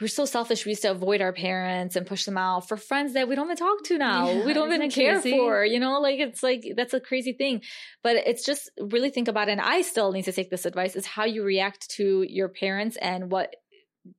we're 0.00 0.06
so 0.06 0.24
selfish. 0.24 0.64
We 0.64 0.70
used 0.70 0.82
to 0.82 0.92
avoid 0.92 1.20
our 1.20 1.32
parents 1.32 1.96
and 1.96 2.06
push 2.06 2.24
them 2.24 2.38
out 2.38 2.68
for 2.68 2.76
friends 2.76 3.14
that 3.14 3.26
we 3.28 3.34
don't 3.34 3.46
even 3.46 3.56
talk 3.56 3.82
to 3.84 3.98
now. 3.98 4.30
Yeah, 4.30 4.46
we 4.46 4.52
don't 4.52 4.72
even 4.72 4.90
care 4.90 5.20
crazy? 5.20 5.36
for. 5.36 5.64
You 5.64 5.80
know, 5.80 6.00
like 6.00 6.20
it's 6.20 6.42
like 6.42 6.62
that's 6.76 6.94
a 6.94 7.00
crazy 7.00 7.32
thing. 7.32 7.62
But 8.02 8.16
it's 8.16 8.44
just 8.44 8.70
really 8.80 9.10
think 9.10 9.26
about 9.28 9.48
it. 9.48 9.52
And 9.52 9.60
I 9.60 9.82
still 9.82 10.12
need 10.12 10.26
to 10.26 10.32
take 10.32 10.50
this 10.50 10.66
advice: 10.66 10.94
is 10.94 11.06
how 11.06 11.24
you 11.24 11.42
react 11.42 11.90
to 11.96 12.24
your 12.28 12.48
parents 12.48 12.96
and 12.96 13.30
what. 13.30 13.54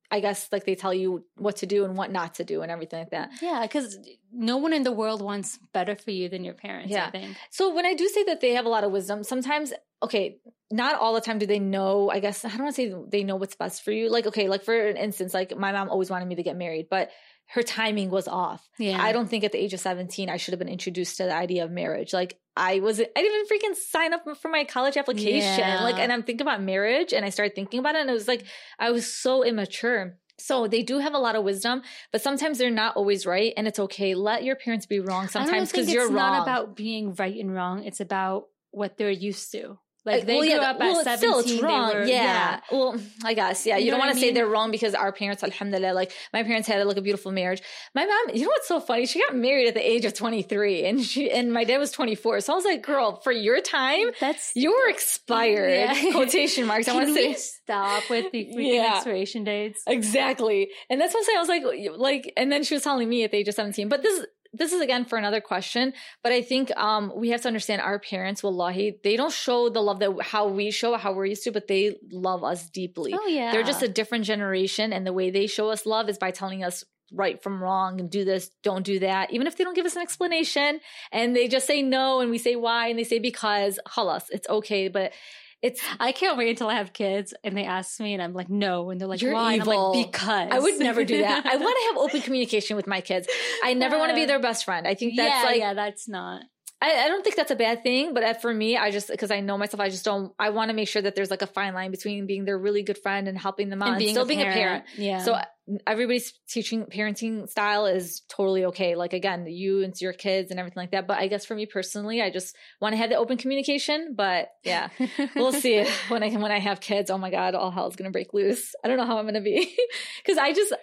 I 0.10 0.20
guess 0.20 0.50
like 0.52 0.66
they 0.66 0.76
tell 0.76 0.94
you 0.94 1.26
what 1.36 1.58
to 1.58 1.66
do 1.66 1.84
and 1.86 1.98
what 1.98 2.12
not 2.12 2.36
to 2.36 2.44
do 2.44 2.62
and 2.62 2.72
everything 2.72 3.00
like 3.00 3.12
that. 3.12 3.30
Yeah, 3.42 3.62
because 3.62 3.98
no 4.32 4.58
one 4.58 4.74
in 4.74 4.84
the 4.84 4.92
world 4.92 5.22
wants 5.22 5.60
better 5.74 5.96
for 5.96 6.12
you 6.12 6.30
than 6.30 6.44
your 6.44 6.54
parents, 6.54 6.92
Yeah. 6.92 7.08
I 7.08 7.12
think. 7.12 7.36
So 7.50 7.74
when 7.74 7.86
I 7.86 7.94
do 7.94 8.08
say 8.08 8.24
that 8.26 8.40
they 8.42 8.52
have 8.52 8.66
a 8.66 8.70
lot 8.70 8.84
of 8.84 8.92
wisdom, 8.92 9.24
sometimes 9.24 9.74
okay, 10.02 10.38
not 10.72 10.96
all 10.96 11.14
the 11.14 11.22
time 11.22 11.40
do 11.40 11.46
they 11.46 11.60
know. 11.60 12.10
I 12.10 12.20
guess 12.20 12.46
I 12.46 12.50
don't 12.50 12.64
want 12.64 12.76
to 12.76 12.82
say 12.82 12.96
they 13.10 13.24
know 13.24 13.36
what's 13.36 13.56
best 13.56 13.84
for 13.84 13.92
you. 13.92 14.10
Like 14.10 14.28
okay, 14.28 14.48
like 14.50 14.64
for 14.64 14.88
an 14.88 14.98
instance, 14.98 15.34
like 15.34 15.58
my 15.58 15.72
mom 15.72 15.90
always 15.90 16.10
wanted 16.10 16.28
me 16.28 16.36
to 16.36 16.44
get 16.44 16.56
married, 16.56 16.88
but 16.90 17.10
her 17.52 17.64
timing 17.64 18.10
was 18.10 18.28
off. 18.28 18.68
Yeah. 18.78 19.02
I 19.02 19.12
don't 19.12 19.30
think 19.30 19.44
at 19.44 19.52
the 19.52 19.58
age 19.58 19.74
of 19.74 19.80
17 19.80 20.30
I 20.30 20.38
should 20.38 20.52
have 20.52 20.60
been 20.60 20.68
introduced 20.68 21.18
to 21.18 21.24
the 21.24 21.34
idea 21.34 21.64
of 21.64 21.72
marriage. 21.72 22.14
Like 22.14 22.40
I 22.56 22.80
was 22.80 23.00
I 23.00 23.04
didn't 23.04 23.46
even 23.46 23.72
freaking 23.72 23.76
sign 23.76 24.14
up 24.14 24.26
for 24.42 24.50
my 24.50 24.66
college 24.66 24.98
application. 24.98 25.60
Yeah. 25.60 25.84
Like 25.84 25.98
and 25.98 26.12
I'm 26.12 26.24
thinking 26.24 26.46
about 26.46 26.62
marriage 26.62 27.14
and 27.14 27.26
I 27.26 27.30
started 27.30 27.56
thinking 27.56 27.80
about 27.80 27.96
it 27.96 28.02
and 28.02 28.10
it 28.10 28.14
was 28.14 28.28
like 28.28 28.44
I 28.80 28.92
was 28.92 29.12
so 29.12 29.44
immature. 29.44 30.18
So 30.40 30.68
they 30.68 30.84
do 30.84 31.00
have 31.00 31.16
a 31.16 31.20
lot 31.20 31.36
of 31.36 31.44
wisdom, 31.44 31.82
but 32.12 32.22
sometimes 32.22 32.60
they're 32.60 32.70
not 32.70 32.96
always 32.96 33.26
right 33.26 33.54
and 33.58 33.68
it's 33.68 33.80
okay. 33.80 34.14
Let 34.14 34.44
your 34.44 34.56
parents 34.56 34.86
be 34.86 35.00
wrong 35.00 35.30
sometimes 35.30 35.72
because 35.72 35.92
you're 35.92 36.04
it's 36.04 36.12
wrong. 36.12 36.34
not 36.34 36.44
about 36.44 36.76
being 36.76 37.16
right 37.16 37.36
and 37.36 37.54
wrong. 37.54 37.84
It's 37.84 38.00
about 38.00 38.46
what 38.72 38.98
they're 38.98 39.10
used 39.10 39.52
to. 39.54 39.80
Like 40.08 40.26
they 40.26 40.36
well, 40.36 40.42
grew 40.44 40.52
yeah, 40.52 40.70
up 40.72 40.80
well, 40.80 41.00
at 41.00 41.08
it's 41.08 41.22
17. 41.22 41.44
Still, 41.44 41.54
it's 41.56 41.62
wrong. 41.64 41.94
were- 41.94 42.06
yeah. 42.06 42.60
Well, 42.72 42.96
I 43.24 43.34
guess. 43.34 43.66
Yeah. 43.66 43.78
You, 43.78 43.86
You 43.86 43.92
don't 43.92 44.00
want 44.00 44.14
to 44.14 44.20
say 44.20 44.32
they're 44.32 44.48
wrong 44.48 44.72
because 44.72 44.96
our 44.96 45.12
parents, 45.12 45.44
alhamdulillah, 45.44 45.94
like 45.94 46.12
my 46.34 46.44
parents 46.44 46.68
had 46.68 46.86
like 46.88 46.98
a 46.98 47.02
beautiful 47.02 47.32
marriage. 47.32 47.62
My 47.94 48.06
mom, 48.06 48.36
you 48.36 48.42
know 48.44 48.48
what's 48.50 48.68
so 48.68 48.80
funny? 48.80 49.06
She 49.06 49.20
got 49.20 49.36
married 49.36 49.68
at 49.68 49.74
the 49.74 49.86
age 49.88 50.06
of 50.06 50.14
23 50.14 50.86
and 50.86 51.04
she, 51.04 51.30
and 51.30 51.52
my 51.54 51.64
dad 51.64 51.78
was 51.78 51.92
24. 51.92 52.42
So 52.42 52.54
I 52.54 52.56
was 52.56 52.66
like, 52.66 52.82
girl, 52.84 53.20
for 53.24 53.32
your 53.32 53.62
time, 53.62 54.08
That's 54.20 54.52
you're 54.56 54.90
expired. 54.90 55.72
Yeah. 55.72 56.12
Quotation 56.12 56.66
marks. 56.66 56.88
I 56.88 56.94
want 56.94 57.08
to 57.08 57.14
say. 57.14 57.34
stop 57.34 58.10
with 58.10 58.32
the 58.32 58.40
Yeah. 58.50 58.94
expiration 58.96 59.44
dates? 59.44 59.82
Exactly. 59.88 60.70
And 60.90 61.00
that's 61.02 61.14
what 61.14 61.20
I'm 61.22 61.26
saying. 61.26 61.38
I 61.38 61.42
was 61.42 61.50
like, 61.50 61.64
like, 61.98 62.34
and 62.38 62.52
then 62.52 62.64
she 62.64 62.74
was 62.74 62.84
telling 62.84 63.08
me 63.10 63.24
at 63.24 63.32
the 63.32 63.38
age 63.38 63.48
of 63.48 63.56
17, 63.56 63.90
but 63.90 64.02
this, 64.02 64.26
this 64.58 64.74
is 64.74 64.82
again 64.82 65.06
for 65.06 65.18
another 65.18 65.42
question, 65.42 65.94
but 66.24 66.32
I 66.32 66.42
think 66.42 66.76
um 66.78 67.12
we 67.16 67.30
have 67.30 67.42
to 67.42 67.48
understand 67.48 67.82
our 67.82 68.00
parents, 68.00 68.44
wallahi, 68.44 69.00
they 69.04 69.16
don't 69.16 69.32
show 69.32 69.70
the 69.70 69.82
love 69.82 70.00
that 70.00 70.16
how 70.22 70.48
we 70.48 70.72
show, 70.72 70.96
how 70.98 71.14
we're 71.14 71.26
used 71.26 71.44
to, 71.44 71.52
but 71.52 71.68
they 71.68 71.96
love 72.12 72.44
us 72.44 72.70
deeply. 72.70 73.14
Oh 73.14 73.28
yeah. 73.28 73.52
They're 73.52 73.64
just 73.64 73.84
a 73.84 73.88
different 73.88 74.26
generation, 74.26 74.94
and 74.94 75.06
the 75.06 75.14
way 75.14 75.30
they 75.30 75.48
show 75.48 75.70
us 75.70 75.86
love 75.86 76.10
is 76.10 76.18
by 76.18 76.32
telling 76.32 76.64
us 76.64 76.84
right 77.14 77.42
from 77.42 77.62
wrong 77.64 78.00
and 78.00 78.10
do 78.10 78.26
this, 78.26 78.50
don't 78.64 78.86
do 78.86 79.00
that. 79.00 79.32
Even 79.32 79.48
if 79.48 79.58
they 79.58 79.64
don't 79.64 79.76
give 79.76 79.86
us 79.86 79.96
an 79.96 80.02
explanation 80.02 80.80
and 81.12 81.36
they 81.36 81.48
just 81.48 81.66
say 81.66 81.82
no 81.82 82.20
and 82.20 82.30
we 82.30 82.38
say 82.38 82.56
why 82.56 82.90
and 82.90 83.00
they 83.00 83.04
say 83.04 83.20
because, 83.20 83.80
halas, 83.88 84.26
it's 84.30 84.50
okay. 84.50 84.88
But 84.88 85.14
it's 85.62 85.82
I 86.00 86.12
can't 86.12 86.38
wait 86.38 86.50
until 86.50 86.70
I 86.70 86.76
have 86.76 86.94
kids 86.94 87.34
and 87.44 87.58
they 87.58 87.66
ask 87.66 88.00
me 88.00 88.14
and 88.14 88.22
I'm 88.22 88.34
like, 88.34 88.50
no. 88.50 88.90
And 88.90 89.02
they're 89.02 89.08
like, 89.08 89.22
You're 89.22 89.34
why? 89.34 89.54
And 89.54 89.64
I'm 89.64 89.68
like, 89.68 90.06
because. 90.06 90.50
I 90.52 90.60
would 90.60 90.80
never 90.80 91.04
do 91.04 91.20
that. 91.20 91.46
I 91.46 91.56
want 91.58 91.78
to 91.78 91.88
have 91.90 91.98
open 91.98 92.22
communication 92.22 92.76
with 92.76 92.88
my 92.88 93.02
kids. 93.02 93.28
I 93.64 93.74
never 93.74 93.98
want 93.98 94.10
to 94.10 94.16
be 94.16 94.26
their 94.26 94.40
best 94.40 94.66
friend. 94.66 94.88
I 94.88 94.94
think 94.94 95.16
that's 95.18 95.44
yeah, 95.44 95.50
like 95.50 95.60
yeah, 95.60 95.74
that's 95.74 96.08
not. 96.08 96.44
I, 96.80 97.06
I 97.06 97.08
don't 97.08 97.24
think 97.24 97.36
that's 97.36 97.50
a 97.50 97.56
bad 97.56 97.82
thing, 97.82 98.14
but 98.14 98.24
uh, 98.24 98.34
for 98.36 98.54
me, 98.54 98.78
I 98.78 98.92
just 98.92 99.08
because 99.08 99.32
I 99.32 99.40
know 99.40 99.58
myself, 99.58 99.82
I 99.82 99.90
just 99.90 100.06
don't. 100.06 100.32
I 100.38 100.52
want 100.52 100.70
to 100.70 100.76
make 100.76 100.88
sure 100.88 101.02
that 101.02 101.16
there's 101.16 101.32
like 101.32 101.42
a 101.42 101.48
fine 101.48 101.74
line 101.74 101.90
between 101.90 102.28
being 102.28 102.46
their 102.46 102.58
really 102.58 102.84
good 102.84 103.00
friend 103.00 103.28
and 103.28 103.36
helping 103.36 103.70
them 103.70 103.82
out, 103.82 104.00
and, 104.00 104.10
still 104.10 104.26
being 104.26 104.42
a 104.42 104.46
parent. 104.46 104.86
Yeah. 104.96 105.24
So 105.24 105.34
uh, 105.34 105.46
everybody's 105.88 106.34
teaching 106.48 106.86
parenting 106.86 107.50
style 107.50 107.88
is 107.88 108.22
totally 108.30 108.66
okay. 108.66 108.96
Like 108.96 109.14
again, 109.14 109.48
you 109.48 109.84
and 109.84 110.00
your 110.00 110.14
kids 110.14 110.52
and 110.52 110.60
everything 110.60 110.82
like 110.82 110.92
that. 110.92 111.08
But 111.08 111.18
I 111.18 111.28
guess 111.28 111.46
for 111.48 111.56
me 111.56 111.66
personally, 111.66 112.22
I 112.22 112.30
just 112.30 112.56
want 112.80 112.94
to 112.94 112.98
have 112.98 113.10
the 113.10 113.18
open 113.18 113.38
communication. 113.38 114.14
But 114.16 114.50
yeah, 114.64 114.90
we'll 115.36 115.54
see 115.54 115.84
when 116.10 116.22
I 116.22 116.30
when 116.30 116.52
I 116.52 116.60
have 116.60 116.80
kids. 116.80 117.10
Oh 117.10 117.18
my 117.18 117.32
god, 117.32 117.56
all 117.56 117.72
hell's 117.72 117.96
gonna 117.96 118.12
break 118.12 118.36
loose. 118.36 118.76
I 118.84 118.88
don't 118.88 118.98
know 118.98 119.06
how 119.06 119.18
I'm 119.18 119.26
gonna 119.26 119.42
be 119.42 119.76
because 120.24 120.38
I 120.38 120.54
just 120.54 120.74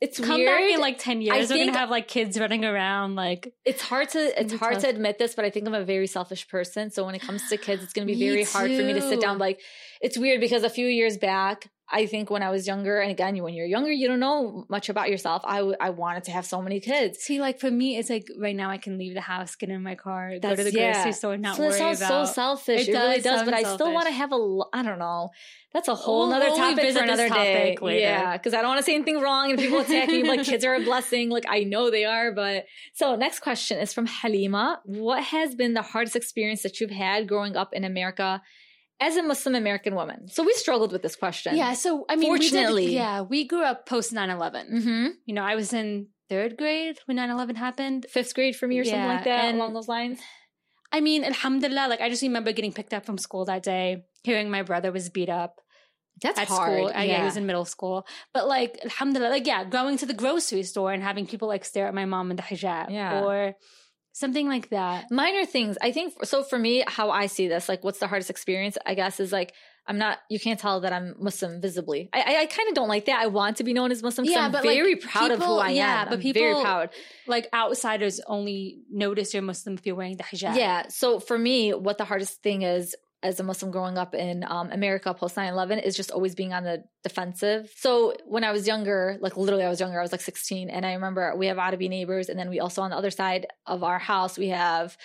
it's 0.00 0.20
come 0.20 0.40
weird. 0.40 0.46
back 0.46 0.74
in 0.74 0.80
like 0.80 0.98
10 0.98 1.22
years 1.22 1.50
I 1.50 1.54
we're 1.54 1.66
gonna 1.66 1.78
have 1.78 1.90
like 1.90 2.06
kids 2.06 2.38
running 2.38 2.64
around 2.64 3.16
like 3.16 3.52
it's 3.64 3.82
hard 3.82 4.08
to 4.10 4.40
it's 4.40 4.54
hard 4.54 4.74
tough. 4.74 4.82
to 4.82 4.88
admit 4.88 5.18
this, 5.18 5.34
but 5.34 5.44
I 5.44 5.50
think 5.50 5.66
I'm 5.66 5.74
a 5.74 5.84
very 5.84 6.06
selfish 6.06 6.48
person. 6.48 6.90
So 6.90 7.04
when 7.04 7.14
it 7.14 7.20
comes 7.20 7.48
to 7.48 7.56
kids, 7.56 7.82
it's 7.82 7.92
going 7.92 8.06
to 8.06 8.12
be 8.12 8.18
very 8.18 8.44
hard 8.44 8.70
for 8.70 8.82
me 8.82 8.92
to 8.92 9.02
sit 9.02 9.20
down. 9.20 9.38
Like 9.38 9.60
it's 10.00 10.16
weird 10.16 10.40
because 10.40 10.62
a 10.62 10.70
few 10.70 10.86
years 10.86 11.16
back, 11.16 11.70
I 11.90 12.04
think 12.06 12.28
when 12.30 12.42
I 12.42 12.50
was 12.50 12.66
younger, 12.66 13.00
and 13.00 13.10
again, 13.10 13.42
when 13.42 13.54
you're 13.54 13.66
younger, 13.66 13.90
you 13.90 14.08
don't 14.08 14.20
know 14.20 14.66
much 14.68 14.88
about 14.90 15.08
yourself. 15.08 15.42
I 15.46 15.58
w- 15.58 15.76
I 15.80 15.90
wanted 15.90 16.24
to 16.24 16.30
have 16.32 16.44
so 16.44 16.60
many 16.60 16.80
kids. 16.80 17.18
see 17.20 17.40
like 17.40 17.58
for 17.60 17.70
me 17.70 17.96
it's 17.98 18.10
like 18.10 18.26
right 18.38 18.54
now 18.54 18.68
i 18.70 18.76
can 18.76 18.98
leave 18.98 19.14
the 19.14 19.20
house 19.22 19.54
get 19.56 19.68
in 19.70 19.82
my 19.82 19.94
car 19.94 20.38
go 20.38 20.54
to 20.54 20.64
the 20.64 20.70
yeah. 20.72 20.92
grocery 20.92 21.12
store 21.12 21.36
not 21.38 21.56
so 21.56 21.62
that 21.62 21.68
worry 21.70 21.78
sounds 21.78 21.98
so 22.06 22.24
selfish. 22.24 22.82
It 22.88 22.90
It, 22.90 22.98
really 22.98 23.14
does 23.16 23.24
does, 23.24 23.38
sound 23.40 23.46
but 23.50 23.54
I 23.54 23.62
still 23.74 23.92
want 23.92 24.06
to 24.06 24.12
have 24.12 24.32
a. 24.32 24.36
lo- 24.36 24.68
I 24.72 24.82
don't 24.82 24.98
know. 24.98 25.30
That's 25.72 25.88
a 25.88 25.94
whole 25.94 26.20
We'll- 26.28 26.30
nother 26.30 26.46
we'll 26.46 26.56
topic 26.56 26.76
for 26.76 26.80
revisit 26.82 27.02
this 27.02 27.08
another 27.10 27.28
day. 27.28 27.64
topic 27.74 27.82
later. 27.82 28.00
Yeah, 28.00 28.36
because 28.36 28.52
I 28.54 28.58
don't 28.62 28.68
want 28.72 28.78
to 28.80 28.84
say 28.84 28.94
anything 28.94 29.20
wrong 29.20 29.50
and 29.50 29.58
people 29.58 29.78
attack 29.80 30.08
me 30.08 30.22
like 30.24 30.44
kids 30.44 30.64
are 30.64 30.74
a 30.74 30.82
blessing. 30.84 31.28
Like 31.30 31.44
I 31.48 31.60
know 31.64 31.90
they 31.90 32.04
are, 32.04 32.32
but 32.32 32.66
so 32.94 33.16
next 33.16 33.40
question 33.40 33.78
is 33.78 33.92
from 33.92 34.06
Halima. 34.06 34.80
What 34.84 35.22
has 35.24 35.54
been 35.54 35.72
the 35.74 35.82
hardest 35.82 36.16
experience 36.16 36.62
that 36.62 36.80
you've 36.80 36.90
had 36.90 37.28
growing 37.28 37.56
up 37.56 37.70
in 37.72 37.84
America 37.84 38.42
as 39.00 39.16
a 39.16 39.22
Muslim 39.22 39.54
American 39.54 39.94
woman? 39.94 40.28
So 40.28 40.42
we 40.44 40.52
struggled 40.54 40.92
with 40.92 41.02
this 41.02 41.16
question. 41.16 41.56
yeah 41.56 41.72
so 41.74 42.04
i 42.08 42.16
mean 42.16 42.32
we 42.32 42.38
did- 42.38 42.50
Fortunately. 42.52 42.94
yeah 42.94 43.20
we 43.22 43.46
grew 43.46 43.62
up 43.70 43.86
post 43.86 44.12
9-11 44.12 44.70
Mm-hmm. 44.70 45.06
you 45.26 45.34
know 45.34 45.42
i 45.42 45.54
was 45.54 45.72
in 45.72 46.08
third 46.28 46.56
grade 46.58 46.96
when 47.06 47.16
9-11 47.16 47.56
happened 47.56 48.06
Fifth 48.10 48.34
grade 48.34 48.54
for 48.56 48.66
me 48.68 48.78
or 48.80 48.84
something 48.84 49.06
like 49.16 49.24
that 49.24 49.54
along 49.54 49.72
those 49.74 49.88
lines. 49.88 50.20
I 50.90 51.00
mean, 51.00 51.22
alhamdulillah, 51.22 51.86
like 51.92 52.00
I 52.00 52.08
just 52.08 52.22
remember 52.22 52.50
getting 52.52 52.72
picked 52.72 52.94
up 52.94 53.04
from 53.04 53.18
school 53.18 53.44
that 53.44 53.62
day, 53.62 54.04
hearing 54.24 54.48
my 54.50 54.62
brother 54.62 54.90
was 54.90 55.10
beat 55.10 55.28
up 55.28 55.60
That's 56.22 56.38
at 56.38 56.48
hard. 56.48 56.72
school. 56.78 56.90
Yeah. 56.90 57.18
he 57.18 57.24
was 57.24 57.36
in 57.36 57.44
middle 57.44 57.66
school. 57.66 58.06
But 58.32 58.48
like, 58.48 58.78
alhamdulillah, 58.84 59.28
like, 59.36 59.46
yeah, 59.46 59.64
going 59.64 59.98
to 59.98 60.06
the 60.06 60.14
grocery 60.14 60.62
store 60.62 60.90
and 60.94 61.02
having 61.02 61.26
people 61.26 61.46
like 61.46 61.64
stare 61.66 61.86
at 61.88 61.94
my 61.94 62.06
mom 62.06 62.30
in 62.30 62.36
the 62.36 62.42
hijab 62.42 62.86
Yeah. 62.90 63.20
or 63.22 63.54
something 64.12 64.48
like 64.48 64.70
that. 64.70 65.10
minor 65.10 65.44
things 65.44 65.76
i 65.82 65.92
think 65.92 66.14
so 66.24 66.42
for 66.42 66.58
me 66.58 66.84
how 66.86 67.10
i 67.10 67.26
see 67.26 67.48
this 67.48 67.68
like 67.68 67.84
what's 67.84 67.98
the 67.98 68.06
hardest 68.06 68.30
experience 68.30 68.76
i 68.86 68.94
guess 68.94 69.20
is 69.20 69.32
like 69.32 69.52
i'm 69.86 69.98
not 69.98 70.18
you 70.28 70.40
can't 70.40 70.58
tell 70.58 70.80
that 70.80 70.92
i'm 70.92 71.14
muslim 71.18 71.60
visibly 71.60 72.08
i 72.12 72.20
i, 72.20 72.40
I 72.42 72.46
kind 72.46 72.68
of 72.68 72.74
don't 72.74 72.88
like 72.88 73.06
that 73.06 73.20
i 73.20 73.26
want 73.26 73.58
to 73.58 73.64
be 73.64 73.72
known 73.72 73.90
as 73.92 74.02
Muslim. 74.02 74.26
Yeah, 74.26 74.46
i'm 74.46 74.52
but, 74.52 74.64
like, 74.64 74.76
very 74.76 74.96
proud 74.96 75.30
of 75.30 75.38
who 75.40 75.54
i 75.58 75.70
yeah, 75.70 75.70
am 75.70 75.76
Yeah, 75.76 76.04
but 76.16 76.26
I'm 76.26 76.32
very 76.32 76.54
proud 76.60 76.90
Like 77.26 77.48
outsiders 77.52 78.20
only 78.26 78.80
notice 78.90 79.34
you're 79.34 79.42
Muslim 79.42 79.74
if 79.76 79.86
you're 79.86 79.94
wearing 79.96 80.16
the 80.16 80.24
hijab. 80.24 80.56
yeah 80.56 80.88
so 80.88 81.20
for 81.20 81.38
me 81.38 81.72
what 81.72 81.98
the 81.98 82.04
hardest 82.04 82.42
thing 82.42 82.62
is 82.62 82.94
as 83.22 83.40
a 83.40 83.42
Muslim 83.42 83.72
growing 83.72 83.98
up 83.98 84.14
in 84.14 84.44
um, 84.46 84.70
America 84.70 85.12
post 85.12 85.36
9 85.36 85.52
11 85.52 85.80
is 85.80 85.96
just 85.96 86.10
always 86.10 86.34
being 86.34 86.52
on 86.52 86.64
the 86.64 86.84
defensive. 87.02 87.70
So 87.76 88.14
when 88.26 88.44
I 88.44 88.52
was 88.52 88.66
younger, 88.66 89.18
like 89.20 89.36
literally 89.36 89.64
I 89.64 89.68
was 89.68 89.80
younger, 89.80 89.98
I 89.98 90.02
was 90.02 90.12
like 90.12 90.20
16. 90.20 90.70
And 90.70 90.86
I 90.86 90.94
remember 90.94 91.34
we 91.36 91.46
have 91.48 91.58
Arabi 91.58 91.88
neighbors. 91.88 92.28
And 92.28 92.38
then 92.38 92.48
we 92.48 92.60
also 92.60 92.82
on 92.82 92.90
the 92.90 92.96
other 92.96 93.10
side 93.10 93.46
of 93.66 93.82
our 93.82 93.98
house, 93.98 94.38
we 94.38 94.48
have 94.48 94.96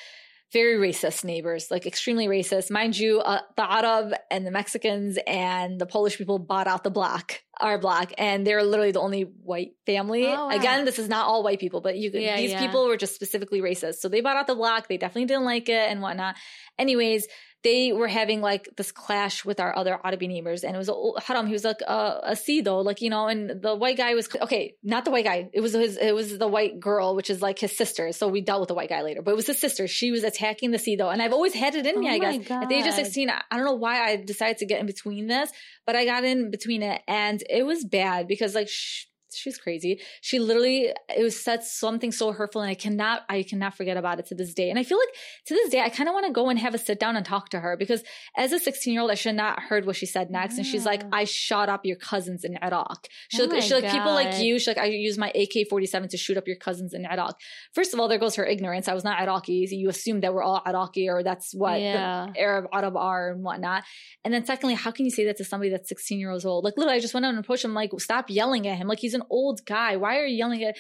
very 0.53 0.78
racist 0.78 1.24
neighbors, 1.24 1.72
like 1.72 1.88
extremely 1.88 2.28
racist. 2.28 2.70
Mind 2.70 2.95
you, 2.95 3.20
uh, 3.20 3.41
the 3.57 3.70
Arab 3.70 4.14
and 4.30 4.45
the 4.45 4.51
Mexicans 4.51 5.18
and 5.26 5.82
the 5.82 5.88
Polish 5.88 6.16
people 6.16 6.38
bought 6.38 6.68
out 6.68 6.84
the 6.84 6.91
block, 6.91 7.41
our 7.59 7.80
block, 7.80 8.14
and 8.20 8.45
they're 8.45 8.64
literally 8.64 8.91
the 8.91 9.01
only 9.01 9.24
white 9.24 9.72
family. 9.88 10.28
Oh, 10.28 10.47
wow. 10.47 10.49
Again, 10.49 10.86
this 10.86 10.99
is 10.99 11.09
not 11.09 11.26
all 11.26 11.43
white 11.43 11.59
people, 11.59 11.82
but 11.82 11.97
you 11.97 12.11
Yeah, 12.14 12.38
these 12.38 12.51
yeah. 12.51 12.59
people 12.59 12.88
were 12.88 12.97
just 12.97 13.16
specifically 13.16 13.61
racist. 13.61 13.95
So 13.95 14.09
they 14.09 14.22
bought 14.22 14.38
out 14.38 14.45
the 14.45 14.53
block. 14.53 14.88
They 14.88 14.97
definitely 14.97 15.26
didn't 15.26 15.45
like 15.45 15.70
it 15.70 15.89
and 15.89 16.03
whatnot. 16.03 16.36
Anyways, 16.78 17.28
they 17.64 17.93
were 17.93 18.07
having 18.07 18.41
like 18.41 18.70
this 18.76 18.91
clash 18.91 19.45
with 19.45 19.59
our 19.59 19.76
other 19.76 19.97
Arabi 20.03 20.28
neighbors, 20.28 20.64
and 20.64 20.76
it 20.76 20.78
was 20.78 20.89
a 20.89 21.22
haram. 21.22 21.47
He 21.47 21.53
was 21.53 21.64
like 21.64 21.82
uh, 21.88 22.20
a, 22.24 22.32
a 22.32 22.36
Sido, 22.36 22.84
like 22.84 23.01
you 23.01 23.09
know, 23.09 23.28
and 23.28 23.61
the 23.61 23.74
white 23.76 23.97
guy 23.97 24.14
was 24.16 24.28
okay, 24.41 24.76
not 24.84 25.05
the 25.05 25.11
white 25.11 25.26
guy. 25.26 25.49
It 25.53 25.61
was 25.61 25.74
his, 25.74 25.97
it 25.97 26.14
was 26.14 26.38
the 26.38 26.47
white 26.47 26.80
girl, 26.80 27.16
which 27.16 27.30
is 27.30 27.41
like 27.41 27.59
his 27.59 27.76
sister. 27.76 28.11
So 28.11 28.28
we 28.28 28.41
dealt 28.41 28.59
with 28.59 28.68
the 28.68 28.74
white 28.74 28.89
guy 28.89 29.01
later, 29.01 29.22
but 29.22 29.32
it 29.32 29.38
was 29.38 29.47
his 29.47 29.59
sister. 29.59 29.88
She 29.88 30.11
was 30.11 30.24
attacking 30.24 30.72
the 30.72 30.80
Sido, 30.80 31.09
and 31.09 31.22
I've 31.22 31.34
always 31.34 31.53
had 31.53 31.76
it 31.76 31.86
in 31.86 31.99
me. 31.99 32.09
Oh 32.09 32.11
I 32.11 32.20
guess 32.20 32.51
at 32.51 32.70
the 32.70 32.76
age 32.76 32.88
of 32.88 32.93
sixteen, 32.93 33.30
I 33.30 33.41
I 33.49 33.55
don't 33.55 33.66
know 33.66 33.74
why 33.74 34.03
I 34.03 34.18
decided 34.18 34.57
to 34.57 34.66
get 34.66 34.82
in 34.82 34.86
between 34.86 35.28
this, 35.28 35.49
but 35.86 35.95
I 35.95 36.05
got 36.05 36.24
in 36.24 36.51
between 36.51 36.84
it, 36.84 37.01
and 37.07 37.41
it 37.49 37.66
was 37.66 37.84
bad 37.86 38.28
because 38.28 38.55
like. 38.55 38.70
Sh- 38.70 39.05
She's 39.36 39.57
crazy. 39.57 39.99
She 40.21 40.39
literally 40.39 40.91
it 41.09 41.23
was 41.23 41.41
said 41.41 41.63
something 41.63 42.11
so 42.11 42.31
hurtful, 42.31 42.61
and 42.61 42.69
I 42.69 42.75
cannot 42.75 43.23
I 43.29 43.43
cannot 43.43 43.75
forget 43.75 43.97
about 43.97 44.19
it 44.19 44.25
to 44.27 44.36
this 44.36 44.53
day. 44.53 44.69
And 44.69 44.79
I 44.79 44.84
feel 44.84 44.97
like 44.97 45.15
to 45.47 45.53
this 45.55 45.69
day, 45.69 45.81
I 45.81 45.89
kind 45.89 46.09
of 46.09 46.13
want 46.13 46.25
to 46.27 46.31
go 46.34 46.49
and 46.49 46.59
have 46.59 46.73
a 46.73 46.77
sit 46.77 46.99
down 46.99 47.15
and 47.15 47.25
talk 47.25 47.49
to 47.49 47.59
her 47.59 47.75
because 47.77 48.03
as 48.38 48.51
a 48.51 48.59
16 48.59 48.93
year 48.93 49.01
old, 49.01 49.11
I 49.11 49.15
should 49.15 49.36
not 49.36 49.59
heard 49.61 49.86
what 49.86 49.95
she 49.95 50.05
said 50.05 50.29
next. 50.31 50.57
And 50.57 50.65
she's 50.65 50.86
like, 50.86 51.03
I 51.11 51.23
shot 51.25 51.69
up 51.69 51.86
your 51.86 51.97
cousins 51.97 52.43
in 52.43 52.57
Iraq. 52.63 53.07
She 53.29 53.41
Oh 53.41 53.45
like, 53.45 53.61
she 53.63 53.73
like 53.73 53.91
people 53.91 54.13
like 54.13 54.39
you. 54.39 54.59
She 54.59 54.69
like, 54.69 54.77
I 54.77 54.86
use 54.86 55.17
my 55.17 55.29
AK 55.36 55.67
47 55.69 56.09
to 56.09 56.17
shoot 56.17 56.38
up 56.38 56.47
your 56.47 56.55
cousins 56.57 56.93
in 56.93 57.05
Iraq. 57.05 57.39
First 57.73 57.93
of 57.93 57.99
all, 57.99 58.07
there 58.07 58.17
goes 58.19 58.36
her 58.36 58.45
ignorance. 58.45 58.88
I 58.88 58.93
was 58.93 59.03
not 59.03 59.19
Iraqi. 59.21 59.67
So 59.67 59.75
you 59.75 59.89
assume 59.89 60.21
that 60.21 60.34
we're 60.34 60.43
all 60.43 60.61
Iraqi 60.65 61.09
or 61.09 61.23
that's 61.23 61.53
what 61.53 61.79
Yeah. 61.81 62.27
the 62.34 62.39
Arab 62.39 62.65
Arab 62.73 62.95
are 62.97 63.31
and 63.31 63.43
whatnot. 63.43 63.84
And 64.23 64.34
then 64.34 64.45
secondly, 64.45 64.75
how 64.75 64.91
can 64.91 65.05
you 65.05 65.11
say 65.11 65.25
that 65.25 65.38
to 65.38 65.43
somebody 65.45 65.69
that's 65.71 65.89
16 65.89 66.19
years 66.19 66.45
old? 66.45 66.63
Like 66.63 66.75
literally, 66.77 66.97
I 66.97 67.01
just 67.01 67.13
went 67.13 67.25
out 67.25 67.29
and 67.29 67.39
approached 67.39 67.65
him 67.65 67.73
like, 67.73 67.91
stop 67.99 68.29
yelling 68.29 68.67
at 68.67 68.77
him. 68.77 68.88
Like 68.88 68.99
he's 68.99 69.13
an 69.13 69.22
old 69.30 69.65
guy. 69.65 69.97
Why 69.97 70.17
are 70.19 70.26
you 70.26 70.38
yelling 70.38 70.63
at? 70.63 70.78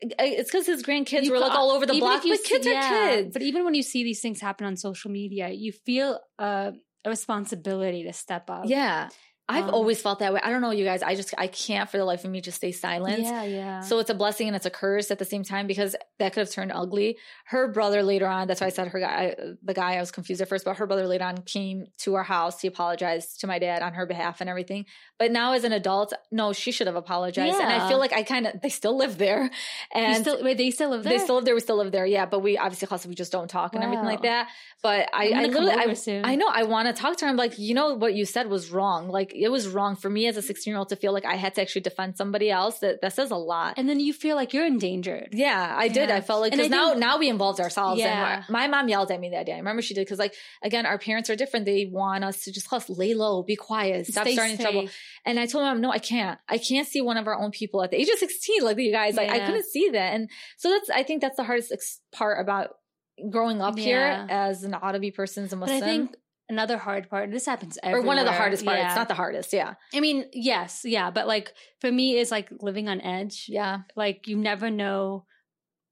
It's 0.00 0.50
because 0.50 0.66
his 0.66 0.82
grandkids 0.82 1.22
You 1.24 1.32
were 1.32 1.38
like 1.38 1.52
all 1.52 1.70
over 1.70 1.86
the 1.86 1.98
block. 1.98 2.22
But 2.22 2.44
kids 2.44 2.64
see- 2.64 2.74
are 2.74 2.82
kids. 2.82 3.32
But 3.32 3.42
even 3.42 3.64
when 3.64 3.74
you 3.74 3.82
see 3.82 4.04
these 4.04 4.20
things 4.20 4.40
happen 4.40 4.66
on 4.66 4.76
social 4.76 5.10
media, 5.10 5.48
you 5.48 5.72
feel 5.72 6.20
uh, 6.38 6.72
a 7.04 7.08
responsibility 7.08 8.04
to 8.04 8.12
step 8.12 8.50
up. 8.50 8.64
Yeah. 8.66 9.08
I've 9.48 9.68
Um, 9.68 9.74
always 9.74 10.02
felt 10.02 10.18
that 10.18 10.32
way. 10.34 10.40
I 10.42 10.50
don't 10.50 10.60
know, 10.60 10.72
you 10.72 10.84
guys. 10.84 11.02
I 11.04 11.14
just 11.14 11.32
I 11.38 11.46
can't 11.46 11.88
for 11.88 11.98
the 11.98 12.04
life 12.04 12.24
of 12.24 12.30
me 12.32 12.40
just 12.40 12.56
stay 12.56 12.72
silent. 12.72 13.20
Yeah, 13.22 13.44
yeah. 13.44 13.80
So 13.80 14.00
it's 14.00 14.10
a 14.10 14.14
blessing 14.14 14.48
and 14.48 14.56
it's 14.56 14.66
a 14.66 14.70
curse 14.70 15.12
at 15.12 15.20
the 15.20 15.24
same 15.24 15.44
time 15.44 15.68
because 15.68 15.94
that 16.18 16.32
could 16.32 16.40
have 16.40 16.50
turned 16.50 16.72
ugly. 16.74 17.16
Her 17.44 17.68
brother 17.70 18.02
later 18.02 18.26
on, 18.26 18.48
that's 18.48 18.60
why 18.60 18.66
I 18.66 18.70
said 18.70 18.88
her 18.88 18.98
guy, 18.98 19.36
the 19.62 19.72
guy 19.74 19.94
I 19.94 20.00
was 20.00 20.10
confused 20.10 20.40
at 20.40 20.48
first, 20.48 20.64
but 20.64 20.76
her 20.78 20.86
brother 20.86 21.06
later 21.06 21.24
on 21.24 21.38
came 21.42 21.86
to 21.98 22.14
our 22.16 22.24
house. 22.24 22.60
He 22.60 22.66
apologized 22.66 23.40
to 23.42 23.46
my 23.46 23.60
dad 23.60 23.82
on 23.82 23.94
her 23.94 24.04
behalf 24.04 24.40
and 24.40 24.50
everything. 24.50 24.84
But 25.16 25.30
now 25.30 25.52
as 25.52 25.62
an 25.62 25.72
adult, 25.72 26.12
no, 26.32 26.52
she 26.52 26.72
should 26.72 26.88
have 26.88 26.96
apologized. 26.96 27.54
And 27.60 27.72
I 27.72 27.88
feel 27.88 27.98
like 27.98 28.12
I 28.12 28.24
kind 28.24 28.48
of, 28.48 28.60
they 28.60 28.68
still 28.68 28.96
live 28.96 29.16
there. 29.16 29.48
And 29.94 30.22
still, 30.22 30.42
wait, 30.42 30.58
they 30.58 30.70
still 30.72 30.90
live 30.90 31.04
there. 31.04 31.18
they 31.18 31.24
still 31.24 31.36
live 31.36 31.44
there. 31.44 31.54
We 31.54 31.60
still 31.60 31.76
live 31.76 31.92
there. 31.92 32.04
Yeah. 32.04 32.26
But 32.26 32.40
we 32.40 32.58
obviously, 32.58 32.88
also, 32.90 33.08
we 33.08 33.14
just 33.14 33.30
don't 33.32 33.48
talk 33.48 33.74
and 33.76 33.84
everything 33.84 34.04
like 34.04 34.22
that. 34.22 34.48
But 34.82 35.08
I, 35.14 35.30
I 35.30 35.42
literally, 35.44 35.70
I, 35.70 35.94
soon. 35.94 36.24
I 36.24 36.34
know 36.34 36.48
I 36.52 36.64
want 36.64 36.88
to 36.88 37.00
talk 37.00 37.16
to 37.18 37.24
her. 37.24 37.30
I'm 37.30 37.36
like, 37.36 37.58
you 37.58 37.74
know, 37.74 37.94
what 37.94 38.14
you 38.14 38.24
said 38.24 38.48
was 38.50 38.70
wrong. 38.70 39.08
Like 39.08 39.32
it 39.42 39.50
was 39.50 39.68
wrong 39.68 39.96
for 39.96 40.10
me 40.10 40.26
as 40.26 40.36
a 40.36 40.42
16 40.42 40.70
year 40.70 40.78
old 40.78 40.90
to 40.90 40.96
feel 40.96 41.12
like 41.12 41.24
I 41.24 41.36
had 41.36 41.54
to 41.54 41.62
actually 41.62 41.82
defend 41.82 42.16
somebody 42.16 42.50
else. 42.50 42.80
That, 42.80 43.00
that 43.00 43.14
says 43.14 43.30
a 43.30 43.36
lot. 43.36 43.74
and 43.78 43.88
then 43.88 44.00
you 44.00 44.12
feel 44.12 44.36
like 44.36 44.52
you're 44.52 44.66
endangered. 44.66 45.30
Yeah, 45.32 45.74
I 45.76 45.88
did. 45.88 46.08
Yeah. 46.10 46.16
I 46.16 46.20
felt 46.20 46.42
like 46.42 46.52
because 46.52 46.68
now 46.70 46.92
now 46.94 47.18
we 47.18 47.28
involved 47.28 47.60
ourselves. 47.60 48.00
Yeah. 48.00 48.36
And 48.36 48.44
my 48.50 48.66
mom 48.68 48.88
yelled 48.88 49.10
at 49.10 49.18
me 49.20 49.30
that 49.30 49.46
day. 49.46 49.52
I 49.52 49.58
remember 49.58 49.82
she 49.82 49.94
did 49.94 50.02
because 50.02 50.18
like 50.18 50.34
again, 50.62 50.84
our 50.86 50.98
parents 50.98 51.30
are 51.30 51.36
different. 51.36 51.64
They 51.66 51.88
want 51.90 52.22
us 52.22 52.44
to 52.44 52.52
just 52.52 52.66
just 52.70 52.90
lay 52.90 53.14
low, 53.14 53.42
be 53.42 53.56
quiet, 53.56 54.06
stop 54.06 54.24
Stay 54.24 54.34
starting 54.34 54.58
trouble. 54.58 54.88
And 55.24 55.38
I 55.38 55.46
told 55.46 55.64
my 55.64 55.72
mom, 55.72 55.80
no, 55.80 55.90
I 55.90 55.98
can't. 55.98 56.38
I 56.48 56.58
can't 56.58 56.86
see 56.86 57.00
one 57.00 57.16
of 57.16 57.26
our 57.26 57.38
own 57.38 57.50
people 57.50 57.82
at 57.82 57.90
the 57.90 58.00
age 58.00 58.08
of 58.08 58.18
sixteen, 58.18 58.62
like 58.62 58.78
you 58.78 58.92
guys. 58.92 59.14
Like 59.16 59.30
I 59.30 59.40
couldn't 59.40 59.66
see 59.66 59.90
that. 59.90 60.14
And 60.14 60.30
so 60.56 60.70
that's 60.70 60.90
I 60.90 61.02
think 61.02 61.22
that's 61.22 61.36
the 61.36 61.44
hardest 61.44 61.72
ex- 61.72 62.00
part 62.12 62.40
about 62.40 62.70
growing 63.30 63.60
up 63.60 63.78
here 63.78 64.26
as 64.28 64.62
an 64.62 64.74
Arabi 64.74 65.10
person, 65.10 65.44
as 65.44 65.52
a 65.52 65.56
But 65.56 65.68
Muslim. 65.68 65.82
I 65.82 65.86
think 65.86 66.16
another 66.48 66.78
hard 66.78 67.08
part, 67.08 67.30
this 67.30 67.46
happens 67.46 67.78
every 67.82 68.00
or 68.00 68.02
one 68.02 68.18
of 68.18 68.24
the 68.24 68.32
hardest 68.32 68.64
parts. 68.64 68.80
Yeah. 68.80 68.94
Not 68.94 69.08
the 69.08 69.14
hardest. 69.14 69.52
Yeah. 69.52 69.74
I 69.94 70.00
mean, 70.00 70.26
yes, 70.32 70.82
yeah, 70.84 71.10
but 71.10 71.26
like 71.26 71.52
for 71.80 71.90
me, 71.90 72.18
is 72.18 72.30
like 72.30 72.50
living 72.60 72.88
on 72.88 73.00
edge. 73.00 73.46
Yeah. 73.48 73.80
Like 73.94 74.26
you 74.26 74.36
never 74.36 74.70
know 74.70 75.24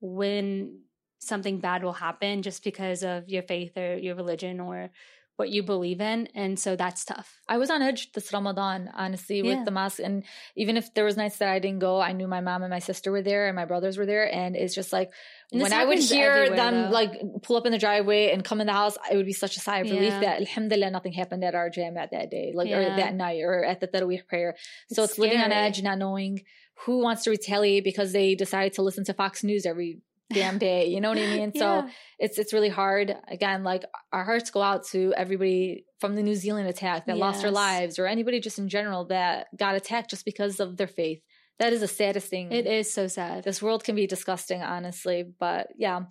when 0.00 0.80
something 1.18 1.58
bad 1.58 1.82
will 1.82 1.92
happen 1.92 2.42
just 2.42 2.62
because 2.62 3.02
of 3.02 3.28
your 3.28 3.42
faith 3.42 3.76
or 3.76 3.96
your 3.96 4.14
religion 4.14 4.60
or 4.60 4.90
what 5.36 5.50
you 5.50 5.62
believe 5.64 6.00
in. 6.00 6.28
And 6.34 6.58
so 6.58 6.76
that's 6.76 7.04
tough. 7.04 7.40
I 7.48 7.58
was 7.58 7.68
on 7.68 7.82
edge 7.82 8.12
this 8.12 8.32
Ramadan, 8.32 8.88
honestly, 8.94 9.42
with 9.42 9.58
Yeah. 9.58 9.64
the 9.64 9.70
mosque. 9.72 9.98
And 9.98 10.22
even 10.56 10.76
if 10.76 10.94
there 10.94 11.04
was 11.04 11.16
nights 11.16 11.38
that 11.38 11.48
I 11.48 11.58
didn't 11.58 11.80
go, 11.80 12.00
I 12.00 12.12
knew 12.12 12.28
my 12.28 12.40
mom 12.40 12.62
and 12.62 12.70
my 12.70 12.78
sister 12.78 13.10
were 13.10 13.20
there 13.22 13.48
and 13.48 13.56
my 13.56 13.64
brothers 13.64 13.98
were 13.98 14.06
there. 14.06 14.32
And 14.32 14.54
it's 14.54 14.74
just 14.74 14.92
like 14.92 15.10
And 15.52 15.60
when 15.60 15.72
I 15.72 15.84
would 15.84 15.98
hear 15.98 16.50
them 16.54 16.74
though. 16.84 16.88
like 16.90 17.12
pull 17.42 17.56
up 17.56 17.66
in 17.66 17.72
the 17.72 17.78
driveway 17.78 18.30
and 18.30 18.44
come 18.44 18.60
in 18.60 18.68
the 18.68 18.72
house, 18.72 18.96
it 19.10 19.16
would 19.16 19.26
be 19.26 19.32
such 19.32 19.56
a 19.56 19.60
sigh 19.60 19.78
of 19.80 19.90
relief 19.90 20.12
Yeah. 20.12 20.20
that 20.20 20.40
alhamdulillah 20.40 20.90
nothing 20.90 21.12
happened 21.12 21.42
at 21.42 21.54
our 21.56 21.68
jam 21.68 21.96
at 21.96 22.12
that 22.12 22.30
day, 22.30 22.52
like 22.54 22.70
or 22.70 22.84
that 22.84 23.14
night 23.14 23.40
or 23.42 23.64
at 23.64 23.80
the 23.80 23.88
Tarawih 23.88 24.26
prayer. 24.28 24.54
So 24.92 25.02
It's 25.02 25.18
living 25.18 25.40
on 25.40 25.50
edge, 25.52 25.82
not 25.82 25.98
knowing 25.98 26.42
who 26.86 27.00
wants 27.02 27.24
to 27.24 27.30
retaliate 27.30 27.82
because 27.84 28.12
they 28.12 28.34
decide 28.34 28.72
to 28.74 28.82
listen 28.82 29.04
to 29.04 29.14
Fox 29.14 29.42
News 29.44 29.66
every 29.66 29.98
damn 30.32 30.58
day. 30.58 30.86
You 30.88 31.00
know 31.00 31.10
what 31.10 31.18
I 31.18 31.26
mean? 31.26 31.52
So 31.56 31.64
Yeah. 31.66 31.88
it's 32.18 32.38
it's 32.38 32.52
really 32.52 32.68
hard. 32.68 33.14
Again, 33.28 33.64
like 33.64 33.84
our 34.12 34.24
hearts 34.24 34.50
go 34.50 34.62
out 34.62 34.86
to 34.88 35.12
everybody 35.16 35.84
from 36.00 36.14
the 36.16 36.22
New 36.22 36.34
Zealand 36.34 36.68
attack 36.68 37.06
that 37.06 37.16
lost 37.18 37.42
their 37.42 37.50
lives, 37.50 37.98
or 37.98 38.06
anybody 38.06 38.40
just 38.40 38.58
in 38.58 38.68
general 38.68 39.06
that 39.06 39.46
got 39.56 39.74
attacked 39.76 40.10
just 40.10 40.24
because 40.24 40.60
of 40.60 40.76
their 40.76 40.86
faith. 40.88 41.20
That 41.60 41.72
is 41.72 41.80
the 41.80 41.88
saddest 41.88 42.28
thing. 42.28 42.50
It 42.50 42.66
is 42.66 42.92
so 42.92 43.06
sad. 43.06 43.44
This 43.44 43.62
world 43.62 43.84
can 43.84 43.94
be 43.94 44.06
disgusting, 44.06 44.62
honestly. 44.62 45.24
But 45.38 45.68
yeah. 45.76 46.04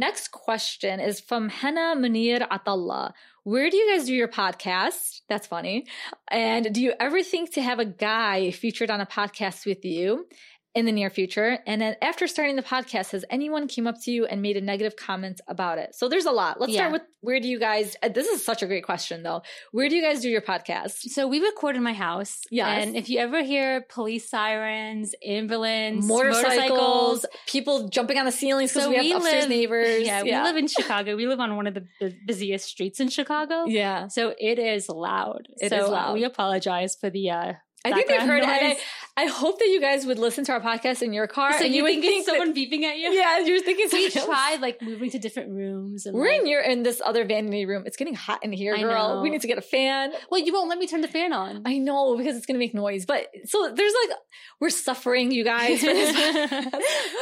Next 0.00 0.28
question 0.30 1.00
is 1.00 1.18
from 1.18 1.48
Henna 1.48 1.94
Munir 1.96 2.46
Atallah. 2.48 3.12
Where 3.42 3.68
do 3.68 3.76
you 3.76 3.90
guys 3.90 4.06
do 4.06 4.14
your 4.14 4.28
podcast? 4.28 5.22
That's 5.28 5.48
funny. 5.48 5.86
And 6.30 6.72
do 6.72 6.80
you 6.80 6.92
ever 7.00 7.20
think 7.24 7.54
to 7.54 7.62
have 7.62 7.80
a 7.80 7.84
guy 7.84 8.52
featured 8.52 8.92
on 8.92 9.00
a 9.00 9.06
podcast 9.06 9.66
with 9.66 9.84
you 9.84 10.26
in 10.74 10.84
the 10.86 10.92
near 10.92 11.10
future? 11.10 11.58
And 11.66 11.80
then 11.80 11.96
after 12.02 12.26
starting 12.26 12.56
the 12.56 12.62
podcast, 12.62 13.10
has 13.12 13.24
anyone 13.30 13.66
came 13.68 13.86
up 13.86 13.96
to 14.02 14.10
you 14.10 14.26
and 14.26 14.42
made 14.42 14.56
a 14.56 14.60
negative 14.60 14.96
comment 14.96 15.40
about 15.48 15.78
it? 15.78 15.94
So 15.94 16.08
there's 16.08 16.26
a 16.26 16.30
lot. 16.32 16.60
Let's 16.60 16.72
Yeah. 16.72 16.78
start 16.80 16.92
with 16.92 17.02
where 17.20 17.40
do 17.40 17.48
you 17.48 17.58
guys, 17.58 17.96
uh, 18.02 18.08
this 18.08 18.28
is 18.28 18.44
such 18.44 18.62
a 18.62 18.66
great 18.66 18.84
question 18.84 19.24
though. 19.24 19.42
Where 19.72 19.88
do 19.88 19.96
you 19.96 20.02
guys 20.02 20.20
do 20.20 20.28
your 20.28 20.40
podcast? 20.40 21.00
So 21.10 21.26
we 21.26 21.40
record 21.40 21.74
in 21.74 21.82
my 21.82 21.92
house. 21.94 22.42
Yeah. 22.50 22.68
And 22.68 22.96
if 22.96 23.10
you 23.10 23.18
ever 23.18 23.42
hear 23.42 23.80
police 23.88 24.28
sirens, 24.30 25.14
ambulance, 25.26 26.06
Motorcycles, 26.06 27.26
people 27.46 27.88
jumping 27.88 28.18
on 28.18 28.24
the 28.24 28.30
ceilings 28.32 28.70
because 28.70 28.84
So 28.84 28.90
we 28.90 28.96
have 28.96 29.04
we 29.04 29.12
upstairs 29.14 29.42
live- 29.44 29.50
neighbors. 29.50 30.06
Yeah, 30.06 30.22
we 30.22 30.32
live 30.32 30.56
in 30.56 30.66
Chicago. 30.78 31.16
We 31.16 31.26
live 31.26 31.40
on 31.40 31.56
one 31.56 31.66
of 31.66 31.74
the 31.74 31.86
bu- 32.00 32.12
busiest 32.26 32.66
streets 32.68 33.00
in 33.00 33.08
Chicago. 33.08 33.64
Yeah. 33.66 34.08
So 34.08 34.34
it 34.38 34.58
is 34.60 34.88
loud. 34.88 35.48
It 35.56 35.70
so 35.70 35.76
is 35.76 35.84
uh, 35.88 35.90
loud. 35.90 36.14
we 36.14 36.24
apologize 36.24 36.96
for 37.00 37.10
the 37.10 37.30
uh 37.30 37.52
I 37.84 37.92
think 37.92 38.08
they've 38.08 38.20
heard 38.20 38.42
background 38.42 38.72
it. 38.72 38.78
I, 39.16 39.22
I 39.24 39.26
hope 39.26 39.58
that 39.58 39.66
you 39.66 39.80
guys 39.80 40.06
would 40.06 40.18
listen 40.18 40.44
to 40.44 40.52
our 40.52 40.60
podcast 40.60 41.02
in 41.02 41.12
your 41.12 41.26
car. 41.26 41.52
So 41.58 41.64
and 41.64 41.74
you, 41.74 41.82
would 41.82 41.92
think 41.92 42.04
it's 42.04 42.26
that- 42.26 42.32
someone 42.36 42.54
beeping 42.54 42.82
at 42.84 42.98
you? 42.98 43.10
yeah, 43.12 43.38
you're 43.38 43.60
thinking 43.60 43.88
We 43.92 44.04
else. 44.06 44.14
tried 44.26 44.60
like 44.60 44.80
moving 44.82 45.10
to 45.10 45.18
different 45.18 45.50
rooms 45.50 46.06
and 46.06 46.16
We're 46.16 46.30
like, 46.30 46.40
in 46.42 46.46
your 46.46 46.60
in 46.60 46.82
this 46.84 47.00
other 47.04 47.24
vanity 47.24 47.66
room. 47.66 47.82
It's 47.86 47.96
getting 47.96 48.14
hot 48.14 48.44
in 48.44 48.52
here, 48.52 48.76
girl. 48.76 49.22
We 49.22 49.30
need 49.30 49.40
to 49.42 49.48
get 49.48 49.58
a 49.58 49.62
fan. 49.62 50.12
Well, 50.30 50.40
you 50.40 50.52
won't 50.52 50.68
let 50.68 50.78
me 50.78 50.86
turn 50.86 51.00
the 51.00 51.08
fan 51.08 51.32
on. 51.32 51.62
I 51.66 51.78
know 51.78 52.16
because 52.16 52.36
it's 52.36 52.46
gonna 52.46 52.58
make 52.60 52.74
noise. 52.74 53.06
But 53.06 53.26
so 53.46 53.72
there's 53.74 53.94
like 54.08 54.16
we're 54.60 54.70
suffering, 54.70 55.30
you 55.32 55.44
guys. 55.44 55.82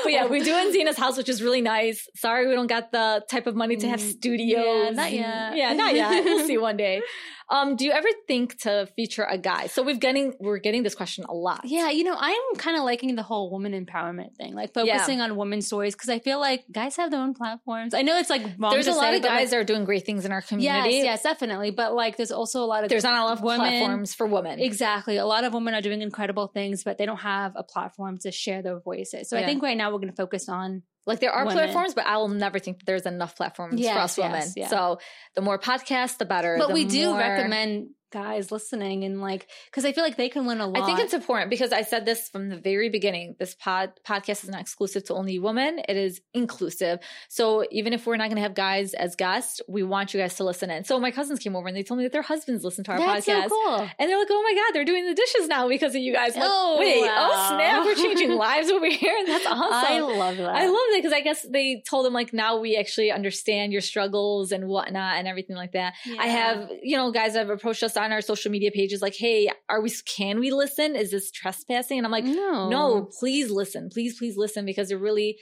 But 0.02 0.12
yeah, 0.12 0.26
we 0.26 0.42
do 0.42 0.56
in 0.56 0.72
Zaina's 0.72 0.96
house, 0.96 1.16
which 1.16 1.28
is 1.28 1.42
really 1.42 1.60
nice. 1.60 2.06
Sorry, 2.16 2.46
we 2.46 2.54
don't 2.54 2.66
got 2.68 2.92
the 2.92 3.24
type 3.30 3.46
of 3.46 3.56
money 3.56 3.76
to 3.76 3.88
have 3.88 4.00
Mm, 4.00 4.10
studios. 4.10 4.64
yeah, 4.66 4.90
not 4.90 5.12
yet. 5.12 5.56
Yeah, 5.56 5.72
not 5.72 5.94
yet. 5.94 6.24
We'll 6.24 6.46
see 6.46 6.58
one 6.58 6.76
day. 6.76 7.00
Um, 7.48 7.76
do 7.76 7.84
you 7.84 7.92
ever 7.92 8.08
think 8.26 8.58
to 8.62 8.88
feature 8.96 9.22
a 9.28 9.38
guy? 9.38 9.68
So 9.68 9.82
we've 9.82 10.00
getting 10.00 10.34
we're 10.40 10.58
getting 10.58 10.82
this 10.82 10.94
question 10.96 11.24
a 11.28 11.32
lot. 11.32 11.60
Yeah, 11.64 11.90
you 11.90 12.02
know, 12.02 12.16
I'm 12.18 12.42
kind 12.58 12.76
of 12.76 12.82
liking 12.82 13.14
the 13.14 13.22
whole 13.22 13.50
woman 13.50 13.72
empowerment 13.72 14.34
thing, 14.36 14.54
like 14.54 14.74
focusing 14.74 15.20
on 15.20 15.36
women's 15.36 15.66
stories, 15.66 15.94
because 15.94 16.08
I 16.08 16.18
feel 16.18 16.40
like 16.40 16.64
guys 16.72 16.96
have 16.96 17.10
their 17.12 17.20
own 17.20 17.34
platforms. 17.34 17.94
I 17.94 18.02
know 18.02 18.18
it's 18.18 18.30
like 18.30 18.42
There's 18.58 18.88
a 18.88 18.92
lot 18.92 19.10
say, 19.12 19.16
of 19.16 19.22
but, 19.22 19.30
like, 19.30 19.38
guys 19.40 19.52
are 19.52 19.62
doing 19.62 19.84
great 19.84 20.04
things 20.04 20.24
in 20.24 20.32
our 20.32 20.38
Yes, 20.38 20.48
community. 20.48 20.96
yes, 20.96 21.22
definitely. 21.22 21.70
But 21.70 21.94
like, 21.94 22.16
there's 22.16 22.32
also 22.32 22.64
a 22.64 22.66
lot 22.66 22.82
of 22.82 22.90
There's 22.90 23.04
not 23.04 23.14
a 23.16 23.24
lot 23.24 23.38
of 23.38 23.42
women- 23.44 23.60
platforms 23.68 24.12
for 24.14 24.26
women. 24.26 24.58
Exactly. 24.58 25.16
A 25.16 25.26
lot 25.26 25.44
of 25.44 25.54
women 25.54 25.72
are 25.74 25.80
doing 25.82 26.02
incredible 26.02 26.48
things, 26.48 26.82
but 26.82 26.98
they 26.98 27.06
don't 27.06 27.18
have 27.18 27.52
a 27.54 27.62
platform 27.62 28.18
to 28.18 28.32
share 28.32 28.60
their 28.62 28.80
voices. 28.80 29.28
So 29.28 29.38
I 29.38 29.44
think 29.44 29.62
right 29.62 29.76
now 29.76 29.92
we're 29.92 29.98
going 29.98 30.10
to 30.10 30.16
focus 30.16 30.48
on 30.48 30.82
Like 31.06 31.20
there 31.20 31.30
are 31.32 31.44
women. 31.46 31.56
platforms, 31.62 31.94
but 31.94 32.06
I 32.06 32.16
will 32.16 32.28
never 32.28 32.58
think 32.58 32.78
that 32.80 32.86
there's 32.86 33.06
enough 33.06 33.36
platforms 33.36 33.74
for 33.74 33.80
Yes, 33.80 33.96
us 33.96 34.18
women. 34.18 34.42
yeah. 34.56 34.68
So 34.68 34.98
the 35.36 35.40
more 35.40 35.58
podcasts, 35.58 36.18
the 36.18 36.24
better. 36.24 36.56
But 36.58 36.68
The 36.68 36.74
we 36.74 36.84
do 36.84 37.10
more- 37.10 37.18
recommend 37.18 37.90
guys 38.12 38.50
listening 38.52 39.04
and 39.04 39.20
like 39.20 39.48
because 39.70 39.84
I 39.84 39.92
feel 39.92 40.04
like 40.04 40.16
they 40.16 40.28
can 40.28 40.46
learn 40.46 40.60
a 40.60 40.66
lot. 40.66 40.82
I 40.82 40.86
think 40.86 41.00
it's 41.00 41.14
important 41.14 41.50
because 41.50 41.72
I 41.72 41.82
said 41.82 42.04
this 42.04 42.28
from 42.28 42.48
the 42.48 42.56
very 42.56 42.88
beginning. 42.88 43.36
This 43.38 43.54
pod 43.54 43.92
podcast 44.06 44.44
is 44.44 44.48
not 44.48 44.60
exclusive 44.60 45.04
to 45.04 45.14
only 45.14 45.38
women. 45.38 45.80
It 45.88 45.96
is 45.96 46.20
inclusive. 46.34 47.00
So 47.28 47.64
even 47.70 47.92
if 47.92 48.06
we're 48.06 48.16
not 48.16 48.24
going 48.28 48.36
to 48.36 48.42
have 48.42 48.54
guys 48.54 48.94
as 48.94 49.16
guests, 49.16 49.60
we 49.68 49.82
want 49.82 50.14
you 50.14 50.20
guys 50.20 50.34
to 50.36 50.44
listen 50.44 50.70
in. 50.70 50.84
So 50.84 50.98
my 51.00 51.10
cousins 51.10 51.38
came 51.40 51.56
over 51.56 51.66
and 51.68 51.76
they 51.76 51.82
told 51.82 51.98
me 51.98 52.04
that 52.04 52.12
their 52.12 52.22
husbands 52.22 52.64
listen 52.64 52.84
to 52.84 52.92
our 52.92 52.98
That's 52.98 53.26
podcast. 53.26 53.48
so 53.48 53.48
cool. 53.48 53.88
And 53.98 54.08
they're 54.10 54.18
like, 54.18 54.28
oh 54.30 54.42
my 54.42 54.54
God, 54.54 54.74
they're 54.74 54.84
doing 54.84 55.06
the 55.06 55.14
dishes 55.14 55.48
now 55.48 55.68
because 55.68 55.94
of 55.94 56.00
you 56.00 56.12
guys. 56.12 56.34
Like, 56.36 56.44
Oh, 56.46 56.76
wait, 56.78 57.02
oh, 57.02 57.06
wow. 57.06 57.30
oh 57.32 57.56
snap, 57.56 57.84
we're 57.84 57.94
changing 57.94 58.30
lives 58.36 58.70
over 58.70 58.86
here. 58.86 59.14
And 59.18 59.28
that's 59.28 59.46
awesome. 59.46 59.92
I 59.92 60.00
love 60.00 60.36
that. 60.36 60.48
I 60.48 60.66
love 60.66 60.74
that 60.74 60.98
because 60.98 61.12
I 61.12 61.20
guess 61.20 61.42
they 61.42 61.82
told 61.88 62.06
them 62.06 62.12
like 62.12 62.32
now 62.32 62.58
we 62.60 62.76
actually 62.76 63.10
understand 63.10 63.72
your 63.72 63.80
struggles 63.82 64.52
and 64.52 64.68
whatnot 64.68 65.16
and 65.16 65.26
everything 65.26 65.56
like 65.56 65.72
that. 65.72 65.94
I 66.18 66.26
have, 66.28 66.70
you 66.82 66.96
know, 66.96 67.10
guys 67.10 67.32
that 67.32 67.40
have 67.40 67.50
approached 67.50 67.82
us 67.82 67.95
on 67.96 68.12
our 68.12 68.20
social 68.20 68.50
media 68.50 68.70
pages 68.70 69.02
like, 69.02 69.16
hey, 69.16 69.48
are 69.68 69.80
we, 69.80 69.90
can 70.16 70.40
we 70.40 70.50
listen? 70.50 70.96
Is 70.96 71.10
this 71.10 71.30
trespassing? 71.30 71.98
And 71.98 72.06
I'm 72.06 72.12
like, 72.12 72.24
no, 72.24 72.68
no, 72.68 73.08
please 73.18 73.50
listen. 73.50 73.88
Please, 73.92 74.18
please 74.18 74.36
listen 74.36 74.64
because 74.64 74.90
it 74.90 74.96
really, 74.96 75.36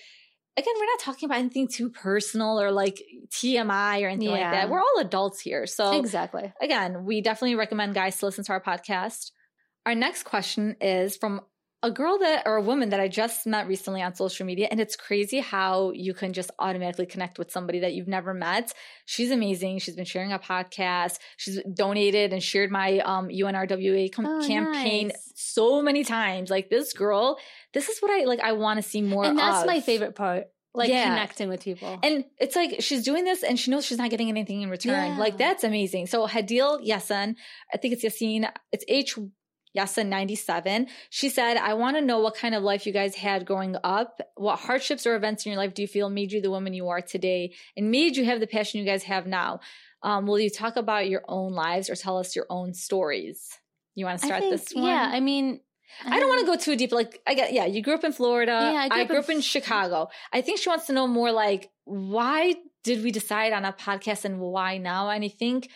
again, 0.56 0.74
we're 0.78 0.86
not 0.86 1.00
talking 1.00 1.28
about 1.28 1.38
anything 1.38 1.68
too 1.68 1.90
personal 1.90 2.60
or 2.60 2.70
like 2.70 3.02
TMI 3.30 4.02
or 4.02 4.08
anything 4.08 4.30
like 4.30 4.50
that. 4.50 4.70
We're 4.70 4.80
all 4.80 5.00
adults 5.00 5.40
here. 5.40 5.66
So 5.66 5.98
exactly. 5.98 6.52
again, 6.60 7.04
we 7.04 7.20
definitely 7.20 7.56
recommend 7.56 7.94
guys 7.94 8.18
to 8.18 8.26
listen 8.26 8.44
to 8.44 8.52
our 8.52 8.62
podcast. 8.62 9.30
Our 9.86 9.94
next 9.94 10.22
question 10.22 10.76
is 10.80 11.16
from 11.16 11.40
a 11.84 11.90
girl 11.90 12.16
that 12.18 12.42
or 12.46 12.56
a 12.56 12.62
woman 12.62 12.88
that 12.90 13.00
I 13.00 13.08
just 13.08 13.46
met 13.46 13.68
recently 13.68 14.00
on 14.02 14.14
social 14.14 14.46
media. 14.46 14.68
And 14.70 14.80
it's 14.80 14.96
crazy 14.96 15.40
how 15.40 15.90
you 15.92 16.14
can 16.14 16.32
just 16.32 16.50
automatically 16.58 17.06
connect 17.06 17.38
with 17.38 17.50
somebody 17.52 17.80
that 17.80 17.92
you've 17.94 18.08
never 18.08 18.32
met. 18.32 18.72
She's 19.04 19.30
amazing. 19.30 19.78
She's 19.80 19.94
been 19.94 20.04
sharing 20.14 20.32
a 20.32 20.38
podcast. 20.38 21.18
She's 21.36 21.60
donated 21.74 22.32
and 22.32 22.42
shared 22.42 22.70
my 22.70 22.98
um, 23.00 23.28
UNRWA 23.28 24.12
com- 24.12 24.26
Oh, 24.26 24.46
campaign 24.46 25.08
nice. 25.08 25.32
so 25.34 25.82
many 25.82 26.02
times. 26.04 26.48
Like 26.50 26.70
this 26.70 26.92
girl, 26.94 27.38
this 27.74 27.88
is 27.88 28.00
what 28.00 28.10
I 28.10 28.24
like. 28.24 28.40
I 28.40 28.52
want 28.52 28.82
to 28.82 28.88
see 28.88 29.02
more 29.02 29.24
and 29.26 29.38
that's 29.38 29.60
of. 29.62 29.66
my 29.66 29.80
favorite 29.80 30.14
part, 30.14 30.44
like 30.74 30.88
Yeah. 30.88 31.04
connecting 31.08 31.48
with 31.50 31.62
people. 31.62 31.98
And 32.02 32.24
it's 32.38 32.56
like 32.56 32.76
she's 32.80 33.04
doing 33.04 33.24
this 33.24 33.42
and 33.42 33.60
she 33.60 33.70
knows 33.70 33.84
she's 33.84 33.98
not 33.98 34.10
getting 34.10 34.28
anything 34.30 34.62
in 34.62 34.70
return. 34.70 35.12
Yeah. 35.12 35.18
Like 35.18 35.36
that's 35.38 35.64
amazing. 35.64 36.06
So 36.06 36.26
Hadil 36.26 36.84
Yasin, 36.86 37.36
I 37.72 37.76
think 37.76 37.94
it's 37.94 38.04
Yasin, 38.04 38.50
it's 38.72 38.84
H 38.88 39.18
Yasin 39.76 40.06
97. 40.06 40.86
She 41.10 41.28
said, 41.28 41.56
I 41.56 41.74
want 41.74 41.96
to 41.96 42.00
know 42.00 42.20
what 42.20 42.36
kind 42.36 42.54
of 42.54 42.62
life 42.62 42.86
you 42.86 42.92
guys 42.92 43.14
had 43.16 43.44
growing 43.44 43.76
up. 43.82 44.20
What 44.36 44.60
hardships 44.60 45.06
or 45.06 45.16
events 45.16 45.44
in 45.44 45.52
your 45.52 45.60
life 45.60 45.74
do 45.74 45.82
you 45.82 45.88
feel 45.88 46.08
made 46.10 46.32
you 46.32 46.40
the 46.40 46.50
woman 46.50 46.74
you 46.74 46.88
are 46.88 47.00
today 47.00 47.54
and 47.76 47.90
made 47.90 48.16
you 48.16 48.24
have 48.24 48.40
the 48.40 48.46
passion 48.46 48.80
you 48.80 48.86
guys 48.86 49.02
have 49.04 49.26
now? 49.26 49.60
Um, 50.02 50.26
will 50.26 50.38
you 50.38 50.50
talk 50.50 50.76
about 50.76 51.08
your 51.08 51.22
own 51.28 51.52
lives 51.54 51.88
or 51.90 51.96
tell 51.96 52.18
us 52.18 52.36
your 52.36 52.46
own 52.50 52.74
stories? 52.74 53.58
You 53.94 54.04
want 54.04 54.20
to 54.20 54.26
start 54.26 54.42
think- 54.42 54.52
this 54.52 54.72
one? 54.74 54.84
Yeah, 54.84 55.10
I 55.12 55.20
mean, 55.20 55.60
I 56.04 56.20
don't 56.20 56.28
want 56.28 56.40
to 56.40 56.46
go 56.46 56.56
too 56.56 56.76
deep. 56.76 56.92
Like 56.92 57.20
I 57.26 57.34
get, 57.34 57.52
yeah, 57.52 57.66
you 57.66 57.82
grew 57.82 57.94
up 57.94 58.04
in 58.04 58.12
Florida. 58.12 58.52
Yeah, 58.52 58.88
I 58.90 59.00
I 59.00 59.04
grew 59.04 59.06
grew, 59.06 59.18
up 59.18 59.24
up, 59.24 59.30
in 59.30 59.36
in 59.36 59.38
F- 59.38 59.44
Chicago. 59.44 60.08
I 60.32 60.40
think 60.40 60.58
she 60.58 60.68
wants 60.68 60.86
to 60.86 60.92
know 60.92 61.06
more 61.06 61.32
like 61.32 61.70
why 61.84 62.54
did 62.82 63.02
we 63.02 63.10
decide 63.10 63.52
on 63.52 63.64
a 63.64 63.72
podcast 63.72 64.24
and 64.24 64.40
why 64.40 64.78
now? 64.78 65.08
And 65.08 65.24
I 65.24 65.28
think 65.28 65.70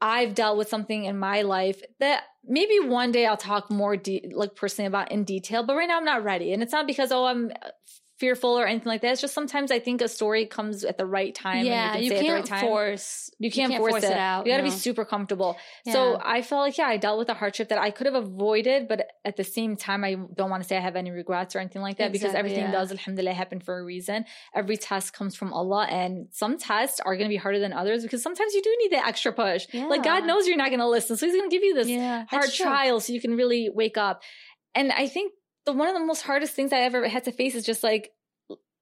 I've 0.00 0.34
dealt 0.34 0.58
with 0.58 0.68
something 0.68 1.04
in 1.04 1.18
my 1.18 1.42
life 1.42 1.82
that 2.00 2.24
maybe 2.44 2.78
one 2.80 3.10
day 3.12 3.26
I'll 3.26 3.36
talk 3.36 3.70
more 3.70 3.96
de- 3.96 4.30
like 4.32 4.54
personally 4.54 4.86
about 4.86 5.10
in 5.10 5.24
detail, 5.24 5.64
but 5.64 5.76
right 5.76 5.88
now 5.88 5.96
I'm 5.96 6.04
not 6.04 6.24
ready. 6.24 6.52
And 6.52 6.62
it's 6.62 6.72
not 6.72 6.86
because 6.86 7.10
oh 7.10 7.24
I'm 7.24 7.50
uh, 7.62 7.70
fearful 8.18 8.58
or 8.58 8.66
anything 8.66 8.88
like 8.88 9.00
that. 9.02 9.12
It's 9.12 9.20
just 9.20 9.34
sometimes 9.34 9.70
I 9.70 9.78
think 9.78 10.02
a 10.02 10.08
story 10.08 10.46
comes 10.46 10.84
at 10.84 10.98
the 10.98 11.06
right 11.06 11.34
time. 11.34 11.64
yeah, 11.64 11.94
and 11.94 12.04
you 12.04 12.06
you 12.06 12.10
can 12.10 12.18
say 12.18 12.24
it 12.24 12.26
can't 12.26 12.38
at 12.38 12.46
the 12.46 12.52
right 12.52 12.60
time. 12.60 12.68
force. 12.68 13.30
You 13.38 13.50
can't, 13.50 13.76
force, 13.76 14.02
it. 14.02 14.12
out. 14.12 14.46
You 14.46 14.52
got 14.52 14.58
to 14.58 14.64
no. 14.64 14.70
be 14.70 14.76
super 14.76 15.04
comfortable. 15.04 15.56
Yeah. 15.84 15.92
So 15.92 16.20
I 16.22 16.42
felt 16.42 16.62
like, 16.62 16.76
yeah, 16.76 16.86
I 16.86 16.96
dealt 16.96 17.18
with 17.18 17.28
a 17.28 17.34
hardship 17.34 17.68
that 17.68 17.78
I 17.78 17.90
could 17.90 18.06
have 18.06 18.16
avoided, 18.16 18.88
but 18.88 19.06
at 19.24 19.36
the 19.36 19.44
same 19.44 19.76
time, 19.76 20.02
I 20.02 20.16
don't 20.34 20.50
want 20.50 20.62
to 20.62 20.68
say 20.68 20.76
I 20.76 20.80
have 20.80 20.96
any 20.96 21.12
regrets 21.12 21.54
or 21.54 21.60
anything 21.60 21.82
like 21.82 21.98
that 21.98 22.10
because 22.10 22.34
everything 22.34 22.64
yeah. 22.64 22.72
does, 22.72 22.90
alhamdulillah, 22.90 23.34
happen 23.34 23.60
for 23.60 23.78
a 23.78 23.84
reason. 23.84 24.24
Every 24.54 24.76
test 24.76 25.12
comes 25.12 25.36
from 25.36 25.52
Allah, 25.52 25.86
and 25.88 26.26
some 26.32 26.58
tests 26.58 26.98
are 27.00 27.14
going 27.14 27.28
to 27.28 27.32
be 27.32 27.36
harder 27.36 27.60
than 27.60 27.72
others 27.72 28.02
because 28.02 28.22
sometimes 28.22 28.54
you 28.54 28.62
do 28.62 28.76
need 28.80 28.92
that 28.92 29.06
extra 29.06 29.32
push. 29.32 29.66
Like 29.72 30.02
God 30.02 30.26
knows 30.26 30.48
you're 30.48 30.56
not 30.56 30.70
going 30.70 30.80
to 30.80 30.88
listen, 30.88 31.16
so 31.16 31.26
He's 31.26 31.36
going 31.36 31.48
to 31.48 31.54
give 31.54 31.62
you 31.62 31.74
this 31.74 31.88
yeah, 31.88 32.24
hard 32.28 32.52
trial 32.52 33.00
so 33.00 33.12
you 33.12 33.20
can 33.20 33.36
really 33.36 33.70
wake 33.72 33.96
up. 33.96 34.22
And 34.74 34.92
I 34.92 35.08
think 35.08 35.32
the 35.68 35.74
one 35.74 35.88
of 35.88 35.94
the 35.94 36.04
most 36.04 36.22
hardest 36.22 36.54
things 36.54 36.72
I 36.72 36.80
ever 36.80 37.06
had 37.08 37.24
to 37.24 37.32
face 37.32 37.54
is 37.54 37.64
just 37.64 37.84
like 37.84 38.10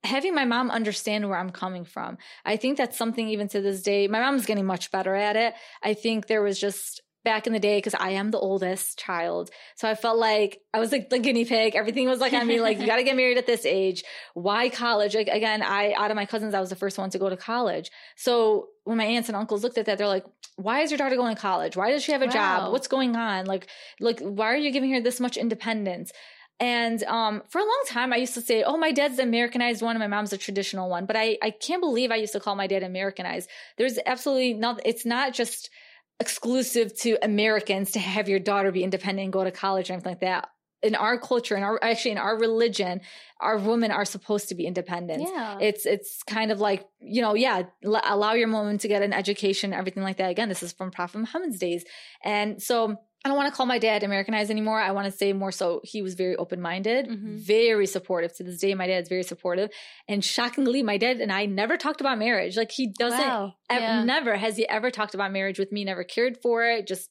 having 0.04 0.34
my 0.34 0.44
mom 0.44 0.70
understand 0.70 1.28
where 1.28 1.38
I'm 1.38 1.50
coming 1.50 1.84
from. 1.84 2.16
I 2.44 2.56
think 2.56 2.78
that's 2.78 2.96
something 2.96 3.28
even 3.28 3.48
to 3.48 3.60
this 3.60 3.82
day. 3.82 4.06
My 4.06 4.20
mom's 4.20 4.46
getting 4.46 4.66
much 4.66 4.92
better 4.92 5.14
at 5.14 5.34
it. 5.34 5.54
I 5.82 5.94
think 5.94 6.28
there 6.28 6.42
was 6.42 6.60
just 6.60 7.02
back 7.24 7.48
in 7.48 7.52
the 7.52 7.58
day 7.58 7.78
because 7.78 7.94
I 7.94 8.10
am 8.10 8.30
the 8.30 8.38
oldest 8.38 9.00
child. 9.00 9.50
So 9.74 9.90
I 9.90 9.96
felt 9.96 10.16
like 10.16 10.60
I 10.72 10.78
was 10.78 10.92
like 10.92 11.10
the 11.10 11.18
guinea 11.18 11.44
pig. 11.44 11.74
Everything 11.74 12.08
was 12.08 12.20
like 12.20 12.32
on 12.32 12.46
me, 12.46 12.60
like, 12.60 12.78
you 12.78 12.86
got 12.86 12.96
to 12.96 13.02
get 13.02 13.16
married 13.16 13.36
at 13.36 13.46
this 13.46 13.66
age. 13.66 14.04
Why 14.34 14.68
college? 14.68 15.16
Like, 15.16 15.26
again, 15.26 15.60
I, 15.60 15.92
out 15.94 16.12
of 16.12 16.14
my 16.14 16.24
cousins, 16.24 16.54
I 16.54 16.60
was 16.60 16.70
the 16.70 16.76
first 16.76 16.98
one 16.98 17.10
to 17.10 17.18
go 17.18 17.28
to 17.28 17.36
college. 17.36 17.90
So 18.14 18.68
when 18.84 18.96
my 18.96 19.06
aunts 19.06 19.28
and 19.28 19.34
uncles 19.34 19.64
looked 19.64 19.76
at 19.76 19.86
that, 19.86 19.98
they're 19.98 20.06
like, 20.06 20.24
why 20.54 20.82
is 20.82 20.92
your 20.92 20.98
daughter 20.98 21.16
going 21.16 21.34
to 21.34 21.40
college? 21.40 21.76
Why 21.76 21.90
does 21.90 22.04
she 22.04 22.12
have 22.12 22.22
a 22.22 22.26
wow. 22.26 22.32
job? 22.32 22.72
What's 22.72 22.86
going 22.86 23.16
on? 23.16 23.46
Like, 23.46 23.66
like, 23.98 24.20
why 24.20 24.46
are 24.46 24.56
you 24.56 24.70
giving 24.70 24.92
her 24.92 25.00
this 25.00 25.18
much 25.18 25.36
independence? 25.36 26.12
And 26.58 27.02
um, 27.04 27.42
for 27.48 27.58
a 27.58 27.64
long 27.64 27.82
time, 27.88 28.12
I 28.12 28.16
used 28.16 28.34
to 28.34 28.40
say, 28.40 28.62
"Oh, 28.62 28.76
my 28.76 28.92
dad's 28.92 29.16
the 29.16 29.22
Americanized 29.22 29.82
one, 29.82 29.94
and 29.94 30.00
my 30.02 30.06
mom's 30.06 30.30
the 30.30 30.38
traditional 30.38 30.88
one." 30.88 31.04
But 31.04 31.16
I, 31.16 31.36
I 31.42 31.50
can't 31.50 31.82
believe 31.82 32.10
I 32.10 32.16
used 32.16 32.32
to 32.32 32.40
call 32.40 32.56
my 32.56 32.66
dad 32.66 32.82
Americanized. 32.82 33.50
There's 33.76 33.98
absolutely 34.06 34.54
not. 34.54 34.80
It's 34.84 35.04
not 35.04 35.34
just 35.34 35.68
exclusive 36.18 36.96
to 37.00 37.18
Americans 37.22 37.92
to 37.92 37.98
have 37.98 38.28
your 38.28 38.38
daughter 38.38 38.72
be 38.72 38.82
independent 38.82 39.24
and 39.24 39.32
go 39.32 39.44
to 39.44 39.50
college 39.50 39.90
or 39.90 39.94
anything 39.94 40.12
like 40.12 40.20
that. 40.20 40.48
In 40.82 40.94
our 40.94 41.18
culture, 41.18 41.56
in 41.56 41.62
our 41.62 41.78
actually 41.82 42.12
in 42.12 42.18
our 42.18 42.38
religion, 42.38 43.00
our 43.40 43.58
women 43.58 43.90
are 43.90 44.04
supposed 44.04 44.48
to 44.50 44.54
be 44.54 44.66
independent. 44.66 45.28
Yeah. 45.28 45.58
It's 45.60 45.84
it's 45.84 46.22
kind 46.22 46.50
of 46.50 46.60
like 46.60 46.86
you 47.00 47.20
know, 47.20 47.34
yeah, 47.34 47.64
l- 47.84 48.00
allow 48.04 48.32
your 48.32 48.50
woman 48.50 48.78
to 48.78 48.88
get 48.88 49.02
an 49.02 49.12
education, 49.12 49.74
everything 49.74 50.02
like 50.02 50.18
that. 50.18 50.30
Again, 50.30 50.48
this 50.48 50.62
is 50.62 50.72
from 50.72 50.90
Prophet 50.90 51.18
Muhammad's 51.18 51.58
days, 51.58 51.84
and 52.22 52.62
so 52.62 52.96
I 53.26 53.28
don't 53.28 53.36
want 53.36 53.52
to 53.52 53.56
call 53.56 53.66
my 53.66 53.80
dad 53.80 54.04
Americanized 54.04 54.52
anymore. 54.52 54.80
I 54.80 54.92
want 54.92 55.06
to 55.06 55.10
say 55.10 55.32
more 55.32 55.50
so 55.50 55.80
he 55.82 56.00
was 56.00 56.14
very 56.14 56.36
open 56.36 56.60
minded, 56.62 57.08
mm-hmm. 57.08 57.38
very 57.38 57.86
supportive. 57.86 58.32
To 58.36 58.44
this 58.44 58.58
day, 58.58 58.72
my 58.74 58.86
dad's 58.86 59.08
very 59.08 59.24
supportive. 59.24 59.70
And 60.06 60.24
shockingly, 60.24 60.84
my 60.84 60.96
dad 60.96 61.16
and 61.16 61.32
I 61.32 61.46
never 61.46 61.76
talked 61.76 62.00
about 62.00 62.20
marriage. 62.20 62.56
Like 62.56 62.70
he 62.70 62.86
doesn't, 62.86 63.18
wow. 63.18 63.54
yeah. 63.68 64.04
never 64.04 64.36
has 64.36 64.56
he 64.56 64.68
ever 64.68 64.92
talked 64.92 65.14
about 65.14 65.32
marriage 65.32 65.58
with 65.58 65.72
me, 65.72 65.84
never 65.84 66.04
cared 66.04 66.38
for 66.40 66.64
it. 66.64 66.86
Just, 66.86 67.10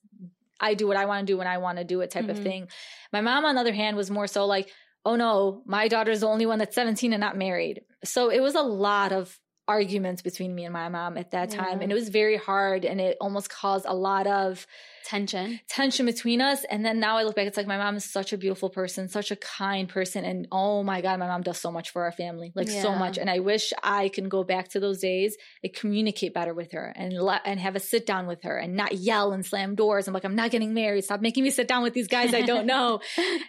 I 0.58 0.74
do 0.74 0.88
what 0.88 0.96
I 0.96 1.06
want 1.06 1.28
to 1.28 1.34
do 1.34 1.38
when 1.38 1.48
I 1.48 1.58
want 1.58 1.80
to 1.80 1.84
do 1.84 2.00
it 2.00 2.12
type 2.12 2.24
mm-hmm. 2.24 2.32
of 2.32 2.40
thing. 2.40 2.70
My 3.12 3.20
mom, 3.20 3.44
on 3.44 3.56
the 3.56 3.62
other 3.62 3.74
hand, 3.74 3.98
was 3.98 4.10
more 4.10 4.28
so 4.28 4.46
like, 4.46 4.72
oh 5.04 5.18
no, 5.18 5.64
my 5.66 5.90
daughter's 5.90 6.22
the 6.22 6.28
only 6.28 6.46
one 6.46 6.60
that's 6.60 6.76
17 6.76 7.12
and 7.12 7.20
not 7.20 7.36
married. 7.36 7.82
So 8.06 8.30
it 8.30 8.40
was 8.40 8.56
a 8.56 8.62
lot 8.62 9.12
of 9.12 9.38
arguments 9.68 10.22
between 10.22 10.56
me 10.56 10.64
and 10.64 10.72
my 10.72 10.88
mom 10.88 11.18
at 11.18 11.32
that 11.32 11.50
time. 11.50 11.80
Yeah. 11.80 11.84
And 11.84 11.92
it 11.92 11.96
was 11.96 12.08
very 12.08 12.38
hard 12.38 12.86
and 12.86 13.02
it 13.02 13.18
almost 13.20 13.50
caused 13.50 13.86
a 13.86 13.94
lot 13.94 14.28
of, 14.28 14.66
tension 15.06 15.60
tension 15.70 16.04
between 16.08 16.42
us 16.42 16.66
and 16.72 16.84
then 16.84 17.00
now 17.00 17.16
i 17.18 17.24
look 17.24 17.36
back 17.36 17.46
it's 17.46 17.58
like 17.58 17.68
my 17.68 17.78
mom 17.78 17.96
is 17.96 18.04
such 18.04 18.34
a 18.34 18.38
beautiful 18.38 18.72
person 18.72 19.08
such 19.08 19.30
a 19.30 19.36
kind 19.36 19.88
person 19.88 20.26
and 20.26 20.48
oh 20.52 20.82
my 20.82 21.00
god 21.00 21.20
my 21.20 21.28
mom 21.28 21.44
does 21.44 21.60
so 21.60 21.72
much 21.72 21.92
for 21.92 22.04
our 22.04 22.12
family 22.12 22.52
like 22.56 22.68
yeah. 22.68 22.82
so 22.82 22.96
much 22.96 23.20
and 23.20 23.30
i 23.30 23.38
wish 23.38 23.72
i 23.84 24.10
can 24.10 24.28
go 24.30 24.44
back 24.44 24.68
to 24.68 24.80
those 24.80 25.00
days 25.00 25.38
and 25.64 25.72
communicate 25.76 26.34
better 26.34 26.56
with 26.56 26.72
her 26.72 26.92
and 26.96 27.14
let 27.14 27.42
and 27.46 27.60
have 27.60 27.76
a 27.76 27.80
sit 27.80 28.08
down 28.08 28.26
with 28.26 28.42
her 28.42 28.58
and 28.58 28.76
not 28.76 28.96
yell 28.96 29.32
and 29.32 29.46
slam 29.46 29.76
doors 29.76 30.08
i'm 30.08 30.14
like 30.14 30.26
i'm 30.26 30.36
not 30.36 30.50
getting 30.50 30.74
married 30.74 31.04
stop 31.04 31.22
making 31.22 31.44
me 31.44 31.52
sit 31.52 31.68
down 31.68 31.84
with 31.84 31.94
these 31.94 32.08
guys 32.08 32.34
i 32.34 32.42
don't 32.42 32.66
know 32.76 33.00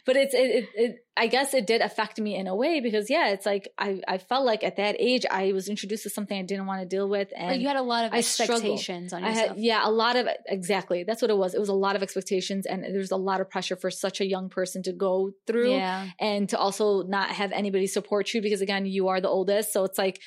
but 0.04 0.14
it's 0.14 0.34
it, 0.34 0.38
it, 0.38 0.68
it 0.74 1.06
I 1.18 1.28
guess 1.28 1.54
it 1.54 1.66
did 1.66 1.80
affect 1.80 2.20
me 2.20 2.36
in 2.36 2.46
a 2.46 2.54
way 2.54 2.80
because 2.80 3.08
yeah, 3.08 3.30
it's 3.30 3.46
like 3.46 3.72
I, 3.78 4.00
I 4.06 4.18
felt 4.18 4.44
like 4.44 4.62
at 4.62 4.76
that 4.76 4.96
age 4.98 5.24
I 5.30 5.52
was 5.52 5.68
introduced 5.68 6.02
to 6.02 6.10
something 6.10 6.38
I 6.38 6.42
didn't 6.42 6.66
want 6.66 6.82
to 6.82 6.86
deal 6.86 7.08
with 7.08 7.32
and 7.34 7.48
like 7.48 7.60
you 7.60 7.68
had 7.68 7.78
a 7.78 7.82
lot 7.82 8.04
of 8.04 8.12
I 8.12 8.18
expectations 8.18 9.08
struggled. 9.08 9.24
on 9.24 9.34
yourself. 9.34 9.56
Had, 9.56 9.58
yeah, 9.58 9.80
a 9.82 9.90
lot 9.90 10.16
of 10.16 10.28
exactly. 10.46 11.04
That's 11.04 11.22
what 11.22 11.30
it 11.30 11.36
was. 11.36 11.45
It 11.54 11.60
was 11.60 11.68
a 11.68 11.74
lot 11.74 11.96
of 11.96 12.02
expectations 12.02 12.66
and 12.66 12.82
there's 12.82 13.10
a 13.10 13.16
lot 13.16 13.40
of 13.40 13.50
pressure 13.50 13.76
for 13.76 13.90
such 13.90 14.20
a 14.20 14.26
young 14.26 14.48
person 14.48 14.82
to 14.84 14.92
go 14.92 15.32
through 15.46 15.72
yeah. 15.72 16.08
and 16.20 16.48
to 16.48 16.58
also 16.58 17.02
not 17.02 17.30
have 17.30 17.52
anybody 17.52 17.86
support 17.86 18.32
you 18.34 18.42
because 18.42 18.60
again, 18.60 18.86
you 18.86 19.08
are 19.08 19.20
the 19.20 19.28
oldest. 19.28 19.72
So 19.72 19.84
it's 19.84 19.98
like 19.98 20.20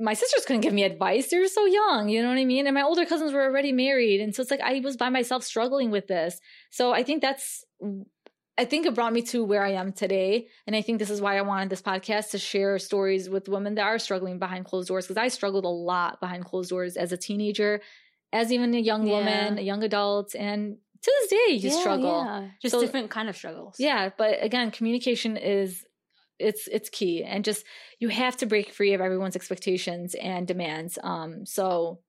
my 0.00 0.14
sisters 0.14 0.44
couldn't 0.44 0.60
give 0.60 0.72
me 0.72 0.84
advice. 0.84 1.28
They 1.28 1.38
were 1.38 1.48
so 1.48 1.66
young, 1.66 2.08
you 2.08 2.22
know 2.22 2.28
what 2.28 2.38
I 2.38 2.44
mean? 2.44 2.66
And 2.66 2.74
my 2.74 2.82
older 2.82 3.04
cousins 3.04 3.32
were 3.32 3.42
already 3.42 3.72
married. 3.72 4.20
And 4.20 4.34
so 4.34 4.42
it's 4.42 4.50
like 4.50 4.60
I 4.60 4.80
was 4.80 4.96
by 4.96 5.08
myself 5.08 5.42
struggling 5.42 5.90
with 5.90 6.06
this. 6.06 6.38
So 6.70 6.92
I 6.92 7.02
think 7.02 7.22
that's 7.22 7.64
I 8.58 8.64
think 8.64 8.86
it 8.86 8.94
brought 8.96 9.12
me 9.12 9.22
to 9.22 9.44
where 9.44 9.62
I 9.62 9.74
am 9.74 9.92
today. 9.92 10.48
And 10.66 10.74
I 10.74 10.82
think 10.82 10.98
this 10.98 11.10
is 11.10 11.20
why 11.20 11.38
I 11.38 11.42
wanted 11.42 11.70
this 11.70 11.80
podcast 11.80 12.30
to 12.30 12.38
share 12.38 12.76
stories 12.80 13.30
with 13.30 13.48
women 13.48 13.76
that 13.76 13.82
are 13.82 14.00
struggling 14.00 14.40
behind 14.40 14.64
closed 14.64 14.88
doors. 14.88 15.06
Because 15.06 15.16
I 15.16 15.28
struggled 15.28 15.64
a 15.64 15.68
lot 15.68 16.18
behind 16.18 16.44
closed 16.44 16.70
doors 16.70 16.96
as 16.96 17.12
a 17.12 17.16
teenager, 17.16 17.80
as 18.32 18.52
even 18.52 18.74
a 18.74 18.78
young 18.78 19.08
woman, 19.08 19.54
yeah. 19.54 19.60
a 19.60 19.64
young 19.64 19.82
adult, 19.82 20.34
and 20.34 20.76
to 21.02 21.12
this 21.20 21.30
day 21.30 21.54
you 21.54 21.70
yeah, 21.70 21.80
struggle. 21.80 22.24
Yeah. 22.24 22.48
Just 22.60 22.74
so, 22.74 22.80
different 22.80 23.10
kind 23.10 23.28
of 23.28 23.36
struggles. 23.36 23.76
Yeah. 23.78 24.10
But 24.16 24.42
again, 24.42 24.70
communication 24.70 25.36
is 25.36 25.84
it's 26.38 26.68
it's 26.68 26.88
key. 26.88 27.24
And 27.24 27.44
just 27.44 27.64
you 27.98 28.08
have 28.08 28.36
to 28.38 28.46
break 28.46 28.72
free 28.72 28.94
of 28.94 29.00
everyone's 29.00 29.36
expectations 29.36 30.14
and 30.14 30.46
demands. 30.46 30.98
Um, 31.02 31.46
so 31.46 32.00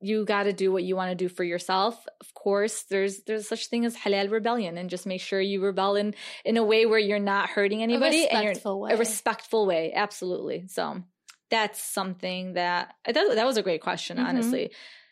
you 0.00 0.24
got 0.24 0.44
to 0.44 0.52
do 0.52 0.70
what 0.70 0.84
you 0.84 0.94
want 0.94 1.10
to 1.10 1.16
do 1.16 1.28
for 1.28 1.42
yourself. 1.42 2.06
Of 2.20 2.32
course, 2.34 2.84
there's 2.84 3.22
there's 3.24 3.48
such 3.48 3.66
thing 3.66 3.84
as 3.84 3.96
halal 3.96 4.30
rebellion, 4.30 4.78
and 4.78 4.90
just 4.90 5.06
make 5.06 5.20
sure 5.20 5.40
you 5.40 5.64
rebel 5.64 5.96
in 5.96 6.14
in 6.44 6.56
a 6.56 6.64
way 6.64 6.86
where 6.86 6.98
you're 6.98 7.18
not 7.18 7.50
hurting 7.50 7.82
anybody 7.82 8.26
a 8.26 8.40
respectful 8.40 8.72
and 8.72 8.80
way. 8.80 8.92
a 8.92 8.96
respectful 8.96 9.66
way. 9.66 9.92
Absolutely. 9.94 10.68
So 10.68 11.02
that's 11.50 11.82
something 11.82 12.54
that 12.54 12.94
that, 13.06 13.14
that 13.14 13.46
was 13.46 13.56
a 13.56 13.62
great 13.62 13.80
question, 13.80 14.18
mm-hmm. 14.18 14.26
honestly. 14.26 14.70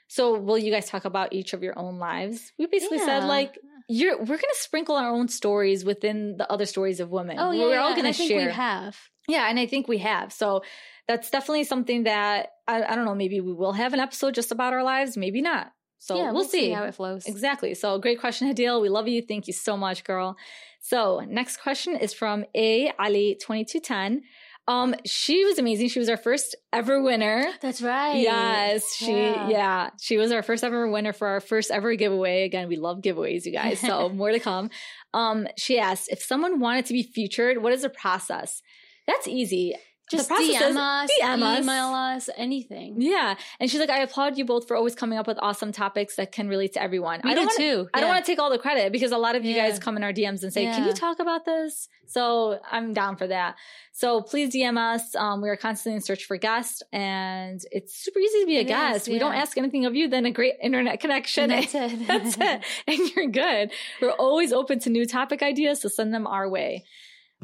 So 0.08 0.38
will 0.38 0.58
you 0.58 0.70
guys 0.70 0.88
talk 0.88 1.04
about 1.04 1.32
each 1.32 1.52
of 1.52 1.62
your 1.62 1.78
own 1.78 1.98
lives? 1.98 2.52
We 2.58 2.66
basically 2.66 2.98
yeah. 2.98 3.06
said 3.06 3.24
like 3.24 3.58
you're 3.88 4.18
we're 4.18 4.24
gonna 4.24 4.54
sprinkle 4.54 4.96
our 4.96 5.10
own 5.10 5.28
stories 5.28 5.84
within 5.84 6.36
the 6.36 6.50
other 6.50 6.66
stories 6.66 7.00
of 7.00 7.10
women. 7.10 7.38
Oh 7.38 7.50
yeah, 7.50 7.64
we're 7.64 7.78
all 7.78 7.94
gonna 7.94 8.12
share. 8.12 8.46
we 8.46 8.52
have. 8.52 8.96
Yeah, 9.28 9.48
and 9.48 9.58
I 9.58 9.66
think 9.66 9.88
we 9.88 9.98
have. 9.98 10.32
So 10.32 10.62
that's 11.08 11.30
definitely 11.30 11.64
something 11.64 12.04
that 12.04 12.50
I, 12.66 12.82
I, 12.82 12.96
don't 12.96 13.04
know. 13.04 13.14
Maybe 13.14 13.40
we 13.40 13.52
will 13.52 13.72
have 13.72 13.92
an 13.92 14.00
episode 14.00 14.34
just 14.34 14.52
about 14.52 14.72
our 14.72 14.84
lives. 14.84 15.16
Maybe 15.16 15.40
not. 15.40 15.72
So 15.98 16.16
yeah, 16.16 16.24
we'll, 16.24 16.34
we'll 16.34 16.44
see. 16.44 16.60
see. 16.60 16.70
how 16.70 16.84
it 16.84 16.94
flows. 16.94 17.26
Exactly. 17.26 17.74
So 17.74 17.98
great 17.98 18.20
question, 18.20 18.52
Hadil. 18.52 18.80
We 18.80 18.88
love 18.88 19.08
you. 19.08 19.22
Thank 19.22 19.46
you 19.46 19.52
so 19.52 19.76
much, 19.76 20.04
girl. 20.04 20.36
So 20.80 21.20
next 21.26 21.58
question 21.58 21.96
is 21.96 22.12
from 22.12 22.44
A 22.54 22.92
Ali 22.98 23.38
twenty 23.42 23.64
two 23.64 23.80
ten. 23.80 24.22
Um, 24.68 24.94
she 25.04 25.44
was 25.44 25.58
amazing. 25.58 25.88
She 25.88 26.00
was 26.00 26.08
our 26.08 26.16
first 26.16 26.56
ever 26.72 27.00
winner. 27.00 27.46
That's 27.60 27.80
right. 27.80 28.16
Yes, 28.16 28.96
she 28.96 29.12
yeah. 29.12 29.48
yeah, 29.48 29.90
she 30.00 30.16
was 30.16 30.32
our 30.32 30.42
first 30.42 30.64
ever 30.64 30.88
winner 30.88 31.12
for 31.12 31.28
our 31.28 31.40
first 31.40 31.70
ever 31.70 31.94
giveaway. 31.94 32.42
Again, 32.44 32.68
we 32.68 32.76
love 32.76 33.00
giveaways, 33.00 33.44
you 33.44 33.52
guys. 33.52 33.78
So 33.78 34.08
more 34.14 34.32
to 34.32 34.40
come. 34.40 34.70
Um, 35.14 35.46
she 35.56 35.78
asked 35.78 36.08
if 36.10 36.20
someone 36.20 36.58
wanted 36.58 36.86
to 36.86 36.92
be 36.92 37.04
featured, 37.04 37.62
what 37.62 37.72
is 37.72 37.82
the 37.82 37.90
process? 37.90 38.60
That's 39.06 39.28
easy. 39.28 39.74
Just 40.10 40.30
DM 40.30 40.76
us, 40.76 41.10
DM 41.20 41.42
us, 41.42 41.64
email 41.64 41.88
us, 41.88 42.30
anything. 42.36 43.00
Yeah. 43.00 43.34
And 43.58 43.68
she's 43.68 43.80
like, 43.80 43.90
I 43.90 44.02
applaud 44.02 44.38
you 44.38 44.44
both 44.44 44.68
for 44.68 44.76
always 44.76 44.94
coming 44.94 45.18
up 45.18 45.26
with 45.26 45.38
awesome 45.40 45.72
topics 45.72 46.16
that 46.16 46.30
can 46.30 46.48
relate 46.48 46.74
to 46.74 46.82
everyone. 46.82 47.20
We 47.24 47.32
I 47.32 47.34
don't 47.34 47.46
wanna, 47.46 47.56
too. 47.56 47.78
Yeah. 47.82 47.90
I 47.92 48.00
don't 48.00 48.08
want 48.10 48.24
to 48.24 48.30
take 48.30 48.38
all 48.38 48.50
the 48.50 48.58
credit 48.58 48.92
because 48.92 49.10
a 49.10 49.18
lot 49.18 49.34
of 49.34 49.44
you 49.44 49.54
yeah. 49.54 49.68
guys 49.68 49.78
come 49.80 49.96
in 49.96 50.04
our 50.04 50.12
DMs 50.12 50.44
and 50.44 50.52
say, 50.52 50.62
yeah. 50.62 50.76
Can 50.76 50.86
you 50.86 50.92
talk 50.92 51.18
about 51.18 51.44
this? 51.44 51.88
So 52.06 52.60
I'm 52.70 52.92
down 52.92 53.16
for 53.16 53.26
that. 53.26 53.56
So 53.92 54.20
please 54.20 54.54
DM 54.54 54.78
us. 54.78 55.14
Um, 55.16 55.42
we 55.42 55.48
are 55.48 55.56
constantly 55.56 55.96
in 55.96 56.02
search 56.02 56.24
for 56.24 56.36
guests 56.36 56.82
and 56.92 57.60
it's 57.72 57.96
super 57.96 58.18
easy 58.20 58.40
to 58.40 58.46
be 58.46 58.58
a 58.58 58.60
it 58.60 58.68
guest. 58.68 59.08
Is, 59.08 59.12
we 59.12 59.18
don't 59.18 59.34
ask 59.34 59.58
anything 59.58 59.86
of 59.86 59.94
you 59.94 60.08
than 60.08 60.24
a 60.24 60.30
great 60.30 60.54
internet 60.62 61.00
connection. 61.00 61.50
And 61.50 61.64
that's 61.64 61.74
it. 61.74 62.06
that's 62.06 62.36
it. 62.38 62.62
And 62.86 63.16
you're 63.16 63.28
good. 63.28 63.72
We're 64.00 64.10
always 64.10 64.52
open 64.52 64.78
to 64.80 64.90
new 64.90 65.06
topic 65.06 65.42
ideas, 65.42 65.80
so 65.80 65.88
send 65.88 66.14
them 66.14 66.26
our 66.26 66.48
way. 66.48 66.84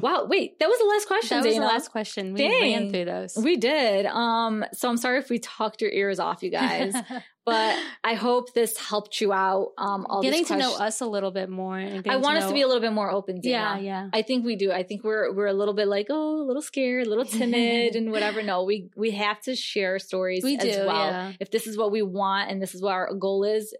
Wow, 0.03 0.25
wait, 0.25 0.59
that 0.59 0.67
was 0.67 0.77
the 0.79 0.85
last 0.85 1.07
question. 1.07 1.37
That 1.37 1.45
was 1.45 1.53
Dana. 1.55 1.65
the 1.65 1.71
last 1.71 1.89
question. 1.89 2.33
We 2.33 2.39
Dang. 2.41 2.61
ran 2.61 2.91
through 2.91 3.05
those. 3.05 3.37
We 3.37 3.55
did. 3.55 4.05
Um, 4.05 4.65
so 4.73 4.89
I'm 4.89 4.97
sorry 4.97 5.19
if 5.19 5.29
we 5.29 5.39
talked 5.39 5.81
your 5.81 5.91
ears 5.91 6.19
off, 6.19 6.43
you 6.43 6.49
guys. 6.49 6.93
but 7.45 7.79
I 8.03 8.15
hope 8.15 8.53
this 8.53 8.77
helped 8.77 9.21
you 9.21 9.31
out. 9.31 9.69
Um, 9.77 10.05
all 10.09 10.21
getting 10.21 10.43
to 10.43 10.57
know 10.57 10.75
us 10.75 10.99
a 10.99 11.05
little 11.05 11.31
bit 11.31 11.49
more. 11.49 11.77
I 11.77 12.17
want 12.17 12.37
us 12.37 12.49
to 12.49 12.53
be 12.53 12.63
a 12.63 12.67
little 12.67 12.81
bit 12.81 12.91
more 12.91 13.09
open. 13.09 13.39
Dana. 13.39 13.53
Yeah, 13.53 13.79
yeah. 13.79 14.09
I 14.11 14.23
think 14.23 14.43
we 14.43 14.57
do. 14.57 14.73
I 14.73 14.83
think 14.83 15.05
we're 15.05 15.33
we're 15.33 15.47
a 15.47 15.53
little 15.53 15.73
bit 15.73 15.87
like 15.87 16.07
oh, 16.09 16.41
a 16.41 16.45
little 16.45 16.61
scared, 16.61 17.07
a 17.07 17.09
little 17.09 17.23
timid, 17.39 17.95
and 17.95 18.11
whatever. 18.11 18.43
No, 18.43 18.65
we 18.65 18.89
we 18.97 19.11
have 19.11 19.39
to 19.43 19.55
share 19.55 19.99
stories 19.99 20.43
we 20.43 20.57
as 20.57 20.63
do, 20.63 20.85
well. 20.85 21.11
Yeah. 21.11 21.31
If 21.39 21.49
this 21.49 21.65
is 21.65 21.77
what 21.77 21.93
we 21.93 22.01
want 22.01 22.51
and 22.51 22.61
this 22.61 22.75
is 22.75 22.81
what 22.81 22.91
our 22.91 23.13
goal 23.13 23.45
is, 23.45 23.73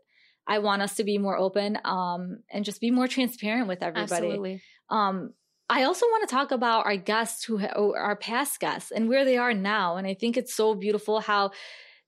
I 0.48 0.60
want 0.60 0.84
us 0.84 0.96
to 0.96 1.04
be 1.04 1.18
more 1.18 1.38
open 1.38 1.80
um, 1.84 2.44
and 2.50 2.64
just 2.64 2.80
be 2.80 2.92
more 2.92 3.10
transparent 3.10 3.68
with 3.68 3.84
everybody. 3.84 4.28
Absolutely. 4.28 4.62
Um, 4.90 5.34
I 5.74 5.86
also 5.86 6.06
want 6.06 6.30
to 6.30 6.36
talk 6.36 6.52
about 6.52 6.86
our 6.86 6.98
guests 6.98 7.44
who 7.44 7.58
ha- 7.58 7.74
oh, 7.76 7.96
our 7.96 8.16
past 8.16 8.60
guests 8.60 8.92
and 8.92 9.10
where 9.10 9.26
they 9.26 9.38
are 9.38 9.56
now. 9.56 9.98
And 9.98 10.06
I 10.06 10.14
think 10.14 10.38
it's 10.38 10.54
so 10.54 10.76
beautiful 10.76 11.20
how 11.20 11.50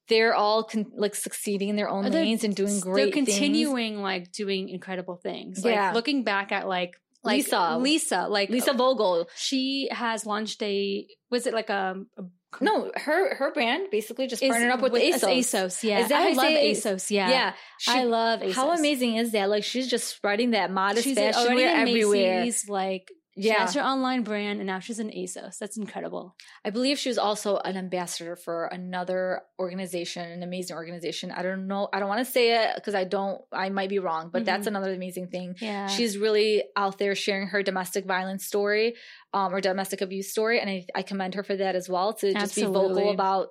they're 0.08 0.36
all 0.36 0.66
con- 0.66 0.92
like 0.96 1.16
succeeding 1.16 1.70
in 1.70 1.76
their 1.76 1.90
own 1.90 2.06
oh, 2.06 2.10
they're, 2.10 2.22
lanes 2.22 2.44
and 2.44 2.56
doing 2.56 2.80
great. 2.80 3.06
They're 3.06 3.12
continuing 3.12 3.94
things. 3.94 4.04
like 4.04 4.32
doing 4.32 4.70
incredible 4.70 5.16
things. 5.16 5.66
Yeah. 5.66 5.88
Like 5.88 5.96
looking 5.96 6.24
back 6.24 6.52
at 6.52 6.68
like 6.68 6.94
like 7.24 7.38
Lisa, 7.38 7.78
Lisa, 7.80 8.28
like 8.30 8.52
Lisa 8.52 8.70
uh, 8.70 8.76
Vogl. 8.76 9.26
She 9.36 9.90
has 9.92 10.28
launched 10.28 10.62
a 10.62 11.08
was 11.32 11.48
it 11.48 11.56
like 11.56 11.72
a, 11.72 11.96
a 12.20 12.24
no, 12.62 12.92
her 12.96 13.34
her 13.36 13.52
brand 13.52 13.88
basically 13.90 14.28
just 14.28 14.44
partnered 14.44 14.72
up 14.72 14.82
with, 14.82 14.94
with 14.94 15.24
uh, 15.24 15.28
ASOS. 15.28 15.40
ASOS, 15.40 15.84
yeah. 15.84 16.00
Is 16.02 16.10
that 16.10 16.22
I 16.22 16.34
love 16.34 16.46
ASOS, 16.46 17.10
yeah. 17.10 17.30
Yeah, 17.30 17.54
she, 17.80 17.92
I 17.92 18.04
love 18.04 18.42
ASOS. 18.42 18.54
How 18.54 18.72
amazing 18.72 19.16
is 19.16 19.32
that? 19.32 19.50
Like 19.50 19.64
she's 19.64 19.90
just 19.90 20.08
spreading 20.08 20.52
that 20.52 20.72
modest 20.72 21.04
she's 21.04 21.18
fashion 21.18 21.56
wear 21.56 21.76
everywhere. 21.76 22.42
Macy's, 22.42 22.70
like 22.70 23.12
She 23.38 23.48
Yeah. 23.50 23.60
has 23.62 23.74
her 23.74 23.82
online 23.82 24.24
brand 24.24 24.60
and 24.62 24.68
now 24.68 24.80
she's 24.80 25.00
an 25.00 25.10
ASOS. 25.10 25.58
That's 25.58 25.76
incredible. 25.76 26.36
I 26.64 26.70
believe 26.70 26.98
she 26.98 27.10
was 27.10 27.18
also 27.18 27.58
an 27.58 27.76
ambassador 27.76 28.38
for 28.38 28.68
another 28.68 29.42
organization, 29.60 30.26
an 30.32 30.42
amazing 30.42 30.76
organization. 30.78 31.32
I 31.32 31.42
don't 31.42 31.68
know. 31.68 31.90
I 31.92 32.00
don't 32.00 32.08
want 32.08 32.26
to 32.26 32.32
say 32.32 32.64
it 32.64 32.76
because 32.76 32.96
I 32.96 33.04
don't, 33.04 33.42
I 33.52 33.68
might 33.70 33.90
be 33.90 34.00
wrong, 34.00 34.30
but 34.32 34.46
that's 34.46 34.64
Mhm. 34.64 34.68
another 34.68 34.94
amazing 34.94 35.28
thing. 35.28 35.56
Yeah. 35.60 35.88
She's 35.88 36.18
really 36.18 36.64
out 36.78 36.98
there 36.98 37.14
sharing 37.14 37.48
her 37.48 37.62
domestic 37.62 38.06
violence 38.06 38.46
story 38.46 38.96
um, 39.34 39.54
or 39.54 39.60
domestic 39.60 40.00
abuse 40.00 40.32
story. 40.32 40.62
And 40.62 40.70
I, 40.70 40.86
I 40.96 41.02
commend 41.02 41.36
her 41.36 41.44
for 41.44 41.58
that 41.58 41.76
as 41.76 41.90
well 41.90 42.14
to 42.14 42.34
just 42.34 42.56
be 42.56 42.64
vocal 42.64 43.12
about 43.12 43.50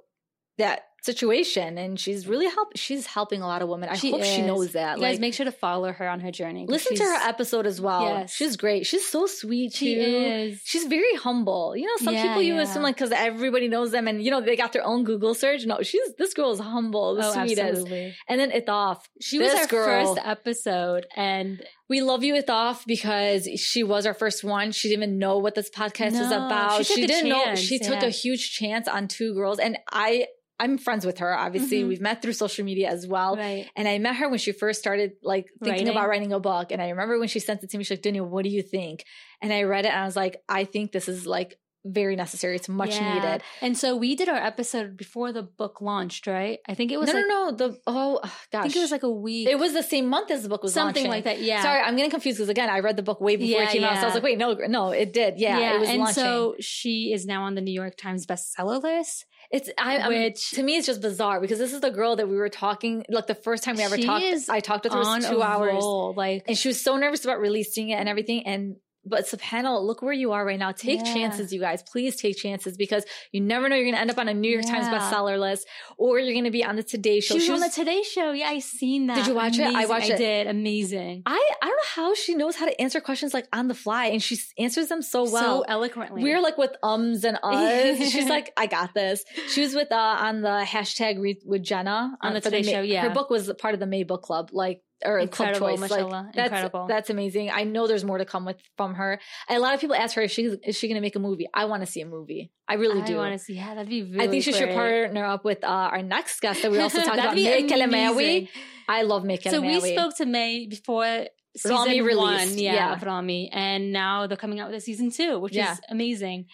that 0.57 0.85
situation. 1.05 1.79
And 1.79 1.99
she's 1.99 2.27
really 2.27 2.47
help. 2.47 2.69
She's 2.77 3.07
helping 3.07 3.43
a 3.43 3.47
lot 3.47 3.63
of 3.63 3.69
women. 3.69 3.89
I 3.91 3.97
She 3.97 4.11
hope 4.11 4.25
she 4.25 4.43
knows 4.43 4.73
that. 4.73 4.97
you 4.99 5.03
guys 5.05 5.21
make 5.21 5.35
sure 5.35 5.45
to 5.47 5.53
follow 5.53 5.93
her 5.93 6.09
on 6.09 6.21
her 6.21 6.31
journey. 6.31 6.67
listen 6.69 6.97
to 6.97 7.03
her 7.05 7.29
episode 7.29 7.67
as 7.67 7.81
well. 7.81 8.03
Yes. 8.03 8.33
She's 8.35 8.57
great. 8.57 8.87
She's 8.87 9.07
so 9.07 9.27
sweet 9.27 9.73
She 9.75 9.95
too. 9.95 10.01
is. 10.01 10.61
She's 10.65 10.85
very 10.85 11.15
humble. 11.17 11.77
You 11.77 11.87
know, 11.87 11.97
some 11.99 12.15
Yeah, 12.15 12.23
people 12.29 12.43
you 12.43 12.55
yeah. 12.55 12.63
assume 12.63 12.83
like 12.83 12.97
because 12.97 13.13
everybody 13.13 13.69
knows 13.69 13.91
them 13.91 14.09
and 14.09 14.23
you 14.25 14.31
know 14.31 14.41
they 14.41 14.57
got 14.57 14.73
their 14.73 14.85
own 14.87 15.05
Google 15.05 15.35
search. 15.35 15.67
No, 15.67 15.83
she's 15.83 16.15
this 16.19 16.35
girl 16.35 16.53
is 16.53 16.61
humble, 16.61 17.15
the 17.17 17.27
oh, 17.29 17.33
sweetest. 17.33 17.61
absolutely. 17.61 18.15
And 18.29 18.41
then 18.41 18.51
Etaf. 18.51 19.01
She 19.21 19.39
was 19.39 19.53
our 19.53 19.67
girl- 19.67 20.15
first 20.15 20.27
episode, 20.27 21.07
and 21.17 21.63
We 21.89 22.01
love 22.01 22.25
you, 22.25 22.35
Etaf, 22.35 22.87
because 22.87 23.47
she 23.57 23.83
was 23.85 24.07
our 24.07 24.15
first 24.15 24.43
one. 24.43 24.73
She 24.73 24.89
didn't 24.89 25.03
even 25.03 25.19
know 25.19 25.37
what 25.39 25.55
this 25.55 25.69
podcast 25.69 26.13
was 26.19 26.31
No, 26.31 26.47
about. 26.47 26.87
she 26.87 27.05
a 27.05 27.07
didn't 27.07 27.29
know. 27.29 27.45
chance, 27.45 27.61
She 27.61 27.79
took 27.79 28.03
a 28.03 28.09
huge 28.09 28.53
chance 28.53 28.89
on 28.89 29.07
two 29.09 29.35
girls, 29.35 29.59
and 29.59 29.77
I. 29.93 30.27
I'm 30.61 30.79
friends 30.79 31.05
with 31.05 31.19
her. 31.19 31.35
Obviously, 31.37 31.83
Mhm. 31.83 31.89
we've 31.89 32.01
met 32.01 32.23
through 32.23 32.33
social 32.35 32.65
media 32.65 32.89
as 32.89 33.07
well. 33.07 33.37
right, 33.37 33.69
And 33.77 33.89
I 33.89 33.99
met 33.99 34.17
her 34.17 34.29
when 34.29 34.39
she 34.39 34.53
first 34.53 34.79
started 34.81 35.13
like 35.23 35.47
thinking 35.63 35.71
Writing? 35.87 35.89
about 35.89 36.09
writing 36.09 36.33
a 36.33 36.41
book. 36.41 36.71
And 36.71 36.81
I 36.81 36.91
remember 36.91 37.19
when 37.19 37.29
she 37.29 37.41
sent 37.41 37.63
it 37.65 37.71
to 37.71 37.79
me, 37.79 37.85
she's 37.85 37.99
like, 37.99 38.03
Dunya, 38.03 38.25
what 38.27 38.45
do 38.45 38.51
you 38.51 38.63
think? 38.63 39.05
And 39.43 39.53
I 39.53 39.63
read 39.65 39.85
it 39.85 39.89
and 39.89 40.01
I 40.01 40.05
was 40.05 40.17
like, 40.17 40.37
I 40.49 40.65
think 40.65 40.93
this 40.93 41.09
is 41.09 41.27
like 41.27 41.59
very 41.87 42.17
necessary. 42.17 42.57
It's 42.57 42.69
much 42.69 42.95
Yeah. 42.95 43.15
needed. 43.15 43.43
And 43.61 43.77
so 43.77 43.95
we 43.95 44.15
did 44.17 44.29
our 44.31 44.37
episode 44.39 44.97
before 44.97 45.33
the 45.33 45.43
book 45.43 45.83
launched, 45.83 46.27
right? 46.27 46.59
I 46.67 46.73
think 46.75 46.91
it 46.93 46.99
was 46.99 47.09
no, 47.09 47.15
like, 47.15 47.25
no, 47.29 47.51
no. 47.51 47.57
The 47.57 47.79
oh 47.87 48.21
gosh, 48.23 48.33
I 48.55 48.63
think 48.63 48.77
it 48.77 48.81
was 48.81 48.91
like 48.93 49.03
a 49.03 49.11
week, 49.11 49.49
it 49.49 49.59
was 49.59 49.75
the 49.75 49.83
same 49.83 50.09
month 50.09 50.31
as 50.31 50.43
the 50.45 50.49
book 50.49 50.63
was 50.63 50.73
something 50.73 51.03
launching. 51.05 51.11
like 51.11 51.25
that. 51.25 51.43
Yeah, 51.43 51.63
Sorry, 51.63 51.83
I'm 51.83 51.95
getting 51.97 52.11
confused 52.11 52.39
because 52.39 52.49
again, 52.49 52.71
I 52.71 52.79
read 52.79 52.97
the 52.97 53.03
book 53.03 53.21
way 53.21 53.37
before 53.37 53.61
Yeah, 53.61 53.69
it 53.69 53.73
came 53.73 53.85
out. 53.85 53.97
So 53.97 54.03
I 54.03 54.07
was 54.07 54.15
like, 54.15 54.23
wait, 54.23 54.39
no, 54.39 54.55
no, 54.55 54.93
it 54.93 55.13
did. 55.13 55.35
Yeah, 55.39 55.75
it 55.75 55.81
was 55.81 55.89
and 55.91 55.99
launching. 55.99 56.15
so 56.15 56.55
she 56.59 57.13
is 57.13 57.27
now 57.27 57.43
on 57.43 57.55
the 57.55 57.61
New 57.61 57.75
York 57.75 57.97
Times 57.99 58.25
bestseller 58.25 58.83
list. 58.83 59.27
It's 59.55 59.71
I, 59.79 60.09
which 60.09 60.51
to 60.53 60.63
me 60.63 60.77
it's 60.77 60.87
just 60.87 61.01
bizarre 61.01 61.41
because 61.41 61.59
this 61.59 61.73
is 61.73 61.81
the 61.81 61.91
girl 61.91 62.17
that 62.17 62.29
we 62.29 62.37
were 62.37 62.49
talking 62.49 63.05
like 63.09 63.29
the 63.29 63.37
first 63.37 63.63
time 63.63 63.77
we 63.77 63.85
ever 63.85 63.97
She 63.97 64.05
talked. 64.05 64.25
is 64.25 64.49
I 64.49 64.59
talked 64.59 64.85
with 64.85 64.93
her 64.93 64.99
was 64.99 65.27
two 65.27 65.41
hours. 65.43 65.75
roll, 65.75 66.13
like 66.17 66.45
and 66.49 66.59
she 66.59 66.69
was 66.69 66.81
so 66.81 66.97
nervous 66.97 67.25
about 67.25 67.39
releasing 67.39 67.91
it 67.91 67.95
and 67.95 68.09
everything 68.09 68.47
and 68.47 68.77
but 69.07 69.27
Subhanallah, 69.27 69.85
look 69.85 70.03
where 70.03 70.13
you 70.13 70.33
are 70.33 70.45
right 70.45 70.59
now. 70.59 70.73
Take 70.73 71.01
Yeah. 71.05 71.15
chances, 71.15 71.53
you 71.53 71.61
guys. 71.61 71.83
Please 71.83 72.17
take 72.17 72.37
chances 72.37 72.77
because 72.77 73.05
you 73.33 73.41
never 73.41 73.69
know 73.69 73.77
you're 73.77 73.85
going 73.85 73.95
to 73.95 74.01
end 74.01 74.11
up 74.11 74.19
on 74.19 74.29
a 74.29 74.35
New 74.35 74.51
York 74.51 74.65
Times 74.65 74.87
bestseller 74.87 75.39
list 75.39 75.67
or 75.99 76.19
you're 76.19 76.33
going 76.35 76.45
to 76.45 76.51
be 76.51 76.65
on 76.65 76.77
the 76.77 76.83
Today 76.83 77.21
Show. 77.21 77.39
she 77.39 77.51
was 77.51 77.63
on 77.63 77.69
the 77.69 77.73
Today 77.75 78.03
Show. 78.03 78.33
Yeah, 78.33 78.49
I 78.49 78.59
seen 78.61 79.07
that. 79.09 79.17
Did 79.17 79.27
you 79.29 79.35
watch 79.35 79.59
it? 79.59 79.67
I 79.75 79.87
watched 79.87 80.11
I 80.11 80.15
it. 80.15 80.19
did. 80.19 80.47
Amazing. 80.47 81.23
I, 81.27 81.51
I 81.63 81.67
don't 81.67 81.77
know 81.77 81.83
how 82.03 82.15
she 82.15 82.35
knows 82.35 82.57
how 82.57 82.67
to 82.67 82.81
answer 82.81 83.01
questions 83.01 83.35
like 83.35 83.47
on 83.53 83.69
the 83.69 83.75
fly 83.75 84.07
and 84.07 84.23
she 84.23 84.39
answers 84.59 84.89
them 84.89 85.03
so 85.03 85.23
well. 85.31 85.63
so 85.63 85.65
eloquently. 85.69 86.23
We're 86.23 86.41
like 86.41 86.59
with 86.59 86.73
ums 86.83 87.25
and 87.25 87.37
uhs. 87.43 87.97
She's 88.11 88.29
like, 88.29 88.53
I 88.57 88.67
got 88.67 88.95
this. 88.95 89.25
She 89.49 89.61
was 89.61 89.75
with 89.75 89.93
uh 89.93 89.97
on 89.97 90.41
the 90.41 90.65
hashtag 90.67 91.21
read 91.21 91.39
with 91.45 91.63
Jenna 91.63 92.17
On 92.23 92.33
the 92.35 92.41
Today 92.41 92.63
May- 92.63 92.73
Show, 92.73 92.81
yeah. 92.83 93.03
her 93.03 93.11
book 93.11 93.31
was 93.31 93.53
part 93.59 93.75
of 93.75 93.81
the 93.81 93.87
May 93.87 94.03
book 94.03 94.23
club, 94.23 94.51
like 94.53 94.83
or 95.05 95.19
Incredible, 95.19 95.59
club 95.59 95.79
choice. 95.79 95.81
mashallah. 95.91 96.09
Like 96.27 96.35
that's 96.35 96.47
Incredible. 96.49 96.87
that's 96.89 97.11
amazing. 97.11 97.51
I 97.51 97.65
know 97.65 97.87
there's 97.87 98.05
more 98.05 98.19
to 98.19 98.25
come 98.25 98.45
with 98.45 98.57
from 98.77 98.95
her. 98.95 99.21
And 99.49 99.59
a 99.59 99.61
lot 99.61 99.75
of 99.75 99.81
people 99.81 99.95
ask 99.97 100.15
her, 100.17 100.23
if 100.23 100.31
she 100.31 100.45
is 100.45 100.77
she 100.79 100.89
going 100.89 100.97
to 100.97 101.01
make 101.01 101.17
a 101.17 101.19
movie? 101.19 101.47
I 101.53 101.67
want 101.67 101.83
to 101.83 101.87
see 101.87 102.01
a 102.01 102.07
movie. 102.07 102.53
I 102.69 102.75
really 102.75 103.03
do. 103.03 103.15
I 103.15 103.19
want 103.19 103.33
to 103.33 103.39
see. 103.39 103.55
Yeah, 103.55 103.75
that'd 103.75 103.89
be 103.89 104.03
really. 104.03 104.25
I 104.25 104.29
think 104.29 104.45
she 104.45 104.53
should 104.53 104.71
partner 104.71 105.25
up 105.25 105.45
with 105.45 105.63
uh, 105.65 105.69
our 105.69 106.03
next 106.03 106.41
guest 106.41 106.63
that 106.63 106.71
we 106.71 106.79
also 106.79 106.99
talked 107.03 107.19
about, 107.19 107.35
May 107.35 107.63
amazing. 107.83 108.49
I 108.89 109.03
love 109.03 109.25
May. 109.25 109.39
So 109.41 109.61
we 109.61 109.81
spoke 109.81 110.17
to 110.17 110.27
May 110.27 110.67
before 110.67 111.27
season 111.57 111.77
Ramy 111.77 112.17
one, 112.17 112.59
yeah, 112.59 112.75
yeah. 112.75 112.93
of 112.95 113.03
Ramy, 113.03 113.51
and 113.53 113.93
now 113.93 114.27
they're 114.27 114.37
coming 114.37 114.61
out 114.61 114.71
with 114.71 114.79
a 114.79 114.81
season 114.81 115.11
two, 115.11 115.39
which 115.39 115.55
Yeah. 115.55 115.73
is 115.73 115.81
amazing. 115.89 116.47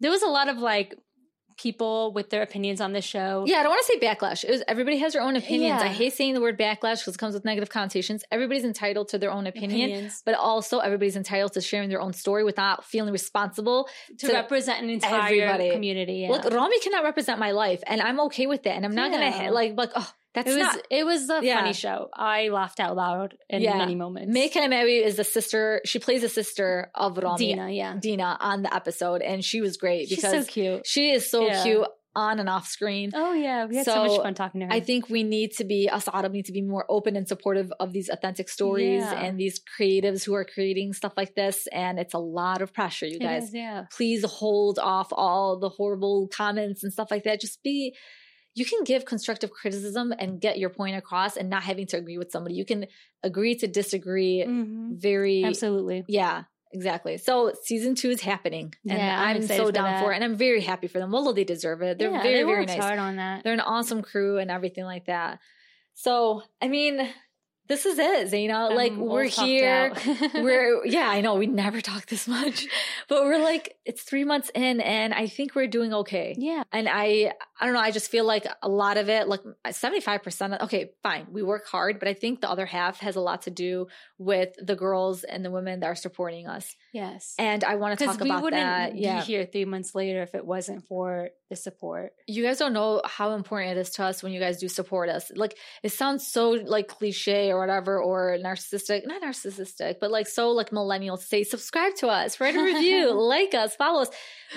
There 0.00 0.10
was 0.10 0.22
a 0.22 0.28
lot 0.28 0.48
of 0.48 0.58
like 0.58 0.94
people 1.56 2.12
with 2.12 2.30
their 2.30 2.42
opinions 2.42 2.80
on 2.80 2.92
this 2.92 3.04
show. 3.04 3.44
Yeah, 3.46 3.56
I 3.58 3.62
don't 3.62 3.70
want 3.70 3.86
to 3.86 3.92
say 3.92 3.98
backlash. 3.98 4.44
It 4.44 4.50
was, 4.50 4.62
everybody 4.68 4.98
has 4.98 5.12
their 5.14 5.22
own 5.22 5.36
opinions. 5.36 5.80
Yeah. 5.82 5.88
I 5.88 5.92
hate 5.92 6.12
saying 6.12 6.34
the 6.34 6.40
word 6.40 6.58
backlash 6.58 7.00
because 7.00 7.14
it 7.14 7.18
comes 7.18 7.34
with 7.34 7.44
negative 7.44 7.68
connotations. 7.70 8.24
Everybody's 8.30 8.64
entitled 8.64 9.08
to 9.08 9.18
their 9.18 9.30
own 9.30 9.46
opinion, 9.46 9.90
opinions 9.90 10.22
but 10.24 10.34
also 10.34 10.78
everybody's 10.80 11.16
entitled 11.16 11.52
to 11.54 11.60
sharing 11.60 11.88
their 11.88 12.00
own 12.00 12.12
story 12.12 12.44
without 12.44 12.84
feeling 12.84 13.12
responsible. 13.12 13.88
to, 14.18 14.26
to 14.28 14.32
represent 14.32 14.82
an 14.82 14.90
entire 14.90 15.22
everybody. 15.22 15.70
community. 15.70 16.14
Yeah. 16.14 16.30
Look, 16.30 16.44
Ramy 16.44 16.78
cannot 16.80 17.04
represent 17.04 17.38
my 17.38 17.50
life, 17.52 17.82
and 17.86 18.00
I'm 18.00 18.20
okay 18.20 18.46
with 18.46 18.62
that. 18.64 18.76
And 18.76 18.84
I'm 18.84 18.94
not 18.94 19.10
Yeah. 19.10 19.30
gonna 19.38 19.50
like 19.52 19.76
like 19.76 19.90
oh 19.96 20.10
that's 20.36 20.48
it 20.50 20.54
was 20.54 20.62
not. 20.62 20.86
it 20.90 21.04
was 21.06 21.30
a 21.30 21.40
Yeah. 21.42 21.60
funny 21.60 21.72
show. 21.72 22.08
I 22.14 22.48
laughed 22.50 22.78
out 22.78 22.94
loud 22.94 23.36
in 23.50 23.62
Yeah. 23.62 23.76
many 23.78 23.96
moments. 23.96 24.32
May 24.32 24.48
Calamawy 24.48 25.02
is 25.04 25.16
the 25.16 25.24
sister. 25.24 25.80
She 25.84 25.98
plays 25.98 26.22
the 26.22 26.28
sister 26.28 26.90
of 26.94 27.18
Ramy, 27.18 27.38
Dena, 27.54 27.70
yeah, 27.70 27.96
Dena, 28.00 28.36
on 28.40 28.62
the 28.62 28.72
episode, 28.74 29.20
and 29.22 29.44
she 29.44 29.60
was 29.60 29.76
great 29.76 30.08
she's 30.08 30.16
because 30.18 30.46
so 30.46 30.52
cute. 30.52 30.86
she 30.86 31.10
is 31.10 31.28
so 31.28 31.46
Yeah. 31.46 31.62
cute 31.64 31.86
on 32.14 32.38
and 32.40 32.48
off 32.48 32.66
screen. 32.66 33.10
Oh 33.14 33.34
yeah, 33.34 33.66
we 33.66 33.76
had 33.76 33.84
so, 33.84 33.92
So, 33.92 34.04
much 34.06 34.22
fun 34.22 34.32
talking 34.32 34.60
to 34.62 34.66
her. 34.68 34.72
I 34.72 34.80
think 34.80 35.10
we 35.10 35.22
need 35.22 35.52
to 35.58 35.64
be 35.64 35.90
us 35.90 36.08
Arab 36.10 36.32
need 36.32 36.46
to 36.46 36.52
be 36.52 36.62
more 36.62 36.86
open 36.88 37.14
and 37.14 37.28
supportive 37.28 37.70
of 37.78 37.92
these 37.92 38.08
authentic 38.08 38.48
stories 38.48 39.02
and 39.04 39.38
these 39.38 39.60
creatives 39.78 40.24
who 40.24 40.32
are 40.34 40.46
creating 40.46 40.94
stuff 40.94 41.12
like 41.14 41.34
this. 41.34 41.66
And 41.72 41.98
it's 41.98 42.14
a 42.14 42.18
lot 42.18 42.62
of 42.62 42.72
pressure, 42.72 43.04
you 43.04 43.18
guys. 43.18 43.48
is, 43.48 43.54
yeah. 43.54 43.84
Please 43.94 44.24
hold 44.24 44.78
off 44.78 45.08
all 45.12 45.58
the 45.58 45.68
horrible 45.68 46.26
comments 46.32 46.82
and 46.82 46.90
stuff 46.90 47.10
like 47.10 47.24
that. 47.24 47.38
Just 47.38 47.62
be 47.62 47.94
you 48.56 48.64
can 48.64 48.82
give 48.84 49.04
constructive 49.04 49.50
criticism 49.52 50.12
and 50.18 50.40
get 50.40 50.58
your 50.58 50.70
point 50.70 50.96
across 50.96 51.36
and 51.36 51.48
not 51.48 51.62
having 51.62 51.86
to 51.88 51.96
agree 51.98 52.18
with 52.18 52.30
somebody. 52.32 52.54
You 52.56 52.64
can 52.64 52.86
agree 53.22 53.54
to 53.56 53.66
disagree 53.68 54.42
Mhm. 54.46 54.96
very 54.98 55.44
Absolutely. 55.44 56.04
yeah. 56.08 56.44
Exactly. 56.72 57.16
So 57.16 57.52
season 57.62 57.94
two 57.94 58.10
is 58.10 58.20
happening, 58.22 58.74
and 58.88 58.98
Yeah, 58.98 59.18
I'm 59.20 59.36
I'm, 59.36 59.42
so 59.46 59.70
down 59.70 59.84
that. 59.84 60.02
for 60.02 60.12
it, 60.12 60.16
and 60.16 60.24
I'm 60.24 60.34
very 60.36 60.60
happy 60.60 60.88
for 60.88 60.98
them. 60.98 61.12
Well, 61.12 61.32
they 61.32 61.44
deserve 61.44 61.80
it. 61.80 61.96
They're 61.98 62.10
yeah, 62.10 62.22
very, 62.22 62.34
they 62.38 62.42
very 62.42 62.66
nice 62.66 62.82
hard 62.82 62.98
on 62.98 63.16
that. 63.16 63.44
they're 63.44 63.52
an 63.54 63.60
awesome 63.60 64.02
crew 64.02 64.38
and 64.38 64.50
everything 64.50 64.84
like 64.84 65.06
that. 65.06 65.38
So, 65.94 66.42
I 66.60 66.68
mean, 66.68 67.08
this 67.68 67.86
is 67.86 67.98
it, 67.98 68.30
Zaina. 68.30 68.74
like 68.74 68.92
we're 68.92 69.24
here. 69.24 69.92
we're 70.34 70.84
yeah, 70.86 71.08
I 71.08 71.20
know 71.20 71.34
we 71.34 71.46
never 71.46 71.80
talk 71.80 72.06
this 72.06 72.28
much, 72.28 72.66
but 73.08 73.24
we're 73.24 73.42
like 73.42 73.76
it's 73.84 74.02
three 74.02 74.24
months 74.24 74.50
in, 74.54 74.80
and 74.80 75.12
I 75.12 75.26
think 75.26 75.54
we're 75.54 75.66
doing 75.66 75.92
okay. 75.92 76.34
yeah. 76.38 76.62
And 76.72 76.88
I, 76.88 77.32
I 77.60 77.64
don't 77.64 77.74
know. 77.74 77.80
I 77.80 77.90
just 77.90 78.10
feel 78.10 78.24
like 78.24 78.46
a 78.62 78.68
lot 78.68 78.96
of 78.96 79.08
it, 79.08 79.28
like 79.28 79.40
seventy 79.70 80.00
five 80.00 80.22
percent. 80.22 80.54
Okay, 80.60 80.90
fine, 81.02 81.26
we 81.30 81.42
work 81.42 81.66
hard, 81.66 81.98
but 81.98 82.08
I 82.08 82.14
think 82.14 82.40
the 82.40 82.50
other 82.50 82.66
half 82.66 83.00
has 83.00 83.16
a 83.16 83.20
lot 83.20 83.42
to 83.42 83.50
do 83.50 83.88
with 84.18 84.54
the 84.62 84.76
girls 84.76 85.24
and 85.24 85.44
the 85.44 85.50
women 85.50 85.80
that 85.80 85.86
are 85.86 85.96
supporting 85.96 86.46
us. 86.46 86.76
Yes. 86.92 87.34
And 87.38 87.64
I 87.64 87.76
want 87.76 87.98
to 87.98 88.04
talk 88.04 88.20
about 88.20 88.50
that. 88.50 88.94
be 88.94 89.00
Yeah, 89.00 89.22
here 89.22 89.44
three 89.44 89.64
months 89.64 89.94
later 89.94 90.22
if 90.22 90.34
it 90.34 90.46
wasn't 90.46 90.86
for 90.86 91.30
the 91.48 91.56
support. 91.56 92.12
you 92.26 92.42
guys 92.42 92.58
don't 92.58 92.72
know 92.72 93.00
how 93.04 93.32
important 93.32 93.76
it 93.76 93.80
is 93.80 93.90
to 93.90 94.04
us 94.04 94.22
when 94.22 94.32
you 94.32 94.40
guys 94.40 94.58
do 94.58 94.68
support 94.68 95.08
us. 95.08 95.30
Like 95.34 95.56
it 95.84 95.92
sounds 95.92 96.26
so 96.26 96.50
like 96.50 96.88
cliche 96.88 97.52
or 97.52 97.60
whatever 97.60 98.02
or 98.02 98.36
narcissistic, 98.42 99.06
not 99.06 99.22
narcissistic, 99.22 99.96
but 100.00 100.10
like 100.10 100.26
so 100.26 100.50
like 100.50 100.70
millennials 100.70 101.20
say 101.20 101.44
subscribe 101.44 101.94
to 101.96 102.08
us, 102.08 102.40
write 102.40 102.56
a 102.56 102.62
review, 102.62 103.12
like 103.28 103.54
us, 103.54 103.76
follow 103.76 104.02
us. 104.02 104.08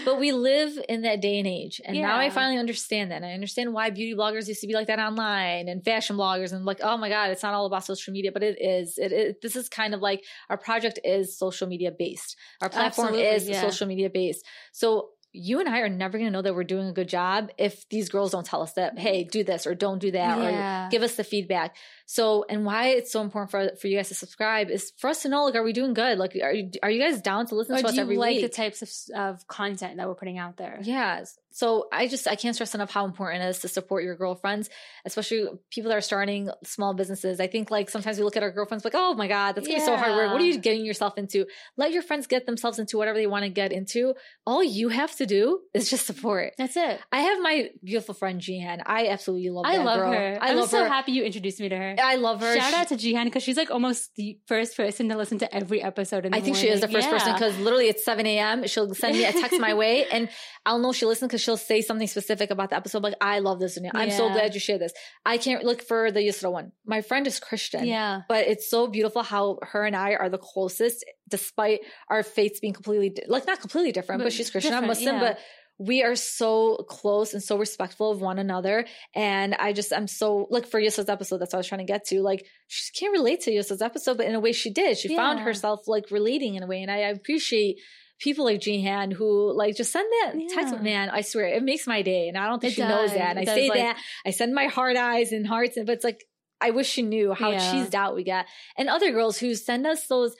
But 0.03 0.19
we 0.19 0.31
live 0.31 0.79
in 0.89 1.03
that 1.03 1.21
day 1.21 1.37
and 1.37 1.47
age. 1.47 1.79
And 1.85 1.99
now 2.01 2.17
I 2.17 2.31
finally 2.31 2.57
understand 2.57 3.11
that. 3.11 3.17
And 3.17 3.25
I 3.25 3.33
understand 3.33 3.71
why 3.73 3.91
beauty 3.91 4.15
bloggers 4.15 4.47
used 4.47 4.61
to 4.61 4.67
be 4.67 4.73
like 4.73 4.87
that 4.87 4.99
online 4.99 5.67
and 5.67 5.83
fashion 5.83 6.17
bloggers 6.17 6.53
and 6.53 6.65
like, 6.65 6.79
oh 6.81 6.97
my 6.97 7.09
God, 7.09 7.29
it's 7.29 7.43
not 7.43 7.53
all 7.53 7.67
about 7.67 7.85
social 7.85 8.13
media, 8.13 8.31
but 8.31 8.41
it 8.41 8.59
is. 8.59 8.97
It, 8.97 9.11
it 9.11 9.41
this 9.41 9.55
is 9.55 9.69
kind 9.69 9.93
of 9.93 10.01
like 10.01 10.23
our 10.49 10.57
project 10.57 10.99
is 11.03 11.37
social 11.37 11.67
media 11.67 11.91
based. 11.91 12.35
Our 12.61 12.69
platform 12.69 13.09
Absolutely, 13.09 13.35
is 13.35 13.47
yeah. 13.47 13.61
social 13.61 13.87
media 13.87 14.09
based. 14.09 14.43
So 14.71 15.09
you 15.31 15.59
and 15.59 15.69
I 15.69 15.79
are 15.81 15.89
never 15.89 16.17
going 16.17 16.27
to 16.27 16.31
know 16.31 16.41
that 16.41 16.55
we're 16.55 16.63
doing 16.63 16.87
a 16.87 16.91
good 16.91 17.07
job 17.07 17.51
if 17.57 17.87
these 17.89 18.09
girls 18.09 18.31
don't 18.31 18.45
tell 18.45 18.63
us 18.63 18.73
that, 18.73 18.97
hey, 18.97 19.23
do 19.25 19.43
this 19.43 19.67
or 19.67 19.75
don't 19.75 19.99
do 19.99 20.09
that 20.11 20.37
Yeah. 20.39 20.87
or 20.87 20.89
give 20.89 21.03
us 21.03 21.15
the 21.17 21.23
feedback. 21.23 21.75
So, 22.07 22.45
and 22.49 22.65
why 22.65 22.87
it's 22.87 23.11
so 23.11 23.21
important 23.21 23.51
for 23.51 23.75
for 23.79 23.87
you 23.87 23.97
guys 23.97 24.07
to 24.07 24.15
subscribe 24.15 24.71
is 24.71 24.91
for 24.97 25.09
us 25.11 25.21
to 25.21 25.29
know, 25.29 25.45
like, 25.45 25.53
are 25.55 25.61
we 25.63 25.73
doing 25.73 25.93
good? 25.93 26.17
Like, 26.17 26.35
are 26.41 26.51
you, 26.51 26.71
are 26.81 26.89
you 26.89 26.99
guys 26.99 27.21
down 27.21 27.45
to 27.47 27.55
listen 27.55 27.75
Or 27.75 27.81
to 27.81 27.87
us 27.87 27.97
every 27.99 28.17
like 28.17 28.37
week? 28.37 28.41
the 28.41 28.49
types 28.49 28.81
of, 28.81 28.89
of 29.15 29.47
content 29.47 29.97
that 29.97 30.07
we're 30.07 30.15
putting 30.15 30.39
out 30.39 30.57
there? 30.57 30.79
Yes. 30.81 31.37
So 31.51 31.87
I 31.91 32.07
just 32.07 32.27
I 32.27 32.35
can't 32.35 32.53
stress 32.55 32.75
enough 32.75 32.91
how 32.91 33.05
important 33.05 33.43
it 33.43 33.47
is 33.47 33.59
to 33.59 33.67
support 33.67 34.03
your 34.03 34.15
girlfriends, 34.15 34.69
especially 35.05 35.47
people 35.71 35.89
that 35.89 35.97
are 35.97 36.01
starting 36.01 36.49
small 36.63 36.93
businesses. 36.93 37.39
I 37.39 37.47
think 37.47 37.71
like 37.71 37.89
sometimes 37.89 38.17
we 38.17 38.23
look 38.23 38.37
at 38.37 38.43
our 38.43 38.51
girlfriends 38.51 38.83
like, 38.85 38.93
oh 38.95 39.13
my 39.15 39.27
god, 39.27 39.55
that's 39.55 39.67
gonna 39.67 39.79
be 39.79 39.85
so 39.85 39.95
hard 39.97 40.11
work. 40.15 40.31
What 40.31 40.41
are 40.41 40.45
you 40.45 40.59
getting 40.59 40.85
yourself 40.85 41.17
into? 41.17 41.45
Let 41.75 41.91
your 41.91 42.01
friends 42.03 42.27
get 42.27 42.45
themselves 42.45 42.77
into 42.79 42.97
whatever 42.97 43.17
they 43.17 43.27
want 43.27 43.43
to 43.45 43.49
get 43.49 43.71
into. 43.71 44.13
All 44.45 44.63
you 44.63 44.89
have 44.89 45.15
to 45.17 45.25
do 45.25 45.61
is 45.73 45.89
just 45.89 46.05
support. 46.05 46.53
That's 46.57 46.77
it. 46.77 46.99
I 47.11 47.21
have 47.21 47.39
my 47.41 47.69
beautiful 47.83 48.13
friend 48.13 48.39
Jihan. 48.39 48.81
I 48.85 49.07
absolutely 49.07 49.49
love. 49.49 49.65
I 49.65 49.77
love 49.77 49.99
girl. 49.99 50.11
her. 50.11 50.37
I 50.41 50.51
I'm 50.51 50.57
love 50.57 50.69
so 50.69 50.83
her. 50.83 50.87
happy 50.87 51.13
you 51.13 51.23
introduced 51.23 51.59
me 51.59 51.69
to 51.69 51.77
her. 51.77 51.95
I 52.01 52.15
love 52.15 52.41
her. 52.41 52.55
Shout 52.55 52.69
She- 52.71 52.75
out 52.75 52.87
to 52.89 52.95
Jihan 52.95 53.25
because 53.25 53.43
she's 53.43 53.57
like 53.57 53.71
almost 53.71 54.11
the 54.15 54.37
first 54.47 54.77
person 54.77 55.09
to 55.09 55.17
listen 55.17 55.39
to 55.39 55.53
every 55.55 55.81
episode. 55.81 56.25
In 56.25 56.31
the 56.31 56.37
I 56.37 56.41
think 56.41 56.55
she 56.57 56.67
is 56.69 56.81
the 56.81 56.87
morning. 56.87 57.09
first 57.09 57.25
person 57.25 57.33
because 57.33 57.57
literally 57.59 57.87
it's 57.87 58.05
7 58.05 58.25
a.m. 58.25 58.67
She'll 58.67 58.93
send 58.93 59.17
me 59.17 59.25
a 59.25 59.31
text 59.31 59.59
my 59.59 59.73
way 59.73 60.05
and 60.11 60.29
I'll 60.65 60.79
know 60.79 60.91
she 60.93 61.05
listens 61.05 61.29
because 61.29 61.38
she'll 61.39 61.57
say 61.57 61.81
something 61.81 62.07
specific 62.07 62.49
about 62.51 62.69
the 62.69 62.75
episode. 62.75 63.03
Like, 63.03 63.15
I 63.21 63.39
love 63.39 63.59
this. 63.59 63.77
Dunya. 63.79 63.91
I'm 63.93 64.11
so 64.11 64.29
glad 64.29 64.53
you 64.53 64.59
shared 64.59 64.81
this. 64.81 64.93
I 65.25 65.37
can't 65.37 65.63
look 65.63 65.81
for 65.81 66.11
the 66.11 66.19
Yusra 66.19 66.51
one. 66.51 66.71
My 66.85 67.01
friend 67.01 67.25
is 67.27 67.39
Christian. 67.39 67.85
yeah. 67.85 68.21
But 68.27 68.47
it's 68.47 68.69
so 68.69 68.87
beautiful 68.87 69.23
how 69.23 69.59
her 69.61 69.85
and 69.85 69.95
I 69.95 70.15
are 70.15 70.29
the 70.29 70.37
closest 70.37 71.05
despite 71.27 71.81
our 72.09 72.23
faiths 72.23 72.59
being 72.59 72.73
completely, 72.73 73.09
di- 73.11 73.23
like 73.27 73.45
not 73.45 73.59
completely 73.59 73.91
different, 73.91 74.19
but, 74.19 74.25
But 74.25 74.33
she's 74.33 74.49
Christian, 74.49 74.73
I'm 74.73 74.87
Muslim, 74.87 75.15
yeah. 75.15 75.21
but 75.21 75.39
we 75.81 76.03
are 76.03 76.15
so 76.15 76.75
close 76.89 77.33
and 77.33 77.41
so 77.41 77.57
respectful 77.57 78.11
of 78.11 78.19
one 78.19 78.37
another. 78.37 78.85
And 79.15 79.55
I 79.55 79.71
just, 79.71 79.93
I'm 79.93 80.07
so, 80.07 80.47
like 80.49 80.67
for 80.67 80.77
Yusra's 80.81 81.07
episode, 81.07 81.37
that's 81.37 81.53
what 81.53 81.57
I 81.57 81.61
was 81.61 81.67
trying 81.67 81.85
to 81.85 81.91
get 81.93 82.03
to. 82.07 82.21
Like, 82.21 82.45
she 82.67 82.91
can't 82.99 83.13
relate 83.13 83.41
to 83.41 83.51
Yusra's 83.51 83.81
episode, 83.81 84.17
but 84.17 84.25
in 84.25 84.35
a 84.35 84.41
way 84.41 84.51
she 84.51 84.71
did. 84.73 84.97
She 84.97 85.15
found 85.15 85.39
herself 85.39 85.87
like 85.87 86.11
relating 86.11 86.55
in 86.55 86.63
a 86.63 86.67
way. 86.67 86.81
And 86.81 86.91
I, 86.91 86.95
I 87.03 87.09
appreciate 87.09 87.77
people 88.19 88.45
like 88.45 88.59
Jihan 88.59 89.13
who 89.13 89.53
like 89.55 89.75
just 89.75 89.91
send 89.91 90.07
that 90.21 90.35
text. 90.53 90.79
Man, 90.81 91.09
I 91.09 91.21
swear 91.21 91.45
it 91.47 91.63
makes 91.63 91.87
my 91.87 92.01
day. 92.01 92.27
And 92.27 92.37
I 92.37 92.47
don't 92.47 92.59
think 92.59 92.73
It 92.73 92.75
she 92.75 92.81
knows 92.81 93.13
that. 93.13 93.37
And 93.37 93.47
It 93.47 93.49
I 93.49 93.55
say 93.55 93.69
like- 93.69 93.79
that. 93.79 93.97
I 94.25 94.31
send 94.31 94.53
my 94.53 94.65
heart 94.67 94.97
eyes 94.97 95.31
and 95.31 95.47
hearts, 95.47 95.77
and 95.77 95.85
but 95.85 95.93
it's 95.93 96.03
like, 96.03 96.25
I 96.61 96.71
wish 96.71 96.89
she 96.89 97.01
knew 97.01 97.33
how 97.33 97.51
Yeah. 97.51 97.59
cheesed 97.59 97.93
out 97.95 98.15
we 98.15 98.23
get. 98.23 98.45
And 98.77 98.89
other 98.89 99.11
girls 99.11 99.37
who 99.37 99.55
send 99.55 99.87
us 99.87 100.05
those, 100.07 100.35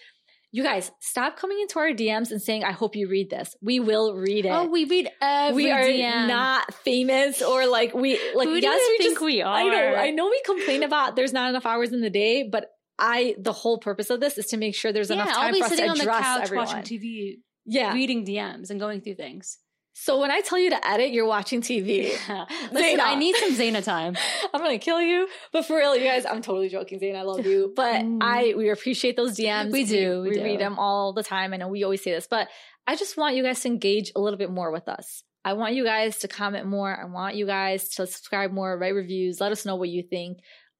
you 0.51 0.63
guys, 0.63 0.91
stop 0.99 1.37
coming 1.37 1.59
into 1.61 1.79
our 1.79 1.91
DMs 1.91 2.31
and 2.31 2.41
saying, 2.41 2.63
I 2.65 2.71
hope 2.73 2.95
you 2.97 3.07
read 3.07 3.29
this. 3.29 3.55
We 3.61 3.79
will 3.79 4.15
read 4.15 4.45
it. 4.45 4.49
Oh, 4.49 4.65
we 4.65 4.83
read 4.85 5.09
every 5.21 5.63
we 5.65 5.71
are 5.71 5.81
DM. 5.83 6.27
not 6.27 6.73
famous 6.73 7.41
or 7.41 7.67
like 7.67 7.93
we 7.93 8.19
like 8.35 8.49
Who 8.49 8.55
yes 8.57 8.81
we 8.89 8.97
think 8.97 9.11
just 9.11 9.21
we 9.23 9.41
are? 9.41 9.53
I 9.55 9.63
know 9.63 9.95
I 9.95 10.09
know 10.11 10.25
we 10.27 10.41
complain 10.45 10.83
about 10.83 11.15
there's 11.15 11.31
not 11.31 11.49
enough 11.49 11.65
hours 11.65 11.93
in 11.93 12.01
the 12.01 12.09
day 12.09 12.43
but 12.51 12.69
I 12.97 13.35
the 13.39 13.53
whole 13.53 13.77
purpose 13.77 14.09
of 14.09 14.19
this 14.19 14.37
is 14.37 14.47
to 14.47 14.57
make 14.57 14.75
sure 14.75 14.91
there's 14.91 15.09
yeah, 15.09 15.17
enough 15.17 15.29
I'll 15.29 15.35
time 15.35 15.53
be 15.53 15.59
for 15.59 15.65
us 15.65 15.69
to 15.71 15.75
sitting 15.77 15.91
on 15.91 15.97
the 15.97 16.03
address 16.03 16.21
couch 16.25 16.41
everyone. 16.43 16.65
watching 16.67 16.99
TV, 16.99 17.37
yeah. 17.69 17.93
reading 17.93 18.25
DMs, 18.25 18.69
and 18.69 18.79
going 18.79 19.01
through 19.01 19.15
things. 19.15 19.57
So 19.93 20.19
when 20.21 20.31
I 20.31 20.39
tell 20.39 20.57
you 20.57 20.69
to 20.69 20.87
edit, 20.87 21.11
you're 21.11 21.25
watching 21.25 21.61
TV. 21.61 22.03
Listen, 22.29 22.47
Zaina. 22.73 22.99
I 23.01 23.15
need 23.15 23.35
some 23.35 23.53
Zaina 23.53 23.83
time. 23.83 24.15
I'm 24.53 24.61
gonna 24.61 24.77
kill 24.77 25.01
you. 25.01 25.27
But 25.51 25.65
for 25.65 25.75
real, 25.77 25.93
you 25.95 26.03
guys, 26.05 26.25
I'm 26.25 26.41
totally 26.41 26.69
joking, 26.69 26.99
Zane. 26.99 27.15
I 27.17 27.23
love 27.23 27.45
you. 27.45 27.73
But 27.75 28.01
Mm. 28.03 28.19
I 28.21 28.53
we 28.55 28.69
appreciate 28.69 29.17
those 29.17 29.35
DMs. 29.37 29.71
We 29.73 29.83
do, 29.83 30.21
We, 30.21 30.29
we 30.29 30.35
do. 30.35 30.43
read 30.43 30.59
them 30.59 30.79
all 30.79 31.11
the 31.11 31.23
time. 31.23 31.53
I 31.53 31.57
know 31.57 31.67
we 31.67 31.83
always 31.83 32.01
say 32.03 32.11
this, 32.11 32.27
but 32.29 32.47
I 32.87 32.95
just 32.95 33.17
want 33.17 33.35
you 33.35 33.43
guys 33.43 33.59
to 33.61 33.67
engage 33.67 34.11
a 34.15 34.19
little 34.21 34.39
bit 34.39 34.49
more 34.51 34.71
with 34.71 34.87
us. 34.87 35.23
I 35.43 35.53
want 35.53 35.73
you 35.73 35.83
guys 35.83 36.19
to 36.19 36.27
comment 36.27 36.65
more. 36.65 36.95
I 36.95 37.05
want 37.05 37.35
you 37.35 37.45
guys 37.45 37.89
to 37.95 38.07
subscribe 38.07 38.51
more, 38.51 38.77
write 38.77 38.93
reviews, 38.95 39.39
let 39.41 39.51
us 39.51 39.65
know 39.65 39.75
what 39.75 39.89
you 39.89 40.03
think. 40.03 40.37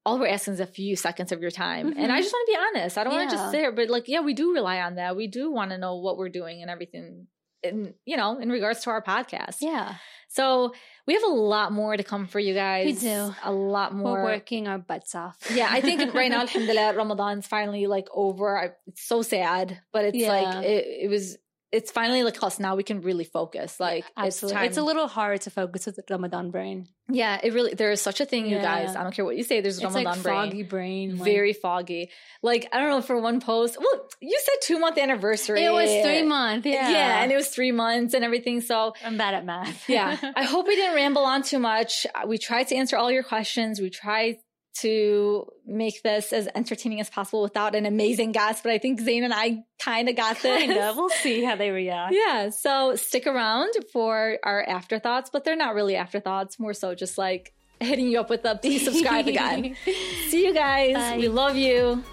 All 0.09 0.19
we're 0.19 0.27
asking 0.27 0.55
is 0.55 0.59
a 0.59 0.65
few 0.65 0.95
seconds 0.95 1.31
of 1.31 1.41
your 1.41 1.51
time. 1.51 1.93
And 1.95 2.11
I 2.11 2.19
Mhm. 2.19 2.23
just 2.23 2.33
want 2.33 2.47
to 2.47 2.51
be 2.51 2.57
honest. 2.79 2.97
I 2.97 3.03
don't 3.03 3.13
want 3.13 3.29
to 3.29 3.35
just 3.35 3.51
say 3.51 3.65
it, 3.65 3.75
but 3.75 3.89
like, 3.89 4.07
yeah, 4.07 4.21
we 4.21 4.33
do 4.33 4.53
rely 4.53 4.81
on 4.81 4.95
that. 4.95 5.15
We 5.15 5.27
do 5.27 5.51
want 5.51 5.71
to 5.71 5.77
know 5.77 5.97
what 5.97 6.17
we're 6.17 6.29
doing 6.29 6.61
and 6.61 6.71
everything 6.71 7.27
in, 7.63 7.93
you 8.05 8.17
know, 8.17 8.39
in 8.39 8.49
regards 8.49 8.81
to 8.83 8.89
our 8.89 9.03
podcast. 9.03 9.57
Yeah, 9.59 9.95
So 10.29 10.73
we 11.05 11.13
have 11.13 11.23
a 11.23 11.27
lot 11.27 11.71
more 11.71 11.97
to 11.97 12.03
come 12.03 12.25
for 12.27 12.39
you 12.39 12.53
guys. 12.53 12.85
We 12.85 12.93
do. 13.09 13.33
A 13.43 13.51
lot 13.51 13.93
more. 13.93 14.13
we're 14.13 14.23
working 14.23 14.67
our 14.67 14.77
butts 14.77 15.13
off. 15.15 15.37
Yeah, 15.53 15.67
I 15.69 15.81
think 15.81 16.13
right 16.13 16.31
now, 16.31 16.41
alhamdulillah, 16.41 16.93
Ramadan's 16.95 17.47
finally 17.47 17.85
like 17.87 18.07
over. 18.13 18.57
I, 18.57 18.69
it's 18.87 19.03
so 19.03 19.21
sad, 19.21 19.79
but 19.91 20.05
it's 20.05 20.17
Yeah. 20.17 20.31
like 20.31 20.65
it, 20.65 20.85
it 21.05 21.09
was. 21.09 21.37
It's 21.71 21.91
finally 21.91 22.23
like 22.23 22.41
us 22.41 22.59
now. 22.59 22.75
We 22.75 22.83
can 22.83 23.01
really 23.01 23.25
focus. 23.25 23.79
Like 23.79 24.03
Absolutely, 24.17 24.61
it's, 24.61 24.69
it's, 24.69 24.77
a 24.77 24.81
little 24.83 25.07
hard 25.07 25.41
to 25.41 25.51
focus 25.51 25.85
with 25.85 25.97
the 25.97 26.03
Ramadan 26.09 26.49
brain. 26.49 26.87
Yeah, 27.11 27.39
it 27.43 27.53
really. 27.53 27.73
There 27.73 27.91
is 27.91 28.01
such 28.01 28.21
a 28.21 28.25
thing, 28.25 28.47
you 28.47 28.57
guys. 28.59 28.95
I 28.95 29.03
don't 29.03 29.13
care 29.13 29.25
what 29.25 29.37
you 29.37 29.43
say. 29.43 29.61
There's 29.61 29.77
It's 29.77 29.83
Ramadan 29.83 30.05
like 30.05 30.23
brain. 30.23 30.35
foggy 30.35 30.63
brain. 30.63 31.17
like- 31.17 31.25
Very 31.25 31.53
foggy. 31.53 32.09
Like 32.41 32.67
I 32.71 32.79
don't 32.79 32.89
know 32.89 33.01
for 33.01 33.19
one 33.21 33.39
post. 33.39 33.77
Well, 33.79 34.07
you 34.19 34.39
said 34.43 34.55
two 34.63 34.79
month 34.79 34.97
anniversary. 34.97 35.63
It 35.63 35.71
was 35.71 35.89
three 36.03 36.23
months. 36.23 36.65
Yeah, 36.65 36.89
Yeah, 36.89 37.21
and 37.23 37.31
it 37.31 37.35
was 37.35 37.49
three 37.49 37.71
months 37.71 38.13
and 38.13 38.23
everything. 38.23 38.61
So 38.61 38.93
I'm 39.05 39.17
bad 39.17 39.33
at 39.35 39.45
math. 39.45 39.87
yeah 39.89 40.17
i 40.35 40.43
hope 40.43 40.67
we 40.67 40.75
didn't 40.75 40.95
ramble 40.95 41.23
on 41.23 41.43
too 41.43 41.59
much 41.59 42.05
we 42.27 42.37
tried 42.37 42.67
to 42.69 42.75
answer 42.75 42.97
all 42.97 43.11
your 43.11 43.23
questions 43.23 43.79
we 43.79 43.89
tried 43.89 44.37
to 44.81 45.45
make 45.65 46.01
this 46.03 46.31
as 46.33 46.47
entertaining 46.55 46.99
as 46.99 47.09
possible 47.09 47.41
without 47.41 47.75
an 47.75 47.85
amazing 47.85 48.31
guest 48.31 48.63
but 48.63 48.71
i 48.71 48.77
think 48.77 48.99
zane 48.99 49.23
and 49.23 49.33
i 49.33 49.63
kind 49.79 50.09
of 50.09 50.15
got 50.15 50.39
this 50.41 50.59
kind 50.67 50.71
of. 50.79 50.95
We'll 50.97 51.09
see 51.09 51.43
how 51.43 51.55
they 51.55 51.71
react. 51.71 52.13
yeah 52.13 52.49
so 52.49 52.95
stick 52.95 53.25
around 53.27 53.73
for 53.93 54.37
our 54.43 54.63
afterthoughts 54.67 55.29
but 55.31 55.43
they're 55.43 55.55
not 55.55 55.75
really 55.75 55.95
afterthoughts 55.95 56.59
more 56.59 56.73
so 56.73 56.95
just 56.95 57.17
like 57.17 57.53
hitting 57.79 58.07
you 58.07 58.19
up 58.19 58.29
with 58.29 58.43
a 58.45 58.55
please 58.57 58.83
subscribe 58.83 59.27
again 59.27 59.75
see 60.29 60.45
you 60.45 60.53
guys 60.53 60.95
Bye. 60.95 61.17
we 61.17 61.27
love 61.29 61.55
you 61.55 62.03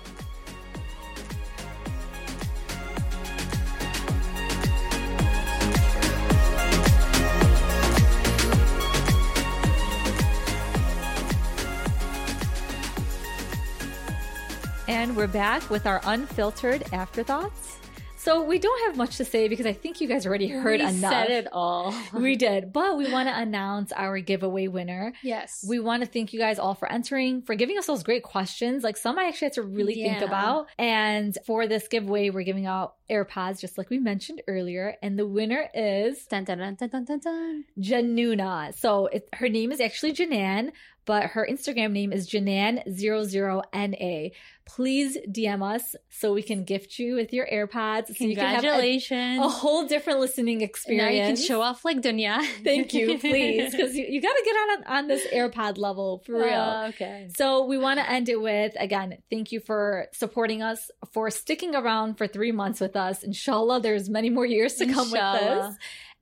And 14.96 15.14
we're 15.14 15.26
back 15.26 15.68
with 15.68 15.86
our 15.86 16.00
unfiltered 16.04 16.82
afterthoughts. 16.94 17.76
So 18.16 18.42
we 18.42 18.58
don't 18.58 18.86
have 18.86 18.96
much 18.96 19.18
to 19.18 19.26
say 19.26 19.46
because 19.46 19.66
I 19.66 19.74
think 19.74 20.00
you 20.00 20.08
guys 20.08 20.26
already 20.26 20.48
heard 20.48 20.80
we 20.80 20.86
enough. 20.86 21.12
said 21.12 21.30
it 21.30 21.48
all. 21.52 21.94
We 22.14 22.34
did, 22.34 22.72
but 22.72 22.96
we 22.96 23.12
want 23.12 23.28
to 23.28 23.38
announce 23.38 23.92
our 23.92 24.18
giveaway 24.20 24.68
winner. 24.68 25.12
yes. 25.22 25.64
We 25.68 25.80
want 25.80 26.02
to 26.02 26.08
thank 26.08 26.32
you 26.32 26.40
guys 26.40 26.58
all 26.58 26.74
for 26.74 26.90
entering, 26.90 27.42
for 27.42 27.54
giving 27.54 27.76
us 27.76 27.86
those 27.86 28.02
great 28.02 28.22
questions. 28.22 28.82
Like 28.82 28.96
some 28.96 29.18
I 29.18 29.24
actually 29.28 29.46
had 29.46 29.52
to 29.52 29.62
really 29.62 29.94
think 29.96 30.22
about. 30.22 30.68
And 30.78 31.36
for 31.46 31.66
this 31.66 31.88
giveaway, 31.88 32.30
we're 32.30 32.42
giving 32.42 32.64
out 32.64 32.94
AirPods, 33.10 33.60
just 33.60 33.76
like 33.76 33.90
we 33.90 33.98
mentioned 33.98 34.40
earlier. 34.48 34.96
And 35.02 35.18
the 35.18 35.26
winner 35.26 35.68
is 35.74 36.24
dun, 36.24 36.44
dun, 36.44 36.58
dun. 36.58 37.64
Januna. 37.78 38.74
So 38.74 39.06
it, 39.08 39.28
her 39.34 39.50
name 39.50 39.70
is 39.70 39.80
actually 39.80 40.14
Janan, 40.14 40.72
but 41.06 41.30
her 41.30 41.46
Instagram 41.48 41.92
name 41.92 42.12
is 42.12 42.28
Janan00NA. 42.28 44.32
Please 44.66 45.16
DM 45.28 45.62
us 45.62 45.94
so 46.10 46.32
we 46.32 46.42
can 46.42 46.64
gift 46.64 46.98
you 46.98 47.14
with 47.14 47.32
your 47.32 47.46
AirPods. 47.46 48.16
So 48.16 48.24
you 48.24 48.34
can 48.34 48.44
have 48.44 48.58
a, 48.58 48.62
Congratulations. 48.62 49.38
a 49.38 49.48
whole 49.48 49.86
different 49.86 50.18
listening 50.18 50.60
experience. 50.60 51.02
now 51.02 51.08
experience. 51.08 51.40
you 51.40 51.46
can 51.46 51.48
show 51.48 51.62
off 51.62 51.84
like 51.84 52.02
Dunya. 52.02 52.44
Thank 52.64 52.92
you, 52.92 53.16
please, 53.20 53.70
because 53.70 53.94
you, 53.94 54.04
you 54.08 54.20
got 54.20 54.32
to 54.32 54.42
get 54.44 54.56
on 54.56 54.84
on 54.98 55.06
this 55.06 55.24
AirPod 55.32 55.78
level 55.78 56.22
for 56.26 56.36
oh, 56.36 56.44
real. 56.44 56.54
Oh, 56.54 56.86
okay. 56.88 57.28
So 57.36 57.64
we 57.64 57.78
want 57.78 58.00
to 58.00 58.10
end 58.10 58.28
it 58.28 58.42
with 58.42 58.72
again, 58.78 59.18
thank 59.30 59.52
you 59.52 59.60
for 59.60 60.08
supporting 60.12 60.62
us, 60.62 60.90
for 61.12 61.30
sticking 61.30 61.76
around 61.76 62.18
for 62.18 62.26
three 62.26 62.52
months 62.52 62.80
with 62.80 62.96
us. 62.96 63.22
Inshallah, 63.22 63.80
there's 63.80 64.10
many 64.10 64.30
more 64.30 64.46
years 64.46 64.74
to 64.74 64.86
come 64.86 65.12
with 65.12 65.22
Inshallah. 65.22 65.76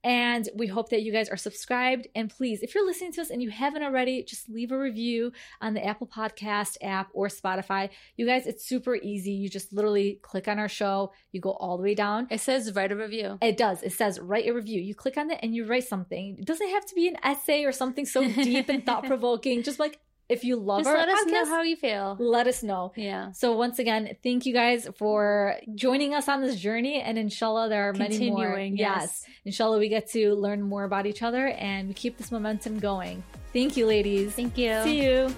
And 0.05 0.47
we 0.53 0.67
hope 0.67 0.89
that 0.89 1.01
you 1.01 1.11
guys 1.11 1.29
are 1.29 1.35
subscribed. 1.35 2.07
And 2.13 2.29
please, 2.29 2.61
if 2.61 2.75
you're 2.75 2.85
listening 2.85 3.11
to 3.13 3.21
us 3.21 3.31
and 3.31 3.41
you 3.41 3.49
haven't 3.49 3.81
already, 3.81 4.21
just 4.21 4.47
leave 4.47 4.71
a 4.71 4.77
review 4.77 5.31
on 5.61 5.73
the 5.73 5.83
Apple 5.83 6.05
Podcast 6.05 6.77
app 6.83 7.09
or 7.13 7.27
Spotify. 7.27 7.89
You 8.15 8.27
guys, 8.27 8.45
it's 8.45 8.63
super 8.63 8.95
easy. 8.95 9.31
You 9.31 9.49
just 9.49 9.73
literally 9.73 10.19
click 10.21 10.47
on 10.47 10.59
our 10.59 10.69
show, 10.69 11.11
you 11.31 11.41
go 11.41 11.53
all 11.53 11.77
the 11.77 11.83
way 11.83 11.95
down. 11.95 12.27
It 12.29 12.39
says 12.39 12.71
write 12.75 12.91
a 12.91 12.95
review. 12.95 13.39
It 13.41 13.57
does. 13.57 13.81
It 13.81 13.93
says 13.93 14.19
write 14.19 14.47
a 14.47 14.53
review. 14.53 14.79
You 14.79 14.93
click 14.93 15.17
on 15.17 15.31
it 15.31 15.39
and 15.41 15.55
you 15.55 15.65
write 15.65 15.85
something. 15.85 16.37
It 16.37 16.45
doesn't 16.45 16.69
have 16.69 16.85
to 16.85 16.93
be 16.93 17.07
an 17.07 17.17
essay 17.23 17.63
or 17.63 17.71
something 17.71 18.05
so 18.05 18.21
deep 18.31 18.69
and 18.69 18.85
thought 18.85 19.05
provoking. 19.05 19.63
Just 19.63 19.79
like 19.79 19.99
if 20.27 20.43
you 20.43 20.55
love 20.55 20.79
Just 20.79 20.89
our 20.89 20.97
let 20.97 21.09
us 21.09 21.25
know 21.25 21.43
podcast, 21.43 21.47
how 21.47 21.61
you 21.61 21.75
feel. 21.75 22.17
let 22.19 22.47
us 22.47 22.63
know. 22.63 22.91
Yeah. 22.95 23.31
So 23.31 23.55
once 23.55 23.79
again, 23.79 24.15
thank 24.23 24.45
you 24.45 24.53
guys 24.53 24.87
for 24.97 25.55
joining 25.75 26.13
us 26.13 26.27
on 26.27 26.41
this 26.41 26.55
journey, 26.59 27.01
and 27.01 27.17
inshallah, 27.17 27.69
there 27.69 27.89
are 27.89 27.93
many 27.93 28.31
more. 28.31 28.45
Continuing, 28.45 28.77
yes. 28.77 29.25
inshallah, 29.45 29.79
we 29.79 29.89
get 29.89 30.09
to 30.11 30.33
learn 30.35 30.61
more 30.61 30.83
about 30.83 31.05
each 31.05 31.21
other, 31.21 31.47
and 31.47 31.87
we 31.87 31.93
keep 31.93 32.17
this 32.17 32.31
momentum 32.31 32.79
going. 32.79 33.23
Thank 33.53 33.77
you, 33.77 33.85
ladies. 33.85 34.33
Thank 34.33 34.57
you. 34.57 34.81
See 34.83 35.03
you. 35.03 35.33